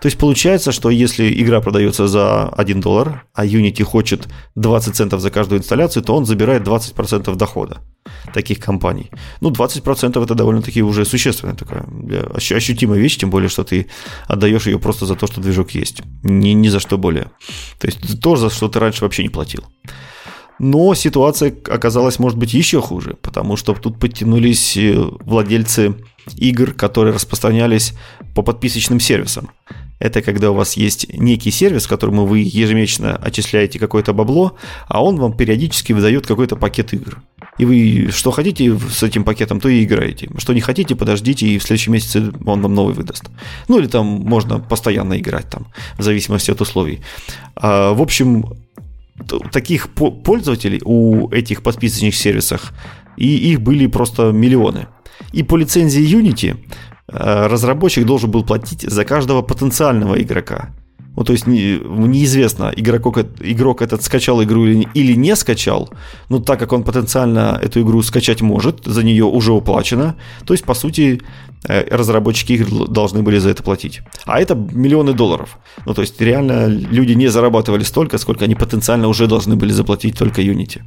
То 0.00 0.06
есть 0.06 0.18
получается, 0.18 0.72
что 0.72 0.90
если 0.90 1.42
игра 1.42 1.60
продается 1.60 2.06
за 2.06 2.48
1 2.48 2.80
доллар, 2.80 3.24
а 3.34 3.44
Unity 3.44 3.82
хочет 3.82 4.28
20 4.54 4.94
центов 4.94 5.20
за 5.20 5.30
каждую 5.30 5.58
инсталляцию, 5.58 6.04
то 6.04 6.14
он 6.14 6.24
забирает 6.24 6.62
20% 6.62 7.34
дохода 7.34 7.78
таких 8.32 8.58
компаний. 8.58 9.10
Ну, 9.40 9.50
20% 9.50 10.22
это 10.22 10.34
довольно-таки 10.34 10.82
уже 10.82 11.04
существенная 11.04 11.56
такая 11.56 11.84
ощутимая 12.34 13.00
вещь, 13.00 13.18
тем 13.18 13.30
более, 13.30 13.48
что 13.48 13.64
ты 13.64 13.86
отдаешь 14.28 14.66
ее 14.66 14.78
просто 14.78 15.06
за 15.06 15.14
то, 15.14 15.26
что 15.26 15.40
движок 15.40 15.72
есть. 15.72 16.02
Ни, 16.22 16.50
ни 16.50 16.68
за 16.68 16.78
что 16.78 16.96
более. 16.96 17.30
То 17.78 17.88
есть 17.88 18.20
то, 18.20 18.36
за 18.36 18.50
что 18.50 18.68
ты 18.68 18.78
раньше 18.78 19.02
вообще 19.02 19.22
не 19.22 19.30
платил. 19.30 19.64
Но 20.58 20.94
ситуация 20.94 21.54
оказалась, 21.68 22.18
может 22.18 22.38
быть, 22.38 22.54
еще 22.54 22.80
хуже, 22.80 23.16
потому 23.22 23.56
что 23.56 23.74
тут 23.74 23.98
подтянулись 23.98 24.76
э, 24.76 24.94
владельцы 25.20 25.94
игр, 26.36 26.72
которые 26.72 27.14
распространялись 27.14 27.94
по 28.34 28.42
подписочным 28.42 29.00
сервисам. 29.00 29.50
Это 29.98 30.22
когда 30.22 30.50
у 30.50 30.54
вас 30.54 30.76
есть 30.76 31.12
некий 31.12 31.50
сервис, 31.50 31.86
которому 31.86 32.24
вы 32.24 32.40
ежемесячно 32.40 33.16
отчисляете 33.16 33.78
какое-то 33.78 34.12
бабло, 34.12 34.56
а 34.86 35.02
он 35.02 35.16
вам 35.16 35.36
периодически 35.36 35.92
выдает 35.92 36.26
какой-то 36.26 36.56
пакет 36.56 36.92
игр. 36.92 37.20
И 37.58 37.64
вы 37.64 38.12
что 38.12 38.30
хотите 38.30 38.78
с 38.78 39.02
этим 39.02 39.24
пакетом, 39.24 39.60
то 39.60 39.68
и 39.68 39.82
играете. 39.82 40.30
Что 40.38 40.52
не 40.52 40.60
хотите, 40.60 40.94
подождите, 40.94 41.48
и 41.48 41.58
в 41.58 41.64
следующем 41.64 41.94
месяце 41.94 42.32
он 42.46 42.62
вам 42.62 42.74
новый 42.74 42.94
выдаст. 42.94 43.24
Ну 43.66 43.78
или 43.78 43.88
там 43.88 44.06
можно 44.06 44.60
постоянно 44.60 45.18
играть 45.18 45.50
там, 45.50 45.66
в 45.98 46.02
зависимости 46.02 46.52
от 46.52 46.60
условий. 46.60 47.00
А, 47.56 47.92
в 47.92 48.00
общем, 48.00 48.44
таких 49.52 49.88
пользователей 49.90 50.80
у 50.84 51.30
этих 51.30 51.62
подписочных 51.62 52.14
сервисах, 52.14 52.72
и 53.16 53.52
их 53.52 53.60
были 53.60 53.86
просто 53.86 54.32
миллионы. 54.32 54.86
И 55.32 55.42
по 55.42 55.56
лицензии 55.56 56.02
Unity 56.02 56.56
Э, 57.10 57.46
разработчик 57.46 58.04
должен 58.04 58.30
был 58.30 58.44
платить 58.44 58.82
за 58.82 59.04
каждого 59.04 59.42
потенциального 59.42 60.20
игрока. 60.20 60.70
Ну, 61.16 61.24
то 61.24 61.32
есть 61.32 61.46
не, 61.48 61.80
неизвестно, 62.08 62.72
игрок, 62.76 63.18
игрок 63.40 63.82
этот 63.82 64.02
скачал 64.02 64.42
игру 64.42 64.66
или, 64.66 64.88
или 64.94 65.14
не 65.14 65.34
скачал, 65.36 65.90
но 66.28 66.38
так 66.38 66.60
как 66.60 66.72
он 66.72 66.84
потенциально 66.84 67.58
эту 67.60 67.80
игру 67.80 68.02
скачать 68.02 68.40
может, 68.40 68.84
за 68.84 69.02
нее 69.02 69.24
уже 69.24 69.52
уплачено, 69.52 70.14
то 70.46 70.54
есть, 70.54 70.64
по 70.64 70.74
сути, 70.74 71.20
э, 71.68 71.96
разработчики 71.96 72.52
игр 72.52 72.88
должны 72.88 73.22
были 73.22 73.38
за 73.38 73.50
это 73.50 73.62
платить. 73.62 74.00
А 74.26 74.40
это 74.40 74.54
миллионы 74.54 75.12
долларов. 75.12 75.58
Ну, 75.86 75.94
то 75.94 76.02
есть, 76.02 76.20
реально 76.20 76.68
люди 76.68 77.14
не 77.14 77.28
зарабатывали 77.28 77.82
столько, 77.82 78.18
сколько 78.18 78.44
они 78.44 78.54
потенциально 78.54 79.08
уже 79.08 79.26
должны 79.26 79.56
были 79.56 79.72
заплатить 79.72 80.16
только 80.16 80.42
Unity. 80.42 80.82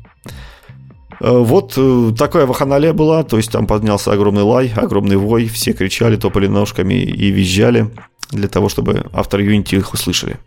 Э, 1.21 1.37
вот 1.39 1.73
э, 1.77 2.11
такая 2.17 2.45
ваханалия 2.45 2.93
была, 2.93 3.23
то 3.23 3.37
есть 3.37 3.51
там 3.51 3.67
поднялся 3.67 4.11
огромный 4.13 4.43
лай, 4.43 4.71
огромный 4.75 5.17
вой, 5.17 5.47
все 5.47 5.73
кричали, 5.73 6.15
топали 6.15 6.47
ножками 6.47 6.93
и 6.93 7.31
визжали 7.31 7.89
для 8.31 8.47
того, 8.47 8.69
чтобы 8.69 9.05
автор 9.13 9.41
Unity 9.41 9.77
их 9.77 9.93
услышали. 9.93 10.37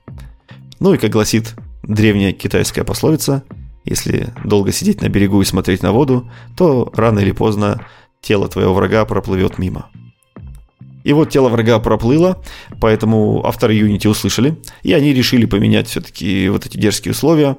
Ну 0.80 0.94
и 0.94 0.98
как 0.98 1.10
гласит 1.10 1.54
древняя 1.82 2.32
китайская 2.32 2.84
пословица, 2.84 3.44
если 3.84 4.32
долго 4.44 4.72
сидеть 4.72 5.02
на 5.02 5.08
берегу 5.08 5.40
и 5.42 5.44
смотреть 5.44 5.82
на 5.82 5.92
воду, 5.92 6.30
то 6.56 6.90
рано 6.94 7.20
или 7.20 7.32
поздно 7.32 7.86
тело 8.20 8.48
твоего 8.48 8.74
врага 8.74 9.04
проплывет 9.04 9.58
мимо. 9.58 9.90
И 11.04 11.12
вот 11.12 11.28
тело 11.28 11.50
врага 11.50 11.78
проплыло, 11.80 12.42
поэтому 12.80 13.44
авторы 13.44 13.78
Unity 13.78 14.08
услышали, 14.08 14.56
и 14.82 14.94
они 14.94 15.12
решили 15.12 15.44
поменять 15.44 15.86
все-таки 15.86 16.48
вот 16.48 16.64
эти 16.64 16.78
дерзкие 16.78 17.12
условия. 17.12 17.58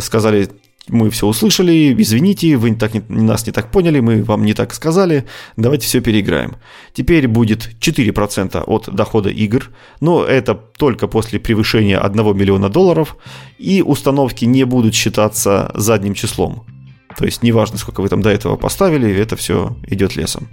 Сказали, 0.00 0.50
мы 0.88 1.10
все 1.10 1.26
услышали, 1.26 1.94
извините, 1.96 2.56
вы 2.56 2.74
так 2.74 2.94
не, 2.94 3.02
нас 3.08 3.46
не 3.46 3.52
так 3.52 3.70
поняли, 3.70 4.00
мы 4.00 4.24
вам 4.24 4.44
не 4.44 4.52
так 4.52 4.74
сказали, 4.74 5.24
давайте 5.56 5.86
все 5.86 6.00
переиграем. 6.00 6.56
Теперь 6.92 7.28
будет 7.28 7.70
4% 7.80 8.62
от 8.66 8.88
дохода 8.92 9.30
игр, 9.30 9.70
но 10.00 10.24
это 10.24 10.54
только 10.54 11.06
после 11.06 11.38
превышения 11.38 11.98
1 11.98 12.36
миллиона 12.36 12.68
долларов, 12.68 13.16
и 13.58 13.82
установки 13.82 14.44
не 14.44 14.64
будут 14.64 14.94
считаться 14.94 15.70
задним 15.74 16.14
числом. 16.14 16.64
То 17.16 17.24
есть 17.24 17.42
неважно, 17.42 17.78
сколько 17.78 18.00
вы 18.00 18.08
там 18.08 18.22
до 18.22 18.30
этого 18.30 18.56
поставили, 18.56 19.14
это 19.14 19.36
все 19.36 19.76
идет 19.86 20.16
лесом. 20.16 20.48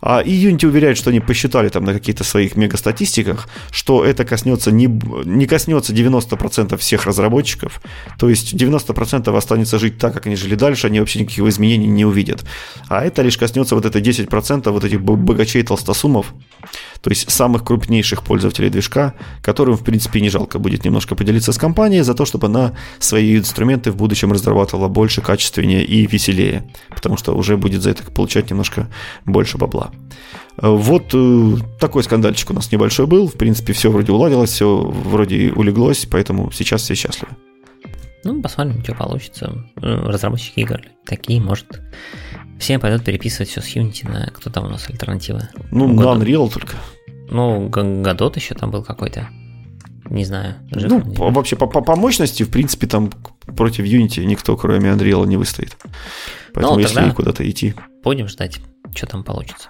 А 0.00 0.20
и 0.20 0.30
Unity 0.30 0.66
уверяет, 0.66 0.96
что 0.96 1.10
они 1.10 1.20
посчитали 1.20 1.68
там 1.68 1.84
на 1.84 1.92
каких-то 1.92 2.24
своих 2.24 2.56
мегастатистиках, 2.56 3.48
что 3.70 4.04
это 4.04 4.24
коснется 4.24 4.70
не, 4.70 4.86
не 4.86 5.46
коснется 5.46 5.92
90% 5.92 6.76
всех 6.76 7.06
разработчиков. 7.06 7.80
То 8.18 8.28
есть 8.28 8.54
90% 8.54 9.36
останется 9.36 9.78
жить 9.78 9.98
так, 9.98 10.14
как 10.14 10.26
они 10.26 10.36
жили 10.36 10.54
дальше, 10.54 10.86
они 10.86 11.00
вообще 11.00 11.20
никаких 11.20 11.44
изменений 11.44 11.86
не 11.86 12.04
увидят. 12.04 12.44
А 12.88 13.04
это 13.04 13.22
лишь 13.22 13.38
коснется 13.38 13.74
вот 13.74 13.84
это 13.84 13.98
10% 13.98 14.70
вот 14.70 14.84
этих 14.84 15.00
богачей 15.00 15.62
толстосумов, 15.62 16.32
то 17.00 17.10
есть 17.10 17.30
самых 17.30 17.64
крупнейших 17.64 18.22
пользователей 18.22 18.70
движка, 18.70 19.14
которым, 19.42 19.76
в 19.76 19.84
принципе, 19.84 20.20
не 20.20 20.30
жалко 20.30 20.58
будет 20.58 20.84
немножко 20.84 21.14
поделиться 21.14 21.52
с 21.52 21.58
компанией 21.58 22.02
за 22.02 22.14
то, 22.14 22.24
чтобы 22.24 22.46
она 22.46 22.72
свои 22.98 23.36
инструменты 23.36 23.90
в 23.90 23.96
будущем 23.96 24.32
разрабатывала 24.32 24.88
больше, 24.88 25.20
качественнее 25.20 25.84
и 25.84 26.06
веселее, 26.06 26.70
потому 26.90 27.16
что 27.16 27.34
уже 27.34 27.56
будет 27.56 27.82
за 27.82 27.90
это 27.90 28.02
получать 28.10 28.50
немножко 28.50 28.88
больше 29.24 29.58
бабла. 29.58 29.90
Вот 30.60 31.14
э, 31.14 31.56
такой 31.78 32.02
скандальчик 32.02 32.50
у 32.50 32.54
нас 32.54 32.72
небольшой 32.72 33.06
был. 33.06 33.28
В 33.28 33.34
принципе, 33.34 33.72
все 33.72 33.90
вроде 33.90 34.10
уладилось, 34.10 34.50
все 34.50 34.76
вроде 34.76 35.52
улеглось, 35.52 36.06
поэтому 36.10 36.50
сейчас 36.50 36.82
все 36.82 36.96
счастливы. 36.96 37.32
Ну, 38.24 38.42
посмотрим, 38.42 38.82
что 38.82 38.94
получится. 38.94 39.64
Разработчики 39.76 40.60
игр 40.60 40.80
такие, 41.06 41.40
может, 41.40 41.80
все 42.58 42.78
пойдут 42.78 43.04
переписывать 43.04 43.48
все 43.48 43.60
с 43.60 43.76
Unity 43.76 44.08
на 44.08 44.26
кто 44.26 44.50
там 44.50 44.66
у 44.66 44.68
нас 44.68 44.88
альтернатива. 44.88 45.48
Ну, 45.70 45.88
на 45.88 46.02
Unreal 46.14 46.52
только. 46.52 46.76
Ну, 47.30 47.68
Годот 47.68 48.36
еще 48.36 48.54
там 48.54 48.70
был 48.70 48.82
какой-то. 48.82 49.28
Не 50.10 50.24
знаю. 50.24 50.54
Ну, 50.70 51.00
по, 51.00 51.30
вообще 51.30 51.56
по, 51.56 51.66
по, 51.66 51.82
по 51.82 51.94
мощности, 51.94 52.42
в 52.42 52.50
принципе, 52.50 52.86
там 52.86 53.10
против 53.56 53.84
Unity 53.84 54.24
никто, 54.24 54.56
кроме 54.56 54.90
Unreal, 54.90 55.26
не 55.26 55.36
выстоит. 55.36 55.76
Поэтому 56.54 56.76
ну, 56.76 56.80
если 56.80 57.10
куда-то 57.10 57.48
идти. 57.48 57.74
Будем 58.02 58.28
ждать, 58.28 58.58
что 58.94 59.06
там 59.06 59.22
получится. 59.22 59.68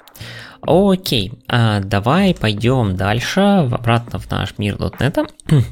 Окей, 0.62 1.32
а 1.48 1.80
давай 1.80 2.34
пойдем 2.34 2.96
дальше, 2.96 3.40
обратно 3.40 4.18
в 4.18 4.30
наш 4.30 4.58
мир 4.58 4.76
.NET 4.76 5.28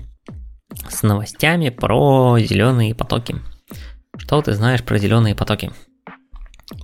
с 0.89 1.03
новостями 1.03 1.71
про 1.71 2.39
зеленые 2.39 2.95
потоки. 2.95 3.37
Что 4.17 4.43
ты 4.43 4.55
знаешь 4.55 4.83
про 4.83 4.99
зеленые 4.99 5.35
потоки? 5.35 5.71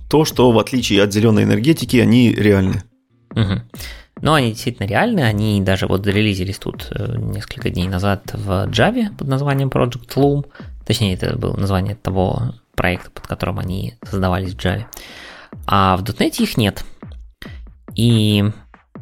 То, 0.09 0.25
что 0.25 0.51
в 0.51 0.59
отличие 0.59 1.03
от 1.03 1.13
зеленой 1.13 1.43
энергетики, 1.43 1.97
они 1.97 2.33
реальны. 2.33 2.83
Угу. 3.31 3.61
Но 4.21 4.35
они 4.35 4.51
действительно 4.51 4.87
реальны, 4.87 5.21
они 5.21 5.61
даже 5.61 5.87
вот 5.87 6.05
зарелизились 6.05 6.57
тут 6.57 6.87
э, 6.91 7.17
несколько 7.17 7.69
дней 7.69 7.87
назад 7.87 8.31
в 8.33 8.67
Java 8.69 9.15
под 9.17 9.27
названием 9.27 9.69
Project 9.69 10.15
Loom. 10.15 10.45
Точнее, 10.85 11.15
это 11.15 11.37
было 11.37 11.57
название 11.57 11.95
того 11.95 12.53
проекта, 12.75 13.11
под 13.11 13.27
которым 13.27 13.59
они 13.59 13.95
создавались 14.03 14.53
в 14.53 14.57
Java. 14.57 14.85
А 15.67 15.97
в 15.97 16.03
.NET 16.03 16.41
их 16.41 16.57
нет. 16.57 16.85
И 17.95 18.45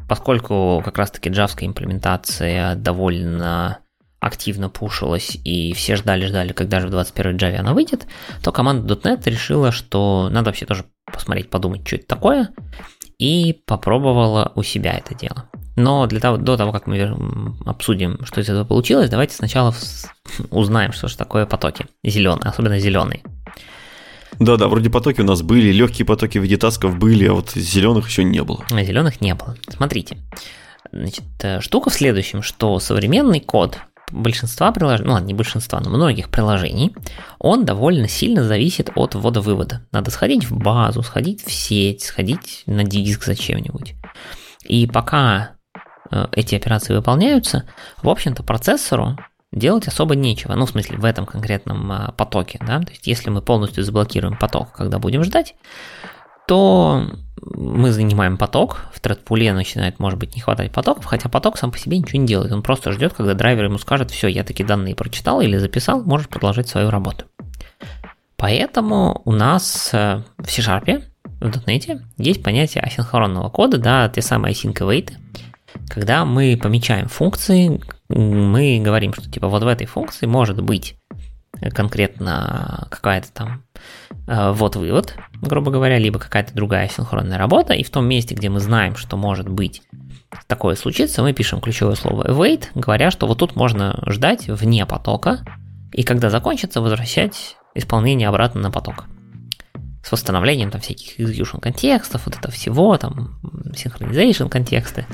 поскольку 0.07 0.81
как 0.83 0.97
раз-таки 0.97 1.29
джавская 1.29 1.67
имплементация 1.69 2.75
довольно 2.75 3.79
активно 4.22 4.69
пушилась, 4.69 5.35
и 5.43 5.73
все 5.73 5.95
ждали-ждали, 5.95 6.53
когда 6.53 6.80
же 6.80 6.88
в 6.88 6.91
21 6.91 7.38
Java 7.38 7.56
она 7.57 7.73
выйдет, 7.73 8.06
то 8.43 8.52
команда 8.52 8.93
.NET 8.93 9.23
решила, 9.26 9.72
что 9.72 10.30
надо 10.31 10.52
вообще 10.52 10.65
тоже 10.65 10.85
посмотреть, 11.11 11.49
подумать, 11.49 11.85
что 11.85 11.95
это 11.98 12.06
такое, 12.06 12.49
и 13.18 13.61
попробовала 13.65 14.52
у 14.56 14.61
себя 14.61 14.93
это 14.93 15.15
дело. 15.15 15.49
Но 15.76 16.06
для 16.06 16.19
того, 16.19 16.38
до 16.38 16.56
того, 16.56 16.72
как 16.72 16.85
мы 16.85 17.15
обсудим, 17.65 18.23
что 18.23 18.41
из 18.41 18.49
этого 18.49 18.64
получилось, 18.64 19.10
давайте 19.10 19.35
сначала 19.35 19.73
узнаем, 20.52 20.91
что 20.91 21.07
же 21.07 21.18
такое 21.18 21.48
потоки. 21.48 21.88
Зеленые, 22.03 22.49
особенно 22.49 22.77
зеленые. 22.77 23.23
Да-да, 24.39 24.68
вроде 24.68 24.91
потоки 24.91 25.22
у 25.22 25.26
нас 25.26 25.41
были, 25.41 25.72
легкие 25.72 26.06
потоки 26.06 26.38
в 26.38 26.43
виде 26.43 26.57
тасков 26.57 26.98
были, 26.98 27.27
а 27.27 27.34
вот 27.34 27.52
зеленых 27.52 28.07
еще 28.07 28.23
не 28.23 28.43
было. 28.43 28.64
А 28.69 28.84
зеленых 28.84 29.19
не 29.19 29.34
было. 29.34 29.56
Смотрите. 29.68 30.18
Значит, 30.91 31.23
э, 31.41 31.61
штука 31.61 31.89
в 31.89 31.93
следующем, 31.93 32.41
что 32.41 32.80
современный 32.80 33.39
код 33.39 33.80
большинства 34.11 34.71
приложений, 34.71 35.07
ну 35.07 35.13
ладно, 35.13 35.27
не 35.27 35.33
большинства, 35.33 35.79
но 35.79 35.89
многих 35.89 36.29
приложений, 36.29 36.95
он 37.39 37.65
довольно 37.65 38.07
сильно 38.07 38.43
зависит 38.43 38.91
от 38.95 39.15
ввода-вывода. 39.15 39.85
Надо 39.91 40.11
сходить 40.11 40.49
в 40.49 40.57
базу, 40.57 41.03
сходить 41.03 41.43
в 41.45 41.51
сеть, 41.51 42.03
сходить 42.03 42.63
на 42.65 42.83
диск 42.83 43.25
зачем-нибудь. 43.25 43.95
И 44.63 44.88
пока 44.88 45.51
э, 46.11 46.27
эти 46.33 46.55
операции 46.55 46.93
выполняются, 46.93 47.65
в 48.03 48.09
общем-то 48.09 48.43
процессору 48.43 49.17
делать 49.51 49.88
особо 49.88 50.15
нечего. 50.15 50.53
Ну, 50.55 50.65
в 50.65 50.69
смысле, 50.69 50.97
в 50.97 51.05
этом 51.05 51.25
конкретном 51.25 51.91
а, 51.91 52.11
потоке, 52.13 52.57
да. 52.65 52.79
То 52.79 52.91
есть, 52.91 53.05
если 53.07 53.29
мы 53.29 53.41
полностью 53.41 53.83
заблокируем 53.83 54.38
поток, 54.38 54.71
когда 54.71 54.97
будем 54.97 55.23
ждать, 55.23 55.55
то 56.52 57.07
мы 57.40 57.94
занимаем 57.94 58.38
поток, 58.38 58.82
в 58.94 58.99
тредпуле 58.99 59.53
начинает, 59.53 59.99
может 59.99 60.19
быть, 60.19 60.36
не 60.36 60.41
хватать 60.41 60.69
потоков, 60.73 61.06
хотя 61.06 61.30
поток 61.30 61.57
сам 61.57 61.72
по 61.72 61.78
себе 61.78 61.98
ничего 61.98 62.19
не 62.19 62.28
делает. 62.28 62.52
Он 62.52 62.61
просто 62.61 62.91
ждет, 62.91 63.14
когда 63.14 63.36
драйвер 63.36 63.64
ему 63.64 63.78
скажет, 63.78 64.11
все, 64.11 64.28
я 64.28 64.44
такие 64.44 64.65
данные 64.65 64.94
прочитал 64.94 65.40
или 65.40 65.56
записал, 65.56 66.03
можешь 66.03 66.28
продолжать 66.28 66.68
свою 66.68 66.90
работу. 66.90 67.23
Поэтому 68.36 69.22
у 69.23 69.32
нас 69.32 69.91
э, 69.94 70.23
в 70.40 70.52
C-Sharp, 70.52 71.03
в 71.40 71.68
.NET, 71.68 72.02
есть 72.18 72.44
понятие 72.44 72.84
асинхронного 72.84 73.48
кода, 73.48 73.78
да, 73.78 74.10
те 74.10 74.22
самые 74.22 74.53
async 74.53 74.73
await, 74.73 75.14
когда 75.88 76.26
мы 76.26 76.60
помечаем 76.61 77.07
функции, 77.07 77.80
мы 78.10 78.82
говорим, 78.84 79.14
что 79.14 79.32
типа 79.32 79.48
вот 79.48 79.64
в 79.64 79.68
этой 79.68 79.88
функции 79.88 80.26
может 80.26 80.61
быть 80.61 80.98
конкретно 81.69 82.88
какая-то 82.89 83.31
там 83.31 83.63
э, 84.27 84.51
вот 84.51 84.75
вывод, 84.75 85.15
грубо 85.41 85.71
говоря, 85.71 85.99
либо 85.99 86.19
какая-то 86.19 86.53
другая 86.53 86.89
синхронная 86.89 87.38
работа, 87.38 87.73
и 87.73 87.83
в 87.83 87.89
том 87.89 88.07
месте, 88.07 88.35
где 88.35 88.49
мы 88.49 88.59
знаем, 88.59 88.95
что 88.95 89.17
может 89.17 89.47
быть 89.47 89.83
такое 90.47 90.75
случится, 90.75 91.21
мы 91.21 91.33
пишем 91.33 91.61
ключевое 91.61 91.95
слово 91.95 92.27
await, 92.27 92.67
говоря, 92.73 93.11
что 93.11 93.27
вот 93.27 93.38
тут 93.38 93.55
можно 93.55 94.01
ждать 94.07 94.47
вне 94.47 94.85
потока, 94.85 95.39
и 95.93 96.03
когда 96.03 96.29
закончится, 96.29 96.81
возвращать 96.81 97.57
исполнение 97.75 98.27
обратно 98.27 98.61
на 98.61 98.71
поток. 98.71 99.05
С 100.03 100.11
восстановлением 100.11 100.71
там 100.71 100.81
всяких 100.81 101.19
execution 101.19 101.59
контекстов, 101.59 102.25
вот 102.25 102.35
это 102.35 102.49
всего, 102.49 102.97
там, 102.97 103.39
synchronization 103.73 104.49
контексты, 104.49 105.05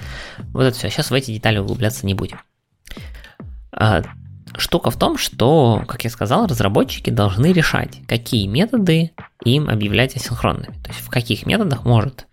вот 0.53 0.63
это 0.63 0.77
все. 0.77 0.89
Сейчас 0.89 1.11
в 1.11 1.13
эти 1.13 1.31
детали 1.31 1.57
углубляться 1.57 2.05
не 2.05 2.13
будем. 2.13 2.39
Штука 4.57 4.89
в 4.89 4.97
том, 4.97 5.17
что, 5.17 5.83
как 5.87 6.03
я 6.03 6.09
сказал, 6.09 6.47
разработчики 6.47 7.09
должны 7.09 7.53
решать, 7.53 7.99
какие 8.07 8.47
методы 8.47 9.11
им 9.43 9.69
объявлять 9.69 10.15
асинхронными. 10.15 10.73
То 10.83 10.89
есть 10.89 10.99
в 11.01 11.09
каких 11.09 11.45
методах 11.45 11.85
может 11.85 12.27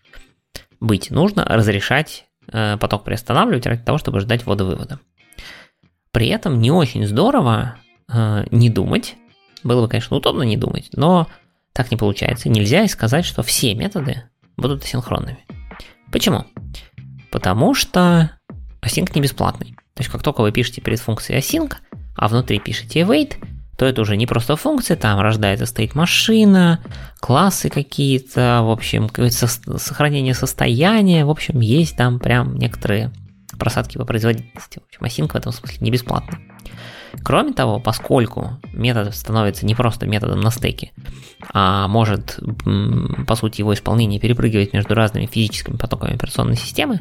быть 0.81 1.11
нужно 1.11 1.45
разрешать 1.45 2.27
э, 2.51 2.77
поток 2.79 3.05
приостанавливать 3.05 3.67
ради 3.67 3.83
того, 3.83 3.99
чтобы 3.99 4.21
ждать 4.21 4.47
ввода-вывода. 4.47 5.01
При 6.13 6.29
этом 6.29 6.61
не 6.61 6.71
очень 6.71 7.07
здорово 7.07 7.77
э, 8.09 8.47
не 8.51 8.71
думать. 8.71 9.17
Было 9.63 9.83
бы, 9.83 9.89
конечно, 9.89 10.17
удобно 10.17 10.43
не 10.43 10.57
думать, 10.57 10.89
но 10.93 11.27
так 11.73 11.91
не 11.91 11.97
получается. 11.97 12.49
Нельзя 12.49 12.85
и 12.85 12.89
сказать, 12.89 13.25
что 13.25 13.43
все 13.43 13.75
методы 13.75 14.25
будут 14.57 14.85
асинхронными. 14.85 15.45
Почему? 16.13 16.45
Потому 17.31 17.75
что 17.75 18.31
async 18.83 19.11
не 19.15 19.21
бесплатный. 19.21 19.75
То 19.95 20.01
есть 20.01 20.11
как 20.11 20.23
только 20.23 20.43
вы 20.43 20.53
пишете 20.53 20.81
перед 20.81 21.01
функцией 21.01 21.41
async, 21.41 21.75
а 22.17 22.29
внутри 22.29 22.59
пишете 22.59 23.01
await, 23.01 23.35
то 23.77 23.87
это 23.87 24.03
уже 24.03 24.17
не 24.17 24.27
просто 24.27 24.57
функция, 24.57 24.97
там 24.97 25.21
рождается 25.21 25.67
стоит 25.67 25.95
машина, 25.95 26.81
классы 27.21 27.71
какие-то, 27.71 28.61
в 28.63 28.71
общем, 28.71 29.09
сохранение 29.79 30.35
состояния, 30.35 31.25
в 31.25 31.31
общем, 31.31 31.61
есть 31.61 31.97
там 31.97 32.21
прям 32.21 32.57
некоторые 32.57 33.13
просадки 33.59 33.99
по 33.99 34.05
производительности. 34.05 34.81
В 34.81 35.03
общем, 35.03 35.25
async 35.25 35.33
в 35.33 35.37
этом 35.37 35.53
смысле 35.53 35.79
не 35.81 35.91
бесплатный. 35.91 36.39
Кроме 37.23 37.53
того, 37.53 37.79
поскольку 37.79 38.59
метод 38.73 39.15
становится 39.15 39.65
не 39.67 39.75
просто 39.75 40.07
методом 40.07 40.41
на 40.41 40.51
стеке, 40.51 40.93
а 41.53 41.87
может, 41.87 42.41
по 43.27 43.37
сути, 43.37 43.61
его 43.61 43.73
исполнение 43.73 44.19
перепрыгивать 44.19 44.73
между 44.73 44.95
разными 44.95 45.27
физическими 45.27 45.77
потоками 45.77 46.15
операционной 46.15 46.57
системы, 46.57 47.01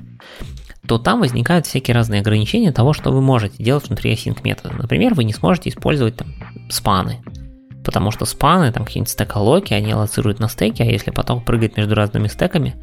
то 0.87 0.97
там 0.97 1.21
возникают 1.21 1.65
всякие 1.65 1.95
разные 1.95 2.21
ограничения 2.21 2.71
того, 2.71 2.93
что 2.93 3.11
вы 3.11 3.21
можете 3.21 3.63
делать 3.63 3.87
внутри 3.87 4.13
async 4.13 4.39
метода. 4.43 4.75
Например, 4.75 5.13
вы 5.13 5.23
не 5.23 5.33
сможете 5.33 5.69
использовать 5.69 6.17
там 6.17 6.33
спаны, 6.69 7.23
потому 7.83 8.11
что 8.11 8.25
спаны, 8.25 8.71
там 8.71 8.85
какие-нибудь 8.85 9.11
стеколоки, 9.11 9.73
они 9.73 9.91
аллоцируют 9.91 10.39
на 10.39 10.49
стеке, 10.49 10.83
а 10.83 10.87
если 10.87 11.11
поток 11.11 11.45
прыгает 11.45 11.77
между 11.77 11.95
разными 11.95 12.27
стеками, 12.27 12.75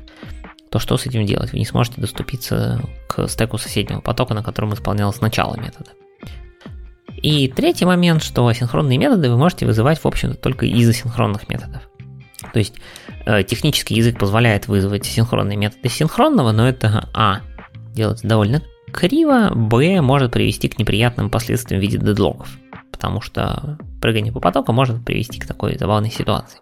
то 0.70 0.78
что 0.78 0.96
с 0.96 1.06
этим 1.06 1.26
делать? 1.26 1.52
Вы 1.52 1.58
не 1.58 1.66
сможете 1.66 2.00
доступиться 2.00 2.80
к 3.08 3.26
стеку 3.28 3.58
соседнего 3.58 4.00
потока, 4.00 4.34
на 4.34 4.42
котором 4.42 4.72
исполнялось 4.72 5.20
начало 5.20 5.56
метода. 5.56 5.90
И 7.22 7.48
третий 7.48 7.84
момент, 7.84 8.22
что 8.22 8.46
асинхронные 8.46 8.96
методы 8.96 9.28
вы 9.28 9.36
можете 9.36 9.66
вызывать, 9.66 9.98
в 9.98 10.06
общем-то, 10.06 10.36
только 10.36 10.64
из 10.64 10.88
асинхронных 10.88 11.48
методов. 11.48 11.82
То 12.52 12.58
есть 12.58 12.74
э, 13.26 13.42
технический 13.42 13.94
язык 13.94 14.18
позволяет 14.18 14.68
вызвать 14.68 15.04
синхронные 15.04 15.58
методы 15.58 15.88
синхронного, 15.88 16.52
но 16.52 16.66
это 16.66 17.08
А 17.12 17.40
делается 17.94 18.26
довольно 18.26 18.62
криво, 18.92 19.50
Б 19.54 20.00
может 20.00 20.32
привести 20.32 20.68
к 20.68 20.78
неприятным 20.78 21.30
последствиям 21.30 21.80
в 21.80 21.82
виде 21.82 21.98
дедлогов, 21.98 22.58
потому 22.90 23.20
что 23.20 23.78
прыгание 24.00 24.32
по 24.32 24.40
потоку 24.40 24.72
может 24.72 25.04
привести 25.04 25.38
к 25.38 25.46
такой 25.46 25.78
забавной 25.78 26.10
ситуации. 26.10 26.60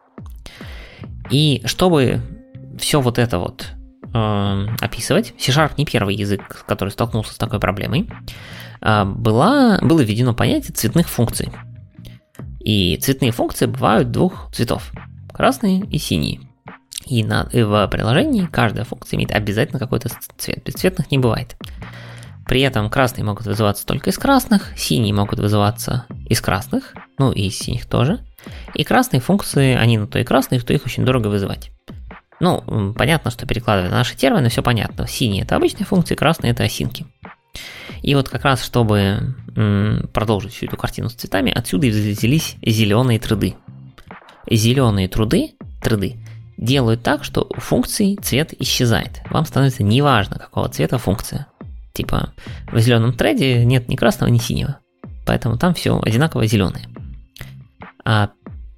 И 1.31 1.63
чтобы 1.65 2.23
все 2.79 3.01
вот 3.01 3.19
это 3.19 3.39
вот 3.39 3.67
э, 4.15 4.67
описывать, 4.81 5.35
C-Sharp 5.39 5.73
не 5.77 5.85
первый 5.85 6.15
язык, 6.15 6.65
который 6.67 6.91
столкнулся 6.91 7.35
с 7.35 7.37
такой 7.37 7.61
проблемой, 7.61 8.09
э, 8.81 9.05
была, 9.05 9.79
было 9.83 10.01
введено 10.01 10.35
понятие 10.35 10.75
цветных 10.75 11.09
функций. 11.09 11.51
И 12.61 12.97
цветные 12.99 13.33
функции 13.33 13.67
бывают 13.67 14.11
двух 14.11 14.51
цветов, 14.53 14.93
красные 15.33 15.81
и 15.81 15.99
синие. 15.99 16.41
И, 17.09 17.25
на, 17.25 17.49
и 17.53 17.63
в 17.63 17.89
приложении 17.89 18.47
каждая 18.47 18.85
функция 18.85 19.17
имеет 19.17 19.33
обязательно 19.33 19.79
какой-то 19.79 20.11
цвет. 20.37 20.63
Бесцветных 20.65 21.11
не 21.11 21.19
бывает. 21.19 21.57
При 22.47 22.61
этом 22.63 22.89
красные 22.91 23.25
могут 23.25 23.47
вызываться 23.47 23.87
только 23.87 24.11
из 24.11 24.19
красных, 24.19 24.73
синие 24.77 25.15
могут 25.15 25.39
вызываться 25.39 26.07
из 26.29 26.41
красных, 26.41 26.95
ну 27.19 27.31
и 27.31 27.49
из 27.49 27.59
синих 27.59 27.87
тоже. 27.87 28.21
И 28.75 28.85
красные 28.85 29.21
функции, 29.21 29.75
они 29.75 29.99
на 29.99 30.07
то 30.07 30.19
и 30.19 30.25
красные, 30.25 30.61
что 30.61 30.73
их 30.73 30.87
очень 30.87 31.05
дорого 31.05 31.29
вызывать. 31.29 31.71
Ну, 32.41 32.95
понятно, 32.97 33.31
что 33.31 33.47
перекладывая 33.47 33.91
на 33.91 33.97
наши 33.97 34.17
термины, 34.17 34.49
все 34.49 34.63
понятно. 34.63 35.07
Синие 35.07 35.43
это 35.43 35.57
обычные 35.57 35.85
функции, 35.85 36.15
красные 36.15 36.53
это 36.53 36.63
осинки. 36.63 37.07
И 38.01 38.15
вот 38.15 38.29
как 38.29 38.45
раз, 38.45 38.65
чтобы 38.65 39.35
продолжить 40.13 40.55
всю 40.55 40.67
эту 40.67 40.77
картину 40.77 41.11
с 41.11 41.15
цветами, 41.15 41.53
отсюда 41.53 41.87
и 41.87 41.91
взялись 41.91 42.57
зеленые 42.65 43.19
труды. 43.19 43.57
Зеленые 44.51 45.09
труды, 45.09 45.55
труды 45.83 46.17
делают 46.59 47.03
так, 47.03 47.25
что 47.25 47.47
у 47.49 47.61
функции 47.61 48.17
цвет 48.17 48.53
исчезает. 48.61 49.23
Вам 49.31 49.47
становится 49.47 49.83
неважно, 49.83 50.39
какого 50.39 50.69
цвета 50.69 50.99
функция. 50.99 51.47
Типа 51.95 52.33
в 52.71 52.79
зеленом 52.79 53.15
треде 53.15 53.65
нет 53.65 53.89
ни 53.89 53.97
красного, 53.97 54.31
ни 54.31 54.39
синего. 54.39 54.79
Поэтому 55.25 55.57
там 55.57 55.75
все 55.75 55.99
одинаково 56.01 56.47
зеленое. 56.47 56.87
А 58.05 58.31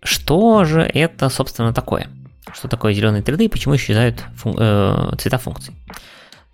что 0.02 0.64
же 0.64 0.82
это, 0.82 1.28
собственно, 1.28 1.72
такое? 1.72 2.08
Что 2.52 2.68
такое 2.68 2.92
зеленые 2.92 3.22
треды 3.22 3.44
и 3.44 3.48
почему 3.48 3.76
исчезают 3.76 4.24
фун- 4.36 4.56
э, 4.58 5.16
цвета 5.18 5.38
функций? 5.38 5.74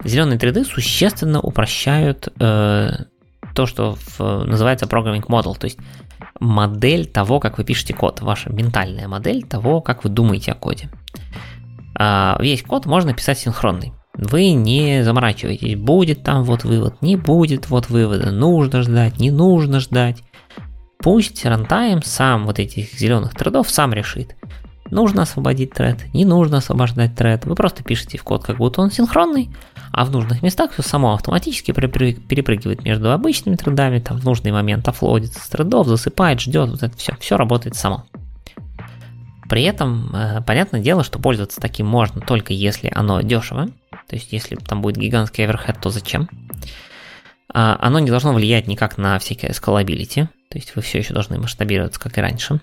Зеленые 0.05 0.39
треды 0.39 0.65
существенно 0.65 1.41
упрощают 1.41 2.29
э, 2.39 2.91
то, 3.55 3.67
что 3.67 3.97
в, 3.97 4.45
называется 4.45 4.87
programming 4.87 5.27
model, 5.27 5.59
то 5.59 5.65
есть 5.65 5.79
модель 6.39 7.07
того, 7.07 7.41
как 7.41 7.57
вы 7.59 7.65
пишете 7.65 7.95
код, 7.95 8.21
ваша 8.21 8.53
ментальная 8.53 9.09
модель 9.09 9.43
того, 9.43 9.81
как 9.81 10.05
вы 10.05 10.11
думаете 10.11 10.53
о 10.53 10.55
коде. 10.55 10.91
А, 11.99 12.37
весь 12.41 12.63
код 12.63 12.87
можно 12.87 13.15
писать 13.15 13.39
синхронный. 13.39 13.93
Вы 14.15 14.53
не 14.53 15.03
заморачиваетесь, 15.03 15.77
будет 15.77 16.23
там 16.23 16.43
вот 16.43 16.65
вывод, 16.65 17.01
не 17.03 17.17
будет 17.17 17.69
вот 17.69 17.89
вывода, 17.91 18.31
нужно 18.31 18.83
ждать, 18.83 19.19
не 19.19 19.31
нужно 19.31 19.81
ждать. 19.81 20.23
Пусть 20.99 21.45
рантайм 21.45 22.03
сам 22.03 22.47
вот 22.47 22.59
этих 22.59 22.95
зеленых 22.99 23.35
тредов 23.35 23.71
сам 23.71 23.93
решит. 23.93 24.35
Нужно 24.91 25.23
освободить 25.23 25.73
тред, 25.73 26.13
не 26.15 26.25
нужно 26.25 26.59
освобождать 26.59 27.15
тред. 27.15 27.45
Вы 27.45 27.55
просто 27.55 27.83
пишете 27.83 28.19
в 28.19 28.25
код, 28.25 28.45
как 28.45 28.59
будто 28.59 28.81
он 28.81 28.91
синхронный, 28.91 29.51
а 29.93 30.05
в 30.05 30.11
нужных 30.11 30.43
местах 30.43 30.73
все 30.73 30.83
само 30.83 31.13
автоматически 31.15 31.73
перепрыгивает 31.73 32.85
между 32.85 33.13
обычными 33.13 33.57
тредами, 33.57 33.99
там 33.99 34.19
в 34.19 34.25
нужный 34.25 34.53
момент 34.53 34.87
офлодится 34.89 35.41
с 35.41 35.49
тредов, 35.49 35.89
засыпает, 35.89 36.41
ждет, 36.41 36.71
вот 36.71 36.83
это 36.83 36.97
все, 36.97 37.17
все 37.19 37.37
работает 37.37 37.75
само. 37.75 38.05
При 39.49 39.63
этом, 39.63 40.15
э, 40.15 40.43
понятное 40.43 40.81
дело, 40.81 41.05
что 41.05 41.19
пользоваться 41.19 41.61
таким 41.61 41.87
можно 41.87 42.21
только 42.21 42.53
если 42.53 42.91
оно 42.95 43.21
дешево, 43.21 43.69
то 44.09 44.17
есть 44.17 44.33
если 44.33 44.57
там 44.57 44.83
будет 44.83 44.97
гигантский 44.97 45.45
оверхед, 45.45 45.81
то 45.81 45.91
зачем? 45.91 46.29
А, 47.53 47.77
оно 47.81 47.99
не 47.99 48.11
должно 48.11 48.33
влиять 48.33 48.67
никак 48.67 48.99
на 48.99 49.19
всякие 49.19 49.53
scalability, 49.53 50.29
то 50.51 50.59
есть 50.59 50.75
вы 50.77 50.83
все 50.83 50.99
еще 50.99 51.15
должны 51.15 51.39
масштабироваться, 51.39 52.01
как 52.01 52.19
и 52.19 52.21
раньше. 52.21 52.61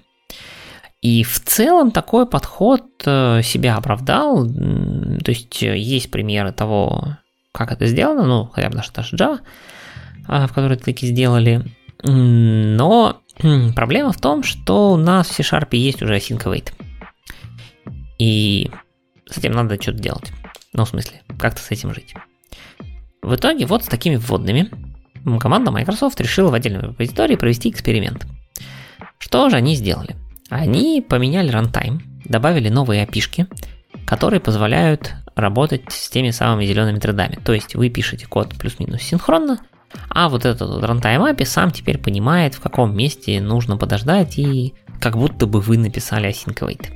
И 1.01 1.23
в 1.23 1.41
целом 1.41 1.91
такой 1.91 2.25
подход 2.25 2.85
э, 3.05 3.41
себя 3.43 3.75
оправдал. 3.75 4.47
То 4.47 5.31
есть 5.31 5.61
э, 5.61 5.77
есть 5.77 6.09
примеры 6.09 6.53
того, 6.53 7.17
как 7.51 7.73
это 7.73 7.87
сделано, 7.87 8.25
ну, 8.25 8.45
хотя 8.45 8.69
бы 8.69 8.75
даже 8.75 9.15
Java, 9.15 9.39
а, 10.27 10.47
в 10.47 10.53
которой 10.53 10.77
таки 10.77 11.07
сделали. 11.07 11.65
Но 12.03 13.21
проблема 13.75 14.11
в 14.11 14.19
том, 14.19 14.43
что 14.43 14.93
у 14.93 14.97
нас 14.97 15.27
в 15.27 15.33
C-Sharp 15.33 15.69
есть 15.71 16.01
уже 16.01 16.15
async 16.15 16.43
await. 16.43 16.71
И 18.17 18.71
с 19.29 19.37
этим 19.37 19.51
надо 19.51 19.81
что-то 19.81 19.99
делать. 19.99 20.31
Ну, 20.73 20.85
в 20.85 20.89
смысле, 20.89 21.21
как-то 21.39 21.61
с 21.61 21.71
этим 21.71 21.93
жить. 21.93 22.13
В 23.21 23.35
итоге 23.35 23.65
вот 23.65 23.83
с 23.83 23.87
такими 23.87 24.15
вводными 24.15 24.69
команда 25.39 25.71
Microsoft 25.71 26.19
решила 26.19 26.49
в 26.49 26.53
отдельном 26.53 26.91
репозитории 26.91 27.35
провести 27.35 27.69
эксперимент. 27.69 28.25
Что 29.17 29.49
же 29.49 29.55
они 29.55 29.75
сделали? 29.75 30.15
Они 30.49 31.01
поменяли 31.07 31.49
рантайм, 31.49 32.01
добавили 32.25 32.69
новые 32.69 33.03
опишки, 33.03 33.47
которые 34.05 34.39
позволяют 34.39 35.13
работать 35.35 35.83
с 35.89 36.09
теми 36.09 36.31
самыми 36.31 36.65
зелеными 36.65 36.99
тредами. 36.99 37.39
То 37.43 37.53
есть 37.53 37.75
вы 37.75 37.89
пишете 37.89 38.27
код 38.27 38.55
плюс-минус 38.57 39.01
синхронно, 39.01 39.59
а 40.09 40.29
вот 40.29 40.45
этот 40.45 40.69
вот 40.69 40.83
runtime 40.83 41.33
API 41.33 41.45
сам 41.45 41.71
теперь 41.71 41.97
понимает, 41.97 42.55
в 42.55 42.61
каком 42.61 42.95
месте 42.95 43.41
нужно 43.41 43.77
подождать, 43.77 44.37
и 44.37 44.73
как 44.99 45.17
будто 45.17 45.47
бы 45.47 45.59
вы 45.59 45.77
написали 45.77 46.29
async 46.29 46.57
await. 46.59 46.87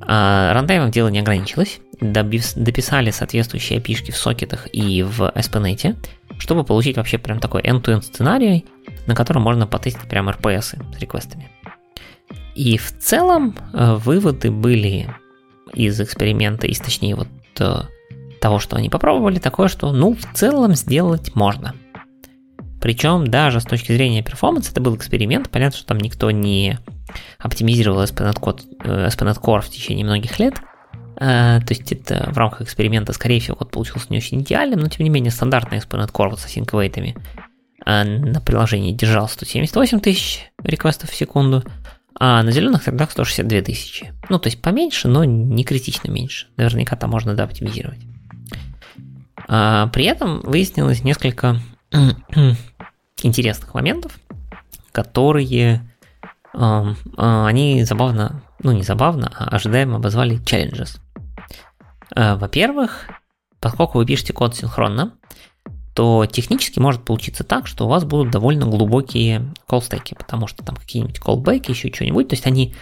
А, 0.00 0.52
рантаймом 0.52 0.90
дело 0.90 1.08
не 1.08 1.20
ограничилось, 1.20 1.80
дописали 2.00 3.10
соответствующие 3.10 3.78
опишки 3.78 4.10
в 4.10 4.16
сокетах 4.16 4.68
и 4.72 5.02
в 5.02 5.32
SPNet, 5.34 5.96
чтобы 6.38 6.64
получить 6.64 6.96
вообще 6.96 7.18
прям 7.18 7.38
такой 7.38 7.62
end-to-end 7.62 8.02
сценарий, 8.02 8.66
на 9.06 9.14
котором 9.14 9.42
можно 9.42 9.66
потестить 9.66 10.08
прям 10.08 10.28
RPS 10.28 10.60
с 10.62 10.98
реквестами. 10.98 11.48
И 12.54 12.76
в 12.76 12.98
целом 12.98 13.54
э, 13.72 13.94
выводы 13.94 14.50
были 14.50 15.08
из 15.72 16.00
эксперимента, 16.00 16.66
из 16.66 16.80
точнее 16.80 17.14
вот 17.14 17.28
э, 17.60 17.82
того, 18.42 18.58
что 18.58 18.76
они 18.76 18.90
попробовали, 18.90 19.38
такое, 19.38 19.68
что 19.68 19.92
ну 19.92 20.14
в 20.14 20.34
целом 20.34 20.74
сделать 20.74 21.34
можно. 21.34 21.74
Причем 22.80 23.26
даже 23.26 23.60
с 23.60 23.64
точки 23.64 23.92
зрения 23.92 24.22
перформанса 24.22 24.72
это 24.72 24.80
был 24.80 24.96
эксперимент, 24.96 25.48
понятно, 25.48 25.78
что 25.78 25.86
там 25.86 25.98
никто 25.98 26.30
не 26.32 26.78
оптимизировал 27.38 28.02
SPNet, 28.02 28.40
код, 28.40 28.64
э, 28.84 29.08
Core 29.08 29.60
в 29.60 29.70
течение 29.70 30.04
многих 30.04 30.40
лет, 30.40 30.54
то 31.16 31.64
есть 31.68 31.92
это 31.92 32.30
в 32.32 32.38
рамках 32.38 32.62
эксперимента, 32.62 33.12
скорее 33.12 33.38
всего, 33.38 33.56
код 33.56 33.70
получился 33.70 34.06
не 34.10 34.16
очень 34.16 34.40
идеальным, 34.40 34.80
но 34.80 34.88
тем 34.88 35.04
не 35.04 35.10
менее 35.10 35.30
стандартный 35.30 35.78
SPNet 35.78 36.10
Core 36.10 36.30
вот 36.30 36.40
с 36.40 36.46
async 36.46 37.16
на 37.84 38.40
приложении 38.40 38.92
держал 38.92 39.28
178 39.28 40.00
тысяч 40.00 40.50
реквестов 40.64 41.10
в 41.10 41.14
секунду, 41.14 41.62
а 42.18 42.42
на 42.42 42.50
зеленых 42.50 42.82
тогда 42.82 43.06
162 43.06 43.60
тысячи. 43.62 44.12
Ну, 44.28 44.38
то 44.38 44.48
есть 44.48 44.60
поменьше, 44.60 45.06
но 45.06 45.24
не 45.24 45.64
критично 45.64 46.10
меньше. 46.10 46.48
Наверняка 46.56 46.96
там 46.96 47.10
можно 47.10 47.34
да, 47.34 47.44
оптимизировать. 47.44 48.00
А, 49.48 49.88
при 49.88 50.04
этом 50.04 50.40
выяснилось 50.40 51.04
несколько 51.04 51.60
интересных 53.22 53.74
моментов, 53.74 54.18
которые 54.92 55.80
э, 56.54 56.58
э, 56.58 57.44
они 57.46 57.84
забавно, 57.84 58.42
ну 58.62 58.72
не 58.72 58.82
забавно, 58.82 59.32
а 59.36 59.56
ожидаемо 59.56 59.96
обозвали 59.96 60.40
challenges. 60.40 60.98
Э, 62.14 62.36
во-первых, 62.36 63.08
поскольку 63.60 63.98
вы 63.98 64.06
пишете 64.06 64.32
код 64.32 64.54
синхронно, 64.54 65.12
то 65.94 66.26
технически 66.26 66.78
может 66.78 67.04
получиться 67.04 67.44
так, 67.44 67.66
что 67.66 67.84
у 67.84 67.88
вас 67.88 68.04
будут 68.04 68.30
довольно 68.30 68.66
глубокие 68.66 69.52
колстеки, 69.66 70.14
потому 70.14 70.46
что 70.46 70.64
там 70.64 70.76
какие-нибудь 70.76 71.18
колбеки, 71.18 71.70
еще 71.70 71.92
что-нибудь, 71.92 72.28
то 72.28 72.34
есть 72.34 72.46
они 72.46 72.74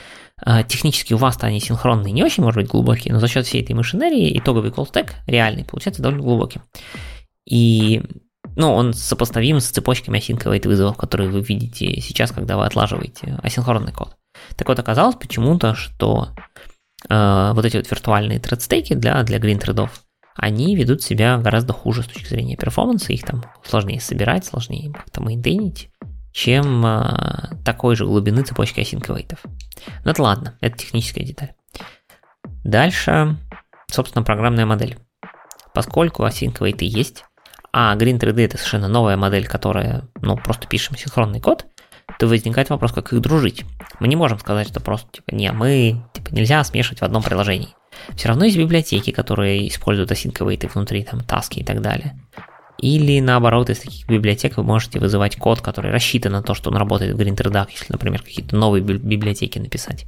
технически 0.69 1.15
у 1.15 1.19
вас-то 1.19 1.47
они 1.47 1.61
синхронные, 1.61 2.13
не 2.13 2.23
очень, 2.23 2.43
может 2.43 2.63
быть, 2.63 2.71
глубокие, 2.71 3.13
но 3.13 3.21
за 3.21 3.29
счет 3.29 3.47
всей 3.47 3.63
этой 3.63 3.73
машинерии 3.73 4.39
итоговый 4.39 4.71
колстек 4.71 5.15
реальный 5.27 5.65
получается 5.65 6.03
довольно 6.03 6.23
глубоким. 6.23 6.63
И 7.45 8.03
ну, 8.57 8.73
он 8.73 8.93
сопоставим 8.95 9.61
с 9.61 9.69
цепочками 9.69 10.19
асинковых 10.19 10.65
вызовов, 10.65 10.97
которые 10.97 11.31
вы 11.31 11.41
видите 11.41 12.01
сейчас, 12.01 12.33
когда 12.33 12.57
вы 12.57 12.67
отлаживаете 12.67 13.39
асинхронный 13.43 13.93
код. 13.93 14.17
Так 14.57 14.69
вот, 14.69 14.79
оказалось 14.79 15.17
почему-то, 15.17 15.75
что 15.75 16.31
э, 17.09 17.53
вот 17.55 17.65
эти 17.65 17.77
вот 17.77 17.91
виртуальные 17.91 18.41
тредстейки 18.41 18.95
для, 18.95 19.23
для 19.23 19.39
green 19.39 19.59
тредов, 19.59 20.03
они 20.37 20.75
ведут 20.75 21.03
себя 21.03 21.39
гораздо 21.39 21.73
хуже 21.73 22.03
с 22.03 22.07
точки 22.07 22.29
зрения 22.29 22.57
перформанса, 22.57 23.13
их 23.13 23.25
там 23.25 23.45
сложнее 23.65 24.01
собирать, 24.01 24.45
сложнее 24.45 24.93
как-то 24.93 25.21
мейнтейнить, 25.21 25.90
чем 26.33 26.85
э, 26.87 27.57
такой 27.65 27.97
же 27.97 28.07
глубины 28.07 28.43
цепочки 28.43 28.81
асинковейтов. 28.81 29.41
Но 30.05 30.13
это 30.13 30.23
ладно, 30.23 30.57
это 30.61 30.79
техническая 30.79 31.25
деталь. 31.25 31.55
Дальше, 32.65 33.37
собственно, 33.91 34.25
программная 34.25 34.67
модель. 34.67 34.99
Поскольку 35.75 36.25
асинковейты 36.25 36.85
есть, 36.85 37.25
а 37.73 37.95
Green3D 37.97 38.45
это 38.45 38.57
совершенно 38.57 38.89
новая 38.89 39.17
модель, 39.17 39.47
которая, 39.47 40.09
ну, 40.21 40.37
просто 40.37 40.67
пишем 40.67 40.97
синхронный 40.97 41.41
код, 41.41 41.67
то 42.19 42.27
возникает 42.27 42.71
вопрос, 42.71 42.93
как 42.93 43.13
их 43.13 43.21
дружить. 43.21 43.65
Мы 44.01 44.09
не 44.09 44.17
можем 44.17 44.39
сказать, 44.39 44.69
что 44.69 44.81
просто, 44.81 45.11
типа, 45.13 45.35
не, 45.35 45.51
мы, 45.53 46.03
типа, 46.13 46.35
нельзя 46.35 46.63
смешивать 46.65 47.01
в 47.01 47.05
одном 47.05 47.23
приложении. 47.23 47.75
Все 48.17 48.29
равно 48.29 48.45
есть 48.45 48.59
библиотеки, 48.59 49.11
которые 49.11 49.69
используют 49.69 50.11
async 50.11 50.69
внутри, 50.73 51.05
там, 51.05 51.21
таски 51.21 51.61
и 51.61 51.65
так 51.65 51.81
далее. 51.81 52.19
Или 52.81 53.21
наоборот, 53.21 53.69
из 53.69 53.81
таких 53.81 54.09
библиотек 54.09 54.57
вы 54.57 54.63
можете 54.63 54.99
вызывать 54.99 55.37
код, 55.37 55.61
который 55.61 55.91
рассчитан 55.91 56.33
на 56.33 56.43
то, 56.43 56.55
что 56.55 56.71
он 56.71 56.77
работает 56.77 57.15
в 57.15 57.21
GreenThread, 57.21 57.69
если, 57.71 57.93
например, 57.93 58.23
какие-то 58.23 58.57
новые 58.57 58.83
библиотеки 58.83 59.59
написать. 59.59 60.07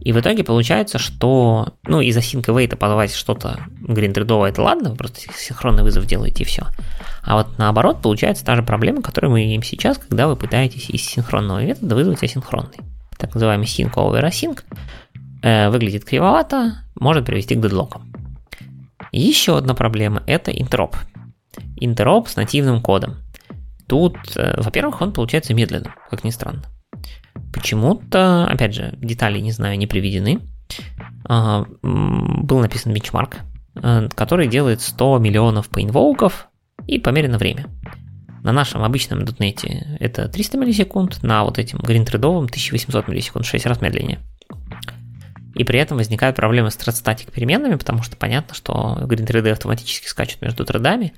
И 0.00 0.12
в 0.12 0.20
итоге 0.20 0.42
получается, 0.42 0.98
что, 0.98 1.74
ну, 1.84 2.00
из 2.00 2.16
async 2.16 2.42
await 2.46 2.74
позвать 2.74 3.14
что-то 3.14 3.60
GreenThread, 3.82 4.48
это 4.48 4.62
ладно, 4.62 4.90
вы 4.90 4.96
просто 4.96 5.20
синхронный 5.36 5.82
вызов 5.82 6.06
делаете 6.06 6.44
и 6.44 6.46
все. 6.46 6.64
А 7.22 7.36
вот 7.36 7.58
наоборот, 7.58 8.00
получается 8.00 8.46
та 8.46 8.56
же 8.56 8.62
проблема, 8.62 9.02
которую 9.02 9.32
мы 9.32 9.44
имеем 9.44 9.62
сейчас, 9.62 9.98
когда 9.98 10.26
вы 10.26 10.36
пытаетесь 10.36 10.88
из 10.88 11.02
синхронного 11.02 11.62
метода 11.62 11.94
вызвать 11.96 12.22
асинхронный. 12.22 12.78
Так 13.18 13.34
называемый 13.34 13.66
sync 13.66 13.92
over 13.96 14.26
async 14.26 14.60
э, 15.42 15.68
выглядит 15.68 16.06
кривовато, 16.06 16.78
может 16.94 17.26
привести 17.26 17.56
к 17.56 17.60
дедлокам. 17.60 18.10
Еще 19.12 19.58
одна 19.58 19.74
проблема– 19.74 20.22
это 20.26 20.50
интероп. 20.50 20.96
Интероп 21.80 22.28
с 22.28 22.36
нативным 22.36 22.80
кодом. 22.80 23.16
Тут, 23.86 24.16
э, 24.36 24.60
во-первых, 24.60 25.00
он 25.00 25.12
получается 25.12 25.54
медленным, 25.54 25.92
как 26.08 26.22
ни 26.22 26.30
странно. 26.30 26.62
Почему-то, 27.52 28.46
опять 28.46 28.74
же, 28.74 28.94
детали, 29.00 29.40
не 29.40 29.50
знаю, 29.50 29.78
не 29.78 29.86
приведены. 29.86 30.40
А, 31.24 31.64
был 31.82 32.60
написан 32.60 32.92
бенчмарк, 32.92 33.38
э, 33.74 34.08
который 34.14 34.46
делает 34.46 34.80
100 34.80 35.18
миллионов 35.18 35.68
поинвоуков 35.68 36.48
и 36.86 36.98
померено 36.98 37.38
время. 37.38 37.66
На 38.42 38.52
нашем 38.52 38.82
обычном 38.82 39.24
дотнете 39.24 39.96
это 40.00 40.28
300 40.28 40.58
миллисекунд, 40.58 41.22
на 41.22 41.44
вот 41.44 41.58
этим 41.58 41.78
гринтредовом 41.78 42.44
1800 42.46 43.08
миллисекунд, 43.08 43.44
6 43.44 43.66
раз 43.66 43.80
медленнее. 43.80 44.20
И 45.54 45.64
при 45.64 45.78
этом 45.78 45.98
возникают 45.98 46.36
проблемы 46.36 46.70
с 46.70 46.76
thread 46.76 47.30
переменными, 47.32 47.74
потому 47.74 48.02
что 48.02 48.16
понятно, 48.16 48.54
что 48.54 48.98
green 49.02 49.50
автоматически 49.50 50.06
скачут 50.06 50.40
между 50.40 50.64
тредами, 50.64 51.12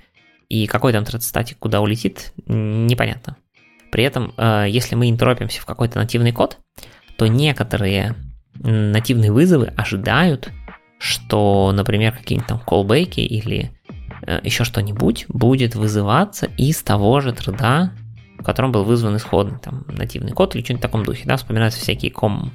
и 0.48 0.66
какой 0.66 0.92
там 0.92 1.04
thread 1.04 1.56
куда 1.58 1.80
улетит, 1.80 2.32
непонятно. 2.46 3.36
При 3.90 4.04
этом, 4.04 4.32
э, 4.36 4.66
если 4.68 4.94
мы 4.94 5.10
интеропимся 5.10 5.60
в 5.60 5.66
какой-то 5.66 5.98
нативный 5.98 6.32
код, 6.32 6.58
то 7.16 7.26
некоторые 7.26 8.14
нативные 8.54 9.32
вызовы 9.32 9.66
ожидают, 9.76 10.50
что, 10.98 11.72
например, 11.74 12.12
какие-нибудь 12.12 12.48
там 12.48 12.62
callback 12.66 13.14
или 13.16 13.70
э, 14.22 14.40
еще 14.42 14.64
что-нибудь 14.64 15.26
будет 15.28 15.74
вызываться 15.74 16.46
из 16.56 16.82
того 16.82 17.20
же 17.20 17.32
треда, 17.32 17.92
в 18.38 18.44
котором 18.44 18.72
был 18.72 18.84
вызван 18.84 19.16
исходный 19.16 19.58
там 19.58 19.84
нативный 19.88 20.32
код 20.32 20.54
или 20.54 20.62
что-нибудь 20.62 20.80
в 20.80 20.86
таком 20.86 21.04
духе, 21.04 21.24
да, 21.26 21.36
вспоминаются 21.36 21.80
всякие 21.80 22.10
ком, 22.10 22.52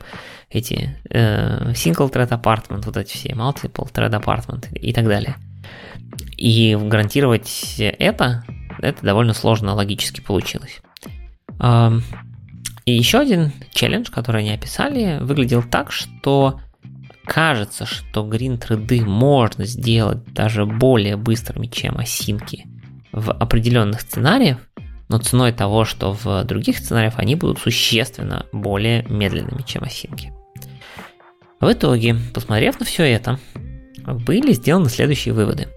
эти 0.49 0.97
э, 1.09 1.71
single 1.71 2.11
thread 2.11 2.29
apartment, 2.29 2.83
вот 2.85 2.97
эти 2.97 3.13
все 3.13 3.29
multiple 3.29 3.91
thread 3.91 4.11
apartment 4.11 4.73
и 4.73 4.93
так 4.93 5.05
далее. 5.05 5.35
И 6.37 6.77
гарантировать 6.79 7.75
это, 7.79 8.43
это 8.79 9.03
довольно 9.03 9.33
сложно 9.33 9.73
логически 9.73 10.21
получилось. 10.21 10.81
И 11.59 12.93
еще 12.93 13.19
один 13.19 13.51
челлендж, 13.71 14.09
который 14.11 14.41
они 14.41 14.51
описали, 14.51 15.17
выглядел 15.19 15.61
так, 15.63 15.91
что 15.91 16.61
кажется, 17.25 17.85
что 17.85 18.25
green 18.25 18.57
thread 18.57 19.03
можно 19.03 19.65
сделать 19.65 20.23
даже 20.33 20.65
более 20.65 21.17
быстрыми, 21.17 21.67
чем 21.67 21.97
осинки 21.97 22.65
в 23.11 23.31
определенных 23.31 24.01
сценариях, 24.01 24.59
но 25.09 25.17
ценой 25.17 25.51
того, 25.51 25.83
что 25.83 26.13
в 26.13 26.43
других 26.45 26.77
сценариях 26.77 27.15
они 27.17 27.35
будут 27.35 27.59
существенно 27.59 28.45
более 28.53 29.03
медленными, 29.09 29.63
чем 29.63 29.83
осинки. 29.83 30.31
В 31.59 31.71
итоге, 31.71 32.15
посмотрев 32.33 32.79
на 32.79 32.85
все 32.85 33.03
это, 33.03 33.39
были 34.05 34.53
сделаны 34.53 34.89
следующие 34.89 35.33
выводы. 35.33 35.67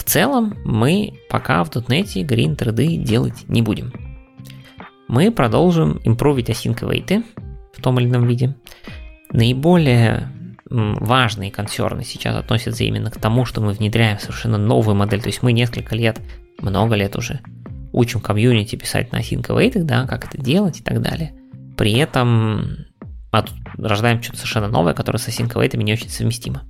В 0.00 0.02
целом, 0.02 0.56
мы 0.64 1.12
пока 1.28 1.62
в 1.62 1.68
.NET 1.68 2.24
green 2.26 2.56
thread 2.56 2.96
делать 3.04 3.44
не 3.48 3.60
будем. 3.60 3.92
Мы 5.08 5.30
продолжим 5.30 6.00
импровить 6.04 6.48
async 6.48 6.80
await 6.80 7.22
в 7.74 7.82
том 7.82 8.00
или 8.00 8.08
ином 8.08 8.26
виде. 8.26 8.56
Наиболее 9.30 10.32
важные 10.70 11.50
консерны 11.50 12.02
сейчас 12.02 12.34
относятся 12.34 12.82
именно 12.82 13.10
к 13.10 13.20
тому, 13.20 13.44
что 13.44 13.60
мы 13.60 13.72
внедряем 13.72 14.18
совершенно 14.18 14.56
новую 14.56 14.96
модель. 14.96 15.20
То 15.20 15.28
есть 15.28 15.42
мы 15.42 15.52
несколько 15.52 15.94
лет, 15.94 16.18
много 16.62 16.94
лет 16.94 17.14
уже 17.14 17.40
учим 17.92 18.22
комьюнити 18.22 18.76
писать 18.76 19.12
на 19.12 19.20
async 19.20 19.46
await, 19.48 19.82
да, 19.82 20.06
как 20.06 20.24
это 20.24 20.42
делать 20.42 20.80
и 20.80 20.82
так 20.82 21.02
далее. 21.02 21.34
При 21.76 21.92
этом 21.92 22.86
рождаем 23.76 24.22
что-то 24.22 24.38
совершенно 24.38 24.68
новое, 24.68 24.94
которое 24.94 25.18
с 25.18 25.28
async 25.28 25.52
await 25.52 25.76
не 25.76 25.92
очень 25.92 26.08
совместимо. 26.08 26.62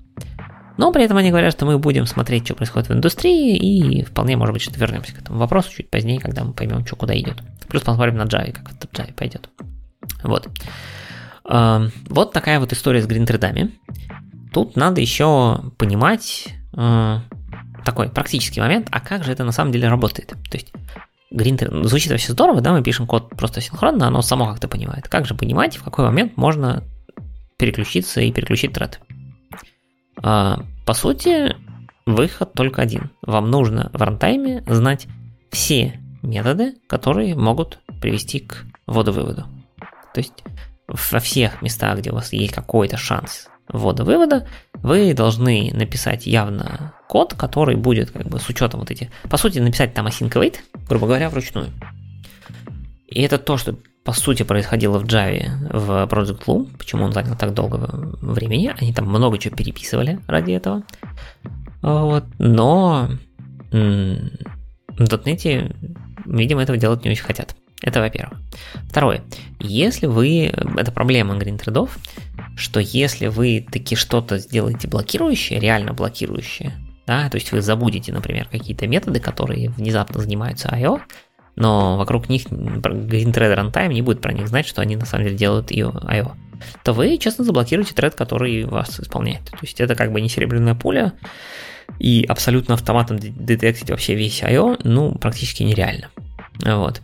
Но 0.81 0.93
при 0.93 1.05
этом 1.05 1.19
они 1.19 1.29
говорят, 1.29 1.53
что 1.53 1.67
мы 1.67 1.79
будем 1.79 2.07
смотреть, 2.07 2.47
что 2.47 2.55
происходит 2.55 2.89
в 2.89 2.93
индустрии, 2.95 3.55
и 3.55 4.03
вполне 4.03 4.39
может 4.39 4.55
быть, 4.55 4.63
что 4.63 4.81
вернемся 4.81 5.15
к 5.15 5.19
этому 5.19 5.39
вопросу 5.39 5.71
чуть 5.71 5.91
позднее, 5.91 6.19
когда 6.19 6.43
мы 6.43 6.55
поймем, 6.55 6.87
что 6.87 6.97
куда 6.97 7.15
идет. 7.19 7.37
Плюс 7.69 7.83
посмотрим 7.83 8.17
на 8.17 8.23
Java, 8.23 8.53
как 8.53 8.73
это 8.73 8.87
Java 8.87 9.13
пойдет. 9.13 9.51
Вот. 10.23 10.49
Эм, 11.45 11.93
вот 12.09 12.33
такая 12.33 12.59
вот 12.61 12.73
история 12.73 13.03
с 13.03 13.07
гринтредами. 13.07 13.73
Тут 14.55 14.75
надо 14.75 15.03
еще 15.03 15.71
понимать 15.77 16.49
э, 16.75 17.19
такой 17.85 18.09
практический 18.09 18.63
момент, 18.63 18.89
а 18.91 19.01
как 19.01 19.23
же 19.25 19.33
это 19.33 19.45
на 19.45 19.53
самом 19.53 19.73
деле 19.73 19.87
работает. 19.87 20.29
То 20.29 20.57
есть 20.57 20.73
Гринтер 21.31 21.85
звучит 21.85 22.11
вообще 22.11 22.33
здорово, 22.33 22.63
да, 22.63 22.73
мы 22.73 22.83
пишем 22.83 23.07
код 23.07 23.29
просто 23.37 23.61
синхронно, 23.61 24.07
оно 24.07 24.23
само 24.23 24.47
как-то 24.47 24.67
понимает. 24.67 25.09
Как 25.09 25.27
же 25.27 25.35
понимать, 25.35 25.77
в 25.77 25.83
какой 25.83 26.07
момент 26.07 26.39
можно 26.39 26.85
переключиться 27.59 28.23
и 28.23 28.33
переключить 28.33 28.73
тред? 28.73 28.99
А, 30.23 30.65
по 30.85 30.95
сути, 30.95 31.57
выход 32.07 32.53
только 32.55 32.83
один. 32.83 33.11
Вам 33.23 33.51
нужно 33.51 33.91
в 33.93 34.01
рантайме 34.03 34.65
знать 34.67 35.07
все 35.51 36.01
методы, 36.23 36.75
которые 36.87 37.35
могут 37.35 37.81
привести 38.01 38.41
к 38.41 38.65
вводу-выводу. 38.87 39.47
То 40.15 40.21
есть 40.21 40.45
во 40.89 41.21
всех 41.21 41.63
местах, 41.63 41.99
где 41.99 42.11
у 42.11 42.15
вас 42.15 42.33
есть 42.33 42.53
какой-то 42.53 42.97
шанс 42.97 43.49
ввода-вывода, 43.69 44.49
вы 44.75 45.15
должны 45.15 45.71
написать 45.73 46.27
явно 46.27 46.95
код, 47.09 47.35
который 47.35 47.77
будет 47.77 48.11
как 48.11 48.27
бы 48.27 48.41
с 48.41 48.49
учетом 48.49 48.81
вот 48.81 48.91
эти... 48.91 49.11
По 49.29 49.37
сути, 49.37 49.59
написать 49.59 49.95
там 49.95 50.07
async 50.07 50.31
await, 50.31 50.57
грубо 50.89 51.07
говоря, 51.07 51.31
вручную. 51.31 51.69
И 53.07 53.23
это 53.23 53.39
то, 53.39 53.57
что 53.57 53.77
по 54.05 54.13
сути 54.13 54.43
происходило 54.43 54.99
в 54.99 55.05
Java 55.05 55.51
в 55.71 56.09
Project 56.11 56.45
Loom, 56.47 56.69
почему 56.79 57.05
он 57.05 57.13
занял 57.13 57.37
так 57.37 57.55
долго 57.55 57.77
времени, 58.23 58.75
они 58.79 58.93
там 58.93 59.09
много 59.09 59.39
чего 59.39 59.57
переписывали 59.57 60.21
ради 60.27 60.53
этого. 60.53 60.83
Вот. 61.83 62.25
Но 62.39 63.09
в 63.71 63.75
.NET, 63.75 65.77
видимо, 66.27 66.63
этого 66.63 66.79
делать 66.79 67.05
не 67.05 67.11
очень 67.11 67.25
хотят. 67.25 67.57
Это 67.83 68.01
во-первых. 68.01 68.39
Второе. 68.89 69.23
Если 69.59 70.07
вы... 70.07 70.53
Это 70.77 70.93
проблема 70.93 71.37
гринтредов, 71.37 71.99
что 72.57 72.81
если 72.81 73.29
вы 73.29 73.67
таки 73.71 73.97
что-то 73.97 74.39
сделаете 74.39 74.89
блокирующее, 74.89 75.59
реально 75.59 75.95
блокирующее, 75.95 76.75
да, 77.07 77.31
то 77.31 77.37
есть 77.37 77.53
вы 77.53 77.63
забудете, 77.63 78.13
например, 78.13 78.49
какие-то 78.49 78.87
методы, 78.87 79.19
которые 79.19 79.71
внезапно 79.71 80.21
занимаются 80.21 80.69
I.O., 80.71 81.01
но 81.61 81.97
вокруг 81.99 82.29
них 82.29 82.47
GreenThread 82.47 83.55
Runtime 83.55 83.93
не 83.93 84.03
будет 84.03 84.21
про 84.21 84.33
них 84.33 84.49
знать, 84.49 84.67
что 84.67 84.81
они 84.81 84.97
на 84.97 85.05
самом 85.05 85.25
деле 85.25 85.37
делают 85.37 85.71
I.O., 85.71 86.33
то 86.83 86.93
вы, 86.93 87.17
честно, 87.19 87.45
заблокируете 87.45 87.95
тред, 87.95 88.15
который 88.15 88.65
вас 88.65 88.99
исполняет. 88.99 89.45
То 89.45 89.59
есть 89.63 89.81
это 89.81 89.95
как 89.95 90.11
бы 90.11 90.21
не 90.21 90.29
серебряная 90.29 90.75
пуля, 90.75 91.13
и 91.99 92.25
абсолютно 92.29 92.75
автоматом 92.75 93.19
детектить 93.19 93.91
вообще 93.91 94.15
весь 94.15 94.43
I.O., 94.43 94.79
ну, 94.85 95.15
практически 95.15 95.63
нереально. 95.63 96.09
Вот. 96.65 97.03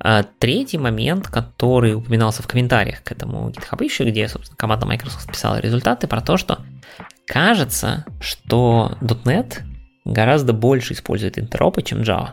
А 0.00 0.22
третий 0.22 0.76
момент, 0.76 1.28
который 1.28 1.94
упоминался 1.94 2.42
в 2.42 2.46
комментариях 2.46 3.02
к 3.02 3.12
этому 3.12 3.48
GitHub 3.48 3.78
issue, 3.78 4.08
где, 4.08 4.28
собственно, 4.28 4.58
команда 4.58 4.84
Microsoft 4.84 5.30
писала 5.30 5.58
результаты 5.60 6.06
про 6.06 6.20
то, 6.20 6.36
что 6.36 6.58
кажется, 7.26 8.04
что 8.20 8.98
.NET 9.00 9.62
гораздо 10.04 10.52
больше 10.52 10.92
использует 10.92 11.38
интеропы, 11.38 11.80
чем 11.80 12.02
Java. 12.02 12.32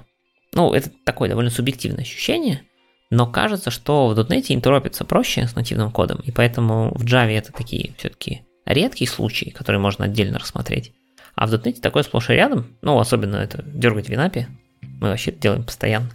Ну, 0.54 0.74
это 0.74 0.90
такое 1.06 1.30
довольно 1.30 1.50
субъективное 1.50 2.04
ощущение, 2.04 2.64
но 3.10 3.28
кажется, 3.28 3.72
что 3.72 4.08
в 4.08 4.20
.NET 4.20 4.46
интеропиться 4.50 5.06
проще 5.06 5.48
с 5.48 5.56
нативным 5.56 5.92
кодом, 5.92 6.22
и 6.24 6.32
поэтому 6.32 6.92
в 6.96 7.06
Java 7.06 7.38
это 7.38 7.52
такие 7.52 7.94
все-таки 7.98 8.42
редкие 8.66 9.10
случаи, 9.10 9.50
которые 9.50 9.80
можно 9.80 10.06
отдельно 10.06 10.40
рассмотреть. 10.40 10.94
А 11.36 11.48
в 11.48 11.54
.NET 11.54 11.80
такое 11.82 12.04
сплошь 12.04 12.30
и 12.30 12.34
рядом, 12.34 12.78
ну, 12.82 13.00
особенно 13.00 13.38
это 13.38 13.64
дергать 13.64 14.08
в 14.08 14.10
Винапе, 14.10 14.48
мы 14.82 15.10
вообще 15.10 15.32
это 15.32 15.40
делаем 15.40 15.64
постоянно. 15.64 16.10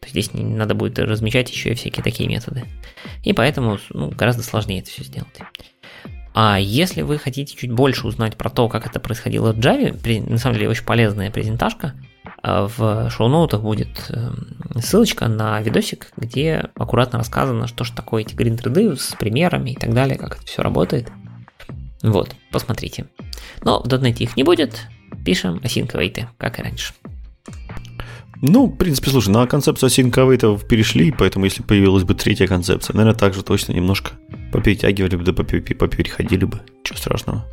То 0.00 0.08
есть 0.08 0.12
здесь 0.12 0.30
надо 0.32 0.74
будет 0.74 0.98
размечать 0.98 1.50
еще 1.50 1.70
и 1.70 1.74
всякие 1.74 2.02
такие 2.02 2.28
методы. 2.28 2.64
И 3.22 3.32
поэтому 3.32 3.78
ну, 3.90 4.10
гораздо 4.10 4.42
сложнее 4.42 4.80
это 4.80 4.90
все 4.90 5.04
сделать. 5.04 5.38
А 6.34 6.58
если 6.58 7.02
вы 7.02 7.18
хотите 7.18 7.54
чуть 7.54 7.70
больше 7.70 8.06
узнать 8.06 8.36
про 8.36 8.50
то, 8.50 8.68
как 8.68 8.86
это 8.86 8.98
происходило 8.98 9.52
в 9.52 9.58
Java, 9.58 10.28
на 10.28 10.38
самом 10.38 10.54
деле 10.54 10.70
очень 10.70 10.84
полезная 10.84 11.30
презентажка, 11.30 11.94
в 12.42 13.10
шоу-ноутах 13.10 13.62
будет 13.62 14.10
эм, 14.10 14.56
ссылочка 14.80 15.28
на 15.28 15.60
видосик, 15.60 16.08
где 16.16 16.70
аккуратно 16.74 17.18
рассказано, 17.18 17.68
что 17.68 17.84
же 17.84 17.92
такое 17.92 18.22
эти 18.22 18.34
грин 18.34 18.58
с 18.96 19.14
примерами 19.18 19.70
и 19.70 19.76
так 19.76 19.94
далее, 19.94 20.18
как 20.18 20.36
это 20.36 20.46
все 20.46 20.62
работает. 20.62 21.08
Вот, 22.02 22.34
посмотрите. 22.50 23.06
Но 23.62 23.80
в 23.80 23.86
.NET 23.86 24.18
их 24.18 24.36
не 24.36 24.42
будет, 24.42 24.86
пишем 25.24 25.58
async 25.58 26.26
как 26.36 26.58
и 26.58 26.62
раньше. 26.62 26.94
Ну, 28.44 28.66
в 28.66 28.76
принципе, 28.76 29.10
слушай, 29.10 29.28
на 29.28 29.46
концепцию 29.46 29.86
асинковейтов 29.86 30.66
перешли, 30.66 31.12
поэтому 31.12 31.44
если 31.44 31.62
появилась 31.62 32.02
бы 32.02 32.14
третья 32.14 32.48
концепция, 32.48 32.96
наверное, 32.96 33.16
также 33.16 33.44
точно 33.44 33.72
немножко 33.72 34.10
поперетягивали 34.52 35.14
бы, 35.14 35.22
да 35.22 35.32
попереходили 35.32 36.44
бы. 36.44 36.60
Чего 36.82 36.98
страшного. 36.98 37.44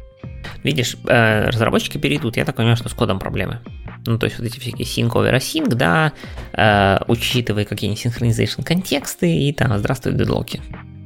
Видишь, 0.64 0.98
э, 1.06 1.48
разработчики 1.48 1.99
перейдут, 1.99 2.38
я 2.38 2.45
так 2.45 2.56
понимаю, 2.56 2.76
что 2.76 2.90
с 2.90 2.94
кодом 2.94 3.20
проблемы. 3.20 3.60
Ну, 4.05 4.17
то 4.17 4.26
есть 4.26 4.39
вот 4.39 4.47
эти 4.47 4.59
всякие 4.59 4.85
sync 4.85 5.11
over 5.11 5.35
async, 5.35 5.76
да, 5.76 6.13
э, 6.53 6.99
учитывая 7.07 7.65
какие-нибудь 7.65 8.05
synchronization 8.05 8.63
контексты 8.63 9.31
и 9.31 9.53
там, 9.53 9.77
здравствуй, 9.77 10.13
дедлоки. 10.13 10.61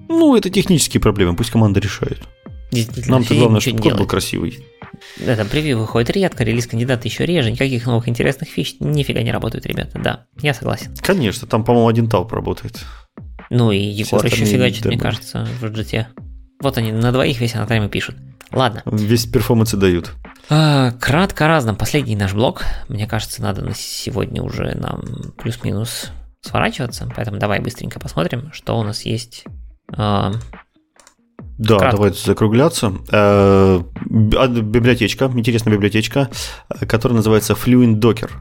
Ну, 0.09 0.35
это 0.35 0.49
технические 0.49 1.01
проблемы, 1.01 1.35
пусть 1.35 1.51
команда 1.51 1.79
решает. 1.79 2.19
Нам-то 3.07 3.35
главное, 3.35 3.59
чтобы 3.59 3.81
код 3.81 3.97
был 3.97 4.07
красивый. 4.07 4.59
Это 5.25 5.45
превью 5.45 5.79
выходит 5.79 6.11
редко, 6.11 6.43
релиз 6.43 6.67
кандидата 6.67 7.07
еще 7.07 7.25
реже, 7.25 7.51
никаких 7.51 7.85
новых 7.85 8.07
интересных 8.07 8.49
фич 8.49 8.75
нифига 8.79 9.21
не 9.21 9.31
работают, 9.31 9.65
ребята. 9.65 9.99
Да, 9.99 10.25
я 10.41 10.53
согласен. 10.53 10.93
Конечно, 11.01 11.47
там, 11.47 11.63
по-моему, 11.63 11.87
один 11.87 12.09
тауп 12.09 12.31
работает. 12.31 12.79
Ну 13.49 13.71
и 13.71 13.77
Егор 13.77 14.23
еще 14.25 14.45
фигачит, 14.45 14.85
мне 14.85 14.97
кажется, 14.97 15.47
в 15.59 15.65
GT. 15.65 16.05
Вот 16.61 16.77
они 16.77 16.91
на 16.91 17.11
двоих 17.11 17.39
весь 17.39 17.55
анатайм 17.55 17.89
пишут. 17.89 18.15
Ладно. 18.51 18.83
Весь 18.85 19.25
перформансы 19.25 19.77
дают. 19.77 20.11
А, 20.49 20.91
кратко 20.91 21.47
разным. 21.47 21.75
Последний 21.75 22.15
наш 22.15 22.33
блок. 22.33 22.63
Мне 22.89 23.07
кажется, 23.07 23.41
надо 23.41 23.61
на 23.61 23.73
сегодня 23.73 24.41
уже 24.41 24.75
нам 24.75 25.33
плюс-минус 25.37 26.11
сворачиваться. 26.41 27.09
Поэтому 27.15 27.37
давай 27.37 27.59
быстренько 27.59 27.99
посмотрим, 27.99 28.51
что 28.51 28.77
у 28.77 28.83
нас 28.83 29.03
есть 29.03 29.45
а, 29.95 30.33
да, 31.57 31.77
Кратко. 31.77 31.97
давайте 31.97 32.25
закругляться. 32.25 32.93
Э, 33.11 33.81
библиотечка, 34.09 35.25
интересная 35.25 35.73
библиотечка, 35.73 36.29
которая 36.87 37.17
называется 37.17 37.53
Fluent 37.53 37.99
Docker. 37.99 38.31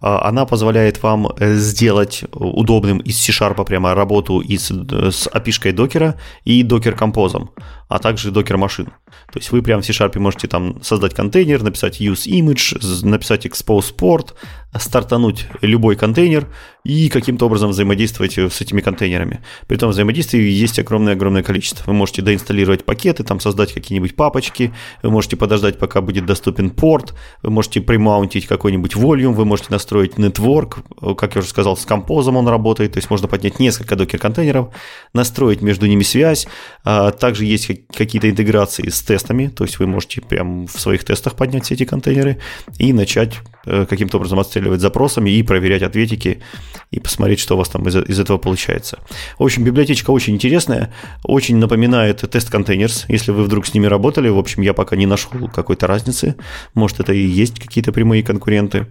А, 0.00 0.28
она 0.28 0.46
позволяет 0.46 1.02
вам 1.02 1.28
э, 1.38 1.54
сделать 1.54 2.24
удобным 2.32 2.98
из 2.98 3.18
C-Sharp 3.20 3.64
прямо 3.64 3.94
работу 3.94 4.40
и 4.40 4.56
с, 4.56 4.70
с 4.70 5.28
API 5.28 5.72
докера 5.72 6.16
и 6.44 6.62
докер-композом, 6.62 7.50
а 7.88 7.98
также 7.98 8.30
докер-машин. 8.30 8.86
То 8.86 9.38
есть 9.38 9.52
вы 9.52 9.62
прямо 9.62 9.82
в 9.82 9.84
C-Sharp 9.84 10.18
можете 10.18 10.48
там 10.48 10.82
создать 10.82 11.14
контейнер, 11.14 11.62
написать 11.62 12.00
use 12.00 12.26
image, 12.26 13.06
написать 13.06 13.44
expose 13.44 13.94
port, 13.94 14.34
стартануть 14.78 15.48
любой 15.62 15.96
контейнер 15.96 16.46
и 16.84 17.08
каким-то 17.08 17.46
образом 17.46 17.70
взаимодействовать 17.70 18.38
с 18.38 18.60
этими 18.60 18.80
контейнерами. 18.80 19.40
При 19.66 19.76
этом 19.76 19.90
взаимодействий 19.90 20.48
есть 20.48 20.78
огромное-огромное 20.78 21.42
количество. 21.42 21.84
Вы 21.86 21.94
можете 21.94 22.22
доинсталлировать 22.22 22.84
пакеты, 22.84 23.24
там 23.24 23.40
создать 23.40 23.72
какие-нибудь 23.72 24.14
папочки, 24.14 24.72
вы 25.02 25.10
можете 25.10 25.36
подождать, 25.36 25.78
пока 25.78 26.00
будет 26.00 26.24
доступен 26.24 26.70
порт, 26.70 27.14
вы 27.42 27.50
можете 27.50 27.80
примаунтить 27.80 28.46
какой-нибудь 28.46 28.94
volume, 28.94 29.32
вы 29.32 29.44
можете 29.44 29.68
настроить 29.70 29.89
network, 29.92 31.14
как 31.16 31.34
я 31.34 31.40
уже 31.40 31.48
сказал, 31.48 31.76
с 31.76 31.84
композом 31.84 32.36
он 32.36 32.48
работает, 32.48 32.92
то 32.92 32.98
есть 32.98 33.10
можно 33.10 33.28
поднять 33.28 33.58
несколько 33.58 33.96
докер-контейнеров, 33.96 34.68
настроить 35.12 35.62
между 35.62 35.86
ними 35.86 36.02
связь. 36.02 36.46
А 36.84 37.10
также 37.10 37.44
есть 37.44 37.70
какие-то 37.94 38.30
интеграции 38.30 38.88
с 38.88 39.00
тестами, 39.02 39.48
то 39.48 39.64
есть 39.64 39.78
вы 39.78 39.86
можете 39.86 40.20
прямо 40.20 40.66
в 40.66 40.80
своих 40.80 41.04
тестах 41.04 41.34
поднять 41.34 41.64
все 41.64 41.74
эти 41.74 41.84
контейнеры 41.84 42.38
и 42.78 42.92
начать 42.92 43.34
э, 43.34 43.59
каким-то 43.64 44.16
образом 44.16 44.38
отстреливать 44.38 44.80
запросами 44.80 45.30
и 45.30 45.42
проверять 45.42 45.82
ответики 45.82 46.42
и 46.90 47.00
посмотреть, 47.00 47.40
что 47.40 47.54
у 47.54 47.58
вас 47.58 47.68
там 47.68 47.86
из, 47.86 47.96
из 47.96 48.18
этого 48.18 48.38
получается. 48.38 48.98
В 49.38 49.44
общем, 49.44 49.64
библиотечка 49.64 50.10
очень 50.10 50.34
интересная, 50.34 50.92
очень 51.24 51.56
напоминает 51.56 52.20
тест 52.30 52.50
контейнерс, 52.50 53.04
если 53.08 53.32
вы 53.32 53.44
вдруг 53.44 53.66
с 53.66 53.74
ними 53.74 53.86
работали. 53.86 54.28
В 54.28 54.38
общем, 54.38 54.62
я 54.62 54.74
пока 54.74 54.96
не 54.96 55.06
нашел 55.06 55.48
какой-то 55.48 55.86
разницы. 55.86 56.36
Может, 56.74 57.00
это 57.00 57.12
и 57.12 57.24
есть 57.24 57.58
какие-то 57.60 57.92
прямые 57.92 58.22
конкуренты. 58.22 58.86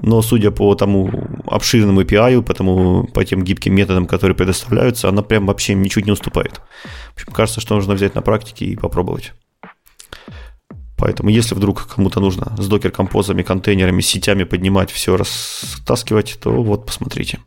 Но 0.00 0.22
судя 0.22 0.50
по 0.50 0.74
тому 0.74 1.10
обширному 1.46 2.02
API, 2.02 2.42
по, 2.42 2.54
тому, 2.54 3.04
по 3.04 3.24
тем 3.24 3.42
гибким 3.42 3.74
методам, 3.74 4.06
которые 4.06 4.36
предоставляются, 4.36 5.08
она 5.08 5.22
прям 5.22 5.46
вообще 5.46 5.74
ничуть 5.74 6.06
не 6.06 6.12
уступает. 6.12 6.60
В 7.14 7.22
общем, 7.22 7.32
кажется, 7.32 7.60
что 7.60 7.74
нужно 7.74 7.94
взять 7.94 8.14
на 8.14 8.22
практике 8.22 8.66
и 8.66 8.76
попробовать. 8.76 9.32
Поэтому, 11.00 11.30
если 11.30 11.54
вдруг 11.54 11.86
кому-то 11.86 12.20
нужно 12.20 12.54
с 12.58 12.68
докер-композами, 12.68 13.42
контейнерами, 13.42 14.02
сетями 14.02 14.44
поднимать, 14.44 14.90
все 14.90 15.16
растаскивать, 15.16 16.38
то 16.42 16.50
вот 16.62 16.84
посмотрите. 16.84 17.38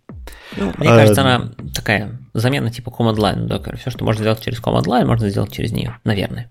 Ну, 0.57 0.73
мне 0.77 0.89
а, 0.89 0.97
кажется, 0.97 1.21
она 1.21 1.51
такая 1.73 2.19
замена 2.33 2.71
типа 2.71 2.89
command 2.89 3.17
line 3.17 3.45
докер. 3.45 3.77
Все, 3.77 3.91
что 3.91 4.03
можно 4.05 4.23
сделать 4.23 4.41
через 4.41 4.59
command 4.59 4.85
line, 4.85 5.05
можно 5.05 5.29
сделать 5.29 5.51
через 5.51 5.71
нее, 5.71 5.99
наверное. 6.03 6.49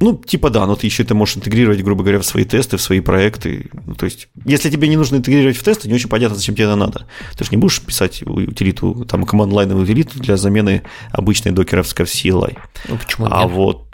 Ну, 0.00 0.16
типа 0.16 0.48
да, 0.48 0.66
но 0.66 0.76
ты 0.76 0.86
еще 0.86 1.02
это 1.02 1.14
можешь 1.14 1.36
интегрировать, 1.36 1.82
грубо 1.82 2.02
говоря, 2.02 2.20
в 2.20 2.24
свои 2.24 2.44
тесты, 2.44 2.78
в 2.78 2.80
свои 2.80 3.00
проекты. 3.00 3.70
Ну, 3.86 3.94
то 3.94 4.06
есть, 4.06 4.28
если 4.46 4.70
тебе 4.70 4.88
не 4.88 4.96
нужно 4.96 5.16
интегрировать 5.16 5.58
в 5.58 5.62
тесты, 5.62 5.88
не 5.88 5.94
очень 5.94 6.08
понятно, 6.08 6.36
зачем 6.36 6.54
тебе 6.54 6.64
это 6.64 6.76
надо. 6.76 7.06
Ты 7.36 7.44
же 7.44 7.50
не 7.50 7.58
будешь 7.58 7.82
писать 7.82 8.22
утилиту, 8.22 9.04
там, 9.04 9.26
команд-лайновую 9.26 9.84
утилиту 9.84 10.18
для 10.18 10.38
замены 10.38 10.84
обычной 11.12 11.52
докеровской 11.52 12.06
CLI. 12.06 12.56
Ну, 12.88 12.96
почему 12.96 13.28
А 13.30 13.44
нет? 13.44 13.52
вот 13.52 13.84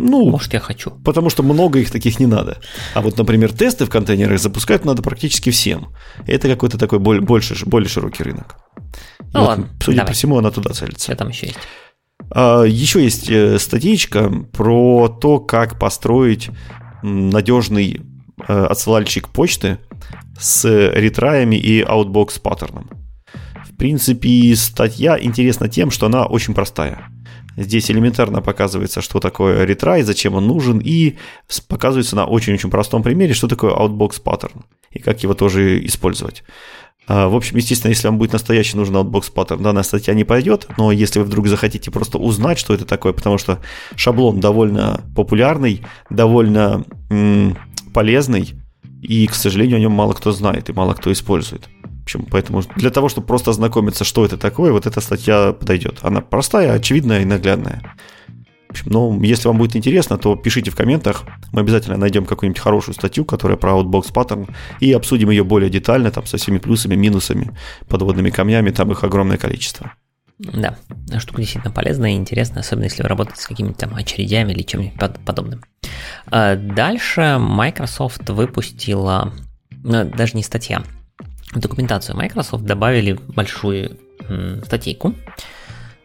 ну, 0.00 0.30
может, 0.30 0.54
я 0.54 0.60
хочу. 0.60 0.90
Потому 1.04 1.28
что 1.28 1.42
много 1.42 1.80
их 1.80 1.90
таких 1.90 2.20
не 2.20 2.26
надо. 2.26 2.58
А 2.94 3.00
вот, 3.00 3.18
например, 3.18 3.52
тесты 3.52 3.84
в 3.84 3.90
контейнерах 3.90 4.38
запускать 4.38 4.84
надо 4.84 5.02
практически 5.02 5.50
всем. 5.50 5.88
Это 6.26 6.48
какой-то 6.48 6.78
такой 6.78 7.00
больше, 7.00 7.56
более 7.66 7.88
широкий 7.88 8.22
рынок. 8.22 8.56
Ну 9.34 9.40
вот, 9.40 9.48
ладно, 9.48 9.68
судя 9.82 9.98
давай. 9.98 10.12
по 10.12 10.14
всему, 10.14 10.38
она 10.38 10.50
туда 10.52 10.72
целится. 10.72 11.04
Что 11.04 11.16
там 11.16 11.28
еще 11.28 11.46
есть? 11.46 11.58
А, 12.30 12.62
еще 12.62 13.02
есть 13.02 13.28
э, 13.28 13.58
статейка 13.58 14.30
про 14.52 15.08
то, 15.08 15.40
как 15.40 15.80
построить 15.80 16.50
надежный 17.02 18.00
э, 18.46 18.64
отсылальщик 18.64 19.28
почты 19.28 19.78
с 20.38 20.64
ретраями 20.64 21.56
и 21.56 21.82
outbox 21.82 22.40
паттерном. 22.40 22.88
В 23.68 23.76
принципе, 23.76 24.54
статья 24.54 25.18
интересна 25.20 25.68
тем, 25.68 25.90
что 25.90 26.06
она 26.06 26.26
очень 26.26 26.54
простая. 26.54 27.08
Здесь 27.58 27.90
элементарно 27.90 28.40
показывается, 28.40 29.02
что 29.02 29.18
такое 29.18 29.64
ретрай, 29.64 30.02
зачем 30.02 30.34
он 30.34 30.46
нужен, 30.46 30.78
и 30.78 31.16
показывается 31.66 32.14
на 32.14 32.24
очень-очень 32.24 32.70
простом 32.70 33.02
примере, 33.02 33.34
что 33.34 33.48
такое 33.48 33.74
outbox 33.74 34.22
паттерн 34.22 34.64
и 34.92 35.00
как 35.00 35.24
его 35.24 35.34
тоже 35.34 35.84
использовать. 35.84 36.44
А, 37.08 37.28
в 37.28 37.34
общем, 37.34 37.56
естественно, 37.56 37.90
если 37.90 38.06
вам 38.06 38.18
будет 38.18 38.32
настоящий 38.32 38.76
нужен 38.76 38.94
outbox 38.94 39.32
паттерн, 39.32 39.62
данная 39.62 39.82
статья 39.82 40.14
не 40.14 40.22
пойдет, 40.22 40.68
но 40.76 40.92
если 40.92 41.18
вы 41.18 41.24
вдруг 41.24 41.48
захотите 41.48 41.90
просто 41.90 42.18
узнать, 42.18 42.60
что 42.60 42.74
это 42.74 42.84
такое, 42.84 43.12
потому 43.12 43.38
что 43.38 43.58
шаблон 43.96 44.38
довольно 44.38 45.00
популярный, 45.16 45.82
довольно 46.10 46.84
м- 47.10 47.58
полезный, 47.92 48.54
и, 49.02 49.26
к 49.26 49.34
сожалению, 49.34 49.78
о 49.78 49.80
нем 49.80 49.92
мало 49.92 50.12
кто 50.12 50.30
знает 50.30 50.68
и 50.68 50.72
мало 50.72 50.94
кто 50.94 51.10
использует 51.10 51.68
общем, 52.08 52.26
поэтому 52.30 52.62
для 52.76 52.90
того, 52.90 53.08
чтобы 53.08 53.26
просто 53.26 53.50
ознакомиться, 53.50 54.04
что 54.04 54.24
это 54.24 54.38
такое, 54.38 54.72
вот 54.72 54.86
эта 54.86 55.00
статья 55.00 55.52
подойдет. 55.52 55.98
Она 56.02 56.20
простая, 56.22 56.72
очевидная 56.72 57.20
и 57.20 57.26
наглядная. 57.26 57.82
В 58.68 58.70
общем, 58.70 58.86
ну, 58.90 59.22
если 59.22 59.48
вам 59.48 59.58
будет 59.58 59.76
интересно, 59.76 60.18
то 60.18 60.34
пишите 60.36 60.70
в 60.70 60.76
комментах. 60.76 61.24
Мы 61.52 61.60
обязательно 61.60 61.96
найдем 61.96 62.26
какую-нибудь 62.26 62.60
хорошую 62.60 62.94
статью, 62.94 63.24
которая 63.24 63.56
про 63.56 63.72
Outbox 63.72 64.12
Pattern, 64.12 64.50
и 64.80 64.92
обсудим 64.92 65.30
ее 65.30 65.44
более 65.44 65.70
детально, 65.70 66.10
там, 66.10 66.26
со 66.26 66.36
всеми 66.36 66.58
плюсами, 66.58 66.94
минусами, 66.94 67.56
подводными 67.88 68.30
камнями, 68.30 68.70
там 68.70 68.90
их 68.92 69.04
огромное 69.04 69.38
количество. 69.38 69.92
Да, 70.38 70.76
штука 71.18 71.40
действительно 71.40 71.72
полезная 71.74 72.10
и 72.10 72.14
интересная, 72.14 72.60
особенно 72.60 72.84
если 72.84 73.02
вы 73.02 73.08
работаете 73.08 73.42
с 73.42 73.46
какими-то 73.46 73.80
там 73.80 73.94
очередями 73.94 74.52
или 74.52 74.62
чем-нибудь 74.62 74.98
подобным. 75.24 75.62
А 76.26 76.56
дальше 76.56 77.38
Microsoft 77.40 78.28
выпустила, 78.28 79.32
ну, 79.82 80.04
даже 80.04 80.36
не 80.36 80.42
статья, 80.42 80.84
в 81.52 81.58
документацию 81.58 82.16
Microsoft 82.16 82.64
добавили 82.64 83.12
большую 83.12 83.98
статейку, 84.64 85.14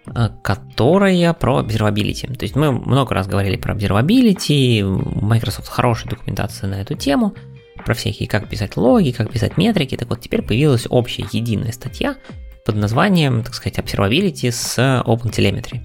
э, 0.06 0.30
которая 0.42 1.34
про 1.34 1.62
observability. 1.62 2.34
То 2.36 2.44
есть 2.44 2.56
мы 2.56 2.72
много 2.72 3.14
раз 3.14 3.28
говорили 3.28 3.58
про 3.58 3.74
observability, 3.74 4.82
Microsoft 4.82 5.68
хорошая 5.68 6.10
документация 6.10 6.70
на 6.70 6.76
эту 6.76 6.96
тему, 6.96 7.34
про 7.86 7.94
всякие, 7.94 8.30
как 8.30 8.48
писать 8.48 8.78
логи, 8.78 9.12
как 9.12 9.32
писать 9.32 9.58
метрики. 9.58 9.98
Так 9.98 10.10
вот, 10.10 10.22
теперь 10.22 10.42
появилась 10.42 10.88
общая 10.90 11.26
единая 11.32 11.72
статья 11.72 12.16
под 12.66 12.76
названием, 12.76 13.44
так 13.44 13.54
сказать, 13.54 13.78
observability 13.80 14.52
с 14.52 14.78
OpenTelemetry. 15.06 15.82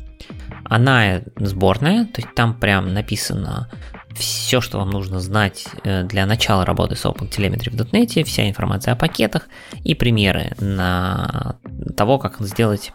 Она 0.64 1.22
сборная, 1.36 2.04
то 2.04 2.20
есть 2.20 2.34
там 2.34 2.54
прям 2.54 2.92
написано 2.92 3.70
все, 4.18 4.60
что 4.60 4.78
вам 4.78 4.90
нужно 4.90 5.20
знать 5.20 5.66
э, 5.84 6.02
для 6.04 6.26
начала 6.26 6.64
работы 6.64 6.96
с 6.96 7.04
OpenTelemetry 7.04 7.70
в 7.70 7.92
.NET, 7.92 8.24
вся 8.24 8.48
информация 8.48 8.92
о 8.92 8.96
пакетах 8.96 9.48
и 9.84 9.94
примеры 9.94 10.52
на 10.60 11.58
того, 11.96 12.18
как 12.18 12.40
сделать 12.40 12.92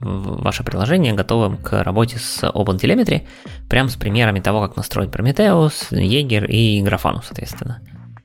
ваше 0.00 0.64
приложение 0.64 1.12
готовым 1.12 1.56
к 1.58 1.82
работе 1.82 2.18
с 2.18 2.42
OpenTelemetry, 2.42 3.26
прям 3.68 3.88
с 3.88 3.96
примерами 3.96 4.40
того, 4.40 4.66
как 4.66 4.76
настроить 4.76 5.10
Prometheus, 5.10 5.90
Jaeger 5.90 6.46
и 6.46 6.82
Grafana, 6.82 7.20
соответственно, 7.24 7.80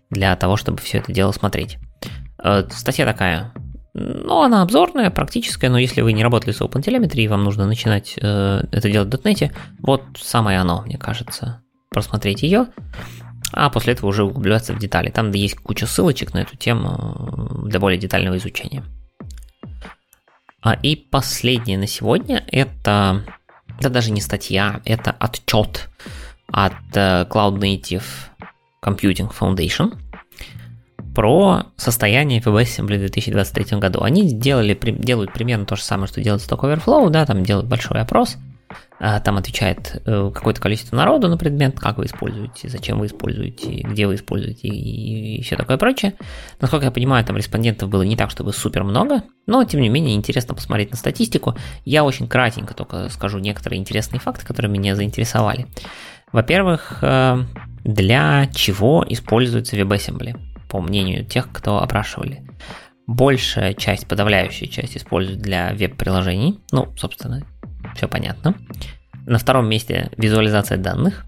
для 0.10 0.36
того, 0.36 0.58
чтобы 0.58 0.80
все 0.80 1.00
это 1.00 1.12
дело 1.12 1.32
смотреть. 1.32 1.78
Э, 2.44 2.64
статья 2.72 3.06
такая, 3.06 3.54
ну, 3.94 4.42
она 4.42 4.62
обзорная, 4.62 5.10
практическая, 5.10 5.70
но 5.70 5.78
если 5.78 6.02
вы 6.02 6.14
не 6.14 6.24
работали 6.24 6.52
с 6.52 6.62
OpenTelemetry 6.62 7.22
и 7.22 7.28
вам 7.28 7.44
нужно 7.44 7.66
начинать 7.66 8.16
э, 8.22 8.64
это 8.72 8.90
делать 8.90 9.10
в 9.10 9.26
.NET, 9.26 9.52
вот 9.80 10.04
самое 10.18 10.60
оно, 10.60 10.82
мне 10.84 10.98
кажется 10.98 11.62
просмотреть 11.90 12.44
ее, 12.44 12.68
а 13.52 13.70
после 13.70 13.94
этого 13.94 14.10
уже 14.10 14.24
углубляться 14.24 14.74
в 14.74 14.80
детали. 14.80 15.10
Там 15.10 15.32
есть 15.32 15.56
куча 15.56 15.86
ссылочек 15.86 16.34
на 16.34 16.40
эту 16.40 16.58
тему 16.58 17.64
для 17.66 17.80
более 17.80 18.00
детального 18.00 18.38
изучения. 18.38 18.84
А 20.62 20.74
и 20.74 20.96
последнее 20.96 21.78
на 21.78 21.88
сегодня 21.88 22.44
это, 22.52 23.24
это 23.80 23.90
даже 23.90 24.12
не 24.12 24.22
статья, 24.22 24.82
это 24.86 25.12
отчет 25.12 25.90
от 26.52 26.74
э, 26.94 27.26
Cloud 27.30 27.60
Native 27.60 28.04
Computing 28.84 29.32
Foundation 29.34 29.98
про 31.16 31.68
состояние 31.78 32.42
WebAssembly 32.42 32.96
в 32.96 33.00
2023 33.00 33.80
году. 33.80 34.02
Они 34.02 34.30
делали, 34.32 34.78
делают 35.00 35.32
примерно 35.34 35.66
то 35.66 35.76
же 35.76 35.84
самое, 35.84 36.08
что 36.08 36.22
делает 36.22 36.42
Stack 36.42 36.60
Overflow, 36.60 37.10
да, 37.10 37.26
там 37.26 37.44
делают 37.44 37.68
большой 37.68 38.02
опрос– 38.02 38.38
там 39.00 39.38
отвечает 39.38 40.02
э, 40.06 40.32
какое-то 40.34 40.60
количество 40.60 40.96
народу 40.96 41.28
на 41.28 41.38
предмет, 41.38 41.80
как 41.80 41.98
вы 41.98 42.06
используете, 42.06 42.68
зачем 42.68 43.00
вы 43.00 43.06
используете, 43.06 43.82
где 43.82 44.08
вы 44.08 44.16
используете 44.16 44.68
и 44.68 45.42
все 45.44 45.56
такое 45.56 45.78
прочее. 45.78 46.14
Насколько 46.60 46.86
я 46.86 46.92
понимаю, 46.92 47.24
там 47.24 47.38
респондентов 47.38 47.90
было 47.90 48.02
не 48.02 48.16
так, 48.16 48.32
чтобы 48.32 48.54
супер 48.54 48.84
много, 48.84 49.24
но 49.46 49.64
тем 49.64 49.82
не 49.82 49.90
менее 49.90 50.16
интересно 50.16 50.56
посмотреть 50.56 50.92
на 50.92 50.98
статистику. 50.98 51.56
Я 51.86 52.04
очень 52.04 52.28
кратенько 52.28 52.74
только 52.74 53.10
скажу 53.10 53.38
некоторые 53.40 53.80
интересные 53.80 54.20
факты, 54.20 54.46
которые 54.46 54.72
меня 54.72 54.96
заинтересовали. 54.96 55.68
Во-первых, 56.32 57.00
э, 57.02 57.44
для 57.84 58.48
чего 58.54 59.06
используется 59.08 59.78
WebAssembly, 59.78 60.40
по 60.70 60.82
мнению 60.82 61.26
тех, 61.26 61.52
кто 61.52 61.82
опрашивали. 61.82 62.44
Большая 63.06 63.74
часть, 63.74 64.08
подавляющая 64.08 64.68
часть 64.68 64.98
используют 64.98 65.40
для 65.40 65.74
веб-приложений, 65.74 66.60
ну, 66.74 66.94
собственно, 66.98 67.46
все 67.98 68.08
понятно. 68.08 68.56
На 69.26 69.38
втором 69.38 69.68
месте 69.68 70.10
визуализация 70.16 70.78
данных. 70.78 71.26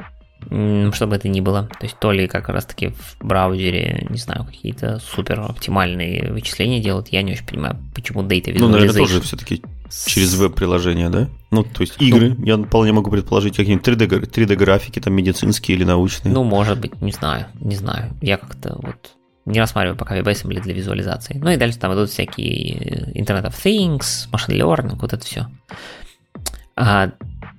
чтобы 0.93 1.15
это 1.15 1.27
ни 1.27 1.41
было. 1.41 1.69
То 1.79 1.85
есть 1.85 1.97
то 1.99 2.11
ли 2.11 2.27
как 2.27 2.49
раз 2.49 2.65
таки 2.65 2.89
в 2.89 3.17
браузере, 3.21 4.07
не 4.09 4.17
знаю, 4.17 4.45
какие-то 4.45 4.99
супер 4.99 5.41
оптимальные 5.41 6.31
вычисления 6.31 6.79
делают, 6.79 7.09
я 7.09 7.21
не 7.21 7.33
очень 7.33 7.45
понимаю, 7.45 7.77
почему 7.93 8.23
Data 8.23 8.45
Visualization. 8.45 8.59
Ну, 8.59 8.67
наверное, 8.69 8.97
тоже 8.97 9.21
все-таки 9.21 9.61
через 10.05 10.35
веб-приложение, 10.35 11.09
да? 11.09 11.29
Ну, 11.51 11.63
то 11.63 11.81
есть 11.81 12.01
игры, 12.01 12.35
ну, 12.37 12.45
я 12.45 12.57
вполне 12.57 12.93
могу 12.93 13.11
предположить, 13.11 13.57
какие-нибудь 13.57 13.87
3D, 13.87 14.31
3D-графики, 14.31 14.99
там, 14.99 15.13
медицинские 15.13 15.77
или 15.77 15.83
научные. 15.83 16.33
Ну, 16.33 16.43
может 16.43 16.79
быть, 16.79 16.99
не 17.01 17.11
знаю, 17.11 17.47
не 17.59 17.75
знаю. 17.75 18.13
Я 18.21 18.37
как-то 18.37 18.75
вот 18.81 19.15
не 19.45 19.59
рассматриваю 19.59 19.97
пока 19.97 20.17
WebAssembly 20.17 20.61
для 20.61 20.73
визуализации. 20.73 21.39
Ну 21.41 21.49
и 21.49 21.57
дальше 21.57 21.79
там 21.79 21.93
идут 21.93 22.09
всякие 22.11 23.13
Internet 23.13 23.47
of 23.47 23.55
Things, 23.63 24.29
Machine 24.31 24.59
Learning, 24.59 24.95
вот 24.99 25.11
это 25.11 25.25
все. 25.25 25.47
А, 26.79 27.11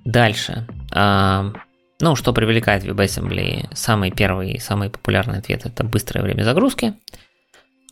дальше. 0.04 0.66
А, 0.92 1.52
ну, 2.00 2.16
что 2.16 2.32
привлекает 2.32 2.84
WebAssembly? 2.84 3.68
Самый 3.74 4.10
первый, 4.10 4.58
самый 4.58 4.88
популярный 4.88 5.38
ответ– 5.38 5.62
это 5.66 5.84
быстрое 5.84 6.24
время 6.24 6.42
загрузки. 6.42 6.94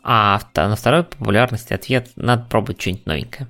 А 0.03 0.41
на 0.57 0.75
второй 0.75 1.05
популярности 1.05 1.75
ответ– 1.75 2.11
надо 2.17 2.47
пробовать 2.49 2.81
что-нибудь 2.81 3.07
новенькое. 3.07 3.49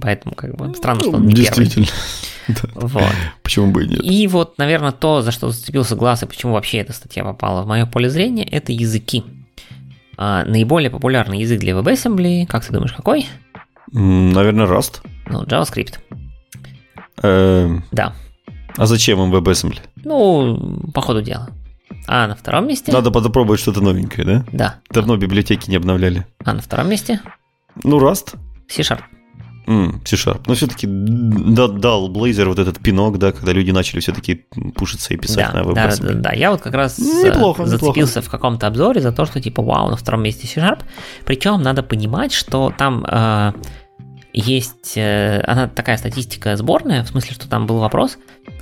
Поэтому, 0.00 0.34
как 0.34 0.56
бы, 0.56 0.74
странно, 0.74 1.00
что 1.00 1.12
он 1.12 1.26
не 1.26 1.34
Действительно. 1.34 1.86
первый. 2.46 2.88
Вот. 2.88 3.14
Почему 3.42 3.70
бы 3.70 3.84
и 3.84 3.88
нет? 3.88 4.00
И 4.02 4.26
вот, 4.26 4.56
наверное, 4.56 4.92
то, 4.92 5.20
за 5.20 5.30
что 5.30 5.50
зацепился 5.50 5.96
глаз 5.96 6.22
и 6.22 6.26
почему 6.26 6.54
вообще 6.54 6.78
эта 6.78 6.92
статья 6.94 7.22
попала 7.22 7.62
в 7.62 7.66
мое 7.66 7.84
поле 7.84 8.08
зрения, 8.08 8.44
это 8.44 8.72
языки. 8.72 9.24
А, 10.16 10.44
наиболее 10.44 10.90
популярный 10.90 11.40
язык 11.40 11.60
для 11.60 11.74
WebAssembly, 11.74 12.46
как 12.46 12.64
ты 12.64 12.72
думаешь, 12.72 12.92
какой? 12.92 13.26
Наверное, 13.92 14.66
Rust. 14.66 15.00
Ну, 15.26 15.44
JavaScript. 15.44 15.98
Эм, 17.22 17.84
Да. 17.92 18.12
А 18.76 18.86
зачем 18.86 19.20
им 19.20 19.34
WebAssembly? 19.34 19.78
Ну, 20.04 20.80
по 20.94 21.00
ходу 21.00 21.22
дела. 21.22 21.48
А 22.06 22.26
на 22.28 22.34
втором 22.36 22.66
месте? 22.68 22.92
Надо 22.92 23.10
попробовать 23.10 23.60
что-то 23.60 23.80
новенькое, 23.80 24.26
да? 24.26 24.44
Да. 24.52 24.74
Давно 24.90 25.16
библиотеки 25.16 25.68
не 25.70 25.76
обновляли. 25.76 26.26
А 26.44 26.52
на 26.54 26.62
втором 26.62 26.88
месте? 26.88 27.20
Ну, 27.84 27.98
Rust. 28.00 28.36
C-Sharp. 28.68 29.00
C-Sharp. 30.04 30.42
Но 30.46 30.54
все-таки 30.54 30.86
дал 30.88 32.10
Blazor 32.10 32.46
вот 32.46 32.58
этот 32.58 32.80
пинок, 32.80 33.18
да, 33.18 33.30
когда 33.32 33.52
люди 33.52 33.70
начали 33.70 34.00
все-таки 34.00 34.46
пушиться 34.74 35.14
и 35.14 35.16
писать 35.16 35.52
Да, 35.52 35.62
на 35.62 35.72
да, 35.74 35.88
WebAssembly. 35.88 36.12
да, 36.14 36.30
да. 36.30 36.32
Я 36.32 36.50
вот 36.50 36.60
как 36.60 36.74
раз 36.74 36.98
э, 36.98 37.02
Неплохо, 37.28 37.66
зацепился 37.66 38.20
в 38.22 38.28
каком-то 38.28 38.66
обзоре 38.66 39.00
за 39.00 39.12
то, 39.12 39.26
что 39.26 39.40
типа, 39.40 39.62
вау, 39.62 39.88
на 39.90 39.96
втором 39.96 40.22
месте 40.22 40.46
C-Sharp. 40.48 40.80
Причем 41.24 41.62
надо 41.62 41.82
понимать, 41.84 42.32
что 42.32 42.72
там 42.76 43.04
э, 43.08 43.52
есть, 44.32 44.96
э, 44.96 45.42
она 45.46 45.68
такая 45.68 45.96
статистика 45.96 46.56
сборная, 46.56 47.02
в 47.02 47.08
смысле, 47.08 47.34
что 47.34 47.48
там 47.48 47.66
был 47.66 47.78
вопрос, 47.78 48.18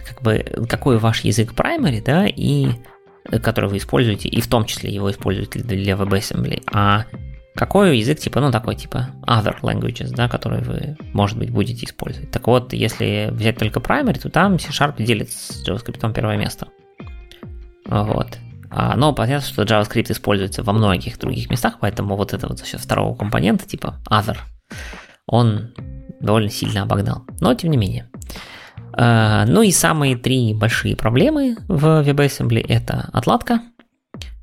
как 0.06 0.22
бы, 0.22 0.66
какой 0.68 0.98
ваш 0.98 1.20
язык 1.20 1.52
primary, 1.52 2.02
да, 2.02 2.26
и 2.26 2.68
который 3.42 3.68
вы 3.68 3.76
используете, 3.76 4.28
и 4.28 4.40
в 4.40 4.46
том 4.46 4.64
числе 4.64 4.92
его 4.92 5.10
используете 5.10 5.60
для 5.60 5.94
WebAssembly, 5.94 6.62
а 6.72 7.04
какой 7.54 7.98
язык, 7.98 8.20
типа, 8.20 8.40
ну, 8.40 8.52
такой, 8.52 8.76
типа, 8.76 9.10
other 9.26 9.60
languages, 9.62 10.10
да, 10.14 10.28
который 10.28 10.62
вы, 10.62 10.96
может 11.12 11.36
быть, 11.36 11.50
будете 11.50 11.84
использовать. 11.84 12.30
Так 12.30 12.46
вот, 12.46 12.72
если 12.72 13.28
взять 13.32 13.58
только 13.58 13.80
primary, 13.80 14.20
то 14.20 14.30
там 14.30 14.58
C-Sharp 14.58 15.02
делит 15.02 15.32
с 15.32 15.68
JavaScript 15.68 16.12
первое 16.14 16.36
место. 16.36 16.68
Вот. 17.84 18.38
А, 18.70 18.96
но 18.96 19.12
понятно, 19.12 19.46
что 19.46 19.62
JavaScript 19.62 20.12
используется 20.12 20.62
во 20.62 20.72
многих 20.72 21.18
других 21.18 21.50
местах, 21.50 21.78
поэтому 21.80 22.16
вот 22.16 22.32
это 22.32 22.46
вот 22.46 22.64
счет 22.64 22.80
второго 22.80 23.16
компонента, 23.16 23.66
типа 23.66 23.96
other, 24.08 24.36
он 25.28 25.74
довольно 26.20 26.50
сильно 26.50 26.82
обогнал. 26.82 27.24
Но 27.40 27.54
тем 27.54 27.70
не 27.70 27.76
менее. 27.76 28.08
А, 28.92 29.44
ну 29.46 29.62
и 29.62 29.70
самые 29.70 30.16
три 30.16 30.54
большие 30.54 30.96
проблемы 30.96 31.56
в 31.68 32.02
WebAssembly 32.02 32.64
это 32.66 33.08
отладка, 33.12 33.60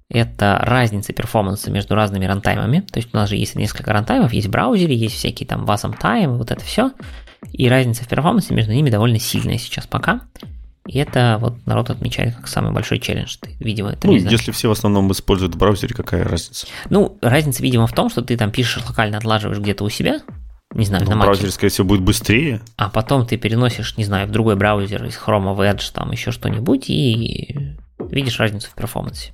это 0.09 0.59
разница 0.63 1.11
перформанса 1.11 1.71
между 1.71 1.95
разными 1.95 2.25
рантаймами. 2.25 2.79
То 2.79 2.99
есть 2.99 3.13
у 3.13 3.17
нас 3.17 3.29
же 3.29 3.35
есть 3.35 3.55
несколько 3.55 3.91
рантаймов, 3.91 4.31
есть 4.31 4.47
в 4.47 4.51
браузере, 4.51 4.95
есть 4.95 5.15
всякие 5.15 5.47
там 5.47 5.65
Wasm 5.65 5.99
Time, 5.99 6.37
вот 6.37 6.51
это 6.51 6.63
все. 6.63 6.91
И 7.51 7.67
разница 7.67 8.03
в 8.03 8.07
перформансе 8.07 8.53
между 8.53 8.71
ними 8.71 8.89
довольно 8.89 9.19
сильная 9.19 9.57
сейчас 9.57 9.87
пока. 9.87 10.21
И 10.87 10.99
это 10.99 11.37
вот 11.41 11.65
народ 11.65 11.89
отмечает 11.89 12.35
как 12.35 12.47
самый 12.47 12.71
большой 12.71 12.99
челлендж. 12.99 13.37
Ты, 13.41 13.55
видимо, 13.59 13.89
это 13.91 14.07
Ну, 14.07 14.13
не 14.13 14.19
если 14.19 14.51
все 14.51 14.67
в 14.67 14.71
основном 14.71 15.11
используют 15.11 15.55
в 15.55 15.57
браузере, 15.57 15.95
какая 15.95 16.23
разница? 16.23 16.67
Ну, 16.91 17.17
разница, 17.21 17.63
видимо, 17.63 17.87
в 17.87 17.93
том, 17.93 18.09
что 18.09 18.21
ты 18.21 18.37
там 18.37 18.51
пишешь 18.51 18.83
локально, 18.87 19.17
отлаживаешь 19.17 19.59
где-то 19.59 19.83
у 19.83 19.89
себя, 19.89 20.21
не 20.73 20.85
знаю, 20.85 21.03
Ну, 21.05 21.11
на 21.11 21.15
Mac, 21.15 21.25
браузере, 21.25 21.51
скорее 21.51 21.69
всего, 21.71 21.87
будет 21.87 22.01
быстрее. 22.01 22.61
а 22.77 22.89
потом 22.89 23.25
ты 23.25 23.37
переносишь, 23.37 23.97
не 23.97 24.03
знаю, 24.03 24.27
в 24.27 24.31
другой 24.31 24.55
браузер 24.55 25.03
из 25.05 25.17
Chrome 25.17 25.53
в 25.53 25.59
Edge, 25.61 25.91
там 25.93 26.11
еще 26.11 26.31
что-нибудь, 26.31 26.89
и 26.89 27.77
видишь 28.09 28.39
разницу 28.39 28.69
в 28.69 28.73
перформансе. 28.75 29.33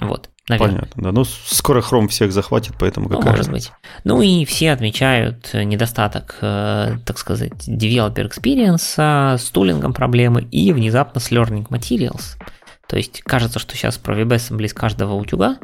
Вот, 0.00 0.28
наверное. 0.48 0.80
Понятно, 0.80 1.02
да. 1.04 1.12
Ну, 1.12 1.24
скоро 1.24 1.80
Chrome 1.80 2.08
всех 2.08 2.32
захватит, 2.32 2.74
поэтому 2.80 3.08
Ну, 3.08 3.16
какая 3.16 3.30
может 3.36 3.46
разница? 3.46 3.70
быть. 3.70 3.90
Ну 4.02 4.22
и 4.22 4.44
все 4.44 4.72
отмечают 4.72 5.50
э, 5.52 5.62
недостаток, 5.62 6.36
э, 6.40 6.96
так 7.06 7.16
сказать, 7.18 7.68
developer 7.68 8.28
experience, 8.28 9.38
с 9.38 9.50
тулингом 9.50 9.92
проблемы 9.92 10.42
и 10.42 10.72
внезапно 10.72 11.20
с 11.20 11.30
learning 11.30 11.68
materials. 11.68 12.36
То 12.88 12.96
есть 12.96 13.22
кажется, 13.22 13.60
что 13.60 13.76
сейчас 13.76 13.96
про 13.96 14.20
WebAssembly 14.20 14.64
из 14.64 14.74
каждого 14.74 15.14
утюга, 15.14 15.58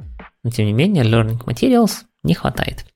но 0.45 0.51
тем 0.51 0.67
не 0.67 0.73
менее 0.73 1.05
learning 1.05 1.45
materials 1.45 2.03
не 2.23 2.35
хватает. 2.35 2.87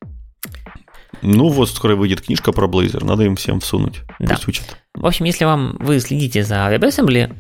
Ну, 1.23 1.49
вот 1.49 1.71
скоро 1.71 1.97
выйдет 1.97 2.21
книжка 2.21 2.53
про 2.53 2.67
Blazor, 2.67 3.05
надо 3.05 3.25
им 3.25 3.37
всем 3.37 3.61
всунуть. 3.61 4.03
Да. 4.19 4.35
Пусть 4.35 4.49
учат. 4.49 4.77
В 4.95 5.07
общем, 5.07 5.25
если 5.25 5.45
вам 5.45 5.77
вы 5.81 6.01
следите 6.01 6.45
за 6.45 6.57
WebAssembly, 6.73 7.35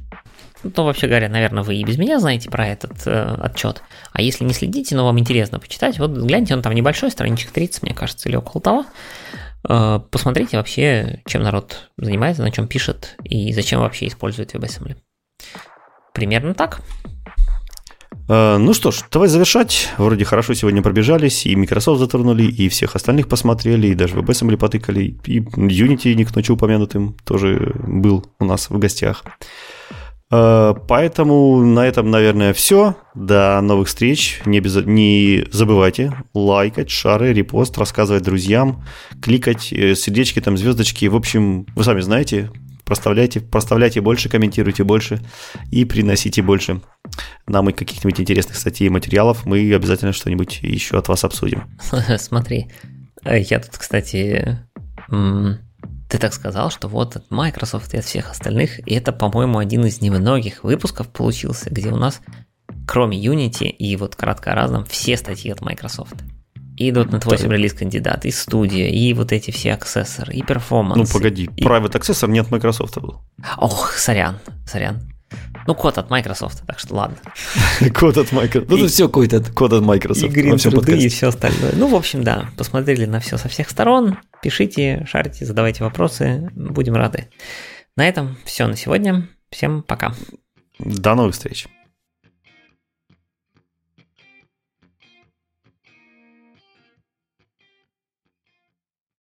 то 0.74 0.84
вообще 0.84 1.06
говоря, 1.06 1.28
наверное, 1.28 1.62
вы 1.62 1.76
и 1.76 1.84
без 1.84 1.98
меня 1.98 2.18
знаете 2.18 2.50
про 2.50 2.66
этот 2.66 3.06
э, 3.06 3.36
отчет. 3.42 3.82
А 4.12 4.22
если 4.22 4.44
не 4.44 4.54
следите, 4.54 4.96
но 4.96 5.04
вам 5.04 5.18
интересно 5.18 5.58
почитать, 5.58 5.98
вот 5.98 6.10
гляньте, 6.12 6.54
он 6.54 6.62
там 6.62 6.74
небольшой, 6.74 7.10
страничек 7.10 7.50
30, 7.50 7.82
мне 7.82 7.94
кажется, 7.94 8.28
или 8.28 8.36
около 8.36 8.62
того. 8.62 8.86
Э, 9.68 10.00
посмотрите 10.10 10.56
вообще, 10.56 11.22
чем 11.26 11.42
народ 11.42 11.90
занимается, 11.96 12.42
на 12.42 12.50
чем 12.50 12.66
пишет 12.66 13.16
и 13.24 13.52
зачем 13.52 13.80
вообще 13.80 14.06
использует 14.06 14.54
WebAssembly. 14.54 14.96
Примерно 16.12 16.54
так. 16.54 16.80
Э, 18.28 18.56
Ну 18.58 18.72
что 18.74 18.90
ж, 18.90 19.02
давай 19.10 19.28
завершать. 19.28 19.90
Вроде 19.98 20.24
хорошо 20.24 20.54
сегодня 20.54 20.82
пробежались, 20.82 21.46
и 21.46 21.56
Microsoft 21.56 22.00
затронули, 22.00 22.44
и 22.44 22.68
всех 22.68 22.96
остальных 22.96 23.28
посмотрели, 23.28 23.88
и 23.88 23.94
даже 23.94 24.14
WebAssembly 24.16 24.56
потыкали, 24.56 25.16
и 25.26 25.40
Unity 25.40 26.14
не 26.14 26.24
к 26.24 26.50
упомянутым 26.50 27.16
тоже 27.24 27.74
был 27.86 28.24
у 28.40 28.44
нас 28.44 28.70
в 28.70 28.78
гостях. 28.78 29.24
Э, 30.30 30.74
Поэтому 30.88 31.64
на 31.64 31.86
этом, 31.86 32.10
наверное, 32.10 32.52
все. 32.52 32.96
До 33.14 33.60
новых 33.60 33.86
встреч. 33.88 34.40
Не, 34.46 34.58
обяза- 34.58 34.84
не 34.84 35.46
забывайте 35.52 36.12
лайкать, 36.34 36.90
шары, 36.90 37.32
репост, 37.32 37.78
рассказывать 37.78 38.24
друзьям, 38.24 38.82
кликать 39.22 39.72
э, 39.72 39.94
сердечки, 39.94 40.40
там 40.40 40.56
звездочки. 40.56 41.06
В 41.06 41.14
общем, 41.16 41.66
вы 41.76 41.84
сами 41.84 42.00
знаете, 42.00 42.50
проставляйте, 42.84 43.40
проставляйте 43.40 44.00
больше, 44.00 44.28
комментируйте 44.28 44.84
больше 44.84 45.20
и 45.70 45.84
приносите 45.84 46.42
больше 46.42 46.80
нам 47.46 47.70
и 47.70 47.72
каких-нибудь 47.72 48.20
интересных 48.20 48.56
статей 48.56 48.86
и 48.86 48.90
материалов. 48.90 49.46
Мы 49.46 49.72
обязательно 49.74 50.12
что-нибудь 50.12 50.60
еще 50.62 50.98
от 50.98 51.08
вас 51.08 51.24
обсудим. 51.24 51.64
Смотри, 52.18 52.70
э, 53.24 53.40
я 53.40 53.60
тут, 53.60 53.76
кстати, 53.76 54.58
ты 56.14 56.18
так 56.18 56.32
сказал, 56.32 56.70
что 56.70 56.88
вот 56.88 57.16
от 57.16 57.30
Microsoft 57.30 57.92
и 57.94 57.98
от 57.98 58.04
всех 58.04 58.30
остальных, 58.30 58.86
и 58.86 58.94
это, 58.94 59.12
по-моему, 59.12 59.58
один 59.58 59.84
из 59.84 60.00
немногих 60.00 60.62
выпусков 60.64 61.08
получился, 61.08 61.70
где 61.70 61.90
у 61.90 61.96
нас, 61.96 62.20
кроме 62.86 63.22
Unity 63.22 63.66
и 63.66 63.96
вот 63.96 64.16
кратко 64.16 64.52
о 64.52 64.54
разном, 64.54 64.84
все 64.84 65.16
статьи 65.16 65.50
от 65.50 65.60
Microsoft. 65.60 66.14
И 66.76 66.90
.NET 66.90 67.24
8 67.24 67.52
релиз 67.52 67.72
кандидат, 67.72 68.24
и 68.24 68.30
студия, 68.30 68.88
и 68.88 69.12
вот 69.14 69.32
эти 69.32 69.50
все 69.50 69.74
аксессоры, 69.74 70.34
и 70.34 70.42
перформанс. 70.42 71.12
Ну, 71.12 71.18
погоди, 71.18 71.48
и- 71.56 71.64
Private 71.64 71.92
Accessor 71.92 72.28
не 72.28 72.40
от 72.40 72.50
Microsoft 72.50 72.98
был. 72.98 73.22
Ох, 73.58 73.92
сорян, 73.92 74.38
сорян. 74.66 75.08
Ну, 75.66 75.74
код 75.74 75.98
от 75.98 76.10
Microsoft, 76.10 76.62
так 76.66 76.78
что 76.78 76.94
ладно. 76.94 77.16
Код 77.94 78.18
от 78.18 78.32
Microsoft. 78.32 78.70
Ну, 78.70 78.76
это 78.76 78.88
все 78.88 79.06
какой-то 79.06 79.42
код 79.52 79.72
от 79.72 79.82
Microsoft. 79.82 80.36
И 80.36 80.70
труды, 80.70 80.98
и 80.98 81.08
все 81.08 81.28
остальное. 81.28 81.72
Ну, 81.74 81.88
в 81.88 81.94
общем, 81.94 82.22
да, 82.22 82.50
посмотрели 82.58 83.06
на 83.06 83.18
все 83.20 83.38
со 83.38 83.48
всех 83.48 83.70
сторон. 83.70 84.18
Пишите, 84.42 85.06
шарите, 85.08 85.46
задавайте 85.46 85.82
вопросы. 85.82 86.50
Будем 86.54 86.94
рады. 86.94 87.28
На 87.96 88.06
этом 88.06 88.36
все 88.44 88.66
на 88.66 88.76
сегодня. 88.76 89.28
Всем 89.50 89.82
пока. 89.82 90.14
До 90.78 91.14
новых 91.14 91.32
встреч. 91.34 91.66